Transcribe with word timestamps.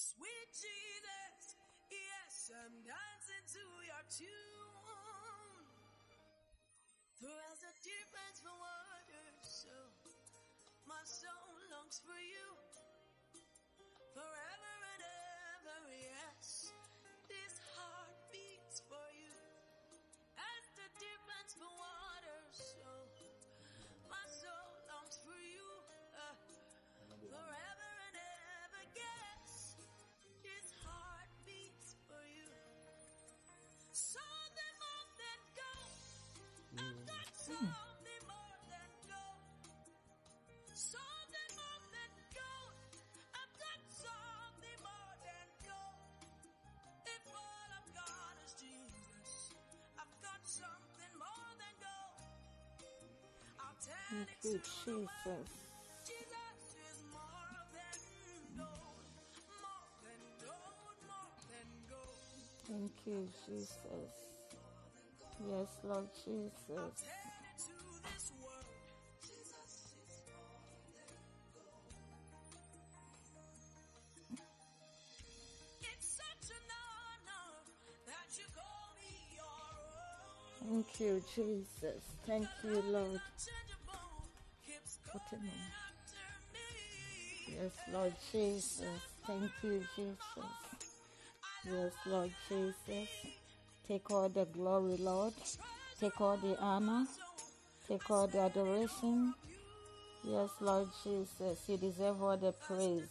Sweet 0.00 0.48
Jesus, 0.48 1.60
yes, 1.92 2.48
I'm 2.56 2.72
dancing 2.88 3.44
to 3.52 3.64
your 3.84 4.04
tune. 4.08 5.68
For 7.20 7.36
as 7.52 7.60
the 7.60 7.68
deer 7.84 8.06
pants 8.08 8.40
for 8.40 8.56
water, 8.56 9.28
so 9.44 9.76
my 10.88 11.04
soul 11.04 11.52
longs 11.68 12.00
for 12.00 12.16
you. 12.16 12.69
More 54.10 54.26
than 61.48 61.70
gold. 61.88 62.18
Thank 62.66 63.06
you, 63.06 63.28
Jesus. 63.46 63.78
Yes, 65.48 65.70
Lord 65.84 66.08
Jesus. 66.24 66.58
Jesus 66.66 66.90
you. 66.90 67.20
Thank 80.68 81.00
you, 81.00 81.22
Jesus. 81.34 82.02
Thank 82.26 82.48
you, 82.64 82.82
Lord. 82.90 83.20
Yes, 87.46 87.72
Lord 87.92 88.14
Jesus. 88.32 88.84
Thank 89.26 89.50
you, 89.62 89.84
Jesus. 89.96 90.18
Yes, 91.64 91.92
Lord 92.06 92.30
Jesus. 92.48 93.08
Take 93.88 94.10
all 94.10 94.28
the 94.28 94.44
glory, 94.46 94.96
Lord. 94.98 95.34
Take 96.00 96.20
all 96.20 96.36
the 96.36 96.56
honor. 96.58 97.06
Take 97.88 98.08
all 98.10 98.26
the 98.28 98.40
adoration. 98.40 99.34
Yes, 100.24 100.50
Lord 100.60 100.88
Jesus. 101.02 101.58
You 101.66 101.76
deserve 101.76 102.22
all 102.22 102.36
the 102.36 102.52
praise. 102.52 103.08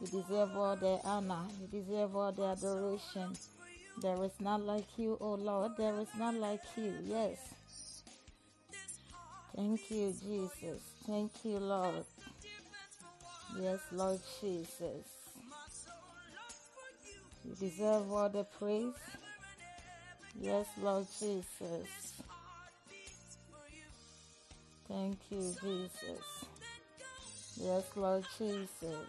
You 0.00 0.06
deserve 0.06 0.56
all 0.56 0.76
the 0.76 0.98
honor. 1.04 1.44
You 1.60 1.80
deserve 1.80 2.16
all 2.16 2.32
the 2.32 2.44
adoration. 2.44 3.34
There 4.00 4.24
is 4.24 4.40
not 4.40 4.62
like 4.62 4.86
you, 4.96 5.18
O 5.20 5.34
Lord. 5.34 5.72
There 5.76 5.98
is 6.00 6.08
not 6.18 6.34
like 6.34 6.62
you. 6.76 6.94
Yes. 7.04 7.38
Thank 9.54 9.90
you, 9.90 10.14
Jesus. 10.22 10.89
Thank 11.06 11.32
you, 11.44 11.58
Lord. 11.58 12.04
Yes, 13.58 13.80
Lord 13.92 14.20
Jesus. 14.40 15.06
You 17.44 17.54
deserve 17.58 18.12
all 18.12 18.28
the 18.28 18.44
praise. 18.44 18.94
Yes, 20.40 20.66
Lord 20.80 21.06
Jesus. 21.18 21.88
Thank 24.88 25.18
you, 25.30 25.54
Jesus. 25.62 26.24
Yes, 27.56 27.84
Lord 27.96 28.24
Jesus. 28.38 29.08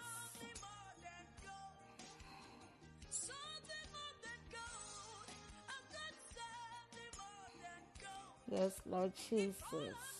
Yes, 8.51 8.73
Lord 8.85 9.13
Jesus. 9.29 10.10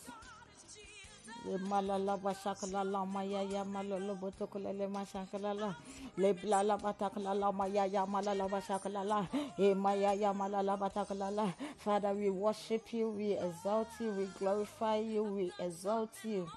Malala 1.46 2.18
bashakala 2.18 2.84
la 2.84 3.06
maya 3.06 3.41
ya 3.44 3.63
malolo 3.66 4.16
botokula 4.16 4.74
le 4.78 4.88
mashakala 4.88 5.53
la 5.59 5.75
le 6.18 6.34
blala 6.34 6.78
batakala 6.78 7.34
la 7.34 7.52
maya 7.52 7.85
ya 7.85 8.06
malala 8.06 8.47
bashakala 8.50 9.03
la 9.06 9.28
e 9.57 9.74
maya 9.74 10.13
ya 10.13 10.34
malala 10.34 10.78
batakala 10.78 11.31
la 11.35 11.51
Father 11.80 12.13
we 12.13 12.30
worship 12.30 12.94
you 12.94 13.09
we 13.09 13.34
exalt 13.34 13.88
you 14.00 14.12
we 14.12 14.25
glorify 14.40 14.97
you 14.97 15.24
we 15.24 15.51
exalt 15.59 16.12
you 16.24 16.47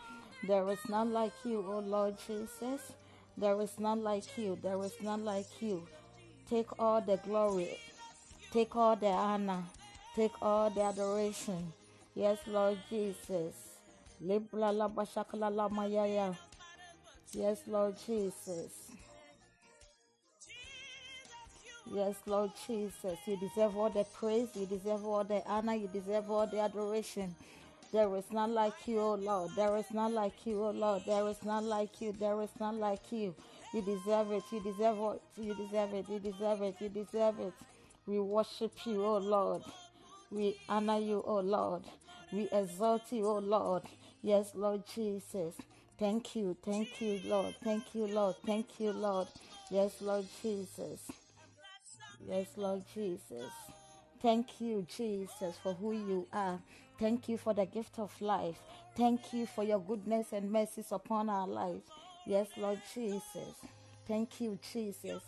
there 0.46 0.68
is 0.70 0.80
none 0.88 1.12
like 1.12 1.32
you 1.44 1.64
O 1.66 1.78
Lord 1.80 2.16
Jesus 2.26 2.92
there 3.38 3.60
is 3.62 3.78
none 3.78 4.02
like 4.04 4.38
you 4.38 4.58
there 4.62 4.82
is 4.84 4.94
none 5.02 5.24
like 5.24 5.62
you 5.62 5.86
take 6.50 6.78
all 6.78 7.00
the 7.00 7.16
glory 7.18 7.78
Take 8.52 8.76
all 8.76 8.94
the 8.96 9.08
honor. 9.08 9.64
Take 10.14 10.32
all 10.40 10.70
the 10.70 10.82
adoration. 10.82 11.72
Yes, 12.14 12.38
Lord 12.46 12.78
Jesus. 12.88 13.73
Yes, 17.32 17.58
Lord 17.66 17.96
Jesus. 18.06 18.72
Yes, 21.92 22.14
Lord 22.26 22.50
Jesus. 22.66 23.18
You 23.26 23.36
deserve 23.36 23.76
all 23.76 23.90
the 23.90 24.04
praise. 24.04 24.48
You 24.54 24.66
deserve 24.66 25.04
all 25.04 25.24
the 25.24 25.42
honor. 25.46 25.74
You 25.74 25.88
deserve 25.92 26.30
all 26.30 26.46
the 26.46 26.60
adoration. 26.60 27.34
There 27.92 28.14
is 28.16 28.24
none 28.32 28.54
like 28.54 28.86
you, 28.86 29.00
O 29.00 29.14
Lord. 29.14 29.50
There 29.54 29.76
is 29.76 29.90
none 29.92 30.14
like 30.14 30.46
you, 30.46 30.64
O 30.64 30.70
Lord. 30.70 31.02
There 31.06 31.28
is 31.28 31.42
none 31.44 31.68
like 31.68 32.00
you. 32.00 32.12
There 32.12 32.40
is 32.42 32.50
none 32.58 32.80
like 32.80 33.12
you. 33.12 33.34
You 33.72 33.82
deserve 33.82 34.32
it. 34.32 34.42
You 34.50 34.60
deserve 34.60 34.98
it. 35.00 35.22
You 35.36 35.54
deserve 35.54 35.94
it. 35.94 36.08
You 36.08 36.18
deserve 36.20 36.62
it. 36.62 36.76
You 36.80 36.88
deserve 36.88 37.40
it. 37.40 37.52
We 38.06 38.18
worship 38.18 38.72
you, 38.86 39.04
O 39.04 39.18
Lord. 39.18 39.62
We 40.30 40.56
honor 40.68 40.98
you, 40.98 41.22
O 41.26 41.40
Lord. 41.40 41.82
We 42.32 42.48
exalt 42.50 43.02
you, 43.12 43.26
O 43.26 43.38
Lord. 43.38 43.82
Yes, 44.24 44.52
Lord 44.54 44.84
Jesus. 44.94 45.54
Thank 45.98 46.34
you. 46.36 46.56
Thank 46.64 47.02
you, 47.02 47.20
Lord. 47.26 47.54
Thank 47.62 47.94
you, 47.94 48.06
Lord. 48.06 48.36
Thank 48.46 48.80
you, 48.80 48.92
Lord. 48.92 49.28
Yes, 49.70 50.00
Lord 50.00 50.26
Jesus. 50.42 51.02
Yes, 52.26 52.46
Lord 52.56 52.82
Jesus. 52.94 53.52
Thank 54.22 54.62
you, 54.62 54.86
Jesus, 54.96 55.56
for 55.62 55.74
who 55.74 55.92
you 55.92 56.26
are. 56.32 56.58
Thank 56.98 57.28
you 57.28 57.38
for 57.38 57.54
the 57.54 57.66
gift 57.66 57.98
of 58.00 58.18
life. 58.22 58.56
Thank 58.96 59.34
you 59.34 59.46
for 59.46 59.64
your 59.64 59.80
goodness 59.80 60.28
and 60.32 60.50
mercies 60.50 60.88
upon 60.90 61.28
our 61.28 61.46
lives. 61.46 61.84
Yes, 62.26 62.48
Lord 62.56 62.80
Jesus. 62.94 63.54
Thank 64.08 64.40
you, 64.40 64.58
Jesus. 64.72 65.22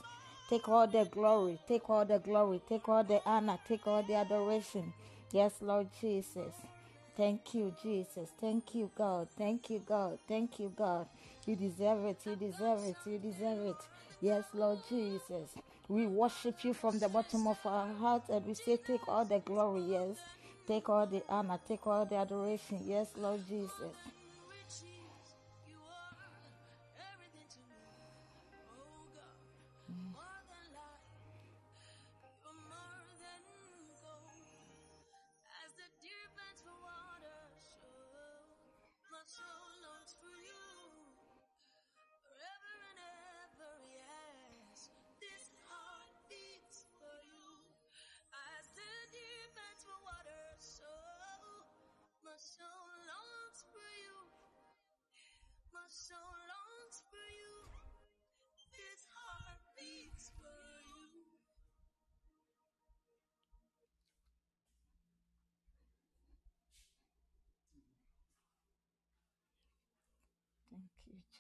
Take 0.49 0.69
all 0.71 0.89
the 0.89 1.05
glory, 1.05 1.61
take 1.69 1.91
all 1.91 2.07
the 2.07 2.19
glory, 2.21 2.63
take 2.69 2.89
all 2.89 3.05
the 3.05 3.21
honor, 3.27 3.59
take 3.69 3.87
all 3.87 4.03
the 4.03 4.15
adoration. 4.15 4.95
Yes, 5.33 5.53
Lord 5.61 5.89
Jesus. 6.01 6.55
Thank 7.17 7.55
you, 7.55 7.75
Jesus. 7.83 8.31
Thank 8.41 8.75
you, 8.75 8.91
God. 8.97 9.29
Thank 9.39 9.71
you, 9.71 9.81
God. 9.87 10.19
Thank 10.29 10.61
you, 10.61 10.73
God. 10.77 11.09
You 11.47 11.57
deserve 11.57 12.05
it. 12.07 12.19
You 12.27 12.37
deserve 12.37 12.85
it. 12.85 12.97
You 13.07 13.19
deserve 13.19 13.61
it. 13.67 13.77
Yes, 14.23 14.45
Lord 14.55 14.81
Jesus. 14.89 15.51
We 15.89 16.07
worship 16.07 16.65
you 16.65 16.75
from 16.75 16.99
the 17.01 17.09
bottom 17.09 17.47
of 17.49 17.59
our 17.67 17.93
heart 17.95 18.25
and 18.31 18.47
we 18.47 18.55
say, 18.55 18.79
Take 18.79 19.09
all 19.09 19.25
the 19.27 19.41
glory. 19.41 19.83
Yes. 19.83 20.17
Take 20.69 20.89
all 20.89 21.07
the 21.07 21.23
honor. 21.29 21.61
Take 21.69 21.87
all 21.87 22.07
the 22.07 22.17
adoration. 22.17 22.81
Yes, 22.87 23.09
Lord 23.19 23.43
Jesus. 23.49 23.97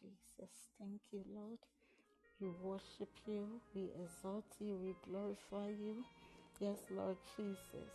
Jesus. 0.00 0.50
Thank 0.78 1.00
you, 1.12 1.25
Lord. 1.34 1.58
We 2.40 2.48
worship 2.62 3.08
you, 3.26 3.46
we 3.75 3.88
exalt 4.02 4.44
you, 4.60 4.76
we 4.82 4.94
glorify 5.10 5.69
you. 5.69 6.04
Yes, 6.60 6.78
Lord 6.90 7.16
Jesus. 7.37 7.90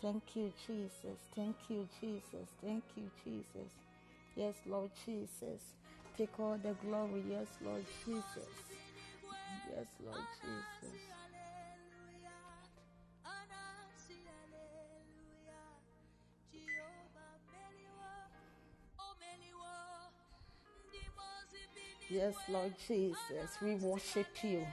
Thank 0.00 0.22
you, 0.36 0.52
Jesus. 0.66 1.18
Thank 1.34 1.56
you, 1.68 1.88
Jesus. 2.00 2.48
Thank 2.62 2.84
you, 2.96 3.10
Jesus. 3.24 3.72
Yes, 4.36 4.54
Lord 4.66 4.90
Jesus. 5.04 5.60
Take 6.16 6.38
all 6.38 6.58
the 6.62 6.74
glory. 6.86 7.24
Yes, 7.28 7.48
Lord 7.64 7.84
Jesus. 8.04 8.52
Yes, 9.70 9.86
Lord 10.04 10.26
Jesus. 10.42 11.13
Yes, 22.14 22.36
Lord 22.48 22.72
Jesus. 22.86 23.58
We 23.60 23.74
worship 23.74 24.28
you. 24.44 24.64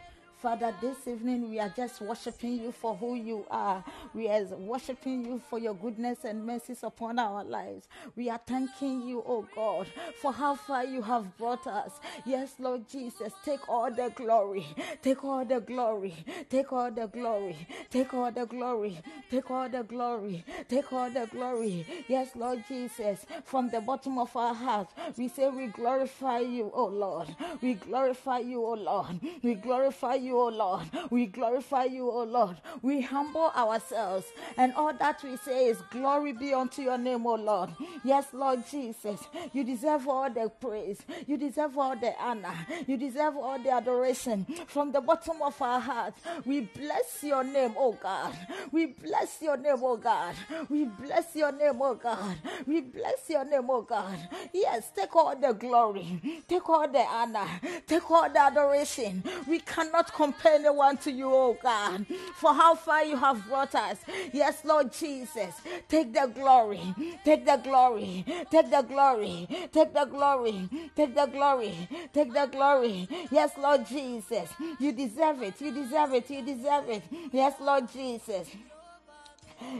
Father, 0.41 0.73
this 0.81 1.07
evening 1.07 1.51
we 1.51 1.59
are 1.59 1.71
just 1.75 2.01
worshiping 2.01 2.61
you 2.61 2.71
for 2.71 2.95
who 2.95 3.15
you 3.15 3.45
are. 3.51 3.83
We 4.13 4.27
are 4.29 4.43
worshiping 4.57 5.25
you 5.25 5.41
for 5.49 5.59
your 5.59 5.75
goodness 5.75 6.19
and 6.25 6.45
mercies 6.45 6.79
upon 6.83 7.19
our 7.19 7.43
lives. 7.43 7.87
We 8.15 8.29
are 8.29 8.41
thanking 8.47 9.07
you, 9.07 9.23
oh 9.27 9.45
God, 9.55 9.87
for 10.21 10.33
how 10.33 10.55
far 10.55 10.83
you 10.85 11.03
have 11.03 11.37
brought 11.37 11.67
us. 11.67 11.91
Yes, 12.25 12.55
Lord 12.59 12.87
Jesus, 12.89 13.33
take 13.45 13.69
all 13.69 13.91
the 13.91 14.11
glory. 14.15 14.65
Take 15.01 15.23
all 15.23 15.45
the 15.45 15.59
glory. 15.59 16.15
Take 16.49 16.73
all 16.73 16.91
the 16.91 17.07
glory. 17.07 17.67
Take 17.91 18.13
all 18.13 18.31
the 18.31 18.45
glory. 18.45 18.99
Take 19.29 19.51
all 19.51 19.69
the 19.69 19.83
glory. 19.83 20.43
Take 20.67 20.91
all 20.91 21.09
the 21.09 21.27
glory. 21.27 21.85
Yes, 22.07 22.29
Lord 22.35 22.63
Jesus, 22.67 23.25
from 23.45 23.69
the 23.69 23.81
bottom 23.81 24.17
of 24.17 24.35
our 24.35 24.53
hearts, 24.55 24.93
we 25.17 25.27
say 25.27 25.49
we 25.49 25.67
glorify 25.67 26.39
you, 26.39 26.71
oh 26.73 26.87
Lord. 26.87 27.35
We 27.61 27.75
glorify 27.75 28.39
you, 28.39 28.65
oh 28.65 28.73
Lord. 28.73 29.19
We 29.43 29.55
glorify 29.55 30.15
you, 30.15 30.30
oh 30.37 30.49
Lord. 30.49 30.83
We 31.09 31.25
glorify 31.25 31.85
you, 31.85 32.09
O 32.09 32.23
Lord. 32.23 32.57
We 32.81 33.01
humble 33.01 33.51
ourselves, 33.55 34.25
and 34.57 34.73
all 34.73 34.93
that 34.93 35.23
we 35.23 35.37
say 35.37 35.67
is 35.67 35.77
glory 35.91 36.33
be 36.33 36.53
unto 36.53 36.81
your 36.81 36.97
name, 36.97 37.25
O 37.25 37.35
Lord. 37.35 37.71
Yes, 38.03 38.27
Lord 38.33 38.63
Jesus, 38.69 39.19
you 39.53 39.63
deserve 39.63 40.07
all 40.07 40.29
the 40.29 40.49
praise. 40.49 40.99
You 41.27 41.37
deserve 41.37 41.77
all 41.77 41.95
the 41.95 42.13
honor. 42.19 42.55
You 42.87 42.97
deserve 42.97 43.37
all 43.37 43.59
the 43.59 43.71
adoration 43.71 44.45
from 44.67 44.91
the 44.91 45.01
bottom 45.01 45.41
of 45.41 45.61
our 45.61 45.79
hearts. 45.79 46.19
We 46.45 46.61
bless 46.61 47.23
your 47.23 47.43
name, 47.43 47.73
O 47.77 47.93
God. 47.93 48.35
We 48.71 48.87
bless 48.87 49.41
your 49.41 49.57
name, 49.57 49.83
O 49.83 49.97
God. 49.97 50.35
We 50.69 50.85
bless 50.85 51.35
your 51.35 51.51
name, 51.51 51.81
O 51.81 51.95
God. 51.95 52.37
We 52.65 52.81
bless 52.81 53.29
your 53.29 53.45
name, 53.45 53.69
O 53.69 53.81
God. 53.81 54.17
Yes, 54.53 54.91
take 54.95 55.15
all 55.15 55.35
the 55.35 55.53
glory, 55.53 56.43
take 56.47 56.67
all 56.69 56.87
the 56.87 56.99
honor, 56.99 57.47
take 57.87 58.09
all 58.09 58.29
the 58.29 58.39
adoration. 58.39 59.23
We 59.47 59.59
cannot 59.59 60.13
compare 60.21 60.55
anyone 60.55 60.97
to 60.97 61.11
you, 61.11 61.33
oh 61.33 61.57
God, 61.61 62.05
for 62.35 62.53
how 62.53 62.75
far 62.75 63.03
you 63.03 63.17
have 63.17 63.43
brought 63.47 63.73
us. 63.73 63.97
Yes, 64.31 64.63
Lord 64.63 64.93
Jesus, 64.93 65.55
take 65.87 66.13
the 66.13 66.27
glory, 66.27 66.93
take 67.25 67.45
the 67.45 67.57
glory, 67.57 68.23
take 68.51 68.69
the 68.69 68.83
glory, 68.83 69.47
take 69.71 69.93
the 69.93 70.05
glory, 70.05 70.69
take 70.95 71.15
the 71.15 71.25
glory, 71.25 71.75
take 72.13 72.33
the 72.33 72.45
glory. 72.45 73.07
Yes, 73.31 73.51
Lord 73.57 73.87
Jesus, 73.87 74.49
you 74.79 74.91
deserve 74.91 75.41
it, 75.41 75.59
you 75.59 75.71
deserve 75.71 76.13
it, 76.13 76.29
you 76.29 76.41
deserve 76.43 76.89
it. 76.89 77.03
Yes, 77.31 77.55
Lord 77.59 77.91
Jesus. 77.91 78.47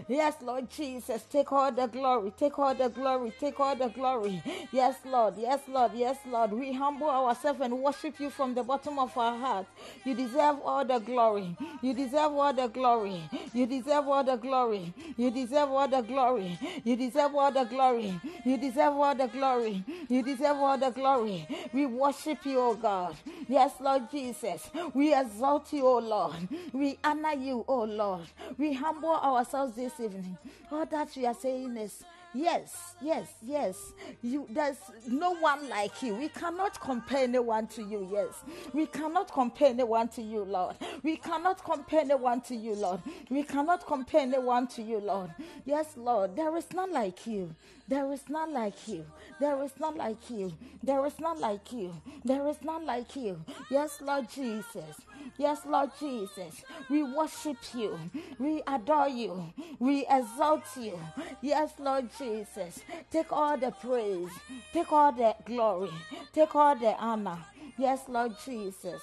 Yes, 0.07 0.35
Lord 0.41 0.69
Jesus, 0.69 1.23
take 1.29 1.51
all 1.51 1.71
the 1.71 1.87
glory, 1.87 2.33
take 2.37 2.57
all 2.59 2.75
the 2.75 2.89
glory, 2.89 3.33
take 3.39 3.59
all 3.59 3.75
the 3.75 3.89
glory. 3.89 4.41
Yes, 4.71 4.95
Lord, 5.05 5.35
yes, 5.37 5.61
Lord, 5.67 5.91
yes, 5.95 6.17
Lord. 6.25 6.53
We 6.53 6.73
humble 6.73 7.09
ourselves 7.09 7.61
and 7.61 7.77
worship 7.79 8.19
you 8.19 8.29
from 8.29 8.53
the 8.55 8.63
bottom 8.63 8.99
of 8.99 9.17
our 9.17 9.37
heart. 9.37 9.67
You 10.05 10.15
deserve 10.15 10.57
all 10.65 10.85
the 10.85 10.99
glory. 10.99 11.55
You 11.81 11.93
deserve 11.93 12.33
all 12.33 12.53
the 12.53 12.67
glory. 12.67 13.21
You 13.53 13.65
deserve 13.67 14.07
all 14.07 14.23
the 14.23 14.37
glory. 14.37 14.93
You 15.17 15.31
deserve 15.31 15.69
all 15.71 15.87
the 15.87 16.01
glory. 16.01 16.59
You 16.83 16.97
deserve 16.97 17.35
all 17.35 17.51
the 17.51 17.63
glory. 17.65 18.21
You 18.45 18.57
deserve 18.57 18.93
all 18.95 19.15
the 19.15 19.27
glory. 19.27 19.83
You 20.09 20.23
deserve 20.23 20.57
all 20.57 20.77
the 20.77 20.89
glory. 20.91 21.47
We 21.73 21.85
worship 21.85 22.45
you, 22.45 22.59
O 22.59 22.75
God. 22.75 23.15
Yes, 23.47 23.73
Lord 23.79 24.09
Jesus. 24.11 24.69
We 24.93 25.13
exalt 25.15 25.71
you, 25.73 25.87
O 25.87 25.99
Lord. 25.99 26.47
We 26.73 26.97
honor 27.03 27.33
you, 27.33 27.65
O 27.67 27.83
Lord. 27.83 28.27
We 28.57 28.73
humble 28.73 29.15
ourselves 29.15 29.70
this 29.75 29.99
evening. 29.99 30.37
All 30.71 30.85
that 30.85 31.09
we 31.15 31.25
are 31.25 31.33
saying 31.33 31.77
is 31.77 32.03
Yes, 32.33 32.95
yes, 33.01 33.27
yes. 33.45 33.93
You 34.21 34.47
there's 34.49 34.77
no 35.07 35.35
one 35.35 35.67
like 35.67 36.01
you. 36.01 36.15
We 36.15 36.29
cannot 36.29 36.79
compare 36.79 37.23
anyone 37.25 37.67
to 37.67 37.83
you, 37.83 38.07
yes. 38.09 38.43
We 38.73 38.85
cannot 38.85 39.31
compare 39.31 39.69
anyone 39.69 40.07
to 40.09 40.21
you, 40.21 40.43
Lord. 40.45 40.75
We 41.03 41.17
cannot 41.17 41.63
compare 41.63 42.01
anyone 42.01 42.39
to 42.41 42.55
you, 42.55 42.75
Lord. 42.75 43.01
We 43.29 43.43
cannot 43.43 43.85
compare 43.85 44.21
anyone 44.21 44.67
to 44.67 44.81
you, 44.81 44.99
Lord. 44.99 45.31
Yes, 45.65 45.97
Lord. 45.97 46.37
There 46.37 46.55
is 46.55 46.71
none 46.73 46.93
like 46.93 47.27
you. 47.27 47.53
There 47.91 48.09
is 48.13 48.23
none 48.29 48.53
like 48.53 48.87
you. 48.87 49.05
There 49.41 49.61
is 49.63 49.73
none 49.77 49.97
like 49.97 50.29
you. 50.29 50.53
There 50.81 51.05
is 51.05 51.19
none 51.19 51.41
like 51.41 51.73
you. 51.73 51.93
There 52.23 52.47
is 52.47 52.55
none 52.63 52.85
like 52.85 53.17
you. 53.17 53.43
Yes, 53.69 53.99
Lord 53.99 54.29
Jesus. 54.29 54.95
Yes, 55.37 55.65
Lord 55.65 55.89
Jesus. 55.99 56.63
We 56.89 57.03
worship 57.03 57.57
you. 57.73 57.99
We 58.39 58.63
adore 58.65 59.09
you. 59.09 59.51
We 59.77 60.05
exalt 60.09 60.63
you. 60.79 60.97
Yes, 61.41 61.73
Lord 61.79 62.07
Jesus. 62.17 62.79
Take 63.11 63.33
all 63.33 63.57
the 63.57 63.71
praise. 63.71 64.31
Take 64.71 64.93
all 64.93 65.11
the 65.11 65.35
glory. 65.43 65.91
Take 66.31 66.55
all 66.55 66.77
the 66.77 66.95
honor. 66.95 67.39
Yes, 67.77 68.03
Lord 68.07 68.35
Jesus. 68.45 69.01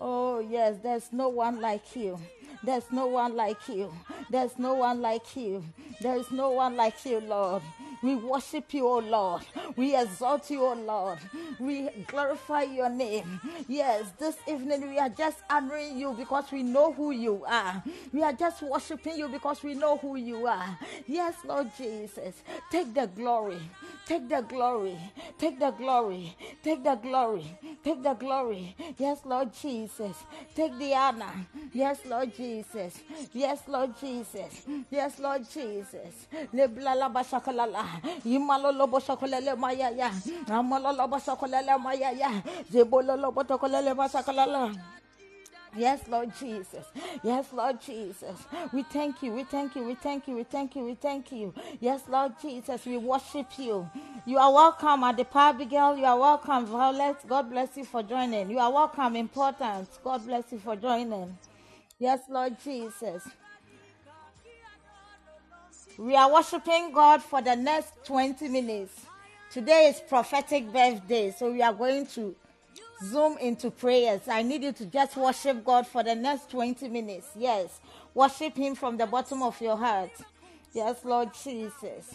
Oh, 0.00 0.38
yes, 0.38 0.76
there's 0.80 1.12
no 1.12 1.28
one 1.28 1.60
like 1.60 1.96
you. 1.96 2.20
There's 2.62 2.90
no 2.90 3.06
one 3.06 3.36
like 3.36 3.68
you. 3.68 3.92
There's 4.30 4.58
no 4.58 4.74
one 4.74 5.00
like 5.00 5.36
you. 5.36 5.64
There's 6.00 6.30
no 6.30 6.50
one 6.50 6.76
like 6.76 7.04
you, 7.04 7.20
Lord. 7.20 7.62
We 8.02 8.14
worship 8.16 8.72
you, 8.74 8.86
O 8.86 8.98
Lord. 8.98 9.42
We 9.76 9.96
exalt 9.96 10.50
you, 10.50 10.64
O 10.64 10.74
Lord. 10.74 11.18
We 11.58 11.88
glorify 12.06 12.62
your 12.62 12.88
name. 12.88 13.40
Yes, 13.68 14.04
this 14.18 14.36
evening 14.46 14.88
we 14.90 14.98
are 14.98 15.08
just 15.08 15.38
honoring 15.50 15.98
you 15.98 16.12
because 16.12 16.52
we 16.52 16.62
know 16.62 16.92
who 16.92 17.10
you 17.12 17.44
are. 17.46 17.82
We 18.12 18.22
are 18.22 18.32
just 18.32 18.62
worshiping 18.62 19.16
you 19.18 19.28
because 19.28 19.62
we 19.62 19.74
know 19.74 19.96
who 19.96 20.16
you 20.16 20.46
are. 20.46 20.78
Yes, 21.06 21.34
Lord 21.44 21.70
Jesus. 21.76 22.34
Take 22.70 22.94
the 22.94 23.06
glory. 23.06 23.60
Take 24.06 24.28
the 24.28 24.42
glory. 24.42 24.98
Take 25.38 25.58
the 25.58 25.70
glory. 25.70 26.36
Take 26.62 26.84
the 26.84 26.94
glory. 26.96 27.46
Take 27.82 28.02
the 28.02 28.14
glory. 28.14 28.76
Yes, 28.98 29.20
Lord 29.24 29.52
Jesus. 29.54 30.16
Take 30.54 30.78
the 30.78 30.94
honor. 30.94 31.32
Yes, 31.72 31.98
Lord 32.06 32.34
Jesus. 32.34 32.45
Yes, 33.34 33.60
Lord 33.68 33.92
Jesus. 34.00 34.66
Yes, 34.90 35.18
Lord 35.20 35.42
Jesus. 35.52 36.28
Leblala 36.54 37.08
bashakalala. 37.12 37.84
Imalolo 38.24 38.86
boshakolele 38.88 39.56
maya 39.58 39.90
ya. 39.90 40.10
Amalolo 40.48 41.08
boshakolele 41.08 41.78
maya 41.82 42.12
ya. 42.12 42.30
Zebololo 42.72 43.32
botokolele 43.32 43.94
bashakalala. 43.94 44.74
Yes, 45.76 46.08
Lord 46.08 46.32
Jesus. 46.40 46.86
Yes, 47.22 47.52
Lord 47.52 47.80
Jesus. 47.80 48.38
We 48.72 48.82
thank 48.84 49.22
you. 49.22 49.32
We 49.32 49.44
thank 49.44 49.76
you. 49.76 49.84
We 49.84 49.94
thank 49.94 50.28
you. 50.28 50.36
We 50.36 50.44
thank 50.44 50.76
you. 50.76 50.84
We 50.84 50.94
thank 50.94 51.32
you. 51.32 51.54
Yes, 51.80 52.02
Lord 52.08 52.34
Jesus. 52.42 52.86
We 52.86 52.98
worship 52.98 53.46
you. 53.58 53.88
You 54.26 54.38
are 54.38 54.52
welcome 54.52 55.04
at 55.04 55.16
the 55.18 55.26
Abigail. 55.34 55.96
You 55.96 56.06
are 56.06 56.18
welcome, 56.18 56.66
Violet. 56.66 57.16
God 57.28 57.50
bless 57.50 57.76
you 57.76 57.84
for 57.84 58.02
joining. 58.02 58.50
You 58.50 58.58
are 58.58 58.72
welcome, 58.72 59.16
Important. 59.16 59.88
God 60.04 60.26
bless 60.26 60.52
you 60.52 60.58
for 60.58 60.76
joining. 60.76 61.36
Yes, 61.98 62.20
Lord 62.28 62.56
Jesus. 62.62 63.26
We 65.96 66.14
are 66.14 66.30
worshiping 66.30 66.92
God 66.92 67.22
for 67.22 67.40
the 67.40 67.56
next 67.56 68.04
20 68.04 68.48
minutes. 68.48 68.92
Today 69.50 69.86
is 69.86 70.02
prophetic 70.06 70.70
birthday, 70.70 71.30
so 71.30 71.50
we 71.50 71.62
are 71.62 71.72
going 71.72 72.06
to 72.08 72.36
zoom 73.02 73.38
into 73.38 73.70
prayers. 73.70 74.20
I 74.28 74.42
need 74.42 74.62
you 74.62 74.72
to 74.72 74.84
just 74.84 75.16
worship 75.16 75.64
God 75.64 75.86
for 75.86 76.02
the 76.02 76.14
next 76.14 76.50
20 76.50 76.86
minutes. 76.88 77.28
Yes, 77.34 77.80
worship 78.12 78.54
Him 78.56 78.74
from 78.74 78.98
the 78.98 79.06
bottom 79.06 79.42
of 79.42 79.58
your 79.58 79.78
heart. 79.78 80.10
Yes, 80.74 81.02
Lord 81.02 81.30
Jesus. 81.42 82.14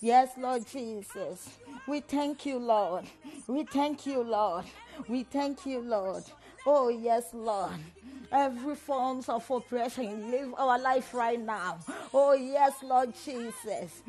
Yes, 0.00 0.30
Lord 0.36 0.66
Jesus. 0.66 1.48
We 1.86 2.00
thank 2.00 2.44
you, 2.44 2.58
Lord. 2.58 3.04
We 3.46 3.62
thank 3.62 4.04
you, 4.06 4.22
Lord. 4.24 4.64
We 5.06 5.22
thank 5.22 5.64
you, 5.64 5.78
Lord. 5.78 6.24
Oh, 6.66 6.88
yes, 6.88 7.32
Lord. 7.32 7.72
Every 8.32 8.74
forms 8.74 9.28
of 9.28 9.48
oppression, 9.50 10.30
live 10.32 10.54
our 10.58 10.78
life 10.78 11.14
right 11.14 11.40
now. 11.40 11.78
Oh, 12.12 12.34
yes, 12.34 12.74
Lord 12.82 13.14
Jesus. 13.24 14.02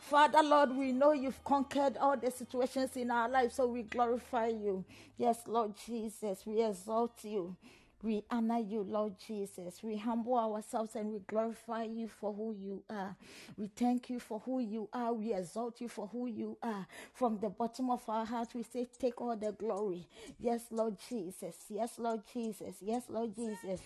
Father, 0.00 0.42
Lord, 0.42 0.76
we 0.76 0.92
know 0.92 1.12
you've 1.12 1.44
conquered 1.44 1.98
all 1.98 2.16
the 2.16 2.30
situations 2.30 2.96
in 2.96 3.10
our 3.10 3.28
life, 3.28 3.52
so 3.52 3.66
we 3.66 3.82
glorify 3.82 4.48
you. 4.48 4.84
Yes, 5.18 5.40
Lord 5.46 5.74
Jesus, 5.86 6.44
we 6.46 6.62
exalt 6.64 7.12
you. 7.24 7.54
We 8.02 8.24
honor 8.30 8.58
you, 8.60 8.82
Lord 8.82 9.14
Jesus. 9.26 9.82
We 9.82 9.96
humble 9.96 10.36
ourselves 10.38 10.96
and 10.96 11.12
we 11.12 11.20
glorify 11.20 11.84
you 11.84 12.08
for 12.08 12.32
who 12.32 12.54
you 12.54 12.82
are. 12.90 13.16
We 13.56 13.68
thank 13.76 14.10
you 14.10 14.20
for 14.20 14.40
who 14.40 14.60
you 14.60 14.88
are. 14.92 15.12
We 15.12 15.34
exalt 15.34 15.80
you 15.80 15.88
for 15.88 16.06
who 16.08 16.26
you 16.28 16.56
are. 16.62 16.86
From 17.14 17.38
the 17.40 17.48
bottom 17.50 17.90
of 17.90 18.08
our 18.08 18.24
hearts, 18.24 18.54
we 18.54 18.62
say, 18.62 18.88
Take 18.98 19.20
all 19.20 19.36
the 19.36 19.52
glory. 19.52 20.06
Yes, 20.40 20.66
Lord 20.70 20.96
Jesus. 21.08 21.56
Yes, 21.68 21.98
Lord 21.98 22.22
Jesus. 22.32 22.76
Yes, 22.80 23.04
Lord 23.08 23.34
Jesus. 23.34 23.80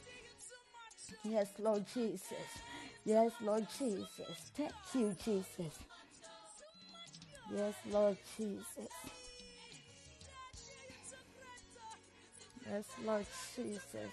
Yes, 1.25 1.49
Lord 1.59 1.85
Jesus. 1.95 2.49
Yes, 3.05 3.33
Lord 3.41 3.67
Jesus. 3.79 4.53
Thank 4.57 4.73
you, 4.95 5.17
Jesus. 5.25 5.79
Yes, 7.55 7.75
Lord 7.91 8.19
Jesus. 8.37 9.22
Yes, 12.71 12.85
Lord 13.05 13.27
Jesus. 13.57 14.13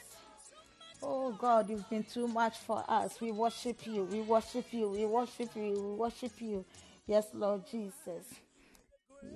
Oh 1.03 1.31
God, 1.33 1.69
you've 1.69 1.89
been 1.89 2.03
too 2.03 2.27
much 2.27 2.57
for 2.57 2.83
us. 2.87 3.21
We 3.21 3.31
worship 3.31 3.85
you. 3.87 4.03
We 4.05 4.21
worship 4.21 4.65
you. 4.71 4.89
We 4.89 5.05
worship 5.05 5.55
you. 5.55 5.71
We 5.71 5.95
worship 5.95 6.33
you. 6.41 6.65
Yes, 7.07 7.27
Lord 7.33 7.63
Jesus. 7.71 8.25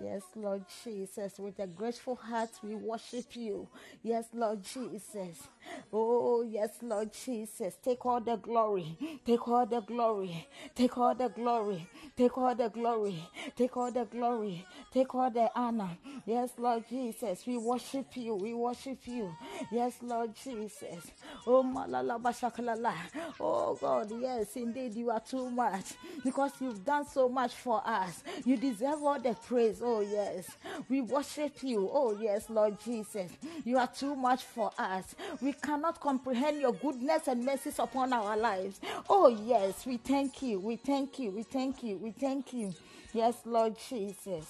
Yes, 0.01 0.23
Lord 0.35 0.63
Jesus. 0.83 1.39
With 1.39 1.59
a 1.59 1.67
grateful 1.67 2.15
heart, 2.15 2.51
we 2.63 2.75
worship 2.75 3.35
you. 3.35 3.67
Yes, 4.03 4.25
Lord 4.33 4.63
Jesus. 4.63 5.47
Oh, 5.93 6.43
yes, 6.43 6.71
Lord 6.81 7.11
Jesus. 7.13 7.77
Take 7.83 8.05
all 8.05 8.21
the 8.21 8.37
glory. 8.37 8.97
Take 9.25 9.47
all 9.47 9.65
the 9.65 9.81
glory. 9.81 10.47
Take 10.75 10.97
all 10.97 11.15
the 11.15 11.29
glory. 11.29 11.87
Take 12.17 12.37
all 12.37 12.55
the 12.55 12.69
glory. 12.69 13.23
Take 13.55 13.77
all 13.77 13.91
the 13.91 14.05
glory. 14.05 14.65
Take 14.93 15.15
all 15.15 15.31
the 15.31 15.49
honor. 15.55 15.97
Yes, 16.25 16.51
Lord 16.57 16.83
Jesus. 16.89 17.45
We 17.45 17.57
worship 17.57 18.15
you. 18.15 18.35
We 18.35 18.53
worship 18.53 18.99
you. 19.05 19.33
Yes, 19.71 19.95
Lord 20.01 20.31
Jesus. 20.35 21.11
Oh, 21.47 21.63
malala 21.63 22.21
bashakalala. 22.21 22.93
Oh, 23.39 23.75
God. 23.75 24.11
Yes, 24.21 24.55
indeed, 24.55 24.95
you 24.95 25.09
are 25.11 25.19
too 25.21 25.49
much 25.49 25.93
because 26.23 26.51
you've 26.61 26.85
done 26.85 27.05
so 27.07 27.29
much 27.29 27.53
for 27.53 27.81
us. 27.85 28.23
You 28.45 28.57
deserve 28.57 29.03
all 29.03 29.19
the 29.19 29.35
praise. 29.47 29.72
Oh, 29.81 30.01
yes. 30.01 30.47
We 30.89 31.01
worship 31.01 31.63
you. 31.63 31.89
Oh, 31.91 32.17
yes, 32.19 32.49
Lord 32.49 32.79
Jesus. 32.83 33.31
You 33.63 33.77
are 33.77 33.87
too 33.87 34.15
much 34.15 34.43
for 34.43 34.71
us. 34.77 35.15
We 35.41 35.53
cannot 35.53 35.99
comprehend 35.99 36.61
your 36.61 36.73
goodness 36.73 37.27
and 37.27 37.45
mercies 37.45 37.79
upon 37.79 38.13
our 38.13 38.37
lives. 38.37 38.79
Oh, 39.09 39.27
yes. 39.27 39.85
We 39.85 39.97
thank 39.97 40.41
you. 40.41 40.59
We 40.59 40.75
thank 40.77 41.19
you. 41.19 41.31
We 41.31 41.43
thank 41.43 41.83
you. 41.83 41.97
We 41.97 42.11
thank 42.11 42.53
you. 42.53 42.73
Yes, 43.13 43.35
Lord 43.45 43.75
Jesus. 43.89 44.45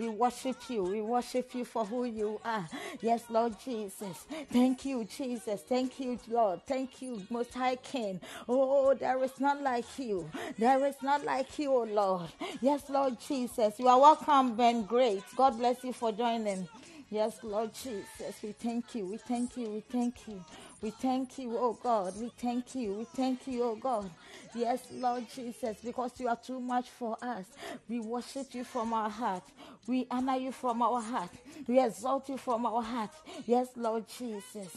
We 0.00 0.08
worship 0.08 0.56
you. 0.70 0.82
We 0.84 1.02
worship 1.02 1.54
you 1.54 1.66
for 1.66 1.84
who 1.84 2.06
you 2.06 2.40
are. 2.42 2.66
Yes, 3.02 3.22
Lord 3.28 3.54
Jesus. 3.62 4.24
Thank 4.50 4.86
you, 4.86 5.04
Jesus. 5.04 5.60
Thank 5.60 6.00
you, 6.00 6.18
Lord. 6.26 6.62
Thank 6.66 7.02
you, 7.02 7.22
Most 7.28 7.52
High 7.52 7.76
King. 7.76 8.18
Oh, 8.48 8.94
there 8.94 9.22
is 9.22 9.38
not 9.38 9.60
like 9.62 9.84
you. 9.98 10.30
There 10.58 10.86
is 10.86 10.94
not 11.02 11.22
like 11.26 11.58
you, 11.58 11.70
oh 11.70 11.84
Lord. 11.84 12.30
Yes, 12.62 12.88
Lord 12.88 13.18
Jesus. 13.20 13.78
You 13.78 13.88
are 13.88 14.00
welcome 14.00 14.58
and 14.58 14.88
great. 14.88 15.22
God 15.36 15.58
bless 15.58 15.84
you 15.84 15.92
for 15.92 16.12
joining. 16.12 16.66
Yes, 17.10 17.40
Lord 17.42 17.72
Jesus. 17.74 18.40
We 18.42 18.52
thank 18.52 18.94
you. 18.94 19.04
We 19.04 19.18
thank 19.18 19.58
you. 19.58 19.68
We 19.68 19.80
thank 19.80 20.26
you. 20.28 20.42
We 20.82 20.90
thank 20.90 21.38
you, 21.38 21.56
oh 21.58 21.78
God. 21.82 22.14
We 22.18 22.30
thank 22.38 22.74
you. 22.74 22.94
We 22.94 23.04
thank 23.04 23.46
you, 23.46 23.62
oh 23.64 23.76
God. 23.76 24.10
Yes, 24.54 24.80
Lord 24.92 25.26
Jesus, 25.34 25.76
because 25.84 26.18
you 26.18 26.28
are 26.28 26.36
too 26.36 26.58
much 26.58 26.88
for 26.88 27.16
us. 27.22 27.44
We 27.88 28.00
worship 28.00 28.54
you 28.54 28.64
from 28.64 28.92
our 28.92 29.10
heart. 29.10 29.44
We 29.86 30.06
honor 30.10 30.36
you 30.36 30.52
from 30.52 30.82
our 30.82 31.00
heart. 31.00 31.30
We 31.66 31.80
exalt 31.80 32.28
you 32.28 32.36
from 32.36 32.64
our 32.66 32.82
heart. 32.82 33.10
Yes, 33.46 33.68
Lord 33.76 34.06
Jesus. 34.08 34.74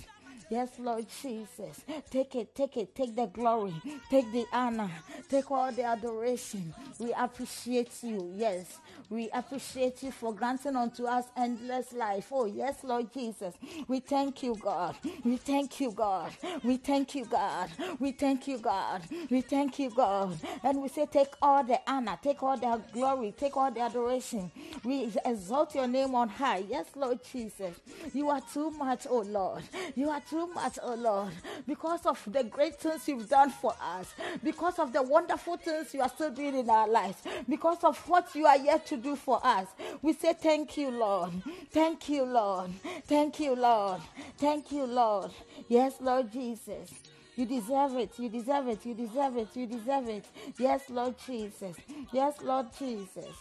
Yes, 0.54 0.70
Lord 0.78 1.08
Jesus. 1.20 1.82
Take 2.12 2.36
it, 2.36 2.54
take 2.54 2.78
it, 2.78 2.94
take 2.94 3.16
the 3.16 3.26
glory, 3.26 3.74
take 4.08 4.32
the 4.32 4.46
honor, 4.54 4.92
take 5.28 5.50
all 5.50 5.72
the 5.72 5.84
adoration. 5.84 6.72
We 7.00 7.12
appreciate 7.18 7.90
you. 8.04 8.32
Yes, 8.36 8.78
we 9.10 9.32
appreciate 9.34 10.04
you 10.04 10.12
for 10.12 10.32
granting 10.32 10.76
unto 10.76 11.06
us 11.06 11.26
endless 11.36 11.92
life. 11.94 12.28
Oh, 12.32 12.46
yes, 12.46 12.84
Lord 12.84 13.12
Jesus. 13.12 13.56
We 13.88 14.00
thank 14.00 14.44
you, 14.44 14.56
God. 14.62 14.96
We 15.26 15.38
thank 15.38 15.80
you, 15.82 15.92
God. 15.92 16.32
We 16.64 16.78
thank 16.78 17.16
you, 17.16 17.26
God. 17.26 17.72
We 18.00 18.12
thank 18.12 18.48
you, 18.48 18.60
God. 18.60 19.02
We 19.32 19.42
thank 19.42 19.80
you, 19.80 19.90
God. 19.90 20.38
And 20.64 20.84
we 20.84 20.88
say, 20.90 21.08
take 21.08 21.34
all 21.42 21.64
the 21.64 21.80
honor, 21.88 22.20
take 22.22 22.44
all 22.44 22.58
the 22.58 22.80
glory, 22.94 23.34
take 23.36 23.58
all 23.58 23.72
the 23.72 23.80
adoration. 23.82 24.52
We 24.84 25.12
exalt 25.26 25.74
your 25.74 25.88
name 25.88 26.14
on 26.14 26.30
high. 26.30 26.64
Yes, 26.70 26.86
Lord 26.96 27.22
Jesus. 27.24 27.76
You 28.14 28.30
are 28.30 28.42
too 28.54 28.70
much, 28.72 29.08
oh 29.10 29.22
Lord. 29.22 29.64
You 29.96 30.10
are 30.10 30.22
too 30.30 30.43
much, 30.48 30.80
oh 30.82 30.96
Lord, 30.96 31.34
because 31.68 32.06
of 32.06 32.22
the 32.32 32.44
great 32.44 32.76
things 32.80 33.08
you've 33.08 33.30
done 33.30 33.50
for 33.50 33.74
us, 33.82 34.14
because 34.44 34.80
of 34.80 34.94
the 34.94 35.02
wonderful 35.02 35.58
things 35.58 35.94
you 35.94 36.02
are 36.02 36.10
still 36.10 36.32
doing 36.32 36.58
in 36.58 36.70
our 36.70 36.88
lives, 36.88 37.18
because 37.48 37.84
of 37.84 37.98
what 38.08 38.34
you 38.36 38.46
are 38.46 38.58
yet 38.58 38.86
to 38.88 38.98
do 38.98 39.16
for 39.16 39.40
us. 39.44 39.68
We 40.02 40.14
say 40.14 40.34
thank 40.34 40.78
you, 40.78 40.92
Lord. 40.92 41.32
Thank 41.72 42.10
you, 42.10 42.24
Lord. 42.24 42.72
Thank 43.06 43.40
you, 43.40 43.56
Lord. 43.56 44.02
Thank 44.38 44.72
you, 44.72 44.86
Lord. 44.86 45.32
Yes, 45.68 45.96
Lord 46.00 46.32
Jesus. 46.32 46.92
You 47.36 47.46
deserve 47.46 47.96
it. 47.96 48.12
You 48.20 48.30
deserve 48.30 48.68
it. 48.68 48.86
You 48.86 48.94
deserve 48.94 49.38
it. 49.38 49.56
You 49.56 49.66
deserve 49.66 50.08
it. 50.10 50.26
Yes, 50.58 50.90
Lord 50.90 51.16
Jesus. 51.26 51.76
Yes, 52.12 52.36
Lord 52.42 52.68
Jesus. 52.78 53.36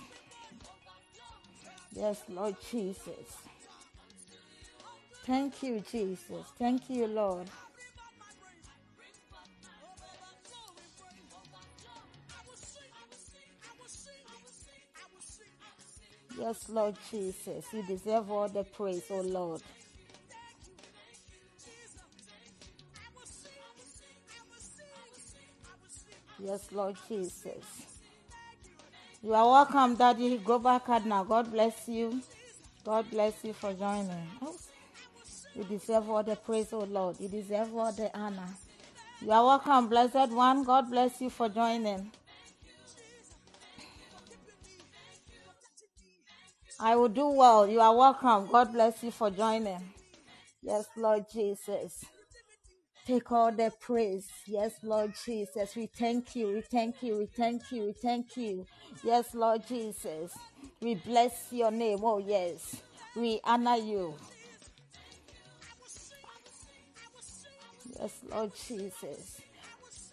Yes, 1.93 2.23
Lord 2.29 2.57
Jesus. 2.71 3.42
Thank 5.27 5.63
you, 5.63 5.83
Jesus. 5.91 6.47
Thank 6.59 6.91
you, 6.91 7.07
Lord. 7.07 7.49
Yes, 16.39 16.69
Lord 16.69 16.97
Jesus. 17.11 17.65
You 17.73 17.83
deserve 17.85 18.31
all 18.31 18.49
the 18.49 18.65
praise, 18.65 19.05
oh 19.11 19.21
Lord. 19.21 19.63
Yes, 26.41 26.67
Lord 26.73 26.97
Jesus. 27.09 27.65
You 29.23 29.35
are 29.35 29.49
welcome, 29.49 29.95
Daddy. 29.95 30.39
Go 30.39 30.59
back 30.59 30.89
now. 31.07 31.23
God 31.25 31.53
bless 31.53 31.89
you. 31.89 32.21
God 32.85 33.09
bless 33.11 33.45
you 33.45 33.53
for 33.53 33.73
joining. 33.75 34.29
Oh, 34.43 34.57
You 35.55 35.65
deserve 35.65 36.09
all 36.09 36.23
the 36.23 36.37
praise, 36.37 36.73
oh 36.73 36.81
Lord. 36.81 37.21
You 37.21 37.29
deserve 37.29 37.75
all 37.77 37.93
the 37.93 38.11
honor. 38.17 38.49
You 39.21 39.31
are 39.33 39.45
welcome, 39.45 39.89
blessed 39.89 40.31
one. 40.33 40.65
God 40.65 40.91
bless 40.91 41.21
you 41.21 41.31
for 41.31 41.49
joining. 41.49 42.11
I 46.81 46.97
will 46.97 47.09
do 47.09 47.29
well. 47.29 47.69
You 47.69 47.81
are 47.81 47.95
welcome. 47.95 48.49
God 48.51 48.73
bless 48.73 49.03
you 49.05 49.11
for 49.11 49.31
joining. 49.31 49.81
Yes, 50.63 50.87
Lord 50.97 51.27
Jesus. 51.33 52.05
Take 53.07 53.31
all 53.33 53.53
the 53.53 53.73
praise. 53.81 54.29
Yes, 54.47 54.75
Lord 54.83 55.13
Jesus. 55.25 55.77
We 55.77 55.87
thank 55.87 56.37
you. 56.37 56.49
We 56.55 56.61
thank 56.63 57.03
you. 57.03 57.19
We 57.19 57.27
thank 57.27 57.71
you. 57.73 57.87
We 57.87 57.93
thank 57.93 58.37
you. 58.37 58.67
Yes, 59.05 59.35
Lord 59.35 59.67
Jesus. 59.67 60.33
We 60.81 60.95
bless 60.97 61.53
your 61.53 61.71
name. 61.71 61.99
Oh, 62.03 62.19
yes. 62.19 62.83
We 63.17 63.41
honor 63.45 63.77
you. 63.77 64.15
Yes, 68.03 68.19
Lord 68.29 68.51
Jesus. 68.67 69.41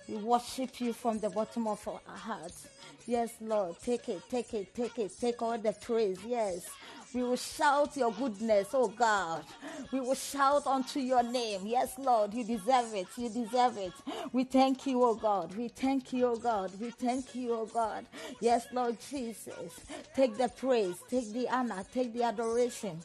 We 0.08 0.17
worship 0.17 0.79
you 0.79 0.93
from 0.93 1.17
the 1.17 1.31
bottom 1.31 1.65
of 1.65 1.88
our 1.88 2.00
hearts. 2.15 2.67
Yes, 3.08 3.31
Lord. 3.41 3.77
Take 3.81 4.10
it, 4.10 4.22
take 4.29 4.53
it, 4.53 4.75
take 4.75 5.00
it. 5.00 5.12
Take 5.19 5.41
all 5.41 5.58
the 5.58 5.74
praise. 5.74 6.19
Yes. 6.24 6.69
We 7.15 7.24
will 7.24 7.36
shout 7.36 7.98
your 7.98 8.12
goodness, 8.12 8.67
oh 8.74 8.89
God. 8.89 9.43
We 9.91 10.01
will 10.01 10.13
shout 10.13 10.67
unto 10.67 11.00
your 11.00 11.24
name. 11.24 11.62
Yes, 11.65 11.98
Lord. 11.98 12.31
You 12.31 12.43
deserve 12.43 12.93
it. 12.93 13.08
You 13.17 13.27
deserve 13.27 13.77
it. 13.77 13.93
We 14.34 14.43
thank 14.43 14.86
you, 14.86 15.03
oh 15.03 15.15
God. 15.15 15.55
We 15.55 15.69
thank 15.69 16.13
you, 16.13 16.27
oh 16.27 16.36
God. 16.36 16.72
We 16.79 16.91
thank 16.91 17.34
you, 17.34 17.55
oh 17.55 17.65
God. 17.65 18.05
Yes, 18.39 18.67
Lord 18.72 18.98
Jesus. 19.10 19.79
Take 20.15 20.38
the 20.38 20.50
praise, 20.50 20.98
take 21.10 21.34
the 21.34 21.50
honor, 21.50 21.84
take 21.91 22.13
the 22.13 22.22
adoration. 22.22 23.00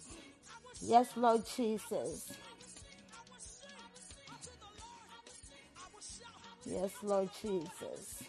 Yes, 0.82 1.08
Lord 1.16 1.42
Jesus. 1.56 2.30
Yes, 6.66 6.90
Lord 7.02 7.30
Jesus. 7.42 8.22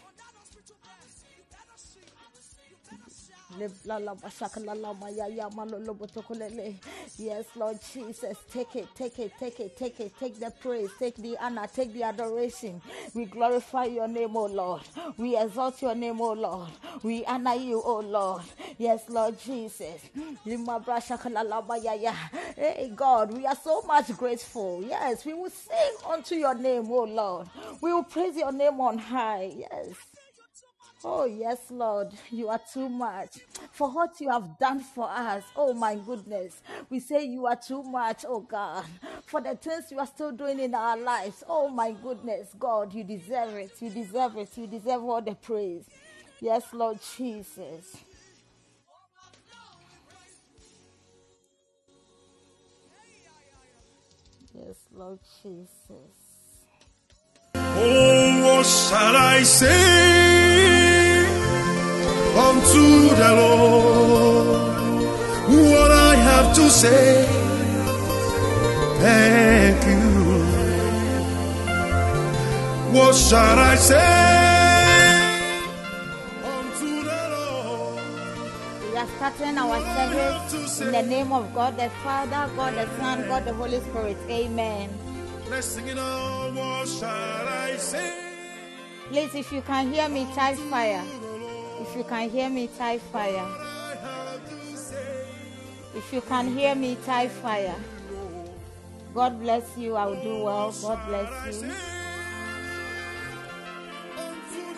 Yes, 7.18 7.46
Lord 7.56 7.78
Jesus, 7.94 8.36
take 8.52 8.76
it, 8.76 8.88
take 8.96 9.18
it, 9.20 9.32
take 9.40 9.60
it, 9.60 9.76
take 9.78 10.00
it, 10.00 10.12
take 10.20 10.40
the 10.40 10.52
praise, 10.60 10.90
take 10.98 11.16
the 11.16 11.38
honor, 11.40 11.66
take 11.74 11.92
the 11.94 12.02
adoration. 12.04 12.82
We 13.14 13.26
glorify 13.26 13.86
your 13.86 14.08
name, 14.08 14.36
O 14.36 14.46
Lord. 14.46 14.82
We 15.16 15.38
exalt 15.38 15.82
your 15.82 15.94
name, 15.94 16.20
O 16.20 16.32
Lord. 16.32 16.68
We 17.02 17.24
honor 17.26 17.54
you, 17.54 17.82
O 17.82 18.00
Lord. 18.00 18.42
Yes, 18.78 19.08
Lord 19.08 19.38
Jesus. 19.40 20.00
Hey, 22.56 22.92
God, 22.94 23.32
we 23.36 23.46
are 23.46 23.56
so 23.56 23.82
much 23.82 24.16
grateful. 24.16 24.84
Yes, 24.86 25.24
we 25.24 25.34
will 25.34 25.50
sing 25.50 25.96
unto 26.08 26.34
your 26.34 26.54
name, 26.54 26.90
O 26.90 27.04
Lord. 27.04 27.48
We 27.80 27.92
will 27.92 28.04
praise 28.04 28.36
your 28.36 28.52
name 28.52 28.80
on 28.80 28.98
high. 28.98 29.52
Yes. 29.56 29.94
Oh, 31.04 31.24
yes, 31.26 31.58
Lord, 31.70 32.08
you 32.30 32.48
are 32.48 32.60
too 32.72 32.88
much 32.88 33.38
for 33.72 33.90
what 33.90 34.20
you 34.20 34.30
have 34.30 34.58
done 34.58 34.80
for 34.80 35.08
us. 35.08 35.44
Oh, 35.54 35.72
my 35.74 35.94
goodness. 35.94 36.60
We 36.90 37.00
say 37.00 37.24
you 37.24 37.46
are 37.46 37.56
too 37.56 37.82
much, 37.84 38.24
oh 38.28 38.40
God, 38.40 38.84
for 39.26 39.40
the 39.40 39.54
things 39.56 39.84
you 39.92 39.98
are 40.00 40.06
still 40.06 40.32
doing 40.32 40.58
in 40.58 40.74
our 40.74 40.96
lives. 40.98 41.44
Oh, 41.48 41.68
my 41.68 41.92
goodness, 41.92 42.48
God, 42.58 42.92
you 42.94 43.04
deserve 43.04 43.54
it. 43.54 43.72
You 43.80 43.90
deserve 43.90 44.36
it. 44.38 44.50
You 44.56 44.66
deserve 44.66 45.04
all 45.04 45.22
the 45.22 45.34
praise. 45.36 45.84
Yes, 46.40 46.64
Lord 46.72 46.98
Jesus. 47.16 47.96
Lord 54.98 55.18
Jesus. 55.42 55.90
Oh, 57.54 58.42
what 58.44 58.64
shall 58.64 59.16
I 59.16 59.42
say 59.42 61.26
unto 62.48 63.14
the 63.14 63.32
Lord? 63.36 64.56
What 65.48 65.90
I 65.90 66.14
have 66.16 66.54
to 66.54 66.70
say, 66.70 67.26
thank 69.00 69.84
you. 69.84 70.06
What 72.98 73.14
shall 73.14 73.58
I 73.58 73.74
say 73.76 74.45
Starting 79.26 79.58
our 79.58 79.80
service 79.80 80.80
in 80.80 80.92
the 80.92 81.02
name 81.02 81.32
of 81.32 81.52
God 81.52 81.76
the 81.76 81.90
Father, 82.04 82.48
God 82.54 82.74
the 82.74 82.86
Son, 82.96 83.26
God 83.26 83.44
the 83.44 83.52
Holy 83.54 83.80
Spirit. 83.80 84.16
Amen. 84.30 84.88
Let's 85.50 85.66
sing 85.66 85.88
it 85.88 85.98
all. 85.98 86.52
What 86.52 86.86
shall 86.86 87.48
I 87.48 87.74
say? 87.76 88.14
Please, 89.08 89.34
if 89.34 89.50
you 89.50 89.62
can 89.62 89.92
hear 89.92 90.08
me, 90.08 90.28
type 90.32 90.56
fire. 90.70 91.02
If 91.80 91.96
you 91.96 92.04
can 92.04 92.30
hear 92.30 92.48
me, 92.48 92.68
type 92.78 93.00
fire. 93.12 93.42
I 93.42 93.96
have 94.00 94.48
to 94.48 94.76
say. 94.76 95.26
If 95.96 96.12
you 96.12 96.20
can 96.20 96.56
hear 96.56 96.76
me, 96.76 96.96
type 97.04 97.32
fire. 97.32 97.74
God 99.12 99.40
bless 99.40 99.76
you. 99.76 99.96
I 99.96 100.06
will 100.06 100.22
do 100.22 100.44
well. 100.44 100.70
God 100.70 101.04
bless 101.08 101.62
you. 101.62 101.72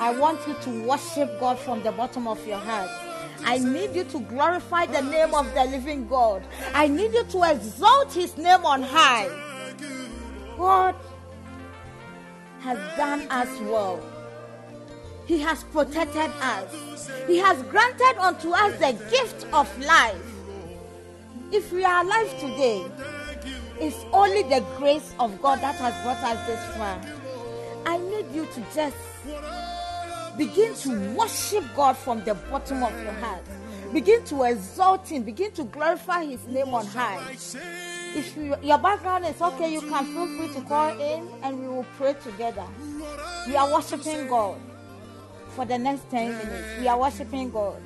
I 0.01 0.19
want 0.19 0.41
you 0.49 0.55
to 0.63 0.89
worship 0.89 1.39
God 1.39 1.59
from 1.59 1.83
the 1.83 1.93
bottom 1.93 2.27
of 2.27 2.47
your 2.47 2.57
heart. 2.57 3.08
I 3.45 3.59
need 3.59 3.95
you 3.95 4.05
to 4.05 4.21
glorify 4.21 4.87
the 4.87 5.03
name 5.03 5.35
of 5.35 5.53
the 5.55 5.65
living 5.65 6.07
God. 6.09 6.43
I 6.75 6.89
need 6.89 7.13
you 7.15 7.25
to 7.25 7.43
exalt 7.51 8.13
his 8.13 8.37
name 8.37 8.65
on 8.65 8.83
high. 8.83 9.29
God 10.57 10.95
has 12.61 12.79
done 12.97 13.27
us 13.31 13.49
well. 13.61 14.01
He 15.27 15.41
has 15.41 15.63
protected 15.65 16.31
us. 16.41 17.11
He 17.27 17.37
has 17.39 17.63
granted 17.65 18.17
unto 18.19 18.51
us 18.51 18.79
the 18.79 18.93
gift 19.11 19.47
of 19.53 19.79
life. 19.79 20.17
If 21.53 21.73
we 21.73 21.85
are 21.85 22.03
alive 22.05 22.31
today, 22.41 22.85
it's 23.81 24.05
only 24.13 24.43
the 24.43 24.65
grace 24.77 25.15
of 25.21 25.41
God 25.41 25.61
that 25.61 25.77
has 25.77 25.95
brought 26.03 26.23
us 26.25 26.47
this 26.47 26.77
far. 26.77 27.01
I 27.87 27.99
need 27.99 28.27
you 28.35 28.47
to 28.47 28.61
just 28.75 28.97
begin 30.39 30.75
to 30.75 31.15
worship 31.15 31.65
God 31.75 31.97
from 31.97 32.25
the 32.25 32.35
bottom 32.35 32.83
of 32.83 32.93
your 33.03 33.13
heart. 33.15 33.43
Begin 33.93 34.25
to 34.27 34.45
exalt 34.45 35.09
Him. 35.09 35.25
Begin 35.25 35.51
to 35.53 35.65
glorify 35.65 36.25
His 36.25 36.47
name 36.47 36.73
on 36.73 36.87
high. 36.87 37.37
If 38.15 38.37
you, 38.37 38.55
your 38.63 38.79
background 38.79 39.27
is 39.27 39.41
okay, 39.41 39.73
you 39.73 39.81
can 39.81 40.05
feel 40.07 40.27
free 40.39 40.55
to 40.55 40.69
call 40.69 40.99
in 40.99 41.29
and 41.43 41.61
we 41.61 41.69
will 41.69 41.87
pray 41.97 42.15
together. 42.23 42.65
We 43.47 43.57
are 43.57 43.71
worshiping 43.71 44.29
God 44.29 44.59
for 45.51 45.65
the 45.65 45.77
next 45.77 46.09
10 46.11 46.31
minutes. 46.31 46.81
We 46.81 46.89
are 46.89 46.99
worshiping 46.99 47.51
God. 47.51 47.83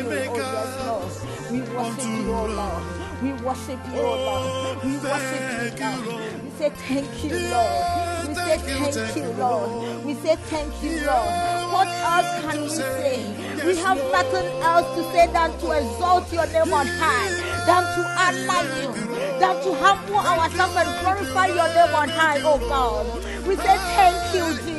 you. 0.03 0.09
Oh, 0.29 0.35
yes, 0.37 1.51
We 1.51 1.59
worship 1.61 2.03
you, 2.03 2.33
oh 2.33 2.45
Lord. 2.59 2.83
We 3.23 3.31
worship 3.45 3.79
you, 3.87 3.99
oh 3.99 4.15
Lord. 4.27 4.83
We 4.83 4.91
worship 4.97 5.47
you, 5.55 5.71
Lord. 5.79 6.43
We 6.43 6.49
say 6.59 6.69
thank 6.69 7.23
you, 7.23 7.31
Lord. 7.49 8.27
We 8.27 8.35
say 8.35 8.57
thank 8.57 9.15
you, 9.15 9.23
Lord. 9.39 10.05
We 10.05 10.13
say 10.15 10.35
thank 10.35 10.73
you, 10.83 10.91
Lord. 11.07 11.31
What 11.73 11.87
else 11.87 12.31
can 12.43 12.61
we 12.61 12.69
say? 12.69 13.65
We 13.65 13.75
have 13.77 13.97
nothing 14.11 14.47
else 14.61 14.87
to 14.95 15.03
say 15.13 15.27
than 15.31 15.51
to 15.59 15.71
exalt 15.71 16.31
your 16.33 16.47
name 16.47 16.73
on 16.73 16.87
high, 16.87 17.29
than 17.67 17.83
to 17.95 18.01
honor 18.23 18.63
you, 18.81 19.16
than 19.39 19.55
to 19.63 19.73
humble 19.75 20.19
ourselves 20.19 20.75
and 20.75 20.89
glorify 21.01 21.47
your 21.47 21.67
name 21.67 21.95
on 21.95 22.09
high, 22.09 22.41
oh 22.43 22.57
God. 22.57 23.05
We 23.45 23.55
say 23.55 23.77
thank 23.95 24.33
you, 24.35 24.45
Jesus. 24.65 24.77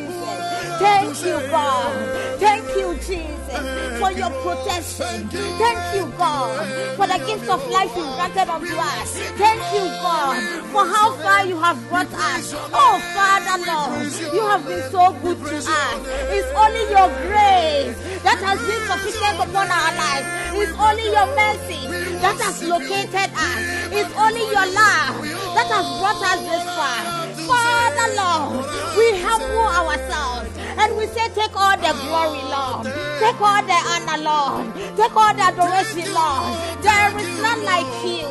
Thank 0.79 1.25
you, 1.25 1.51
God. 1.51 2.39
Thank 2.39 2.65
you, 2.77 2.95
Jesus, 3.03 3.99
for 3.99 4.13
your 4.13 4.31
protection. 4.47 5.29
Thank 5.59 5.81
you, 5.97 6.07
God, 6.17 6.67
for 6.97 7.07
the 7.07 7.19
gift 7.27 7.49
of 7.49 7.67
life 7.69 7.91
you 7.97 8.05
granted 8.15 8.49
unto 8.49 8.77
us. 8.77 9.19
Thank 9.35 9.63
you, 9.75 9.87
God, 10.03 10.39
for 10.71 10.87
how 10.87 11.13
far 11.19 11.47
you 11.47 11.59
have 11.59 11.79
brought 11.89 12.13
us. 12.13 12.55
Oh, 12.55 13.01
Father, 13.15 13.59
Lord, 13.67 14.35
you 14.35 14.43
have 14.47 14.67
been 14.67 14.91
so 14.91 15.13
good 15.23 15.39
to 15.39 15.57
us. 15.57 15.99
It's 16.31 16.51
only 16.55 16.85
your 16.95 17.11
grace 17.27 17.99
that 18.23 18.39
has 18.39 18.59
been 18.63 18.83
sufficient 18.87 19.39
upon 19.43 19.67
our 19.67 19.93
lives. 19.99 20.27
It's 20.63 20.79
only 20.79 21.07
your 21.11 21.27
mercy 21.35 22.08
that 22.23 22.39
has 22.41 22.63
located 22.63 23.31
us. 23.33 23.61
It's 23.93 24.13
only 24.19 24.45
your 24.51 24.69
love 24.75 25.23
that 25.55 25.69
has 25.71 25.87
brought 25.99 26.23
us 26.23 26.41
this 26.45 26.65
far. 26.77 27.01
Father, 27.49 28.09
Lord, 28.19 28.67
we 28.99 29.07
humble 29.23 29.69
ourselves 29.73 30.51
and 30.59 30.97
we 30.97 31.07
say, 31.07 31.27
Take 31.35 31.55
all 31.57 31.77
the 31.77 31.93
glory, 32.07 32.43
Lord. 32.51 32.85
Take 33.23 33.41
all 33.41 33.63
the 33.63 33.79
honor, 33.95 34.21
Lord. 34.23 34.65
Take 34.97 35.17
all 35.17 35.33
the 35.35 35.45
adoration, 35.49 36.13
Lord. 36.13 36.55
There 36.83 37.11
is 37.19 37.31
none 37.41 37.63
like 37.65 37.89
you. 38.05 38.27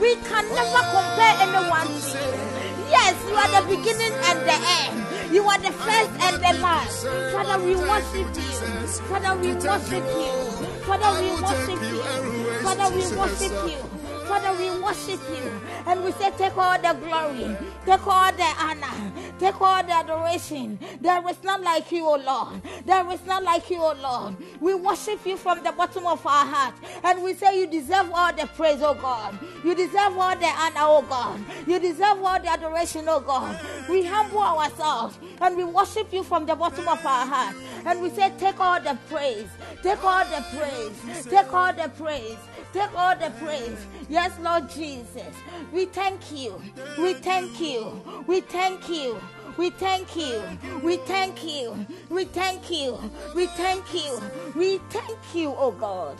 We 0.00 0.16
can 0.16 0.44
never 0.50 0.82
compare 0.90 1.34
anyone 1.42 1.86
to 1.86 2.18
you. 2.18 2.62
Yes, 2.90 3.14
you 3.28 3.34
are 3.34 3.50
the 3.60 3.62
beginning 3.76 4.12
and 4.12 4.38
the 4.44 4.58
end. 4.82 5.34
You 5.34 5.44
are 5.44 5.58
the 5.58 5.72
first 5.72 6.12
and 6.20 6.36
the 6.42 6.60
last. 6.60 7.06
Father, 7.32 7.64
we 7.64 7.74
worship 7.76 8.28
you. 8.36 8.86
Father, 9.08 9.34
we 9.40 9.54
worship 9.54 10.04
you. 10.16 10.66
Father, 10.84 11.10
we 11.22 11.30
worship 11.40 11.80
you. 11.82 12.41
Father, 12.62 12.94
we 12.94 13.16
worship 13.16 13.52
you. 13.70 13.78
Father, 14.26 14.58
we 14.58 14.70
worship 14.80 15.20
you. 15.28 15.60
And 15.86 16.04
we 16.04 16.12
say, 16.12 16.30
take 16.38 16.56
all 16.56 16.78
the 16.80 16.92
glory, 17.04 17.56
take 17.84 18.06
all 18.06 18.32
the 18.32 18.54
honor, 18.58 19.12
take 19.38 19.60
all 19.60 19.82
the 19.82 19.92
adoration. 19.92 20.78
There 21.00 21.28
is 21.28 21.42
none 21.42 21.62
like 21.62 21.90
you, 21.90 22.06
O 22.06 22.16
Lord. 22.16 22.62
There 22.86 23.10
is 23.10 23.24
none 23.26 23.44
like 23.44 23.68
you, 23.68 23.82
O 23.82 23.94
Lord. 24.00 24.36
We 24.60 24.74
worship 24.74 25.26
you 25.26 25.36
from 25.36 25.62
the 25.62 25.72
bottom 25.72 26.06
of 26.06 26.24
our 26.24 26.46
heart. 26.46 26.74
And 27.02 27.22
we 27.22 27.34
say, 27.34 27.58
you 27.58 27.66
deserve 27.66 28.10
all 28.14 28.32
the 28.32 28.46
praise, 28.46 28.80
O 28.80 28.94
God. 28.94 29.38
You 29.64 29.74
deserve 29.74 30.16
all 30.16 30.36
the 30.36 30.46
honor, 30.46 30.80
O 30.80 31.02
God. 31.02 31.40
You 31.66 31.78
deserve 31.80 32.22
all 32.22 32.40
the 32.40 32.48
adoration, 32.48 33.08
O 33.08 33.20
God. 33.20 33.60
We 33.88 34.04
humble 34.04 34.38
ourselves 34.38 35.18
and 35.40 35.56
we 35.56 35.64
worship 35.64 36.12
you 36.12 36.22
from 36.22 36.46
the 36.46 36.54
bottom 36.54 36.86
of 36.88 37.04
our 37.04 37.26
heart. 37.26 37.56
And 37.84 38.00
we 38.00 38.10
say, 38.10 38.32
take 38.38 38.60
all 38.60 38.80
the 38.80 38.96
praise, 39.10 39.48
take 39.82 40.02
all 40.04 40.24
the 40.24 40.44
praise, 40.56 41.26
take 41.26 41.52
all 41.52 41.72
the 41.72 41.90
praise. 41.98 42.38
Take 42.72 42.94
all 42.96 43.14
the 43.16 43.30
praise. 43.38 43.86
Yes, 44.08 44.32
Lord 44.40 44.70
Jesus. 44.70 45.34
We 45.72 45.84
thank 45.86 46.32
you. 46.32 46.60
We 46.98 47.14
thank 47.14 47.60
you. 47.60 48.24
We 48.26 48.40
thank 48.40 48.88
you. 48.88 49.20
We 49.58 49.70
thank 49.70 50.16
you. 50.16 50.42
We 50.82 50.96
thank 50.96 51.44
you. 51.44 51.86
We 52.08 52.24
thank 52.24 52.70
you. 52.70 52.98
We 53.34 53.46
thank 53.46 53.94
you. 53.94 54.20
We 54.56 54.78
thank 54.88 55.18
you, 55.34 55.54
oh 55.56 55.72
God. 55.72 56.16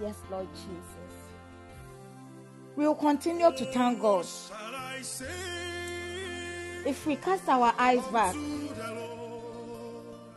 Yes, 0.00 0.16
Lord 0.30 0.48
Jesus. 0.52 0.92
We 2.76 2.86
will 2.86 2.94
continue 2.94 3.50
to 3.50 3.64
thank 3.72 4.00
God. 4.00 4.26
If 6.84 7.06
we 7.06 7.16
cast 7.16 7.48
our 7.48 7.72
eyes 7.78 8.04
back, 8.08 8.34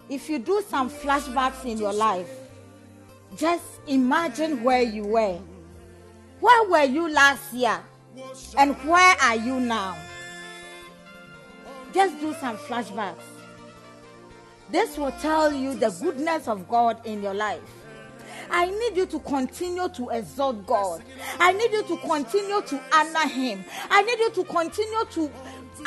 if 0.10 0.30
you 0.30 0.40
do 0.40 0.64
some 0.70 0.90
flashbacks 0.90 1.66
in 1.66 1.78
your 1.78 1.94
life, 1.94 2.30
just 3.36 3.64
imagine 3.88 4.64
where 4.64 4.82
you 4.82 5.04
were. 5.04 5.40
Where 6.40 6.70
were 6.70 6.84
you 6.84 7.10
last 7.10 7.54
year? 7.54 7.80
And 8.58 8.76
where 8.86 9.16
are 9.22 9.36
you 9.36 9.60
now? 9.60 9.98
Just 11.94 12.20
do 12.20 12.34
some 12.36 12.58
flashbacks. 12.58 13.24
This 14.70 14.98
will 14.98 15.12
tell 15.14 15.54
you 15.54 15.76
the 15.76 15.90
goodness 16.02 16.48
of 16.48 16.68
God 16.68 17.06
in 17.06 17.22
your 17.22 17.34
life. 17.34 17.62
I 18.50 18.70
need 18.70 18.98
you 18.98 19.06
to 19.08 19.20
continue 19.20 19.90
to 19.90 20.10
exalt 20.10 20.66
God. 20.66 21.04
I 21.40 21.54
need 21.54 21.72
you 21.72 21.84
to 21.84 21.98
continue 21.98 22.62
to 22.62 22.82
honor 22.94 23.28
Him. 23.28 23.64
I 23.90 24.02
need 24.02 24.20
you 24.20 24.32
to 24.32 24.44
continue 24.44 25.06
to 25.12 25.32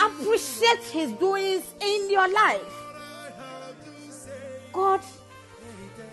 appreciate 0.04 0.82
His 0.84 1.12
doings 1.12 1.64
in 1.80 2.10
your 2.10 2.28
life. 2.32 2.74
God 4.72 5.00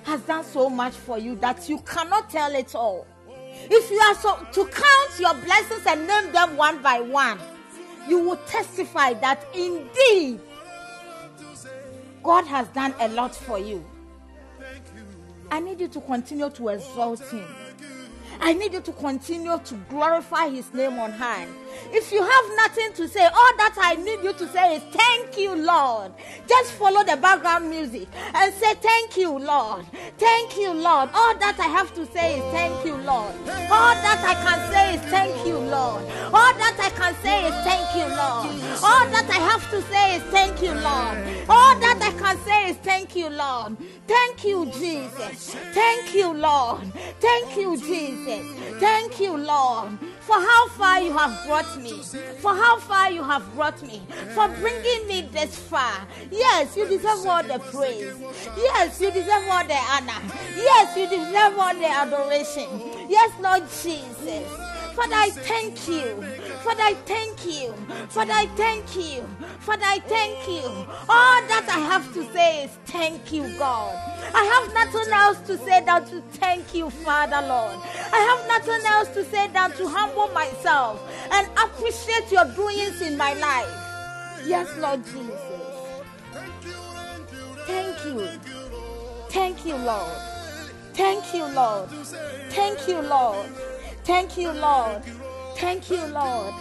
has 0.06 0.22
done 0.22 0.44
so 0.44 0.70
much 0.70 0.94
for 0.94 1.18
you 1.18 1.36
that 1.38 1.68
you 1.68 1.80
cannot 1.80 2.30
tell 2.30 2.54
it 2.54 2.76
all. 2.76 3.08
If 3.28 3.89
you 3.89 3.98
are 3.98 4.15
so 4.15 4.38
to 4.54 4.72
count 4.72 5.20
your 5.20 5.34
blessings 5.44 5.86
and 5.88 6.08
name 6.08 6.32
them 6.32 6.56
one 6.56 6.82
by 6.82 7.02
one, 7.02 7.39
you 8.08 8.20
will 8.20 8.38
testify 8.48 9.13
that 9.15 9.44
indeed 9.56 10.39
God 12.24 12.46
has 12.46 12.68
done 12.70 12.94
a 13.00 13.08
lot 13.10 13.36
for 13.36 13.58
you. 13.60 13.84
I 15.50 15.60
need 15.60 15.80
you 15.80 15.88
to 15.88 16.02
continue 16.02 16.50
to 16.50 16.70
exalt 16.70 17.22
Him. 17.30 17.46
I 18.39 18.54
need 18.54 18.74
you 18.74 18.82
to 18.82 18.91
continue 18.91 19.60
to 19.63 19.76
glorify 19.89 20.50
His 20.50 20.72
name 20.74 21.00
on 21.00 21.12
high. 21.12 21.48
If 21.91 22.12
you 22.12 22.22
have 22.22 22.46
nothing 22.58 22.94
to 22.94 23.08
say, 23.08 23.24
all 23.24 23.58
that 23.58 23.76
I 23.80 23.96
need 23.96 24.24
say 24.65 24.80
thank 24.91 25.38
you, 25.38 25.56
Lord. 25.56 26.12
Just 26.47 26.71
follow 26.73 27.04
the 27.04 27.17
background 27.17 27.69
music 27.69 28.08
and 28.34 28.54
say 28.54 28.73
thank 28.75 29.17
you, 29.17 29.38
Lord. 29.38 29.86
Thank 30.17 30.58
you, 30.58 30.71
Lord. 30.73 31.10
All 31.13 31.36
that 31.38 31.58
I 31.60 31.67
have 31.78 31.93
to 31.95 32.06
say 32.08 32.39
is 32.39 32.45
thank 32.51 32.86
you, 32.86 32.95
Lord. 32.95 33.34
All 33.78 33.95
that 34.06 34.21
I 34.32 34.36
can 34.45 34.60
say 34.71 34.95
is 34.95 35.01
thank 35.13 35.36
you, 35.45 35.58
Lord. 35.58 36.04
All 36.34 36.54
that 36.62 36.78
I 36.80 36.89
can 36.99 37.13
say 37.23 37.47
is 37.49 37.56
thank 37.69 37.88
you, 37.99 38.08
Lord. 38.21 38.47
All 38.88 39.06
that 39.15 39.28
I 39.30 39.39
have 39.51 39.69
to 39.71 39.82
say 39.91 40.15
is 40.17 40.23
thank 40.36 40.62
you, 40.62 40.73
Lord. 40.73 41.15
All 41.49 41.75
that 41.86 41.99
I 42.01 42.12
can 42.23 42.38
say 42.45 42.69
is 42.69 42.78
thank 42.78 43.15
you, 43.15 43.30
Lord. 43.30 43.78
Thank 44.08 44.43
you, 44.43 44.65
Jesus. 44.71 45.56
Thank 45.73 46.13
you, 46.13 46.34
Lord. 46.34 46.82
Thank 47.19 47.58
you, 47.58 47.78
Jesus. 47.78 48.45
Thank 48.80 49.19
you, 49.19 49.38
Lord 49.38 49.99
for 50.25 50.35
how 50.35 50.67
far 50.69 51.01
you 51.01 51.15
have 51.15 51.45
brought 51.45 51.79
me, 51.79 52.01
for 52.39 52.55
how 52.55 52.79
far 52.79 53.11
you 53.11 53.23
have 53.23 53.45
brought 53.53 53.79
me, 53.83 54.01
for 54.33 54.47
bringing 54.47 55.07
me 55.07 55.29
this 55.31 55.55
far. 55.55 56.07
Yes, 56.31 56.75
you 56.75 56.88
deserve 56.88 57.25
all 57.27 57.43
the 57.43 57.59
praise. 57.71 58.15
Yes, 58.57 58.99
you 58.99 59.11
deserve 59.11 59.43
all 59.49 59.65
the 59.65 59.75
honor. 59.75 60.21
Yes, 60.55 60.97
you 60.97 61.07
deserve 61.07 61.59
all 61.59 61.75
the 61.75 61.85
adoration. 61.85 62.67
Yes, 63.07 63.31
Lord 63.39 63.63
Jesus. 63.83 64.49
Father, 64.95 65.15
I 65.15 65.29
thank 65.29 65.88
you. 65.88 66.23
Father, 66.65 66.82
I 66.82 66.93
thank 67.06 67.45
you. 67.45 67.73
Father, 68.10 68.34
I 68.34 68.47
thank 68.56 68.95
you. 68.95 69.21
Father, 69.60 69.86
I 69.86 69.99
thank 69.99 70.47
you. 70.47 70.67
All 71.08 71.41
that 71.51 71.67
I 71.69 71.78
have 71.78 72.12
to 72.15 72.23
say 72.34 72.63
is 72.63 72.71
thank 72.88 73.32
you, 73.32 73.43
God. 73.60 73.93
I 74.34 74.43
have 74.43 74.73
nothing 74.73 75.13
else 75.13 75.38
to 75.41 75.60
say 75.60 75.86
than 75.86 76.06
to 76.06 76.21
thank 76.39 76.73
you, 76.73 76.89
Father, 76.89 77.47
Lord. 77.47 77.75
I 78.12 78.17
have 78.17 78.47
nothing 78.47 78.84
else 78.88 79.10
to 79.10 79.23
say 79.25 79.47
than 79.49 79.73
to 79.73 79.88
humble 79.88 80.28
myself 80.30 81.08
and 81.32 81.47
appreciate 81.56 82.32
your 82.32 82.45
doings 82.56 82.99
in 82.99 83.15
my 83.15 83.36
life. 83.36 83.69
Yes, 84.47 84.67
Lord 84.80 85.06
Jesus. 85.06 85.41
Thank 87.67 88.06
you. 88.06 88.28
Thank 89.30 89.65
you, 89.67 89.75
Lord. 89.75 90.17
Thank 90.93 91.32
you, 91.32 91.45
Lord. 91.45 91.89
Thank 92.49 92.88
you, 92.88 93.01
Lord. 93.01 93.49
Thank 94.04 94.36
you, 94.36 94.51
Lord. 94.51 95.04
Thank 95.56 95.89
you, 95.89 96.06
Lord. 96.08 96.54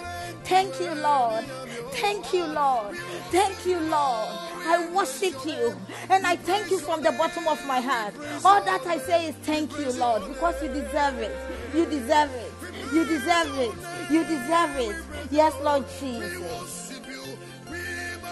Thank 0.45 0.81
you, 0.81 0.95
Lord. 0.95 1.45
Thank 1.93 2.33
you, 2.33 2.47
Lord. 2.47 2.97
Thank 3.31 3.67
you, 3.67 3.81
Lord. 3.81 4.29
I 4.67 4.89
worship 4.95 5.35
you 5.45 5.77
and 6.09 6.27
I 6.27 6.37
thank 6.37 6.71
you 6.71 6.79
from 6.79 7.03
the 7.03 7.13
bottom 7.13 7.49
of 7.49 7.65
my 7.67 7.81
heart. 7.81 8.15
All 8.45 8.65
that 8.65 8.87
I 8.87 8.99
say 8.99 9.29
is 9.29 9.35
thank 9.43 9.77
you, 9.79 9.91
Lord, 9.93 10.27
because 10.29 10.63
you 10.63 10.69
deserve 10.69 11.19
it. 11.19 11.37
You 11.75 11.87
deserve 11.87 12.31
it. 12.35 12.53
You 12.93 13.05
deserve 13.05 13.59
it. 13.59 13.75
You 14.11 14.25
deserve 14.25 14.77
it. 14.77 14.97
Yes, 15.31 15.55
Lord 15.63 15.85
Jesus. 16.01 17.01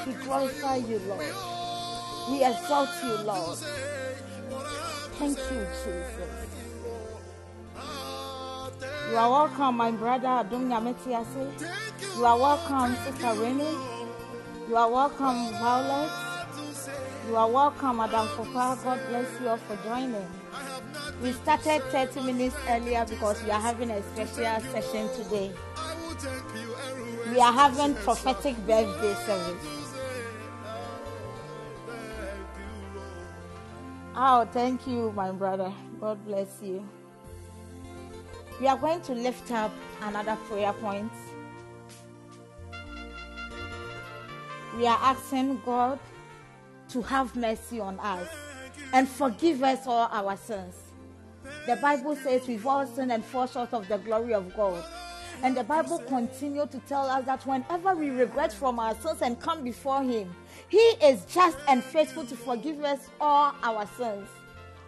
We 0.06 0.12
glorify 0.24 0.76
you, 0.76 1.00
Lord. 1.08 1.34
We 2.30 2.44
exalt 2.44 2.90
you, 3.04 3.14
Lord. 3.24 3.58
Thank 5.18 5.38
you, 5.38 5.66
Jesus. 5.84 6.41
You 9.10 9.16
are 9.18 9.30
welcome, 9.30 9.76
my 9.76 9.90
brother 9.90 10.26
Adum 10.28 10.68
Yametiase. 10.68 12.16
You 12.16 12.24
are 12.24 12.38
welcome, 12.38 12.96
Sister 13.04 13.34
Rennie. 13.42 13.76
You 14.68 14.76
are 14.76 14.90
welcome, 14.90 15.50
Violet. 15.60 16.10
You 17.28 17.36
are 17.36 17.50
welcome, 17.50 17.96
Madam 17.98 18.26
Fofa. 18.28 18.82
God 18.82 19.00
bless 19.08 19.40
you 19.40 19.48
all 19.48 19.56
for 19.58 19.76
joining. 19.84 20.26
We 21.22 21.32
started 21.32 21.82
30 21.92 22.22
minutes 22.22 22.56
earlier 22.68 23.04
because 23.08 23.42
we 23.44 23.50
are 23.50 23.60
having 23.60 23.90
a 23.90 24.02
special 24.02 24.60
session 24.72 25.08
today. 25.22 25.52
We 27.30 27.40
are 27.40 27.52
having 27.52 27.94
prophetic 27.96 28.56
birthday 28.66 29.14
service. 29.26 29.94
Oh, 34.16 34.48
thank 34.52 34.86
you, 34.86 35.12
my 35.12 35.30
brother. 35.32 35.72
God 36.00 36.24
bless 36.26 36.60
you. 36.62 36.86
We 38.62 38.68
are 38.68 38.76
going 38.76 39.00
to 39.00 39.12
lift 39.12 39.50
up 39.50 39.72
another 40.02 40.36
prayer 40.44 40.72
point. 40.72 41.10
We 44.76 44.86
are 44.86 44.98
asking 45.02 45.60
God 45.66 45.98
to 46.90 47.02
have 47.02 47.34
mercy 47.34 47.80
on 47.80 47.98
us 47.98 48.28
and 48.92 49.08
forgive 49.08 49.64
us 49.64 49.88
all 49.88 50.08
our 50.12 50.36
sins. 50.36 50.76
The 51.66 51.74
Bible 51.74 52.14
says 52.14 52.46
we've 52.46 52.64
all 52.64 52.86
sinned 52.86 53.10
and 53.10 53.24
fall 53.24 53.48
short 53.48 53.74
of 53.74 53.88
the 53.88 53.98
glory 53.98 54.32
of 54.32 54.54
God. 54.54 54.84
And 55.42 55.56
the 55.56 55.64
Bible 55.64 55.98
continues 55.98 56.68
to 56.68 56.78
tell 56.86 57.10
us 57.10 57.24
that 57.24 57.44
whenever 57.44 57.96
we 57.96 58.10
regret 58.10 58.52
from 58.52 58.78
our 58.78 58.94
sins 58.94 59.22
and 59.22 59.40
come 59.40 59.64
before 59.64 60.04
Him, 60.04 60.32
He 60.68 60.78
is 61.02 61.24
just 61.24 61.58
and 61.66 61.82
faithful 61.82 62.24
to 62.26 62.36
forgive 62.36 62.84
us 62.84 63.08
all 63.20 63.56
our 63.64 63.88
sins 63.96 64.28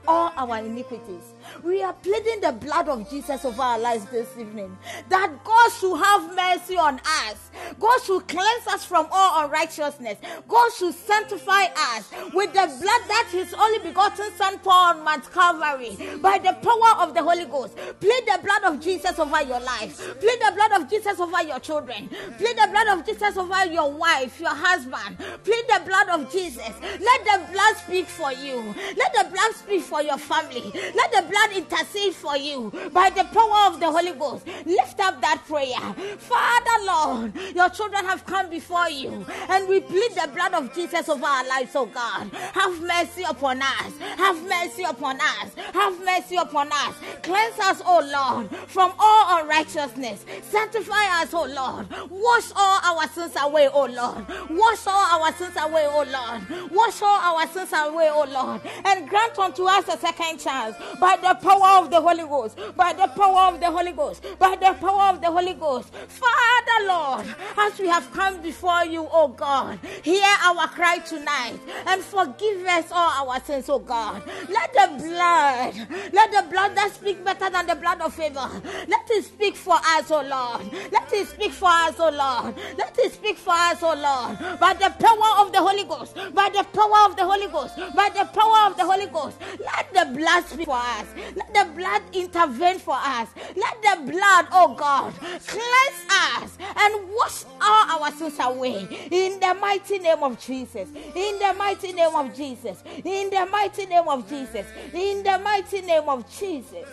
all 0.06 0.32
our 0.36 0.58
iniquities. 0.58 1.33
We 1.62 1.82
are 1.82 1.92
pleading 1.92 2.40
the 2.40 2.52
blood 2.52 2.88
of 2.88 3.08
Jesus 3.10 3.44
over 3.44 3.62
our 3.62 3.78
lives 3.78 4.06
this 4.06 4.28
evening. 4.38 4.76
That 5.08 5.32
God 5.44 5.72
should 5.72 5.96
have 5.96 6.34
mercy 6.34 6.76
on 6.76 7.00
us. 7.28 7.50
God 7.78 7.98
should 8.04 8.26
cleanse 8.28 8.66
us 8.68 8.84
from 8.84 9.08
all 9.10 9.44
unrighteousness. 9.44 10.18
God 10.48 10.70
should 10.72 10.94
sanctify 10.94 11.64
us 11.96 12.10
with 12.32 12.52
the 12.52 12.66
blood 12.66 13.02
that 13.08 13.28
His 13.30 13.54
only 13.54 13.78
begotten 13.78 14.30
Son 14.36 14.58
poured 14.58 14.96
on 14.96 15.04
Mount 15.04 15.30
Calvary 15.32 15.96
by 16.20 16.38
the 16.38 16.52
power 16.52 17.02
of 17.02 17.14
the 17.14 17.22
Holy 17.22 17.44
Ghost. 17.44 17.76
Plead 18.00 18.24
the 18.26 18.38
blood 18.42 18.64
of 18.64 18.80
Jesus 18.80 19.18
over 19.18 19.42
your 19.42 19.60
life. 19.60 19.96
Plead 20.20 20.38
the 20.40 20.52
blood 20.54 20.80
of 20.80 20.90
Jesus 20.90 21.18
over 21.20 21.42
your 21.42 21.60
children. 21.60 22.08
Plead 22.38 22.56
the 22.56 22.68
blood 22.70 22.98
of 22.98 23.06
Jesus 23.06 23.36
over 23.36 23.66
your 23.66 23.92
wife, 23.92 24.40
your 24.40 24.54
husband. 24.54 25.18
Plead 25.44 25.64
the 25.68 25.82
blood 25.86 26.08
of 26.08 26.32
Jesus. 26.32 26.72
Let 26.82 27.24
the 27.24 27.52
blood 27.52 27.76
speak 27.76 28.06
for 28.06 28.32
you. 28.32 28.74
Let 28.96 29.12
the 29.14 29.30
blood 29.30 29.54
speak 29.54 29.82
for 29.82 30.02
your 30.02 30.18
family. 30.18 30.70
Let 30.94 31.12
the 31.12 31.24
blood 31.34 31.56
intercede 31.56 32.14
for 32.14 32.36
you 32.36 32.70
by 32.92 33.10
the 33.10 33.24
power 33.24 33.72
of 33.72 33.80
the 33.80 33.90
Holy 33.90 34.12
Ghost. 34.12 34.46
Lift 34.66 35.00
up 35.00 35.20
that 35.20 35.42
prayer. 35.46 35.82
Father, 36.18 36.84
Lord, 36.84 37.32
your 37.54 37.68
children 37.70 38.04
have 38.04 38.24
come 38.24 38.48
before 38.50 38.88
you 38.88 39.24
and 39.48 39.68
we 39.68 39.80
plead 39.80 40.12
the 40.12 40.30
blood 40.32 40.54
of 40.54 40.72
Jesus 40.74 41.08
over 41.08 41.26
our 41.26 41.46
lives, 41.48 41.72
oh 41.74 41.86
God. 41.86 42.30
Have 42.32 42.80
mercy 42.80 43.24
upon 43.28 43.60
us. 43.62 43.92
Have 44.16 44.40
mercy 44.48 44.84
upon 44.84 45.16
us. 45.20 45.54
Have 45.72 46.04
mercy 46.04 46.36
upon 46.36 46.68
us. 46.72 46.94
Cleanse 47.22 47.58
us, 47.58 47.82
oh 47.84 48.00
Lord, 48.12 48.50
from 48.68 48.92
all 48.98 49.40
unrighteousness. 49.40 50.24
Sanctify 50.42 51.22
us, 51.22 51.34
oh 51.34 51.46
Lord. 51.46 51.88
Wash 52.10 52.50
all 52.54 52.80
our 52.84 53.08
sins 53.08 53.34
away, 53.40 53.68
oh 53.72 53.86
Lord. 53.86 54.24
Wash 54.50 54.86
all 54.86 55.20
our 55.20 55.32
sins 55.32 55.56
away, 55.58 55.86
oh 55.88 56.04
Lord. 56.04 56.70
Wash 56.70 57.02
all 57.02 57.38
our 57.38 57.46
sins 57.48 57.72
away, 57.72 58.08
oh 58.12 58.26
Lord. 58.30 58.60
And 58.84 59.08
grant 59.08 59.38
unto 59.38 59.64
us 59.64 59.88
a 59.88 59.98
second 59.98 60.38
chance 60.38 60.76
by 61.00 61.16
the 61.24 61.34
power 61.34 61.82
of 61.82 61.90
the 61.90 62.00
Holy 62.00 62.22
Ghost. 62.24 62.58
By 62.76 62.92
the 62.92 63.06
power 63.08 63.52
of 63.52 63.60
the 63.60 63.70
Holy 63.70 63.92
Ghost. 63.92 64.24
By 64.38 64.56
the 64.56 64.74
power 64.74 65.14
of 65.14 65.20
the 65.20 65.30
Holy 65.30 65.54
Ghost. 65.54 65.92
Father, 65.94 66.78
Lord, 66.86 67.26
as 67.58 67.78
we 67.78 67.88
have 67.88 68.10
come 68.12 68.42
before 68.42 68.84
you, 68.84 69.08
oh 69.10 69.28
God, 69.28 69.78
hear 70.02 70.24
our 70.44 70.68
cry 70.68 70.98
tonight 70.98 71.58
and 71.86 72.02
forgive 72.02 72.66
us 72.66 72.92
all 72.92 73.28
our 73.28 73.40
sins, 73.44 73.68
oh 73.70 73.78
God. 73.78 74.22
Let 74.50 74.72
the 74.74 75.04
blood, 75.04 75.74
let 76.12 76.30
the 76.30 76.44
blood 76.50 76.76
that 76.76 76.92
speak 76.94 77.24
better 77.24 77.48
than 77.50 77.66
the 77.66 77.74
blood 77.76 78.00
of 78.02 78.18
Abel, 78.20 78.50
let 78.88 79.10
it 79.10 79.24
speak 79.24 79.56
for 79.56 79.74
us, 79.76 80.10
oh 80.10 80.22
Lord. 80.22 80.72
Let 80.92 81.12
it 81.12 81.28
speak 81.28 81.52
for 81.52 81.70
us, 81.70 81.94
oh 81.98 82.10
Lord. 82.10 82.54
Let 82.78 82.98
it 82.98 83.12
speak 83.12 83.38
for 83.38 83.54
us, 83.54 83.78
oh 83.82 83.94
Lord. 83.96 84.60
By 84.60 84.74
the 84.74 84.90
power 85.00 85.46
of 85.46 85.52
the 85.52 85.58
Holy 85.60 85.84
Ghost, 85.84 86.14
by 86.34 86.50
the 86.50 86.64
power 86.72 87.08
of 87.10 87.16
the 87.16 87.24
Holy 87.24 87.48
Ghost, 87.48 87.76
by 87.94 88.10
the 88.10 88.24
power 88.26 88.70
of 88.70 88.76
the 88.76 88.84
Holy 88.84 89.06
Ghost, 89.06 89.38
Let 89.60 89.92
the 89.92 90.18
blood 90.18 90.44
speak 90.46 90.66
for 90.66 90.76
us. 90.76 91.06
Let 91.36 91.54
the 91.54 91.72
blood 91.74 92.02
intervene 92.12 92.78
for 92.78 92.94
us. 92.94 93.28
Let 93.56 93.82
the 93.82 94.12
blood, 94.12 94.46
oh 94.52 94.74
God, 94.76 95.14
cleanse 95.18 96.04
us 96.10 96.58
and 96.76 97.08
wash 97.14 97.44
all 97.60 98.02
our 98.02 98.12
sins 98.12 98.36
away. 98.40 99.08
In 99.10 99.40
the 99.40 99.54
mighty 99.60 99.98
name 99.98 100.22
of 100.22 100.38
Jesus. 100.40 100.88
In 101.14 101.38
the 101.38 101.54
mighty 101.56 101.92
name 101.92 102.14
of 102.14 102.34
Jesus. 102.34 102.82
In 103.04 103.30
the 103.30 103.46
mighty 103.50 103.86
name 103.86 104.08
of 104.08 104.28
Jesus. 104.28 104.66
In 104.92 105.22
the 105.22 105.38
mighty 105.38 105.80
name 105.82 106.08
of 106.08 106.28
Jesus. 106.30 106.86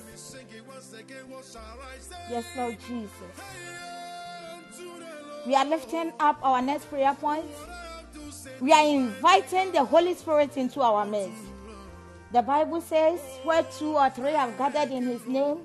Yes, 2.30 2.46
Lord 2.56 2.78
Jesus. 2.88 3.12
We 5.46 5.56
are 5.56 5.66
lifting 5.66 6.14
up 6.20 6.38
our 6.44 6.62
next 6.62 6.86
prayer 6.86 7.16
point. 7.16 7.46
We 8.60 8.72
are 8.72 8.88
inviting 8.88 9.72
the 9.72 9.84
Holy 9.84 10.14
Spirit 10.14 10.56
into 10.56 10.82
our 10.82 11.04
midst. 11.06 11.51
The 12.34 12.42
Bible 12.42 12.80
says, 12.80 13.20
where 13.44 13.64
two 13.64 13.98
or 13.98 14.10
three 14.10 14.32
have 14.32 14.58
gathered 14.58 14.92
in 14.92 15.04
His 15.04 15.26
name, 15.28 15.60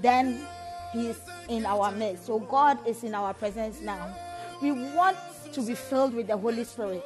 then 0.00 0.44
He 0.92 1.08
is 1.08 1.20
in 1.48 1.64
our 1.64 1.92
midst. 1.92 2.26
So 2.26 2.40
God 2.40 2.78
is 2.86 3.04
in 3.04 3.14
our 3.14 3.32
presence 3.34 3.80
now. 3.80 4.14
We 4.60 4.72
want 4.72 5.16
to 5.52 5.62
be 5.62 5.74
filled 5.74 6.14
with 6.14 6.26
the 6.26 6.36
Holy 6.36 6.64
Spirit. 6.64 7.04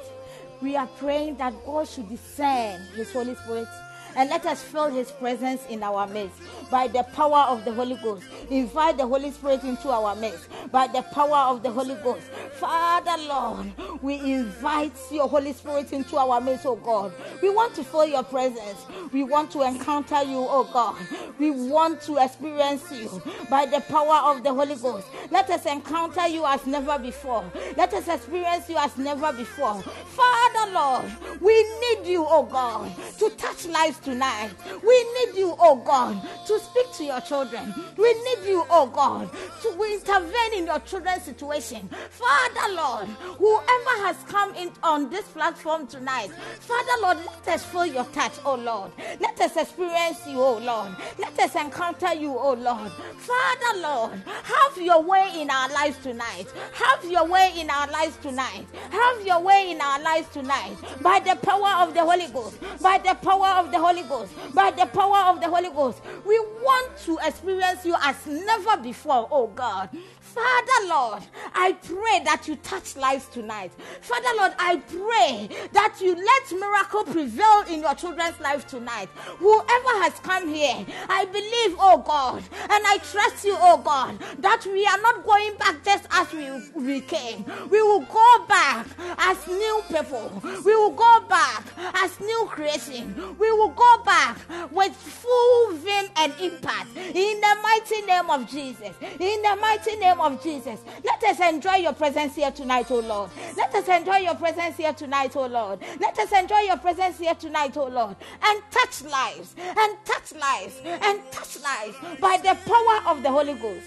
We 0.61 0.75
are 0.75 0.87
praying 0.87 1.37
that 1.37 1.53
God 1.65 1.87
should 1.87 2.09
descend 2.09 2.83
His 2.95 3.11
Holy 3.13 3.35
Spirit 3.35 3.67
and 4.17 4.29
let 4.29 4.45
us 4.45 4.63
feel 4.63 4.89
his 4.89 5.11
presence 5.11 5.63
in 5.69 5.83
our 5.83 6.07
midst 6.07 6.41
by 6.71 6.87
the 6.87 7.03
power 7.03 7.45
of 7.49 7.63
the 7.63 7.71
Holy 7.71 7.95
Ghost. 7.97 8.25
Invite 8.49 8.97
the 8.97 9.05
Holy 9.05 9.31
Spirit 9.31 9.63
into 9.63 9.89
our 9.89 10.15
midst 10.15 10.49
by 10.71 10.87
the 10.87 11.03
power 11.13 11.53
of 11.53 11.61
the 11.63 11.71
Holy 11.71 11.95
Ghost. 12.03 12.27
Father 12.53 13.15
Lord, 13.23 13.71
we 14.01 14.15
invite 14.33 14.97
your 15.11 15.29
Holy 15.29 15.53
Spirit 15.53 15.93
into 15.93 16.17
our 16.17 16.41
midst, 16.41 16.65
oh 16.65 16.75
God. 16.75 17.13
We 17.41 17.49
want 17.49 17.75
to 17.75 17.83
feel 17.83 18.05
your 18.05 18.23
presence. 18.23 18.85
We 19.13 19.23
want 19.23 19.51
to 19.51 19.61
encounter 19.61 20.23
you, 20.23 20.45
oh 20.49 20.67
God. 20.73 20.95
We 21.37 21.51
want 21.51 22.01
to 22.03 22.17
experience 22.17 22.91
you 22.91 23.21
by 23.49 23.67
the 23.67 23.81
power 23.81 24.35
of 24.35 24.43
the 24.43 24.53
Holy 24.53 24.75
Ghost. 24.75 25.07
Let 25.29 25.49
us 25.51 25.65
encounter 25.65 26.27
you 26.27 26.45
as 26.45 26.65
never 26.65 26.97
before. 26.97 27.45
Let 27.75 27.93
us 27.93 28.07
experience 28.07 28.67
you 28.67 28.77
as 28.77 28.97
never 28.97 29.31
before. 29.31 29.81
Father 29.83 30.71
Lord, 30.73 31.05
we 31.39 31.53
need 31.79 32.07
you, 32.07 32.25
oh 32.27 32.43
God, 32.43 32.91
to 33.19 33.29
touch 33.31 33.65
lives 33.67 33.99
tonight. 34.07 34.51
We 34.85 34.97
need 35.15 35.37
you, 35.37 35.53
oh 35.59 35.75
God, 35.75 36.21
to 36.47 36.59
speak 36.59 36.93
to 36.93 37.03
your 37.03 37.19
children. 37.19 37.73
We 37.97 38.13
need 38.13 38.47
you, 38.47 38.63
oh 38.69 38.87
God, 38.87 39.29
to 39.63 39.69
intervene 39.83 40.59
in 40.59 40.65
your 40.65 40.79
children's 40.79 41.23
situation. 41.23 41.89
Father 42.09 42.73
Lord, 42.73 43.07
whoever 43.37 43.95
has 44.05 44.15
come 44.23 44.55
in 44.55 44.71
on 44.81 45.09
this 45.09 45.27
platform 45.27 45.87
tonight, 45.87 46.29
Father 46.59 47.01
Lord, 47.01 47.17
let 47.17 47.55
us 47.55 47.65
feel 47.65 47.85
your 47.85 48.05
touch, 48.05 48.31
oh 48.45 48.55
Lord. 48.55 48.91
Let 49.19 49.41
us 49.41 49.57
experience 49.57 50.25
you, 50.25 50.39
oh 50.41 50.57
Lord. 50.59 50.95
Let 51.19 51.37
us 51.39 51.55
encounter 51.55 52.13
you, 52.13 52.29
oh 52.37 52.53
Lord. 52.53 52.91
Father 53.17 53.79
Lord, 53.81 54.23
have 54.43 54.77
your 54.81 55.03
way 55.03 55.29
in 55.35 55.49
our 55.49 55.69
lives 55.73 55.97
tonight. 56.01 56.45
Have 56.73 57.03
your 57.03 57.27
way 57.27 57.51
in 57.57 57.69
our 57.69 57.87
lives 57.91 58.15
tonight. 58.21 58.65
Have 58.89 59.25
your 59.25 59.41
way 59.41 59.71
in 59.71 59.81
our 59.81 59.99
lives 60.01 60.29
tonight. 60.29 60.77
By 61.01 61.19
the 61.19 61.35
power 61.35 61.83
of 61.85 61.93
the 61.93 62.05
Holy 62.05 62.27
Ghost. 62.27 62.57
By 62.81 62.99
the 62.99 63.15
power 63.15 63.59
of 63.59 63.71
the 63.71 63.79
Holy 63.79 63.86
Ghost. 64.07 64.33
By 64.53 64.71
the 64.71 64.85
power 64.85 65.33
of 65.33 65.41
the 65.41 65.47
Holy 65.47 65.69
Ghost. 65.69 66.01
We 66.25 66.39
want 66.39 66.97
to 67.05 67.17
experience 67.25 67.85
you 67.85 67.95
as 68.01 68.25
never 68.25 68.77
before, 68.77 69.27
oh 69.31 69.47
God. 69.47 69.89
Father 70.37 70.87
Lord, 70.87 71.23
I 71.55 71.71
pray 71.73 72.21
that 72.25 72.47
you 72.47 72.57
touch 72.57 72.95
lives 72.95 73.27
tonight. 73.29 73.71
Father 74.01 74.29
Lord, 74.37 74.51
I 74.59 74.75
pray 74.75 75.49
that 75.71 75.97
you 75.99 76.13
let 76.13 76.59
miracle 76.59 77.05
prevail 77.05 77.63
in 77.67 77.79
your 77.79 77.95
children's 77.95 78.39
life 78.39 78.67
tonight. 78.67 79.09
Whoever 79.39 79.93
has 80.03 80.13
come 80.19 80.47
here, 80.47 80.85
I 81.09 81.25
believe, 81.25 81.77
oh 81.79 82.03
God, 82.05 82.43
and 82.53 82.83
I 82.85 82.99
trust 83.11 83.45
you, 83.45 83.55
oh 83.57 83.77
God, 83.77 84.19
that 84.39 84.63
we 84.65 84.85
are 84.85 85.01
not 85.01 85.25
going 85.25 85.55
back 85.55 85.83
just 85.83 86.05
as 86.11 86.31
we, 86.33 86.83
we 86.83 87.01
came. 87.01 87.45
We 87.71 87.81
will 87.81 88.01
go 88.01 88.45
back 88.47 88.85
as 89.17 89.47
new 89.47 89.81
people. 89.87 90.41
We 90.63 90.75
will 90.75 90.91
go 90.91 91.21
back 91.27 91.63
as 91.95 92.19
new 92.19 92.45
creation. 92.49 93.35
We 93.39 93.51
will 93.51 93.69
go 93.77 94.03
back 94.03 94.37
with 94.71 94.93
full 94.93 95.73
vim 95.73 96.05
and 96.17 96.33
impact 96.41 96.97
in 96.97 97.39
the 97.39 97.57
mighty 97.61 98.01
name 98.01 98.29
of 98.29 98.49
Jesus. 98.49 98.95
In 99.01 99.41
the 99.41 99.57
mighty 99.61 99.95
name 99.95 100.19
of 100.19 100.41
Jesus. 100.43 100.79
Let 101.03 101.23
us 101.23 101.39
enjoy 101.39 101.75
your 101.75 101.93
presence 101.93 102.35
here 102.35 102.51
tonight, 102.51 102.87
oh 102.89 102.99
Lord. 102.99 103.29
Let 103.55 103.73
us 103.75 103.87
enjoy 103.87 104.17
your 104.17 104.35
presence 104.35 104.77
here 104.77 104.93
tonight, 104.93 105.35
oh 105.35 105.47
Lord. 105.47 105.79
Let 105.99 106.17
us 106.17 106.31
enjoy 106.31 106.59
your 106.61 106.77
presence 106.77 107.19
here 107.19 107.35
tonight, 107.35 107.77
oh 107.77 107.87
Lord. 107.87 108.15
And 108.43 108.61
touch 108.71 109.03
lives, 109.03 109.55
and 109.57 109.97
touch 110.03 110.33
lives, 110.33 110.81
and 110.83 111.21
touch 111.31 111.59
lives 111.61 111.97
by 112.19 112.37
the 112.37 112.57
power 112.65 113.11
of 113.11 113.23
the 113.23 113.29
Holy 113.29 113.53
Ghost. 113.53 113.85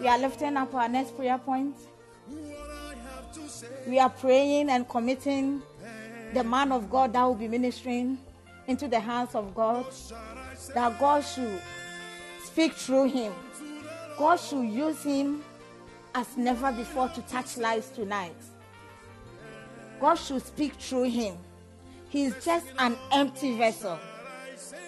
We 0.00 0.08
are 0.08 0.18
lifting 0.18 0.56
up 0.56 0.74
our 0.74 0.88
next 0.88 1.16
prayer 1.16 1.38
point. 1.38 1.76
We 3.86 3.98
are 3.98 4.10
praying 4.10 4.68
and 4.68 4.88
committing 4.88 5.62
the 6.34 6.44
man 6.44 6.72
of 6.72 6.90
God 6.90 7.12
that 7.12 7.22
will 7.22 7.34
be 7.34 7.48
ministering 7.48 8.18
into 8.66 8.88
the 8.88 9.00
hands 9.00 9.34
of 9.34 9.54
God, 9.54 9.86
that 10.74 10.98
God 10.98 11.20
should 11.20 11.60
speak 12.44 12.72
through 12.72 13.10
him. 13.10 13.32
God 14.18 14.36
should 14.36 14.64
use 14.64 15.02
him 15.02 15.42
as 16.14 16.36
never 16.36 16.72
before 16.72 17.08
to 17.10 17.22
touch 17.22 17.56
lives 17.58 17.90
tonight. 17.90 18.34
God 20.00 20.14
should 20.14 20.44
speak 20.44 20.74
through 20.74 21.04
him. 21.04 21.36
He 22.08 22.24
is 22.24 22.44
just 22.44 22.66
an 22.78 22.96
empty 23.12 23.56
vessel. 23.56 23.98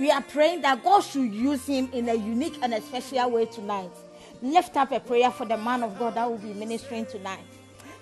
We 0.01 0.11
are 0.11 0.23
praying 0.23 0.63
that 0.63 0.83
God 0.83 1.01
should 1.01 1.33
use 1.33 1.67
him 1.67 1.91
in 1.93 2.09
a 2.09 2.15
unique 2.15 2.59
and 2.63 2.73
a 2.73 2.81
special 2.81 3.31
way 3.31 3.47
tonight. 3.47 3.91
Lift 4.41 4.77
up 4.77 4.93
a 4.93 5.01
prayer 5.01 5.31
for 5.31 5.45
the 5.45 5.57
man 5.57 5.83
of 5.83 5.99
God 5.99 6.15
that 6.15 6.31
will 6.31 6.39
be 6.39 6.55
ministering 6.55 7.07
tonight. 7.07 7.45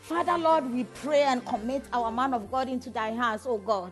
Father 0.07 0.39
Lord, 0.39 0.73
we 0.73 0.85
pray 0.85 1.23
and 1.23 1.45
commit 1.45 1.83
our 1.93 2.13
man 2.13 2.33
of 2.33 2.49
God 2.49 2.69
into 2.69 2.91
thy 2.91 3.09
hands, 3.09 3.43
oh 3.45 3.59
God. 3.59 3.91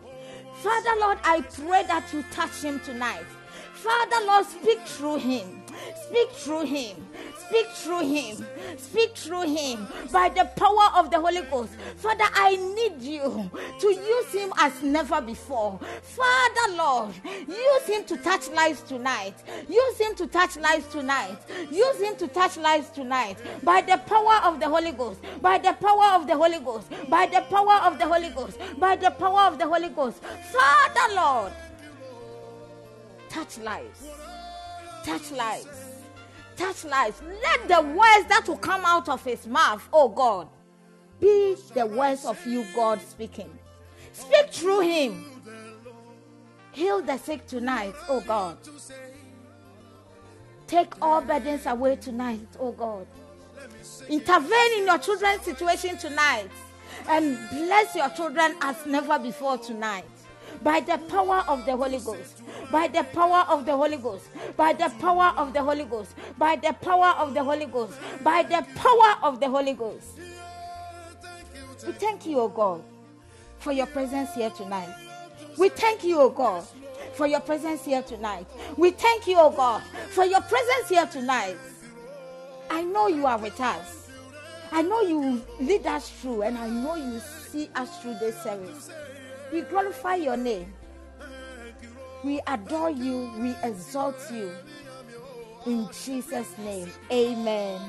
Father 0.63 0.91
Lord, 0.97 1.17
I 1.25 1.41
pray 1.41 1.83
that 1.83 2.05
you 2.13 2.23
touch 2.31 2.61
him 2.63 2.79
tonight. 2.85 3.25
Father 3.73 4.25
Lord, 4.25 4.45
speak 4.45 4.79
through 4.87 5.17
him. 5.17 5.64
Speak 6.07 6.29
through 6.31 6.65
him. 6.65 7.07
Speak 7.47 7.67
through 7.67 8.07
him. 8.07 8.45
Speak 8.77 9.15
through 9.15 9.55
him 9.55 9.87
by 10.11 10.29
the 10.29 10.45
power 10.55 10.87
of 10.95 11.11
the 11.11 11.19
Holy 11.19 11.41
Ghost. 11.43 11.73
Father, 11.97 12.25
I 12.33 12.55
need 12.55 13.01
you 13.01 13.49
to 13.79 13.87
use 13.87 14.33
him 14.33 14.51
as 14.57 14.81
never 14.81 15.21
before. 15.21 15.79
Father, 16.01 16.75
Lord, 16.75 17.13
use 17.47 17.83
him 17.83 18.03
to 18.05 18.17
touch 18.17 18.49
lives 18.49 18.81
tonight. 18.81 19.35
Use 19.69 19.97
him 19.97 20.15
to 20.15 20.27
touch 20.27 20.57
lives 20.57 20.87
tonight. 20.87 21.37
Use 21.71 21.99
him 21.99 22.15
to 22.17 22.27
touch 22.27 22.57
lives 22.57 22.89
tonight 22.89 23.37
by 23.63 23.81
the 23.81 23.97
power 23.97 24.41
of 24.43 24.59
the 24.59 24.67
Holy 24.67 24.91
Ghost. 24.91 25.19
By 25.41 25.57
the 25.57 25.73
power 25.73 26.15
of 26.15 26.27
the 26.27 26.35
Holy 26.35 26.59
Ghost. 26.59 26.87
By 27.09 27.27
the 27.27 27.41
power 27.41 27.81
of 27.83 27.99
the 27.99 28.05
Holy 28.05 28.29
Ghost. 28.29 28.57
By 28.79 28.95
the 28.95 29.11
power 29.11 29.41
of 29.41 29.59
the 29.59 29.67
Holy 29.67 29.89
Ghost. 29.89 30.23
Father, 30.23 31.15
Lord, 31.15 31.53
touch 33.29 33.57
lives. 33.59 34.07
Touch 35.05 35.31
lives 35.31 35.95
touch 36.55 36.85
lives. 36.85 37.21
Let 37.43 37.67
the 37.67 37.81
words 37.81 38.27
that 38.29 38.45
will 38.47 38.57
come 38.57 38.83
out 38.85 39.09
of 39.09 39.23
his 39.23 39.45
mouth, 39.47 39.87
oh 39.93 40.09
God, 40.09 40.47
be 41.19 41.55
the 41.73 41.85
words 41.85 42.25
of 42.25 42.45
you, 42.45 42.65
God, 42.75 43.01
speaking. 43.01 43.49
Speak 44.13 44.51
through 44.51 44.81
him. 44.81 45.25
Heal 46.71 47.01
the 47.01 47.17
sick 47.17 47.47
tonight, 47.47 47.93
oh 48.09 48.21
God. 48.21 48.57
Take 50.67 50.93
all 51.01 51.21
burdens 51.21 51.65
away 51.65 51.95
tonight, 51.95 52.47
oh 52.59 52.71
God. 52.71 53.07
Intervene 54.09 54.79
in 54.79 54.85
your 54.85 54.97
children's 54.97 55.41
situation 55.41 55.97
tonight 55.97 56.49
and 57.07 57.37
bless 57.49 57.95
your 57.95 58.09
children 58.09 58.55
as 58.61 58.85
never 58.85 59.19
before 59.19 59.57
tonight 59.57 60.05
by 60.65 60.79
the 60.79 60.97
power 60.97 61.43
of 61.47 61.63
the 61.67 61.77
Holy 61.77 61.99
Ghost, 61.99 62.41
by 62.71 62.87
the 62.87 63.03
power 63.03 63.45
of 63.47 63.67
the 63.67 63.77
Holy 63.77 63.97
Ghost, 63.97 64.25
by 64.57 64.73
the 64.73 64.89
power 64.99 65.31
of 65.37 65.53
the 65.53 65.61
Holy 65.61 65.85
Ghost, 65.85 66.15
by 66.39 66.55
the 66.55 66.73
power 66.81 67.13
of 67.19 67.35
the 67.35 67.43
Holy 67.43 67.67
Ghost, 67.67 67.93
by 68.23 68.41
the 68.41 68.65
power 68.73 69.15
of 69.21 69.39
the 69.39 69.47
Holy 69.47 69.73
Ghost. 69.73 70.17
We 71.85 71.93
thank 71.93 72.25
you, 72.25 72.39
O 72.39 72.47
God, 72.47 72.81
for 73.59 73.73
your 73.73 73.85
presence 73.85 74.33
here 74.33 74.49
tonight. 74.49 74.89
We 75.59 75.69
thank 75.69 76.03
you, 76.03 76.19
O 76.19 76.31
God, 76.31 76.65
for 77.13 77.27
your 77.27 77.41
presence 77.41 77.85
here 77.85 78.01
tonight. 78.01 78.47
We 78.75 78.89
thank 78.89 79.27
you, 79.27 79.37
O 79.37 79.51
God, 79.51 79.83
for 80.09 80.25
your 80.25 80.41
presence 80.41 80.89
here 80.89 81.05
tonight. 81.05 81.57
I 82.71 82.81
know 82.81 83.07
you 83.07 83.27
are 83.27 83.37
with 83.37 83.61
us. 83.61 84.09
I 84.71 84.81
know 84.81 85.01
you 85.01 85.43
lead 85.59 85.85
us 85.85 86.09
through, 86.09 86.41
and 86.41 86.57
I 86.57 86.69
know 86.69 86.95
you 86.95 87.19
see 87.19 87.69
us 87.75 88.01
through 88.01 88.15
this 88.15 88.41
service. 88.41 88.89
We 89.51 89.61
glorify 89.61 90.15
your 90.15 90.37
name. 90.37 90.73
We 92.23 92.41
adore 92.47 92.89
you. 92.89 93.31
We 93.39 93.55
exalt 93.63 94.17
you. 94.31 94.51
In 95.65 95.87
Jesus' 96.03 96.57
name, 96.59 96.91
amen. 97.11 97.81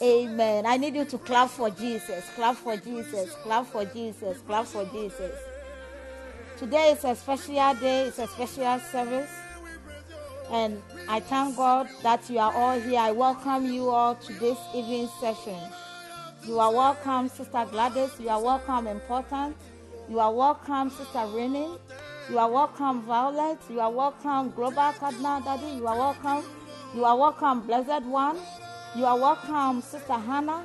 Amen. 0.00 0.66
I 0.66 0.76
need 0.78 0.94
you 0.94 1.04
to 1.04 1.18
clap 1.18 1.50
for 1.50 1.68
Jesus. 1.70 2.24
Clap 2.34 2.56
for 2.56 2.76
Jesus. 2.76 3.34
Clap 3.42 3.66
for 3.66 3.84
Jesus. 3.84 4.38
Clap 4.46 4.66
for 4.66 4.84
Jesus. 4.86 5.32
Today 6.56 6.92
is 6.92 7.04
a 7.04 7.14
special 7.14 7.74
day, 7.74 8.06
it's 8.06 8.18
a 8.18 8.26
special 8.26 8.78
service. 8.90 9.30
And 10.50 10.80
I 11.08 11.20
thank 11.20 11.56
God 11.56 11.88
that 12.02 12.28
you 12.30 12.38
are 12.38 12.52
all 12.54 12.78
here. 12.78 13.00
I 13.00 13.12
welcome 13.12 13.66
you 13.72 13.90
all 13.90 14.14
to 14.14 14.32
this 14.34 14.58
evening 14.74 15.08
session. 15.20 15.58
You 16.46 16.58
are 16.58 16.72
welcome, 16.72 17.28
Sister 17.28 17.66
Gladys. 17.70 18.10
You 18.18 18.30
are 18.30 18.42
welcome, 18.42 18.86
Important. 18.86 19.56
You 20.08 20.20
are 20.20 20.32
welcome, 20.32 20.90
Sister 20.90 21.24
Rennie. 21.34 21.78
You 22.28 22.38
are 22.38 22.50
welcome, 22.50 23.02
Violet. 23.02 23.58
You 23.70 23.80
are 23.80 23.90
welcome, 23.90 24.50
Global 24.50 24.92
Cardinal 24.92 25.40
Daddy. 25.40 25.76
You 25.78 25.86
are 25.86 25.96
welcome. 25.96 26.44
You 26.94 27.04
are 27.06 27.16
welcome, 27.16 27.62
Blessed 27.62 28.04
One. 28.04 28.36
You 28.94 29.06
are 29.06 29.18
welcome, 29.18 29.80
Sister 29.80 30.12
Hannah. 30.12 30.64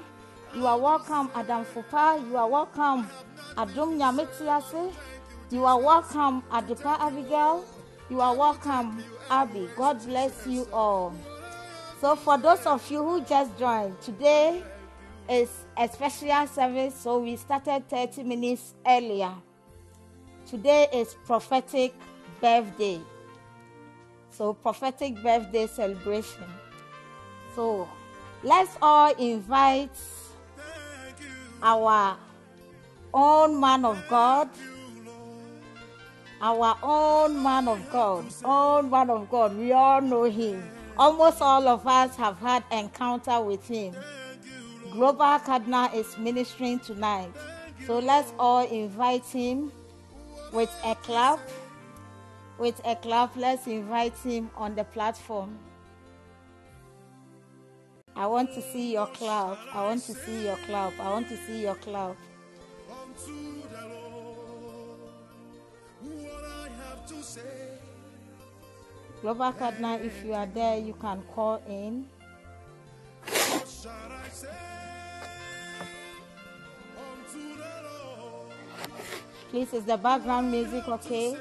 You 0.54 0.68
are 0.68 0.78
welcome, 0.78 1.30
Adam 1.34 1.64
Fupa. 1.64 2.20
You 2.30 2.36
are 2.36 2.50
welcome, 2.50 3.08
Adum 3.56 3.98
Nyamitiase. 3.98 4.94
You 5.52 5.64
are 5.64 5.80
welcome, 5.80 6.44
Adipa 6.52 7.00
Abigail. 7.00 7.64
You 8.10 8.20
are 8.20 8.36
welcome, 8.36 9.02
Abby. 9.30 9.70
God 9.78 10.06
bless 10.06 10.46
you 10.48 10.68
all. 10.74 11.14
So, 12.02 12.18
for 12.18 12.38
those 12.38 12.66
of 12.66 12.90
you 12.92 13.02
who 13.04 13.22
just 13.24 13.58
joined, 13.58 14.02
today 14.02 14.64
is 15.30 15.50
a 15.78 15.88
special 15.88 16.48
service, 16.48 16.96
so 16.96 17.20
we 17.20 17.36
started 17.36 17.88
30 17.88 18.24
minutes 18.24 18.74
earlier. 18.86 19.34
Today 20.50 20.88
is 20.92 21.16
prophetic 21.26 21.94
birthday. 22.42 23.00
So, 24.32 24.54
prophetic 24.54 25.22
birthday 25.22 25.68
celebration. 25.68 26.46
So, 27.56 27.88
let's 28.44 28.76
all 28.82 29.14
invite 29.16 29.96
our 31.62 32.18
own 33.14 33.60
man 33.60 33.86
of 33.86 34.04
God, 34.10 34.50
our 36.42 36.78
own 36.82 37.44
man 37.44 37.68
of 37.68 37.92
God, 37.92 38.26
own 38.44 38.90
man 38.90 39.10
of 39.10 39.30
God. 39.30 39.56
We 39.58 39.74
all 39.74 40.02
know 40.02 40.24
him. 40.24 40.64
Almost 40.98 41.42
all 41.42 41.68
of 41.68 41.86
us 41.86 42.16
have 42.16 42.40
had 42.40 42.64
encounter 42.72 43.40
with 43.42 43.68
him. 43.68 43.94
Global 44.92 45.40
Cardinal 45.40 45.90
is 45.94 46.18
ministering 46.18 46.80
tonight. 46.80 47.32
So 47.86 48.00
let's 48.00 48.34
all 48.40 48.66
invite 48.68 49.26
him 49.26 49.72
with 50.52 50.72
a 50.84 50.96
clap. 50.96 51.40
With 52.58 52.82
a 52.86 52.96
clap, 52.96 53.36
let's 53.36 53.68
invite 53.68 54.18
him 54.18 54.50
on 54.56 54.76
the 54.76 54.84
platform. 54.84 55.58
I 58.16 58.26
want 58.28 58.54
to 58.56 58.62
see 58.62 58.94
your 58.94 59.08
clap. 59.08 59.58
I 59.74 59.84
want 59.84 60.04
to 60.06 60.14
see 60.14 60.46
your 60.46 60.58
clap. 60.58 61.00
I 61.00 61.10
want 61.10 61.30
to 61.30 61.38
see 61.38 61.62
your 61.62 61.76
clap. 61.76 62.18
Global 69.22 69.52
Cardinal, 69.52 70.00
if 70.02 70.24
you 70.26 70.34
are 70.34 70.48
there, 70.48 70.78
you 70.80 70.94
can 70.94 71.22
call 71.34 71.62
in. 71.68 72.08
Please, 79.50 79.74
is 79.74 79.84
the 79.84 79.98
background 79.98 80.52
music 80.52 80.88
okay? 80.88 81.36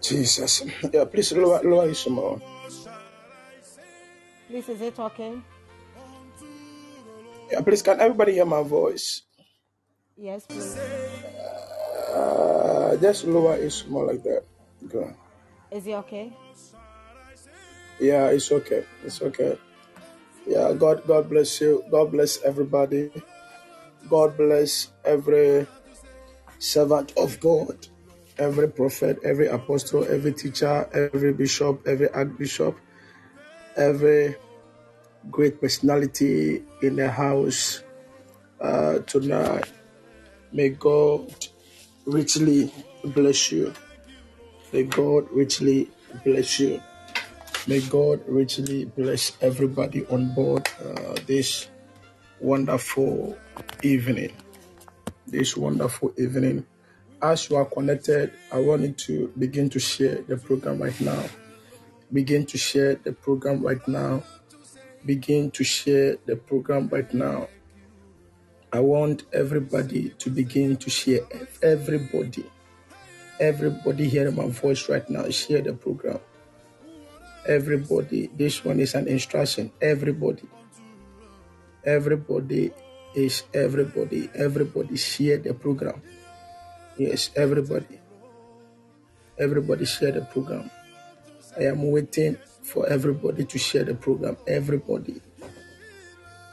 Jesus. 0.00 0.64
Yeah, 0.92 1.04
please 1.04 1.32
lower, 1.32 1.60
lower 1.62 1.88
it 1.88 1.96
some 1.96 2.14
more. 2.14 2.40
Please, 4.48 4.68
is 4.68 4.80
it 4.80 4.98
okay? 4.98 5.36
Yeah, 7.52 7.60
please, 7.60 7.82
can 7.82 8.00
everybody 8.00 8.32
hear 8.32 8.46
my 8.46 8.62
voice? 8.62 9.22
Yes, 10.16 10.46
please. 10.46 10.76
Uh, 12.14 12.96
just 12.96 13.24
lower 13.24 13.56
it 13.56 13.70
some 13.70 13.92
more 13.92 14.06
like 14.06 14.22
that. 14.22 14.44
Okay. 14.86 15.12
Is 15.70 15.86
it 15.86 15.94
okay? 15.94 16.32
Yeah, 18.00 18.32
it's 18.32 18.50
okay. 18.50 18.84
It's 19.04 19.20
okay. 19.20 19.58
Yeah, 20.46 20.72
God, 20.72 21.06
God 21.06 21.28
bless 21.28 21.60
you. 21.60 21.84
God 21.90 22.12
bless 22.12 22.42
everybody. 22.42 23.12
God 24.08 24.36
bless 24.36 24.90
every 25.04 25.66
servant 26.58 27.12
of 27.16 27.38
God, 27.40 27.86
every 28.38 28.68
prophet, 28.68 29.18
every 29.24 29.48
apostle, 29.48 30.04
every 30.04 30.32
teacher, 30.32 30.88
every 30.92 31.32
bishop, 31.32 31.86
every 31.86 32.08
archbishop, 32.10 32.76
every 33.76 34.36
great 35.30 35.60
personality 35.60 36.62
in 36.82 36.96
the 36.96 37.10
house 37.10 37.82
uh, 38.60 38.98
tonight. 39.00 39.64
May 40.52 40.70
God 40.70 41.32
richly 42.06 42.72
bless 43.04 43.52
you. 43.52 43.72
May 44.72 44.84
God 44.84 45.28
richly 45.30 45.90
bless 46.24 46.60
you. 46.60 46.82
May 47.66 47.80
God 47.80 48.22
richly 48.26 48.86
bless 48.86 49.36
everybody 49.40 50.06
on 50.06 50.34
board 50.34 50.68
uh, 50.82 51.16
this 51.26 51.68
wonderful 52.40 53.36
evening. 53.82 54.32
This 55.26 55.56
wonderful 55.56 56.12
evening. 56.16 56.66
As 57.22 57.50
you 57.50 57.56
are 57.56 57.66
connected, 57.66 58.32
I 58.50 58.60
want 58.60 58.82
you 58.82 58.92
to 58.92 59.32
begin 59.38 59.68
to 59.70 59.78
share 59.78 60.22
the 60.22 60.38
program 60.38 60.82
right 60.82 60.98
now. 61.00 61.22
Begin 62.12 62.46
to 62.46 62.58
share 62.58 62.94
the 62.94 63.12
program 63.12 63.60
right 63.62 63.86
now. 63.86 64.22
Begin 65.04 65.50
to 65.52 65.64
share 65.64 66.16
the 66.24 66.36
program 66.36 66.88
right 66.88 67.12
now. 67.12 67.48
I 68.72 68.80
want 68.80 69.24
everybody 69.32 70.10
to 70.18 70.30
begin 70.30 70.76
to 70.78 70.90
share. 70.90 71.20
Everybody, 71.62 72.44
everybody 73.38 74.08
hearing 74.08 74.36
my 74.36 74.46
voice 74.46 74.88
right 74.88 75.08
now, 75.10 75.28
share 75.28 75.60
the 75.60 75.74
program. 75.74 76.20
Everybody, 77.46 78.30
this 78.34 78.64
one 78.64 78.80
is 78.80 78.94
an 78.94 79.08
instruction. 79.08 79.72
Everybody, 79.80 80.48
everybody 81.84 82.72
is 83.14 83.42
everybody. 83.54 84.30
Everybody 84.34 84.96
share 84.96 85.38
the 85.38 85.54
program. 85.54 86.02
Yes, 86.96 87.30
everybody. 87.36 87.98
Everybody 89.38 89.84
share 89.84 90.12
the 90.12 90.22
program. 90.22 90.70
I 91.56 91.64
am 91.64 91.90
waiting 91.90 92.36
for 92.62 92.86
everybody 92.86 93.44
to 93.44 93.58
share 93.58 93.84
the 93.84 93.94
program. 93.94 94.36
Everybody. 94.46 95.20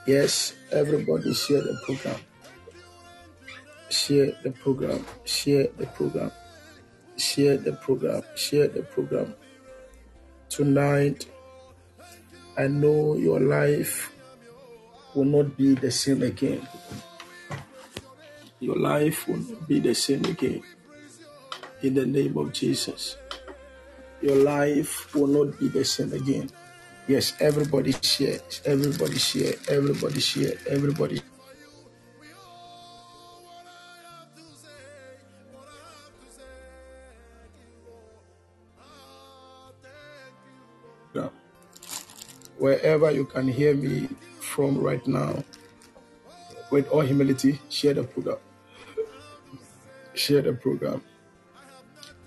Yes, 0.06 0.54
everybody 0.72 1.34
share 1.34 1.62
the 1.62 1.78
program. 1.86 2.20
Share 3.90 4.32
the 4.44 4.52
program. 4.52 5.06
Share 5.26 5.68
the 5.78 5.86
program. 5.88 6.32
Share 7.18 7.58
the 7.58 7.74
program. 7.74 8.24
Share 8.36 8.68
the 8.68 8.84
program. 8.84 9.36
Tonight, 10.50 11.26
I 12.58 12.68
know 12.68 13.16
your 13.16 13.40
life 13.40 14.14
will 15.18 15.26
not 15.26 15.58
be 15.58 15.74
the 15.74 15.90
same 15.90 16.22
again. 16.22 16.62
Your 18.60 18.78
life 18.78 19.28
will 19.28 19.38
not 19.38 19.68
be 19.68 19.80
the 19.80 19.96
same 19.96 20.24
again. 20.26 20.62
In 21.82 21.96
the 21.96 22.06
name 22.06 22.38
of 22.38 22.54
Jesus. 22.54 23.18
Your 24.22 24.36
life 24.36 25.14
will 25.16 25.26
not 25.26 25.60
be 25.60 25.70
the 25.70 25.84
same 25.84 26.14
again. 26.14 26.52
Yes, 27.08 27.34
everybody 27.40 27.94
share. 27.94 28.40
Everybody 28.64 29.18
share. 29.18 29.54
Everybody 29.68 30.20
share. 30.20 30.54
Everybody. 30.70 31.22
Wherever 42.58 43.12
you 43.12 43.26
can 43.26 43.48
hear 43.48 43.76
me 43.76 44.10
from 44.58 44.76
right 44.82 45.06
now, 45.06 45.44
with 46.72 46.90
all 46.90 47.02
humility, 47.02 47.62
share 47.70 47.94
the 47.94 48.02
program. 48.04 48.42
Share 50.16 50.42
the 50.42 50.54
program. 50.54 51.04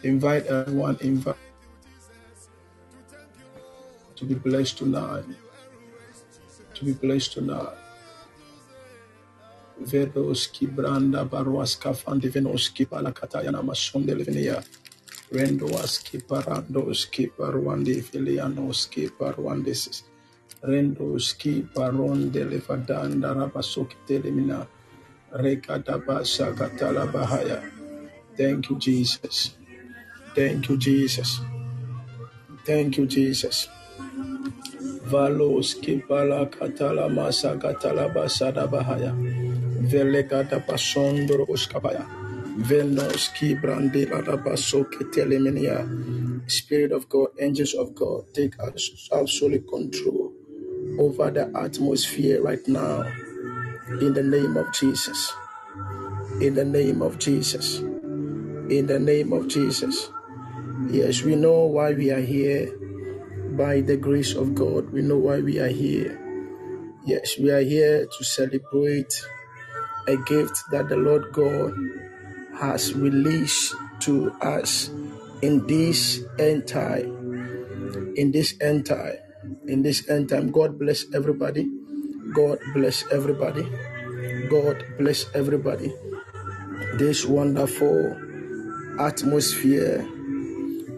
Invite 0.04 0.46
everyone. 0.46 0.96
Invite 1.00 1.34
to 4.14 4.24
be 4.24 4.36
blessed 4.36 4.78
tonight. 4.78 5.24
To 6.74 6.84
be 6.84 6.92
blessed 6.92 7.32
tonight. 7.32 7.74
Veroski 9.82 10.70
branda 10.70 11.26
baruaska 11.28 11.90
fandivenoski 11.90 12.86
palakatayana 12.86 13.58
masonde 13.58 14.14
levenia. 14.14 14.62
Rendoaski 15.32 16.22
parandoski 16.22 17.26
paruandi 17.36 17.98
filianoski 18.00 19.10
paruandesis. 19.18 20.09
Rendoski 20.62 21.64
paronde 21.72 22.44
levadanda 22.44 23.32
rabasoki 23.34 23.96
telemina. 24.06 24.66
Rekadabasa 25.32 26.52
katala 26.52 27.06
bahaya. 27.10 27.64
Thank 28.36 28.68
you, 28.68 28.76
Jesus. 28.76 29.56
Thank 30.34 30.68
you, 30.68 30.76
Jesus. 30.76 31.40
Thank 32.66 32.98
you, 32.98 33.06
Jesus. 33.06 33.68
Valos 35.08 35.80
kipala 35.80 36.44
katala 36.50 37.08
masa 37.08 37.56
katala 37.56 38.12
basada 38.12 38.68
bahaya. 38.68 39.16
Velegada 39.80 40.60
pasondro 40.60 41.48
uskabaya. 41.48 42.04
Venos 42.60 43.32
ki 43.32 43.54
brande 43.56 44.04
ladabaso 44.04 44.84
ketelemenia. 44.92 45.88
Spirit 46.46 46.92
of 46.92 47.08
God, 47.08 47.30
angels 47.40 47.72
of 47.74 47.94
God, 47.94 48.34
take 48.34 48.54
absolute 49.10 49.66
control 49.66 50.29
over 51.00 51.32
the 51.32 51.50
atmosphere 51.56 52.42
right 52.42 52.66
now. 52.68 53.04
In 53.88 54.14
the 54.14 54.22
name 54.22 54.56
of 54.56 54.72
Jesus. 54.74 55.32
In 56.40 56.54
the 56.54 56.64
name 56.64 57.02
of 57.02 57.18
Jesus. 57.18 57.80
In 58.54 58.86
the 58.86 58.98
name 59.00 59.32
of 59.32 59.48
Jesus. 59.48 60.10
Yes, 60.90 61.22
we 61.22 61.36
know 61.36 61.66
why 61.66 61.94
we 61.94 62.10
are 62.10 62.20
here. 62.22 62.72
By 63.56 63.80
the 63.82 63.96
grace 63.96 64.34
of 64.34 64.54
God, 64.54 64.90
we 64.92 65.02
know 65.02 65.18
why 65.18 65.40
we 65.40 65.58
are 65.60 65.68
here. 65.68 66.18
Yes, 67.06 67.38
we 67.38 67.50
are 67.50 67.60
here 67.62 68.06
to 68.06 68.24
celebrate 68.24 69.12
a 70.08 70.16
gift 70.18 70.58
that 70.72 70.88
the 70.88 70.96
Lord 70.96 71.32
God 71.32 71.74
has 72.60 72.94
released 72.94 73.74
to 74.00 74.32
us 74.42 74.90
in 75.42 75.66
this 75.66 76.22
end 76.38 76.68
time. 76.68 77.32
In 78.16 78.32
this 78.32 78.54
end 78.60 78.86
time. 78.86 79.18
In 79.68 79.82
this 79.82 80.08
end 80.10 80.30
time. 80.30 80.50
God 80.52 80.78
bless 80.78 81.06
everybody. 81.14 81.70
God 82.34 82.58
bless 82.74 83.04
everybody. 83.12 83.68
God 84.50 84.84
bless 84.98 85.26
everybody. 85.34 85.92
This 86.98 87.26
wonderful 87.26 88.16
atmosphere 89.00 90.08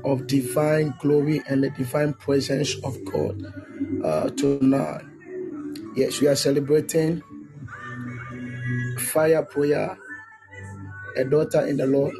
of 0.05 0.27
divine 0.27 0.95
glory 1.01 1.43
and 1.49 1.65
the 1.65 1.71
divine 1.71 2.15
presence 2.15 2.77
of 2.85 2.97
God 3.07 3.43
uh, 4.05 4.31
tonight. 4.31 5.05
Yes, 5.97 6.21
we 6.21 6.29
are 6.29 6.37
celebrating 6.37 7.23
Fire 8.99 9.43
Prayer, 9.45 9.99
a 11.17 11.25
daughter 11.25 11.67
in 11.67 11.79
the 11.79 11.87
Lord, 11.87 12.15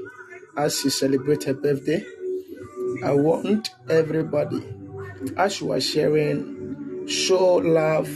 as 0.57 0.81
she 0.81 0.91
celebrates 0.91 1.47
her 1.47 1.55
birthday. 1.55 2.05
I 3.05 3.13
want 3.13 3.71
everybody, 3.91 4.65
as 5.37 5.61
you 5.61 5.73
are 5.73 5.81
sharing, 5.81 7.07
show 7.09 7.57
love 7.57 8.11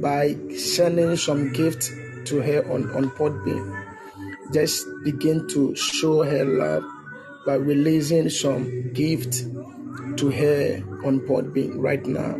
by 0.00 0.36
sending 0.56 1.16
some 1.16 1.52
gift 1.52 1.90
to 2.26 2.40
her 2.40 2.64
on, 2.72 2.90
on 2.96 3.10
Podbean. 3.12 3.84
Just 4.52 4.86
begin 5.04 5.48
to 5.48 5.74
show 5.76 6.22
her 6.24 6.44
love 6.44 6.84
by 7.46 7.54
releasing 7.54 8.30
some 8.30 8.92
gift 8.92 9.44
to 10.18 10.30
her 10.30 10.82
on 11.04 11.20
Podbean 11.20 11.74
right 11.78 12.04
now. 12.06 12.36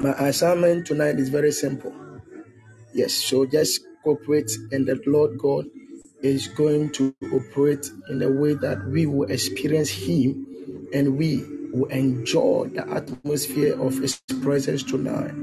My 0.00 0.12
assignment 0.28 0.86
tonight 0.86 1.18
is 1.20 1.30
very 1.30 1.52
simple. 1.52 1.94
Yes, 2.94 3.14
so 3.14 3.46
just 3.46 3.82
cooperate, 4.04 4.50
and 4.72 4.86
the 4.86 5.00
Lord 5.06 5.38
God 5.38 5.66
is 6.22 6.48
going 6.48 6.92
to 6.92 7.14
operate 7.32 7.90
in 8.10 8.22
a 8.22 8.30
way 8.30 8.54
that 8.54 8.84
we 8.88 9.06
will 9.06 9.30
experience 9.30 9.90
Him 9.90 10.46
and 10.92 11.18
we 11.18 11.44
will 11.76 11.90
enjoy 11.90 12.70
the 12.74 12.88
atmosphere 12.90 13.80
of 13.80 13.98
His 13.98 14.20
presence 14.42 14.82
tonight. 14.84 15.34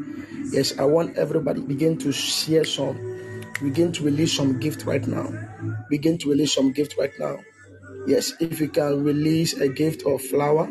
Yes, 0.51 0.79
I 0.79 0.85
want 0.85 1.17
everybody 1.17 1.61
begin 1.61 1.97
to 1.99 2.11
share 2.13 2.65
some, 2.65 2.97
begin 3.61 3.91
to 3.93 4.03
release 4.05 4.33
some 4.35 4.59
gift 4.59 4.85
right 4.85 5.05
now. 5.07 5.29
Begin 5.89 6.17
to 6.19 6.29
release 6.31 6.53
some 6.55 6.73
gift 6.73 6.97
right 6.97 7.13
now. 7.19 7.39
Yes, 8.07 8.33
if 8.39 8.61
you 8.61 8.69
can 8.69 9.03
release 9.03 9.53
a 9.59 9.69
gift 9.69 10.03
of 10.05 10.21
flower, 10.21 10.67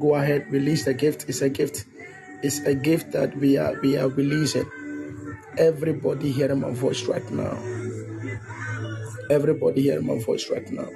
go 0.00 0.14
ahead, 0.16 0.50
release 0.52 0.84
the 0.86 0.94
gift. 0.94 1.26
It's 1.28 1.42
a 1.42 1.50
gift. 1.50 1.86
It's 2.42 2.60
a 2.60 2.74
gift 2.74 3.12
that 3.12 3.36
we 3.38 3.58
are 3.58 3.80
we 3.82 3.98
are 3.98 4.08
releasing. 4.08 4.70
Everybody 5.58 6.32
hearing 6.32 6.60
my 6.60 6.72
voice 6.72 7.04
right 7.04 7.28
now. 7.30 7.58
Everybody 9.30 9.82
hearing 9.82 10.06
my 10.06 10.18
voice 10.20 10.50
right 10.50 10.70
now. 10.72 10.88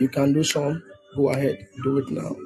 You 0.00 0.08
can 0.08 0.32
do 0.34 0.44
some. 0.44 0.82
Go 1.16 1.30
ahead. 1.30 1.68
Do 1.84 1.98
it 1.98 2.10
now. 2.10 2.36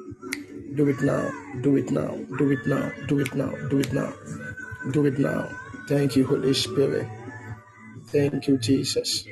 Do 0.75 0.89
it 0.89 1.01
now. 1.01 1.31
Do 1.61 1.77
it 1.77 1.91
now. 1.91 2.17
Do 2.37 2.51
it 2.51 2.67
now. 2.67 2.91
Do 3.07 3.19
it 3.19 3.35
now. 3.35 3.51
Do 3.69 3.79
it 3.79 3.93
now. 3.93 4.13
Do 4.91 5.05
it 5.07 5.19
now. 5.19 5.49
Thank 5.87 6.15
you, 6.17 6.25
Holy 6.27 6.53
Spirit. 6.53 7.07
Thank 8.07 8.47
you, 8.47 8.57
Jesus. 8.59 9.25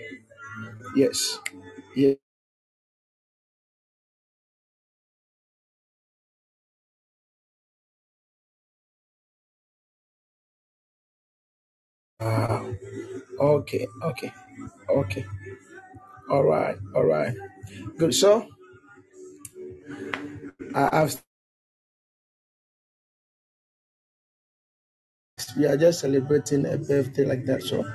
Yes. 0.95 1.39
Yes. 1.95 2.17
Wow. 12.21 12.73
Okay. 13.39 13.87
Okay. 14.03 14.33
Okay. 14.89 15.25
All 16.29 16.43
right. 16.43 16.77
All 16.95 17.05
right. 17.05 17.35
Good. 17.97 18.15
So 18.15 18.47
I 20.75 20.89
have 20.93 21.21
we 25.57 25.65
are 25.67 25.77
just 25.77 26.01
celebrating 26.01 26.65
a 26.65 26.77
birthday 26.77 27.25
like 27.25 27.45
that. 27.45 27.63
So 27.63 27.85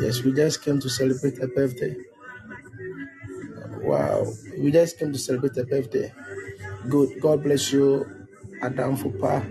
yes, 0.00 0.22
we 0.22 0.32
just 0.32 0.62
came 0.62 0.80
to 0.80 0.90
celebrate 0.90 1.38
a 1.42 1.48
birthday. 1.48 1.96
Wow. 3.68 4.32
We 4.58 4.72
just 4.72 4.98
came 4.98 5.12
to 5.12 5.18
celebrate 5.18 5.56
a 5.58 5.64
birthday. 5.64 6.12
Good. 6.90 7.20
God 7.20 7.42
bless 7.44 7.72
you, 7.72 8.06
Adam 8.62 8.96
Fupa. 8.96 9.44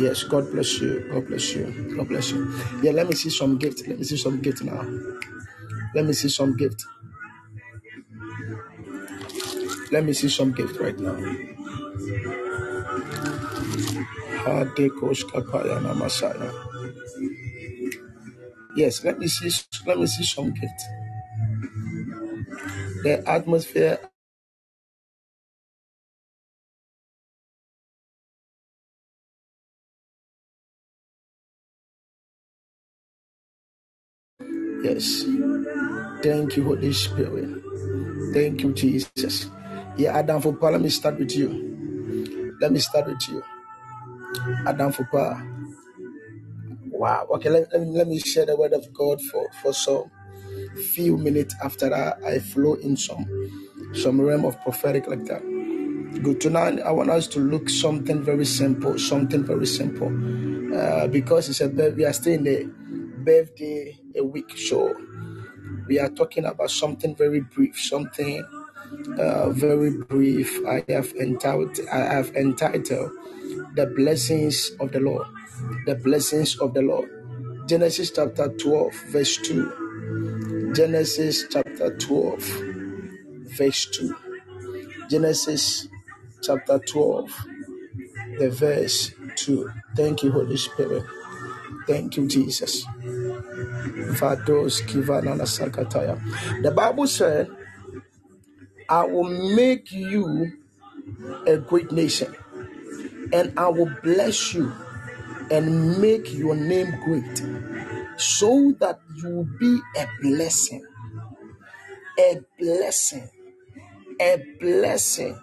Yes, 0.00 0.24
God 0.24 0.50
bless 0.52 0.80
you. 0.80 1.08
God 1.12 1.26
bless 1.28 1.54
you. 1.54 1.94
God 1.96 2.08
bless 2.08 2.32
you. 2.32 2.52
Yeah, 2.82 2.92
let 2.92 3.08
me 3.08 3.14
see 3.14 3.30
some 3.30 3.58
gift. 3.58 3.86
Let 3.88 3.98
me 3.98 4.04
see 4.04 4.16
some 4.18 4.40
gift 4.40 4.62
now. 4.64 4.86
Let 5.94 6.06
me 6.06 6.14
see 6.14 6.28
some 6.30 6.56
gift. 6.56 6.84
Let 9.92 10.04
me 10.04 10.12
see 10.14 10.28
some 10.28 10.52
gift 10.52 10.80
right 10.80 10.98
now. 10.98 11.16
Yes, 18.76 19.04
let 19.04 19.18
me 19.18 19.28
see. 19.28 19.50
Let 19.86 19.98
me 19.98 20.06
see 20.06 20.24
some 20.24 20.52
gift. 20.52 20.80
The 23.04 23.22
atmosphere. 23.28 23.98
Yes. 34.82 35.24
Thank 36.22 36.56
you, 36.56 36.64
Holy 36.64 36.92
Spirit. 36.92 37.62
Thank 38.34 38.62
you, 38.62 38.72
Jesus. 38.74 39.50
Yeah, 39.96 40.18
Adam 40.18 40.42
Fupa. 40.42 40.72
Let 40.72 40.80
me 40.82 40.90
start 40.90 41.18
with 41.18 41.32
you. 41.36 41.78
Let 42.60 42.72
me 42.72 42.80
start 42.80 43.06
with 43.08 43.22
you, 43.28 43.42
Adam 44.66 44.92
Fupa. 44.92 45.56
Wow. 46.90 47.26
Okay, 47.34 47.50
let, 47.50 47.68
let 47.74 48.08
me 48.08 48.18
share 48.18 48.46
the 48.46 48.56
word 48.56 48.72
of 48.72 48.92
God 48.92 49.20
for, 49.22 49.50
for 49.62 49.72
some 49.72 50.10
few 50.94 51.16
minutes 51.16 51.54
after 51.62 51.88
that. 51.90 52.18
I 52.24 52.38
flow 52.40 52.74
in 52.74 52.96
some 52.96 53.26
some 53.94 54.20
realm 54.20 54.44
of 54.44 54.60
prophetic 54.62 55.06
like 55.08 55.24
that. 55.26 55.42
Good. 56.22 56.40
Tonight, 56.40 56.80
I 56.80 56.90
want 56.92 57.10
us 57.10 57.26
to 57.28 57.40
look 57.40 57.68
something 57.68 58.22
very 58.22 58.44
simple, 58.44 58.98
something 58.98 59.44
very 59.44 59.66
simple. 59.66 60.08
Uh, 60.74 61.06
because 61.08 61.48
it's 61.48 61.60
a 61.60 61.68
we 61.68 62.04
are 62.04 62.12
still 62.12 62.34
in 62.34 62.44
the 62.44 62.64
birthday 63.24 63.98
a 64.16 64.24
week, 64.24 64.56
so 64.56 64.94
we 65.86 65.98
are 65.98 66.10
talking 66.10 66.44
about 66.44 66.70
something 66.70 67.16
very 67.16 67.40
brief, 67.40 67.80
something 67.80 68.44
uh, 69.18 69.50
very 69.50 69.90
brief. 69.90 70.60
I 70.66 70.84
have 70.88 71.12
entitled, 71.14 71.78
I 71.92 71.98
have 71.98 72.34
entitled 72.36 73.12
the 73.78 73.86
blessings 73.86 74.72
of 74.80 74.90
the 74.90 74.98
Lord. 74.98 75.28
The 75.86 75.94
blessings 75.94 76.58
of 76.58 76.74
the 76.74 76.82
Lord. 76.82 77.08
Genesis 77.68 78.10
chapter 78.10 78.48
12, 78.48 78.92
verse 79.12 79.36
2. 79.38 80.72
Genesis 80.74 81.44
chapter 81.48 81.96
12, 81.96 82.42
verse 83.56 83.86
2. 83.86 84.16
Genesis 85.08 85.86
chapter 86.42 86.80
12, 86.80 87.30
the 88.40 88.50
verse 88.50 89.12
2. 89.36 89.70
Thank 89.94 90.24
you, 90.24 90.32
Holy 90.32 90.56
Spirit. 90.56 91.04
Thank 91.86 92.16
you, 92.16 92.26
Jesus. 92.26 92.84
The 96.62 96.72
Bible 96.74 97.06
said, 97.06 97.48
I 98.88 99.04
will 99.04 99.54
make 99.54 99.92
you 99.92 100.52
a 101.46 101.58
great 101.58 101.92
nation, 101.92 102.34
and 103.32 103.58
I 103.58 103.68
will 103.68 103.92
bless 104.02 104.54
you 104.54 104.72
and 105.50 106.00
make 106.00 106.32
your 106.34 106.54
name 106.56 106.94
great, 107.04 107.44
so 108.18 108.74
that 108.80 109.00
you 109.16 109.28
will 109.30 109.48
be 109.60 109.80
a 109.98 110.06
blessing. 110.22 110.86
A 112.18 112.40
blessing. 112.58 113.30
A 114.20 114.42
blessing. 114.60 115.38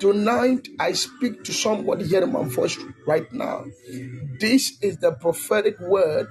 Tonight, 0.00 0.68
I 0.78 0.92
speak 0.92 1.44
to 1.44 1.52
somebody 1.54 2.06
hearing 2.06 2.32
my 2.32 2.44
voice 2.44 2.78
right 3.06 3.32
now. 3.32 3.64
This 4.40 4.78
is 4.82 4.98
the 4.98 5.12
prophetic 5.12 5.80
word 5.80 6.28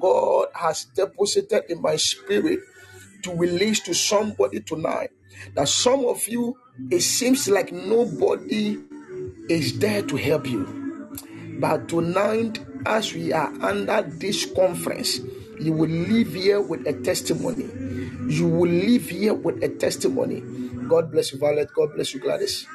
God 0.00 0.48
has 0.54 0.86
deposited 0.94 1.64
in 1.68 1.82
my 1.82 1.96
spirit 1.96 2.60
to 3.24 3.34
release 3.34 3.80
to 3.82 3.94
somebody 3.94 4.60
tonight. 4.60 5.10
That 5.54 5.68
some 5.68 6.06
of 6.06 6.28
you, 6.28 6.56
it 6.90 7.02
seems 7.02 7.48
like 7.48 7.72
nobody 7.72 8.78
is 9.48 9.78
there 9.78 10.02
to 10.02 10.16
help 10.16 10.46
you. 10.48 10.66
But 11.60 11.88
tonight, 11.88 12.60
as 12.86 13.14
we 13.14 13.32
are 13.32 13.52
under 13.62 14.02
this 14.02 14.46
conference, 14.46 15.20
you 15.60 15.72
will 15.72 15.90
leave 15.90 16.34
here 16.34 16.60
with 16.60 16.86
a 16.86 16.94
testimony. 16.94 17.68
You 18.28 18.48
will 18.48 18.70
leave 18.70 19.10
here 19.10 19.34
with 19.34 19.62
a 19.62 19.68
testimony. 19.68 20.42
God 20.88 21.12
bless 21.12 21.32
you, 21.32 21.38
Violet. 21.38 21.70
God 21.74 21.94
bless 21.94 22.14
you, 22.14 22.20
Gladys. 22.20 22.66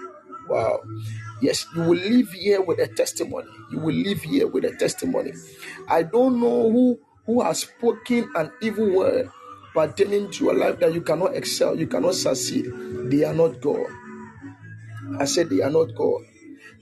Wow. 0.49 0.81
Yes, 1.41 1.65
you 1.75 1.81
will 1.83 1.97
leave 1.99 2.31
here 2.31 2.61
with 2.61 2.79
a 2.79 2.87
testimony. 2.87 3.47
You 3.71 3.79
will 3.79 3.95
leave 3.95 4.21
here 4.23 4.47
with 4.47 4.65
a 4.65 4.75
testimony. 4.77 5.33
I 5.87 6.03
don't 6.03 6.39
know 6.41 6.71
who 6.71 6.99
who 7.25 7.41
has 7.43 7.61
spoken 7.61 8.29
an 8.35 8.51
evil 8.61 8.89
word 8.95 9.29
pertaining 9.75 10.31
to 10.31 10.45
your 10.45 10.55
life 10.55 10.79
that 10.79 10.93
you 10.93 11.01
cannot 11.01 11.35
excel, 11.35 11.77
you 11.77 11.87
cannot 11.87 12.15
succeed. 12.15 12.71
They 13.11 13.23
are 13.25 13.33
not 13.35 13.61
God. 13.61 13.87
I 15.19 15.25
said 15.25 15.49
they 15.49 15.61
are 15.61 15.71
not 15.71 15.95
God. 15.95 16.21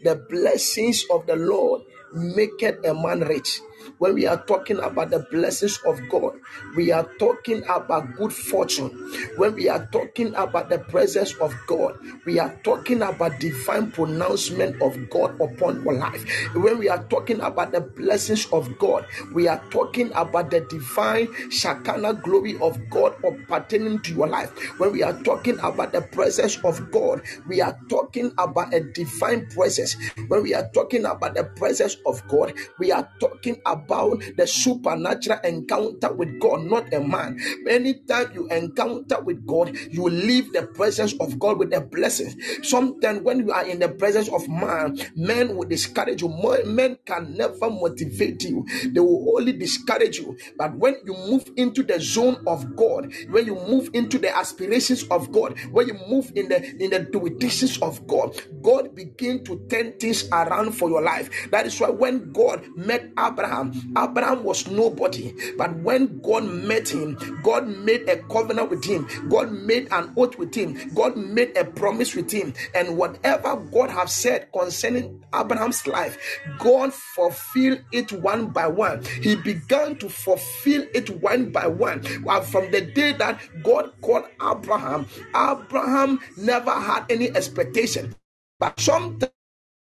The 0.03 0.15
blessings 0.15 1.05
of 1.11 1.27
the 1.27 1.35
Lord 1.35 1.83
maketh 2.13 2.85
a 2.85 2.93
man 2.93 3.21
rich. 3.21 3.61
When 3.99 4.13
we 4.13 4.27
are 4.27 4.37
talking 4.45 4.77
about 4.79 5.09
the 5.09 5.19
blessings 5.31 5.79
of 5.85 5.99
God, 6.09 6.33
we 6.75 6.91
are 6.91 7.09
talking 7.17 7.63
about 7.67 8.15
good 8.15 8.31
fortune. 8.31 8.89
When 9.37 9.55
we 9.55 9.69
are 9.69 9.87
talking 9.91 10.35
about 10.35 10.69
the 10.69 10.77
presence 10.79 11.33
of 11.41 11.55
God, 11.65 11.97
we 12.25 12.37
are 12.39 12.53
talking 12.63 13.01
about 13.01 13.39
divine 13.39 13.91
pronouncement 13.91 14.79
of 14.83 15.09
God 15.09 15.39
upon 15.41 15.83
your 15.83 15.93
life. 15.93 16.23
When 16.53 16.77
we 16.77 16.89
are 16.89 17.03
talking 17.05 17.41
about 17.41 17.71
the 17.71 17.81
blessings 17.81 18.45
of 18.51 18.77
God, 18.77 19.05
we 19.33 19.47
are 19.47 19.61
talking 19.71 20.11
about 20.13 20.51
the 20.51 20.61
divine 20.61 21.27
Shekinah 21.49 22.15
glory 22.21 22.57
of 22.61 22.77
God 22.91 23.15
pertaining 23.47 24.01
to 24.03 24.13
your 24.13 24.27
life. 24.27 24.51
When 24.79 24.91
we 24.91 25.01
are 25.01 25.17
talking 25.23 25.57
about 25.59 25.91
the 25.91 26.01
presence 26.01 26.57
of 26.63 26.91
God, 26.91 27.21
we 27.47 27.61
are 27.61 27.77
talking 27.89 28.31
about 28.37 28.73
a 28.75 28.81
divine 28.81 29.47
presence. 29.47 29.95
When 30.27 30.43
we 30.43 30.53
are 30.53 30.69
talking 30.73 31.05
about 31.05 31.33
the 31.33 31.45
presence 31.45 31.97
of 32.05 32.21
God, 32.27 32.53
we 32.77 32.91
are 32.91 33.09
talking 33.19 33.59
about 33.65 33.86
the 33.87 34.47
supernatural 34.47 35.39
encounter 35.43 36.13
with 36.13 36.39
God, 36.39 36.63
not 36.63 36.93
a 36.93 36.99
man. 36.99 37.39
Anytime 37.67 38.31
you 38.33 38.47
encounter 38.49 39.21
with 39.21 39.45
God, 39.45 39.75
you 39.91 40.09
leave 40.09 40.53
the 40.53 40.63
presence 40.63 41.13
of 41.19 41.39
God 41.39 41.59
with 41.59 41.73
a 41.73 41.81
blessing. 41.81 42.39
Sometimes 42.63 43.21
when 43.21 43.39
you 43.39 43.51
are 43.51 43.65
in 43.65 43.79
the 43.79 43.89
presence 43.89 44.29
of 44.29 44.47
man, 44.47 44.97
men 45.15 45.55
will 45.55 45.67
discourage 45.67 46.21
you. 46.21 46.29
Men 46.65 46.97
can 47.05 47.35
never 47.35 47.69
motivate 47.69 48.43
you, 48.43 48.65
they 48.91 48.99
will 48.99 49.33
only 49.37 49.53
discourage 49.53 50.19
you. 50.19 50.37
But 50.57 50.75
when 50.75 50.95
you 51.05 51.13
move 51.13 51.49
into 51.57 51.83
the 51.83 51.99
zone 51.99 52.43
of 52.47 52.75
God, 52.75 53.13
when 53.29 53.45
you 53.45 53.55
move 53.55 53.89
into 53.93 54.17
the 54.17 54.35
aspirations 54.35 55.03
of 55.09 55.31
God, 55.31 55.59
when 55.71 55.87
you 55.87 55.95
move 56.07 56.31
in 56.35 56.49
the 56.49 56.63
in 56.83 56.91
the 56.91 56.99
decisions 57.39 57.81
of 57.81 58.05
God, 58.07 58.39
God 58.61 58.95
begin 58.95 59.43
to 59.45 59.65
turn 59.69 59.93
things 59.93 60.27
around 60.31 60.73
for 60.73 60.89
your 60.89 61.01
life. 61.01 61.29
That 61.51 61.65
is 61.65 61.79
why 61.79 61.89
when 61.89 62.31
God 62.31 62.67
met 62.75 63.09
Abraham, 63.19 63.73
Abraham 63.97 64.43
was 64.43 64.67
nobody. 64.67 65.33
But 65.57 65.75
when 65.77 66.19
God 66.21 66.45
met 66.45 66.89
him, 66.89 67.17
God 67.43 67.67
made 67.67 68.07
a 68.09 68.17
covenant 68.23 68.69
with 68.69 68.83
him. 68.85 69.07
God 69.29 69.51
made 69.51 69.87
an 69.91 70.13
oath 70.17 70.37
with 70.37 70.53
him. 70.55 70.77
God 70.93 71.17
made 71.17 71.55
a 71.57 71.65
promise 71.65 72.15
with 72.15 72.31
him. 72.31 72.53
And 72.75 72.97
whatever 72.97 73.55
God 73.57 73.89
have 73.89 74.09
said 74.09 74.49
concerning 74.53 75.23
Abraham's 75.33 75.85
life, 75.87 76.17
God 76.59 76.93
fulfilled 76.93 77.81
it 77.91 78.11
one 78.11 78.47
by 78.47 78.67
one. 78.67 79.03
He 79.21 79.35
began 79.35 79.97
to 79.97 80.09
fulfill 80.09 80.85
it 80.93 81.09
one 81.21 81.51
by 81.51 81.67
one. 81.67 82.03
Well, 82.23 82.41
from 82.41 82.71
the 82.71 82.81
day 82.81 83.13
that 83.13 83.39
God 83.63 83.91
called 84.01 84.25
Abraham, 84.41 85.07
Abraham 85.35 86.19
never 86.37 86.71
had 86.71 87.05
any 87.09 87.29
expectation. 87.29 88.15
But 88.59 88.79
sometimes 88.79 89.31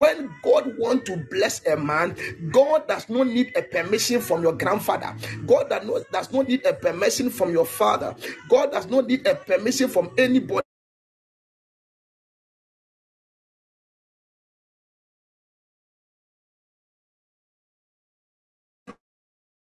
when 0.04 0.32
God 0.43 0.78
wants 0.80 1.10
to 1.12 1.18
bless 1.32 1.66
a 1.68 1.78
man, 1.78 2.18
God 2.51 2.88
does 2.89 3.10
not 3.10 3.28
need 3.28 3.54
a 3.58 3.64
permission 3.64 4.22
from 4.22 4.43
your 4.43 4.54
grandfather. 4.54 5.16
God 5.47 5.70
does 5.70 5.86
not, 5.88 6.12
does 6.12 6.34
not 6.34 6.49
need 6.49 6.66
a 6.66 6.74
permission 6.74 7.32
from 7.32 7.51
your 7.51 7.66
father. 7.66 8.16
God 8.49 8.74
does 8.74 8.88
not 8.88 9.08
need 9.08 9.28
a 9.28 9.36
permission 9.36 9.89
from 9.89 10.12
anybody. 10.18 10.62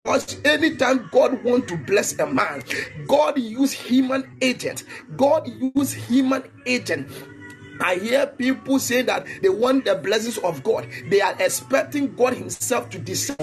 Because 0.05 0.37
anytime 0.45 1.09
God 1.13 1.43
want 1.45 1.67
to 1.69 1.77
bless 1.77 2.19
a 2.19 2.27
man, 2.27 2.63
God 3.07 3.39
use 3.39 3.71
human 3.71 4.37
agent. 4.41 4.83
God 5.17 5.47
use 5.75 5.93
human 5.93 6.43
agent. 6.67 7.07
I 7.81 7.95
hear 7.97 8.27
people 8.27 8.79
say 8.79 9.03
that 9.03 9.25
they 9.41 9.49
want 9.49 9.85
the 9.85 9.95
blessings 9.95 10.37
of 10.39 10.63
God. 10.63 10.87
They 11.09 11.21
are 11.21 11.35
expecting 11.39 12.15
God 12.15 12.35
Himself 12.35 12.89
to 12.91 12.99
descend. 12.99 13.37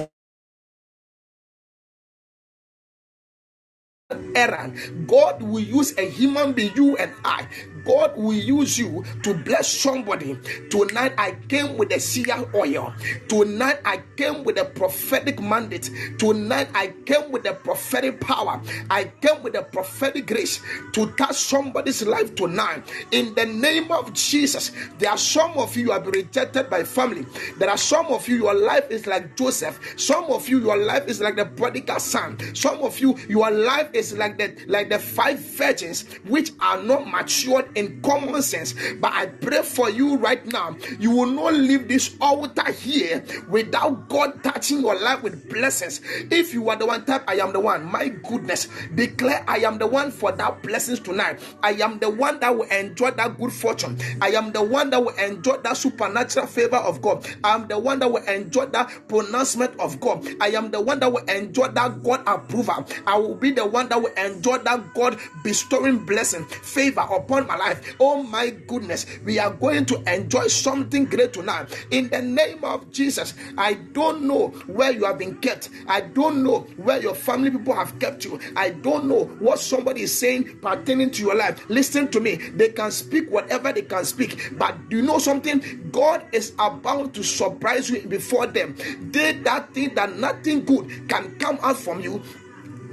errand. 4.37 5.09
God 5.09 5.43
will 5.43 5.61
use 5.61 5.97
a 5.99 6.09
human 6.09 6.53
being, 6.53 6.73
you 6.77 6.97
and 6.99 7.13
I. 7.25 7.47
God 7.85 8.17
will 8.17 8.33
use 8.33 8.79
you 8.79 9.05
to 9.23 9.35
bless 9.35 9.69
somebody. 9.69 10.39
Tonight 10.71 11.15
I 11.19 11.33
came 11.49 11.77
with 11.77 11.93
a 11.93 12.01
seer 12.01 12.49
oil. 12.55 12.93
Tonight 13.29 13.81
I 13.85 14.03
came 14.17 14.45
with 14.45 14.59
a 14.59 14.65
prophetic 14.65 15.41
mandate. 15.41 15.91
Tonight 16.19 16.69
I 16.75 16.89
came 17.07 17.31
with 17.31 17.47
a 17.47 17.55
prophetic 17.55 18.21
power. 18.21 18.61
I 18.91 19.05
came 19.21 19.43
with 19.43 19.55
a 19.57 19.63
prophetic 19.63 20.27
grace 20.27 20.61
to 20.93 21.11
touch 21.13 21.37
somebody's 21.37 22.03
life 22.03 22.35
tonight. 22.35 22.85
In 23.13 23.35
the 23.35 23.47
name 23.47 23.91
of 23.91 24.13
Jesus, 24.13 24.73
there 24.99 25.11
are 25.11 25.19
some 25.19 25.53
of 25.53 25.77
you 25.77 25.93
have 25.93 26.05
been 26.05 26.13
rejected 26.13 26.71
by 26.71 26.85
family. 26.85 27.27
There 27.59 27.71
are 27.71 27.79
some 27.79 28.07
of 28.07 28.29
you, 28.29 28.37
your 28.37 28.55
life 28.55 28.91
is 28.91 29.07
like 29.07 29.37
Joseph. 29.37 29.79
Some 29.97 30.25
of 30.25 30.49
you, 30.49 30.61
your 30.61 30.77
life 30.77 31.07
is 31.07 31.21
like 31.21 31.37
the 31.37 31.47
prodigal 31.47 32.01
son. 32.01 32.39
Some 32.55 32.81
of 32.81 32.99
you, 32.99 33.17
your 33.29 33.51
life 33.51 33.91
is 33.93 34.17
like 34.17 34.39
the 34.39 34.57
like 34.67 34.89
the 34.89 34.99
five 34.99 35.39
virgins 35.39 36.05
which 36.27 36.53
are 36.61 36.83
not 36.83 37.09
matured 37.09 37.68
in 37.75 38.01
common 38.03 38.43
sense. 38.43 38.75
But 39.01 39.13
I 39.13 39.27
pray 39.27 39.63
for 39.63 39.91
you 39.91 40.17
right 40.17 40.45
now. 40.47 40.77
You 40.99 41.11
will 41.11 41.27
not 41.27 41.55
leave 41.55 41.89
this 41.89 42.15
altar 42.21 42.73
here 42.73 43.25
without 43.49 44.09
God 44.09 44.43
touching 44.43 44.81
your 44.81 44.99
life 44.99 45.23
with 45.23 45.49
blessings. 45.49 46.01
If 46.31 46.53
you 46.55 46.69
are 46.71 46.77
the 46.77 46.87
one 46.87 47.05
type, 47.05 47.25
I 47.29 47.35
am 47.35 47.53
the 47.53 47.61
one. 47.61 47.85
My 47.85 48.09
goodness, 48.09 48.69
declare 48.95 49.45
I 49.49 49.59
am 49.59 49.79
the 49.79 49.87
one 49.87 50.11
for 50.11 50.33
that 50.33 50.63
blessings 50.63 51.01
tonight. 51.01 51.41
I 51.63 51.73
am 51.73 51.99
the 51.99 52.11
one 52.11 52.41
that 52.41 52.57
will 52.57 52.69
enjoy 52.69 53.11
that 53.13 53.39
good 53.39 53.53
fortune. 53.53 53.99
I 54.21 54.31
am 54.31 54.53
the 54.53 54.63
one 54.63 54.91
that 54.91 55.03
will 55.03 55.17
enjoy 55.17 55.59
that 55.59 55.77
supernatural 55.77 56.47
favor 56.47 56.77
of 56.77 57.01
God. 57.03 57.27
I 57.45 57.55
am 57.55 57.69
the 57.69 57.79
one 57.79 57.99
that 58.01 58.11
will 58.11 58.25
enjoy 58.25 58.67
that 58.67 59.09
pronouncement 59.09 59.79
of 59.79 60.01
God. 60.01 60.27
I 60.41 60.49
am 60.49 60.71
the 60.71 60.81
one 60.81 61.01
that 61.01 61.13
will 61.13 61.25
enjoy 61.25 61.69
that 61.69 62.03
God 62.03 62.23
approval. 62.27 62.87
I 63.07 63.19
will 63.19 63.35
be 63.35 63.51
the 63.51 63.67
one 63.67 63.89
that 63.89 64.01
will 64.01 64.15
enjoy 64.15 64.59
that 64.59 64.95
God 64.95 65.19
bestowing 65.43 66.05
blessing, 66.05 66.45
favor 66.47 67.01
upon 67.01 67.47
my 67.47 67.57
life. 67.59 67.97
Oh 68.01 68.23
my 68.23 68.51
goodness, 68.51 69.07
we 69.25 69.39
are 69.39 69.51
going 69.51 69.85
to 69.87 70.03
enjoy 70.13 70.47
something 70.49 71.05
great 71.05 71.33
tonight. 71.33 71.87
In 71.91 72.09
the 72.09 72.23
name 72.23 72.65
of 72.65 72.91
Jesus, 72.93 73.35
I 73.57 73.75
don't 73.75 74.23
know 74.23 74.49
where 74.67 74.93
you 74.93 75.05
have 75.05 75.19
been 75.19 75.37
kept. 75.39 75.71
I 75.87 76.01
don't 76.01 76.43
know 76.43 76.61
where 76.77 77.01
your 77.01 77.15
family 77.15 77.51
people 77.51 77.75
have 77.75 77.99
kept 77.99 78.25
you. 78.25 78.39
I 78.57 78.71
don't 78.71 79.07
know 79.07 79.25
what 79.39 79.61
somebody 79.61 80.03
is 80.03 80.17
saying 80.17 80.59
pertaining 80.61 81.11
to 81.13 81.23
your 81.23 81.35
life. 81.35 81.65
Listen 81.69 82.09
to 82.09 82.21
me. 82.21 82.37
They 82.37 82.71
can 82.71 82.91
speak 82.91 83.31
whatever 83.31 83.73
they 83.73 83.83
can 83.83 84.05
speak, 84.05 84.53
but 84.53 84.89
do 84.89 84.97
you 84.97 85.03
know 85.03 85.19
something? 85.19 85.89
God 85.93 86.25
is 86.33 86.53
about 86.59 87.15
to 87.15 87.23
surprise 87.23 87.91
you 87.91 88.07
before 88.07 88.47
them. 88.47 88.77
They 89.11 89.33
that 89.33 89.75
think 89.75 89.95
that 89.97 90.17
nothing 90.17 90.65
good 90.65 91.09
can 91.09 91.37
come 91.39 91.59
out 91.63 91.79
from 91.79 92.01
you 92.01 92.23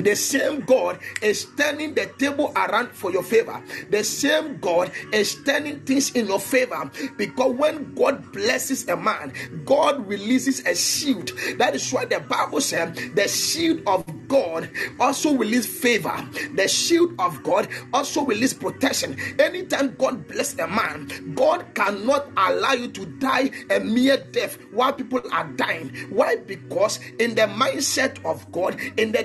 the 0.06 0.16
same 0.16 0.62
God 0.62 1.00
is 1.22 1.48
turning 1.58 1.96
the 1.96 2.06
table 2.20 2.54
around 2.56 2.90
for 2.92 3.12
your 3.12 3.24
favor. 3.24 3.62
The 3.90 4.04
same 4.04 4.60
God 4.60 4.92
is 5.12 5.36
turning 5.44 5.80
things 5.82 6.12
in 6.12 6.28
your 6.28 6.40
favor 6.40 6.90
because 7.18 7.54
when 7.56 7.94
God 7.96 8.32
blesses 8.32 8.88
a 8.88 8.96
man, 8.96 9.34
God 9.66 10.08
releases 10.08 10.66
a 10.66 10.76
shield. 10.76 11.32
That 11.58 11.76
is 11.76 11.92
why 11.92 12.06
the 12.06 12.20
Bible 12.20 12.62
said 12.62 12.96
the 13.16 13.28
shield 13.28 13.82
of 13.88 14.06
God 14.28 14.70
also 15.00 15.36
release 15.36 15.66
favor. 15.66 16.16
The 16.56 16.68
shield 16.68 17.20
of 17.20 17.42
God 17.44 17.68
also 17.94 18.26
release 18.26 18.54
protection. 18.54 19.18
Anytime 19.40 19.96
God 19.98 20.28
bless 20.28 20.58
a 20.60 20.68
man, 20.68 21.34
God 21.36 21.66
cannot 21.74 22.28
allow 22.38 22.74
you 22.74 22.90
to 22.90 23.06
die 23.20 23.50
a 23.72 23.80
mere 23.80 24.18
death 24.18 24.58
while 24.72 24.94
people 24.94 25.22
are 25.32 25.48
dying. 25.54 25.90
Why? 26.10 26.36
Because 26.38 27.00
in 27.20 27.36
the 27.36 27.44
mindset 27.44 28.24
of 28.26 28.52
God, 28.52 28.80
in 28.98 29.12
the 29.12 29.24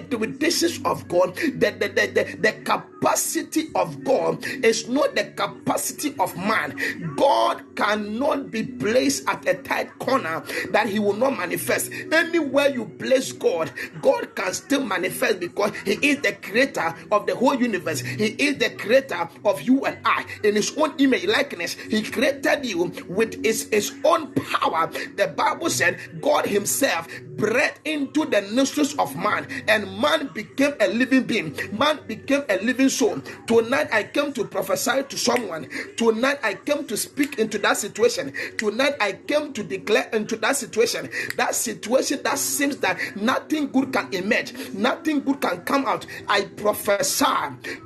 of 0.85 1.09
God, 1.09 1.37
the, 1.37 1.71
the, 1.71 1.89
the, 1.89 2.07
the, 2.14 2.37
the 2.41 2.53
capacity 3.01 3.70
of 3.74 4.05
God 4.05 4.44
is 4.62 4.88
not 4.88 5.14
the 5.14 5.24
capacity 5.24 6.14
of 6.18 6.36
man. 6.36 7.14
God 7.16 7.64
cannot 7.74 8.51
be 8.51 8.62
placed 8.62 9.26
at 9.28 9.46
a 9.48 9.55
tight 9.55 9.98
corner 9.98 10.42
that 10.70 10.86
he 10.86 10.98
will 10.98 11.14
not 11.14 11.36
manifest. 11.36 11.90
Anywhere 12.12 12.68
you 12.68 12.84
place 12.84 13.32
God, 13.32 13.72
God 14.03 14.34
can 14.36 14.53
still 14.53 14.84
manifest 14.84 15.40
because 15.40 15.72
he 15.84 15.92
is 16.11 16.20
the 16.20 16.32
creator 16.32 16.94
of 17.11 17.26
the 17.26 17.34
whole 17.34 17.55
universe. 17.55 18.01
He 18.01 18.28
is 18.38 18.59
the 18.59 18.70
creator 18.70 19.28
of 19.44 19.62
you 19.62 19.84
and 19.86 19.98
I. 20.05 20.26
In 20.44 20.55
his 20.55 20.76
own 20.76 20.94
image 20.98 21.24
likeness, 21.24 21.74
he 21.74 22.03
created 22.03 22.66
you 22.66 22.92
with 23.09 23.42
his, 23.42 23.68
his 23.70 23.92
own 24.05 24.32
power. 24.34 24.88
The 25.16 25.28
Bible 25.28 25.70
said 25.70 26.20
God 26.20 26.44
himself 26.44 27.09
breathed 27.36 27.80
into 27.86 28.26
the 28.26 28.42
nostrils 28.53 28.94
of 28.98 29.16
man 29.16 29.48
and 29.66 29.98
man 29.98 30.28
became 30.34 30.74
a 30.80 30.88
living 30.88 31.22
being. 31.22 31.57
Man 31.72 32.01
became 32.07 32.42
a 32.51 32.59
living 32.59 32.89
soul. 32.91 33.20
Tonight 33.47 33.88
I 33.93 34.05
came 34.05 34.32
to 34.34 34.45
prophesy 34.45 35.03
to 35.09 35.16
someone. 35.16 35.68
Tonight 35.97 36.38
I 36.43 36.55
came 36.55 36.86
to 36.86 36.97
speak 36.97 37.38
into 37.38 37.59
that 37.59 37.76
situation. 37.76 38.32
Tonight 38.59 38.95
I 39.01 39.12
came 39.12 39.53
to 39.55 39.62
declare 39.62 40.09
into 40.12 40.36
that 40.36 40.57
situation. 40.57 41.09
That 41.36 41.55
situation 41.55 42.22
that 42.24 42.38
seems 42.38 42.76
that 42.78 42.99
nothing 43.16 43.70
good 43.70 43.93
can 43.93 44.12
emerge, 44.12 44.53
nothing 44.74 45.20
good 45.20 45.41
can 45.41 45.62
come 45.62 45.86
out. 45.86 46.07
I 46.28 46.43
prophesy 46.43 47.24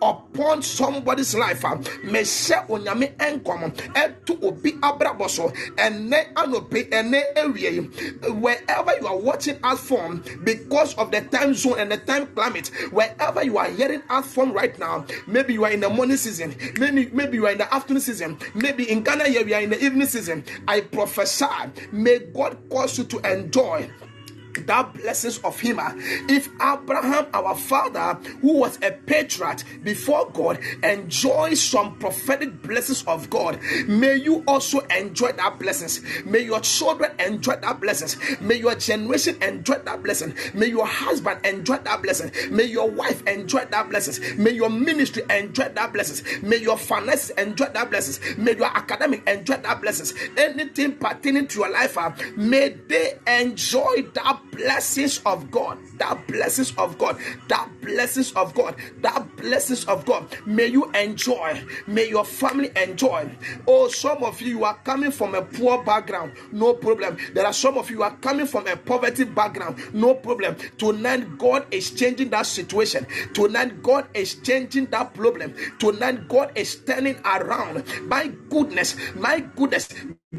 upon 0.02 0.62
somebody's 0.62 1.34
life. 1.34 1.62
Mehyɛ 1.62 2.68
onyame 2.68 3.16
nkɔm 3.16 3.72
ɛto 3.94 4.42
obi 4.42 4.72
abrabɔ 4.72 5.28
so 5.30 5.52
anɔpe 5.76 6.90
ɛnɛ 6.90 7.34
awie 7.36 7.70
yi 7.74 7.80
wherever 8.30 8.96
you 9.00 9.06
are 9.06 9.16
watching 9.16 9.58
us 9.62 9.80
from 9.80 10.22
because 10.44 10.94
of 10.94 11.10
the 11.10 11.20
time 11.22 11.54
zone 11.54 11.78
and 11.78 11.92
the 11.92 11.96
time 11.98 12.26
climate 12.34 12.68
wherever 12.90 13.44
you 13.44 13.58
are 13.58 13.70
hearing 13.70 14.02
us 14.10 14.26
from 14.32 14.52
right 14.52 14.78
now 14.78 14.93
Um, 14.94 15.06
maybe 15.26 15.54
you 15.54 15.64
are 15.64 15.72
in 15.72 15.80
the 15.80 15.90
morning 15.90 16.16
season 16.16 16.54
maybe 16.78 17.10
maybe 17.12 17.36
you 17.36 17.46
are 17.46 17.52
in 17.52 17.58
the 17.58 17.74
afternoon 17.74 18.00
season 18.00 18.38
maybe 18.54 18.88
in 18.88 19.02
Ghana 19.02 19.24
here 19.28 19.44
we 19.44 19.52
are 19.52 19.60
in 19.60 19.70
the 19.70 19.84
evening 19.84 20.06
season. 20.06 20.44
I 20.68 20.82
prophesy 20.82 21.46
may 21.90 22.20
God 22.20 22.56
cause 22.70 22.96
you 22.98 23.04
to 23.04 23.18
enjoy 23.32 23.90
that 24.66 24.94
blessings 24.94 25.38
of 25.38 25.58
him. 25.60 25.78
If 26.28 26.48
Abraham, 26.60 27.26
our 27.34 27.54
father, 27.54 28.14
who 28.40 28.58
was 28.58 28.78
a 28.82 28.92
patriarch 28.92 29.60
before 29.82 30.30
God, 30.32 30.60
enjoys 30.82 31.60
some 31.60 31.98
prophetic 31.98 32.62
blessings 32.62 33.04
of 33.06 33.30
God, 33.30 33.60
may 33.86 34.16
you 34.16 34.44
also 34.46 34.80
enjoy 34.80 35.32
that 35.32 35.58
blessings. 35.58 36.02
May 36.24 36.40
your 36.40 36.60
children 36.60 37.12
enjoy 37.18 37.56
that 37.56 37.80
blessings. 37.80 38.16
May 38.40 38.56
your 38.56 38.74
generation 38.74 39.42
enjoy 39.42 39.78
that 39.78 40.02
blessing. 40.02 40.34
May 40.54 40.66
your 40.66 40.86
husband 40.86 41.44
enjoy 41.44 41.78
that 41.78 42.02
blessing. 42.02 42.30
May 42.54 42.64
your 42.64 42.90
wife 42.90 43.26
enjoy 43.26 43.64
that 43.66 43.88
blessings. 43.90 44.20
May 44.36 44.52
your 44.52 44.70
ministry 44.70 45.22
enjoy 45.30 45.68
that 45.70 45.92
blessings. 45.92 46.22
May 46.42 46.58
your 46.58 46.76
finances 46.76 47.30
enjoy 47.30 47.66
that 47.66 47.90
blessings. 47.90 48.20
May 48.36 48.56
your 48.56 48.66
academic 48.66 49.26
enjoy 49.28 49.56
that 49.56 49.80
blessings. 49.80 50.14
Anything 50.36 50.92
pertaining 50.96 51.46
to 51.48 51.60
your 51.60 51.70
life, 51.70 51.96
uh, 51.98 52.10
may 52.36 52.70
they 52.88 53.18
enjoy 53.26 54.02
that 54.14 54.40
blessings 54.52 55.20
of 55.26 55.50
God. 55.50 55.78
That 55.98 56.26
blessings 56.26 56.74
of 56.76 56.98
God. 56.98 57.18
That 57.48 57.68
blessings 57.82 58.32
of 58.32 58.54
God. 58.54 58.76
That 59.02 59.36
blessings 59.36 59.84
of 59.86 60.04
God. 60.04 60.36
May 60.46 60.66
you 60.66 60.90
enjoy. 60.92 61.62
May 61.86 62.08
your 62.08 62.24
family 62.24 62.70
enjoy. 62.76 63.30
Oh, 63.66 63.88
some 63.88 64.22
of 64.24 64.40
you 64.40 64.54
you 64.58 64.64
are 64.64 64.76
coming 64.84 65.10
from 65.10 65.34
a 65.34 65.42
poor 65.42 65.82
background. 65.84 66.32
No 66.50 66.74
problem. 66.74 67.16
There 67.32 67.46
are 67.46 67.52
some 67.52 67.78
of 67.78 67.90
you 67.90 68.02
are 68.02 68.16
coming 68.16 68.46
from 68.46 68.66
a 68.66 68.76
poverty 68.76 69.24
background. 69.24 69.78
No 69.94 70.14
problem. 70.14 70.56
Tonight, 70.78 71.38
God 71.38 71.66
is 71.70 71.90
changing 71.90 72.30
that 72.30 72.46
situation. 72.46 73.06
Tonight, 73.32 73.82
God 73.82 74.06
is 74.14 74.36
changing 74.36 74.86
that 74.86 75.14
problem. 75.14 75.54
Tonight, 75.78 76.28
God 76.28 76.52
is 76.56 76.76
turning 76.84 77.16
around. 77.24 77.84
My 78.08 78.28
goodness, 78.48 78.96
my 79.14 79.40
goodness. 79.40 79.88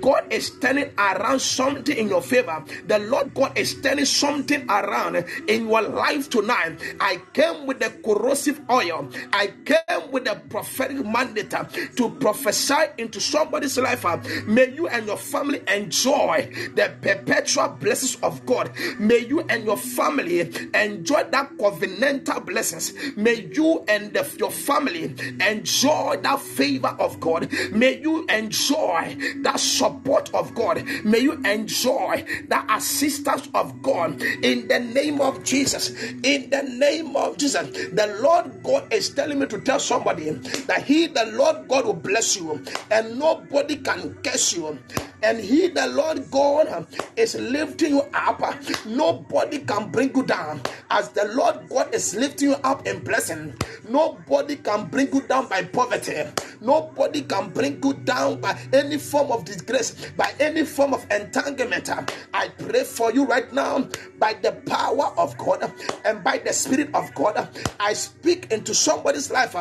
God 0.02 0.26
is 0.30 0.52
turning 0.60 0.92
around 0.98 1.40
something 1.40 1.96
in 1.96 2.10
your 2.10 2.22
favor. 2.22 2.62
The 2.88 3.00
Lord 3.00 3.34
God 3.34 3.58
is 3.58 3.80
turning 3.82 3.95
something 4.04 4.70
around 4.70 5.24
in 5.48 5.70
your 5.70 5.82
life 5.82 6.30
tonight. 6.30 6.78
I 7.00 7.22
came 7.34 7.66
with 7.66 7.80
the 7.80 7.90
corrosive 8.04 8.60
oil. 8.70 9.10
I 9.32 9.54
came 9.64 10.12
with 10.12 10.26
the 10.26 10.36
prophetic 10.50 11.06
mandate 11.06 11.54
to 11.96 12.10
prophesy 12.20 12.74
into 12.98 13.20
somebody's 13.22 13.78
life. 13.78 14.04
May 14.46 14.70
you 14.74 14.88
and 14.88 15.06
your 15.06 15.18
family 15.18 15.62
enjoy 15.68 16.50
the 16.76 16.92
perpetual 17.02 17.70
blessings 17.70 18.18
of 18.22 18.46
God. 18.46 18.72
May 19.00 19.20
you 19.20 19.42
and 19.42 19.64
your 19.66 19.78
family 19.78 20.42
enjoy 20.74 21.24
that 21.32 21.58
covenantal 21.58 22.46
blessings. 22.46 22.94
May 23.16 23.48
you 23.54 23.84
and 23.88 24.14
the- 24.14 24.26
your 24.38 24.52
family 24.52 25.14
enjoy 25.40 26.18
that 26.22 26.40
favor 26.42 26.96
of 27.00 27.20
God. 27.20 27.50
May 27.72 28.00
you 28.00 28.26
enjoy 28.28 29.16
that 29.44 29.60
support 29.60 30.30
of 30.34 30.54
God. 30.56 30.84
May 31.04 31.20
you 31.20 31.34
enjoy 31.44 32.24
the 32.48 32.64
assistance 32.74 33.50
of 33.54 33.82
God 33.86 34.20
in 34.44 34.68
the 34.68 34.80
name 34.80 35.22
of 35.22 35.44
Jesus. 35.44 35.92
In 36.24 36.50
the 36.50 36.64
name 36.64 37.16
of 37.16 37.38
Jesus, 37.38 37.70
the 37.70 38.18
Lord 38.20 38.64
God 38.64 38.92
is 38.92 39.10
telling 39.10 39.40
me 39.40 39.46
to 39.46 39.62
tell 39.62 39.80
somebody 39.80 40.32
that 40.32 40.84
He, 40.84 41.06
the 41.08 41.28
Lord 41.34 41.68
God, 41.68 41.86
will 41.86 41.94
bless 41.94 42.36
you 42.36 42.64
and 42.90 43.20
nobody 43.20 43.78
can 43.78 44.16
curse 44.24 44.54
you. 44.58 44.80
And 45.22 45.40
He, 45.40 45.68
the 45.70 45.88
Lord 45.88 46.30
God, 46.32 46.88
is 47.16 47.36
lifting 47.36 47.92
you 47.92 48.02
up. 48.14 48.42
Nobody 48.86 49.60
can 49.60 49.92
bring 49.92 50.16
you 50.16 50.24
down. 50.24 50.62
As 50.90 51.10
the 51.10 51.26
Lord 51.34 51.70
God 51.70 51.94
is 51.94 52.16
lifting 52.16 52.50
you 52.50 52.56
up 52.64 52.88
in 52.88 53.04
blessing, 53.04 53.56
nobody 53.88 54.56
can 54.58 54.88
bring 54.88 55.14
you 55.14 55.22
down 55.22 55.48
by 55.48 55.64
poverty. 55.64 56.24
Nobody 56.62 57.22
can 57.22 57.50
bring 57.50 57.82
you 57.84 57.94
down 57.94 58.42
by 58.42 58.60
any 58.74 58.98
form 58.98 59.32
of 59.32 59.46
disgrace, 59.46 60.12
by 60.18 60.34
any 60.40 60.66
form 60.66 60.94
of 60.94 61.06
entanglement. 61.12 61.90
I 62.34 62.48
pray 62.50 62.84
for 62.84 63.12
you 63.12 63.26
right 63.26 63.52
now 63.54 63.75
by 64.20 64.34
the 64.34 64.52
power 64.68 65.14
of 65.18 65.38
God 65.38 65.72
and 66.04 66.24
by 66.24 66.38
the 66.40 66.54
Spirit 66.54 66.90
of 66.94 67.14
God. 67.16 67.48
I 67.80 67.94
speak 67.94 68.52
into 68.52 68.74
somebody's 68.74 69.32
life. 69.32 69.56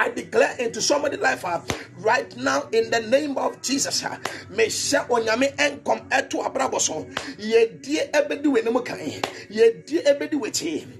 I 0.00 0.08
declare 0.08 0.56
into 0.58 0.80
somebody's 0.80 1.20
life 1.20 1.44
uh, 1.44 1.60
right 1.98 2.34
now 2.38 2.62
in 2.72 2.90
the 2.90 3.00
name 3.00 3.36
of 3.36 3.60
Jesus. 3.60 4.02
onyame 4.02 5.54
enkom 5.56 6.08
eto 6.08 6.42
abrabɔ 6.42 6.80
so. 6.80 7.04
Yedie 7.36 8.10
ebedi 8.10 8.46
w'anim 8.48 8.84
kan. 8.84 8.98
W'akyi. 8.98 9.20
Yedie 9.50 10.02
ebedi 10.04 10.40
akyi. 10.40 10.99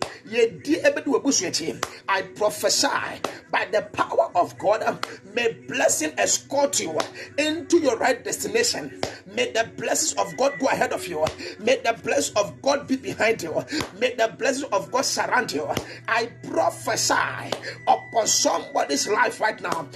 I 2.09 2.23
prophesy 2.37 2.89
by 3.51 3.67
the 3.73 3.83
power 3.93 4.31
of 4.35 4.59
God. 4.59 4.83
uh, 4.83 4.97
May 5.35 5.53
blessing 5.69 6.13
escort 6.19 6.81
you 6.81 6.91
um, 6.93 7.07
into 7.39 7.79
your 7.79 7.97
right 7.99 8.23
destination. 8.25 9.01
May 9.27 9.53
the 9.53 9.71
blessings 9.77 10.15
of 10.19 10.37
God 10.37 10.59
go 10.61 10.67
ahead 10.69 10.93
of 10.93 11.07
you. 11.07 11.23
Um, 11.23 11.31
may 11.61 11.77
the 11.77 11.99
blessings 12.03 12.37
of 12.37 12.61
God 12.63 12.87
be 12.89 12.97
behind 12.97 13.43
you. 13.43 13.65
May 13.99 14.15
the 14.15 14.35
blessings 14.39 14.65
of 14.73 14.91
God 14.93 15.05
surround 15.05 15.53
you. 15.53 15.69
I 16.09 16.27
prophesy 16.49 17.51
upon 17.89 18.27
somebody's 18.27 19.09
life 19.09 19.41
right 19.41 19.61
now. 19.61 19.89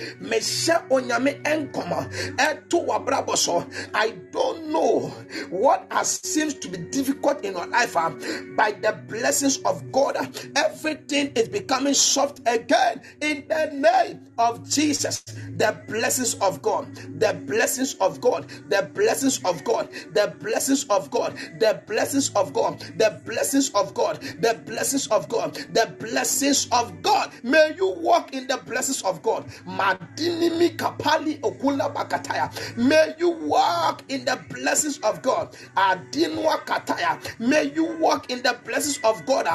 I 3.94 4.14
don't 4.32 4.66
know 4.72 5.08
what 5.50 5.86
has 5.90 6.20
seems 6.22 6.54
to 6.54 6.68
be 6.68 6.78
difficult 6.78 7.44
in 7.44 7.54
your 7.54 7.66
life. 7.66 7.94
By 7.94 8.72
the 8.72 8.98
blessings 9.08 9.58
of 9.58 9.90
God, 9.92 10.16
everything 10.56 11.32
is 11.36 11.48
becoming 11.48 11.94
soft 11.94 12.40
again 12.46 13.02
in 13.20 13.44
the 13.48 13.70
name 13.72 14.20
of 14.38 14.68
Jesus. 14.68 15.20
The 15.56 15.78
blessings 15.88 16.34
of 16.36 16.62
God, 16.62 16.94
the 17.18 17.34
blessings 17.46 17.94
of 18.00 18.20
God, 18.20 18.48
the 18.68 18.90
blessings 18.94 19.38
of 19.44 19.64
God, 19.64 19.88
the 20.14 20.34
blessings 20.40 20.84
of 20.90 21.10
God, 21.10 21.36
the 21.58 21.82
blessings 21.86 22.30
of 22.34 22.52
God, 22.52 22.80
the 22.98 23.20
blessings 23.24 23.70
of 23.70 23.94
God, 23.94 24.20
the 24.40 24.60
blessings 24.66 25.06
of 25.08 25.28
God, 25.28 25.54
the 25.54 25.94
blessings 25.98 26.68
of 26.72 27.02
God. 27.02 27.32
May 27.42 27.74
you 27.76 27.90
walk 27.98 28.34
in 28.34 28.46
the 28.46 28.58
blessings 28.66 29.02
of 29.02 29.22
God. 29.22 29.46
Madinimi 29.66 30.76
kapali 30.76 31.38
okula 31.40 31.92
bakataya. 31.94 32.50
May 32.76 33.14
you 33.18 33.30
walk 33.30 34.02
in 34.08 34.24
the 34.24 34.38
blessings 34.50 34.98
of 34.98 35.22
God. 35.22 35.56
Adinwa 35.76 36.58
kataya. 36.66 37.18
May 37.38 37.72
you 37.74 37.84
walk 37.98 38.30
in 38.30 38.42
the 38.42 38.56
blessings 38.64 38.98
of 39.04 39.24
God. 39.26 39.46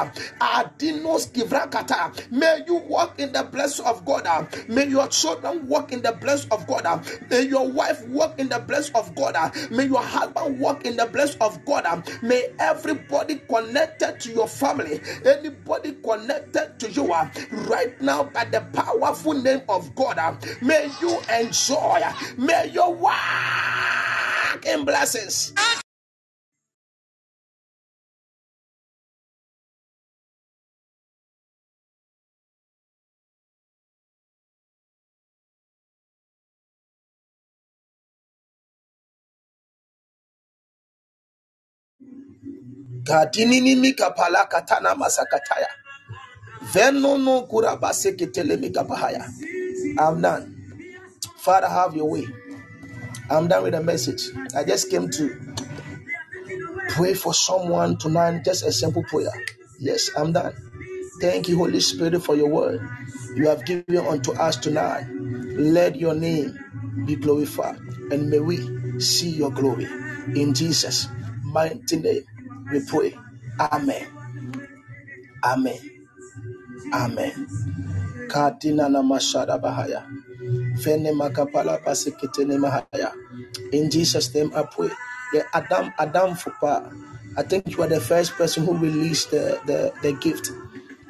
Adinos 0.50 1.30
kivra 1.32 1.70
kataya. 1.70 2.12
May 2.30 2.62
you 2.66 2.76
walk 2.76 3.18
in 3.20 3.32
the 3.32 3.44
blessing 3.44 3.86
of 3.86 4.04
God. 4.04 4.26
May 4.68 4.86
your 4.86 5.06
children 5.08 5.68
walk 5.68 5.92
in 5.92 6.02
the 6.02 6.12
blessing 6.12 6.50
of 6.50 6.66
God. 6.66 7.06
May 7.30 7.42
your 7.42 7.68
wife 7.68 8.04
walk 8.08 8.38
in 8.38 8.48
the 8.48 8.58
blessing 8.58 8.96
of 8.96 9.14
God. 9.14 9.36
May 9.70 9.86
your 9.86 10.02
husband 10.02 10.58
walk 10.58 10.84
in 10.84 10.96
the 10.96 11.06
blessing 11.06 11.40
of 11.40 11.64
God. 11.64 12.08
May 12.22 12.48
everybody 12.58 13.36
connected 13.48 14.18
to 14.20 14.32
your 14.32 14.48
family, 14.48 15.00
anybody 15.24 15.92
connected 16.02 16.78
to 16.80 16.90
you 16.90 17.06
right 17.68 18.00
now 18.00 18.24
by 18.24 18.44
the 18.44 18.60
powerful 18.72 19.34
name 19.34 19.62
of 19.68 19.94
God, 19.94 20.18
may 20.60 20.90
you 21.00 21.18
enjoy, 21.32 22.02
may 22.36 22.70
you 22.72 22.90
walk 22.90 24.66
in 24.66 24.84
blessings. 24.84 25.52
I'm 49.98 50.20
done. 50.22 50.66
Father, 51.38 51.68
have 51.68 51.96
your 51.96 52.10
way. 52.10 52.28
I'm 53.30 53.48
done 53.48 53.64
with 53.64 53.72
the 53.74 53.82
message. 53.82 54.30
I 54.56 54.64
just 54.64 54.90
came 54.90 55.10
to 55.12 55.52
pray 56.90 57.14
for 57.14 57.34
someone 57.34 57.98
tonight. 57.98 58.44
Just 58.44 58.64
a 58.64 58.72
simple 58.72 59.04
prayer. 59.04 59.32
Yes, 59.80 60.10
I'm 60.16 60.32
done. 60.32 60.54
Thank 61.20 61.48
you, 61.48 61.58
Holy 61.58 61.80
Spirit, 61.80 62.22
for 62.22 62.36
your 62.36 62.48
word 62.50 62.80
you 63.36 63.48
have 63.48 63.64
given 63.66 63.98
unto 63.98 64.32
us 64.32 64.56
tonight. 64.56 65.06
Let 65.10 65.96
your 65.96 66.14
name 66.14 66.58
be 67.06 67.16
glorified 67.16 67.78
and 68.12 68.30
may 68.30 68.40
we 68.40 69.00
see 69.00 69.30
your 69.30 69.50
glory. 69.52 69.86
In 70.36 70.54
Jesus' 70.54 71.08
mighty 71.44 71.98
name, 71.98 72.24
we 72.72 72.80
pray. 72.86 73.16
Amen. 73.60 74.06
Amen. 75.44 75.80
Amen. 76.92 77.48
Katina 78.28 78.88
namashada 78.88 79.58
bahaya. 79.60 80.04
Vene 80.84 81.12
makapala 81.12 81.78
pasikitene 81.84 82.58
mahaya. 82.58 83.12
In 83.72 83.90
Jesus' 83.90 84.34
name 84.34 84.52
I 84.56 84.64
pray. 84.64 84.90
Yeah, 85.34 85.44
Adam 85.54 85.92
Adam 85.98 86.34
Fupa. 86.36 86.92
I 87.38 87.42
think 87.44 87.68
you 87.70 87.82
are 87.82 87.88
the 87.88 88.00
first 88.00 88.34
person 88.34 88.64
who 88.66 88.76
released 88.78 89.30
the, 89.32 89.60
the, 89.66 89.92
the 90.02 90.12
gift. 90.18 90.52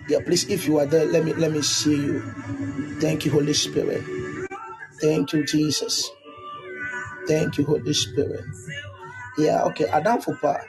Yeah, 0.09 0.21
please, 0.25 0.49
if 0.51 0.67
you 0.69 0.79
are 0.81 0.87
there, 0.87 1.07
let 1.07 1.25
me 1.25 1.35
let 1.35 1.53
me 1.53 1.63
see 1.63 1.97
you. 1.97 2.23
Thank 3.01 3.27
you, 3.27 3.33
Holy 3.33 3.55
Spirit. 3.55 4.05
Thank 5.01 5.33
you, 5.35 5.45
Jesus. 5.47 6.11
Thank 7.29 7.59
you, 7.59 7.65
Holy 7.67 7.95
Spirit. 7.95 8.45
Yeah, 9.39 9.65
okay. 9.73 9.87
Adam 9.89 10.21
Fupa. 10.23 10.63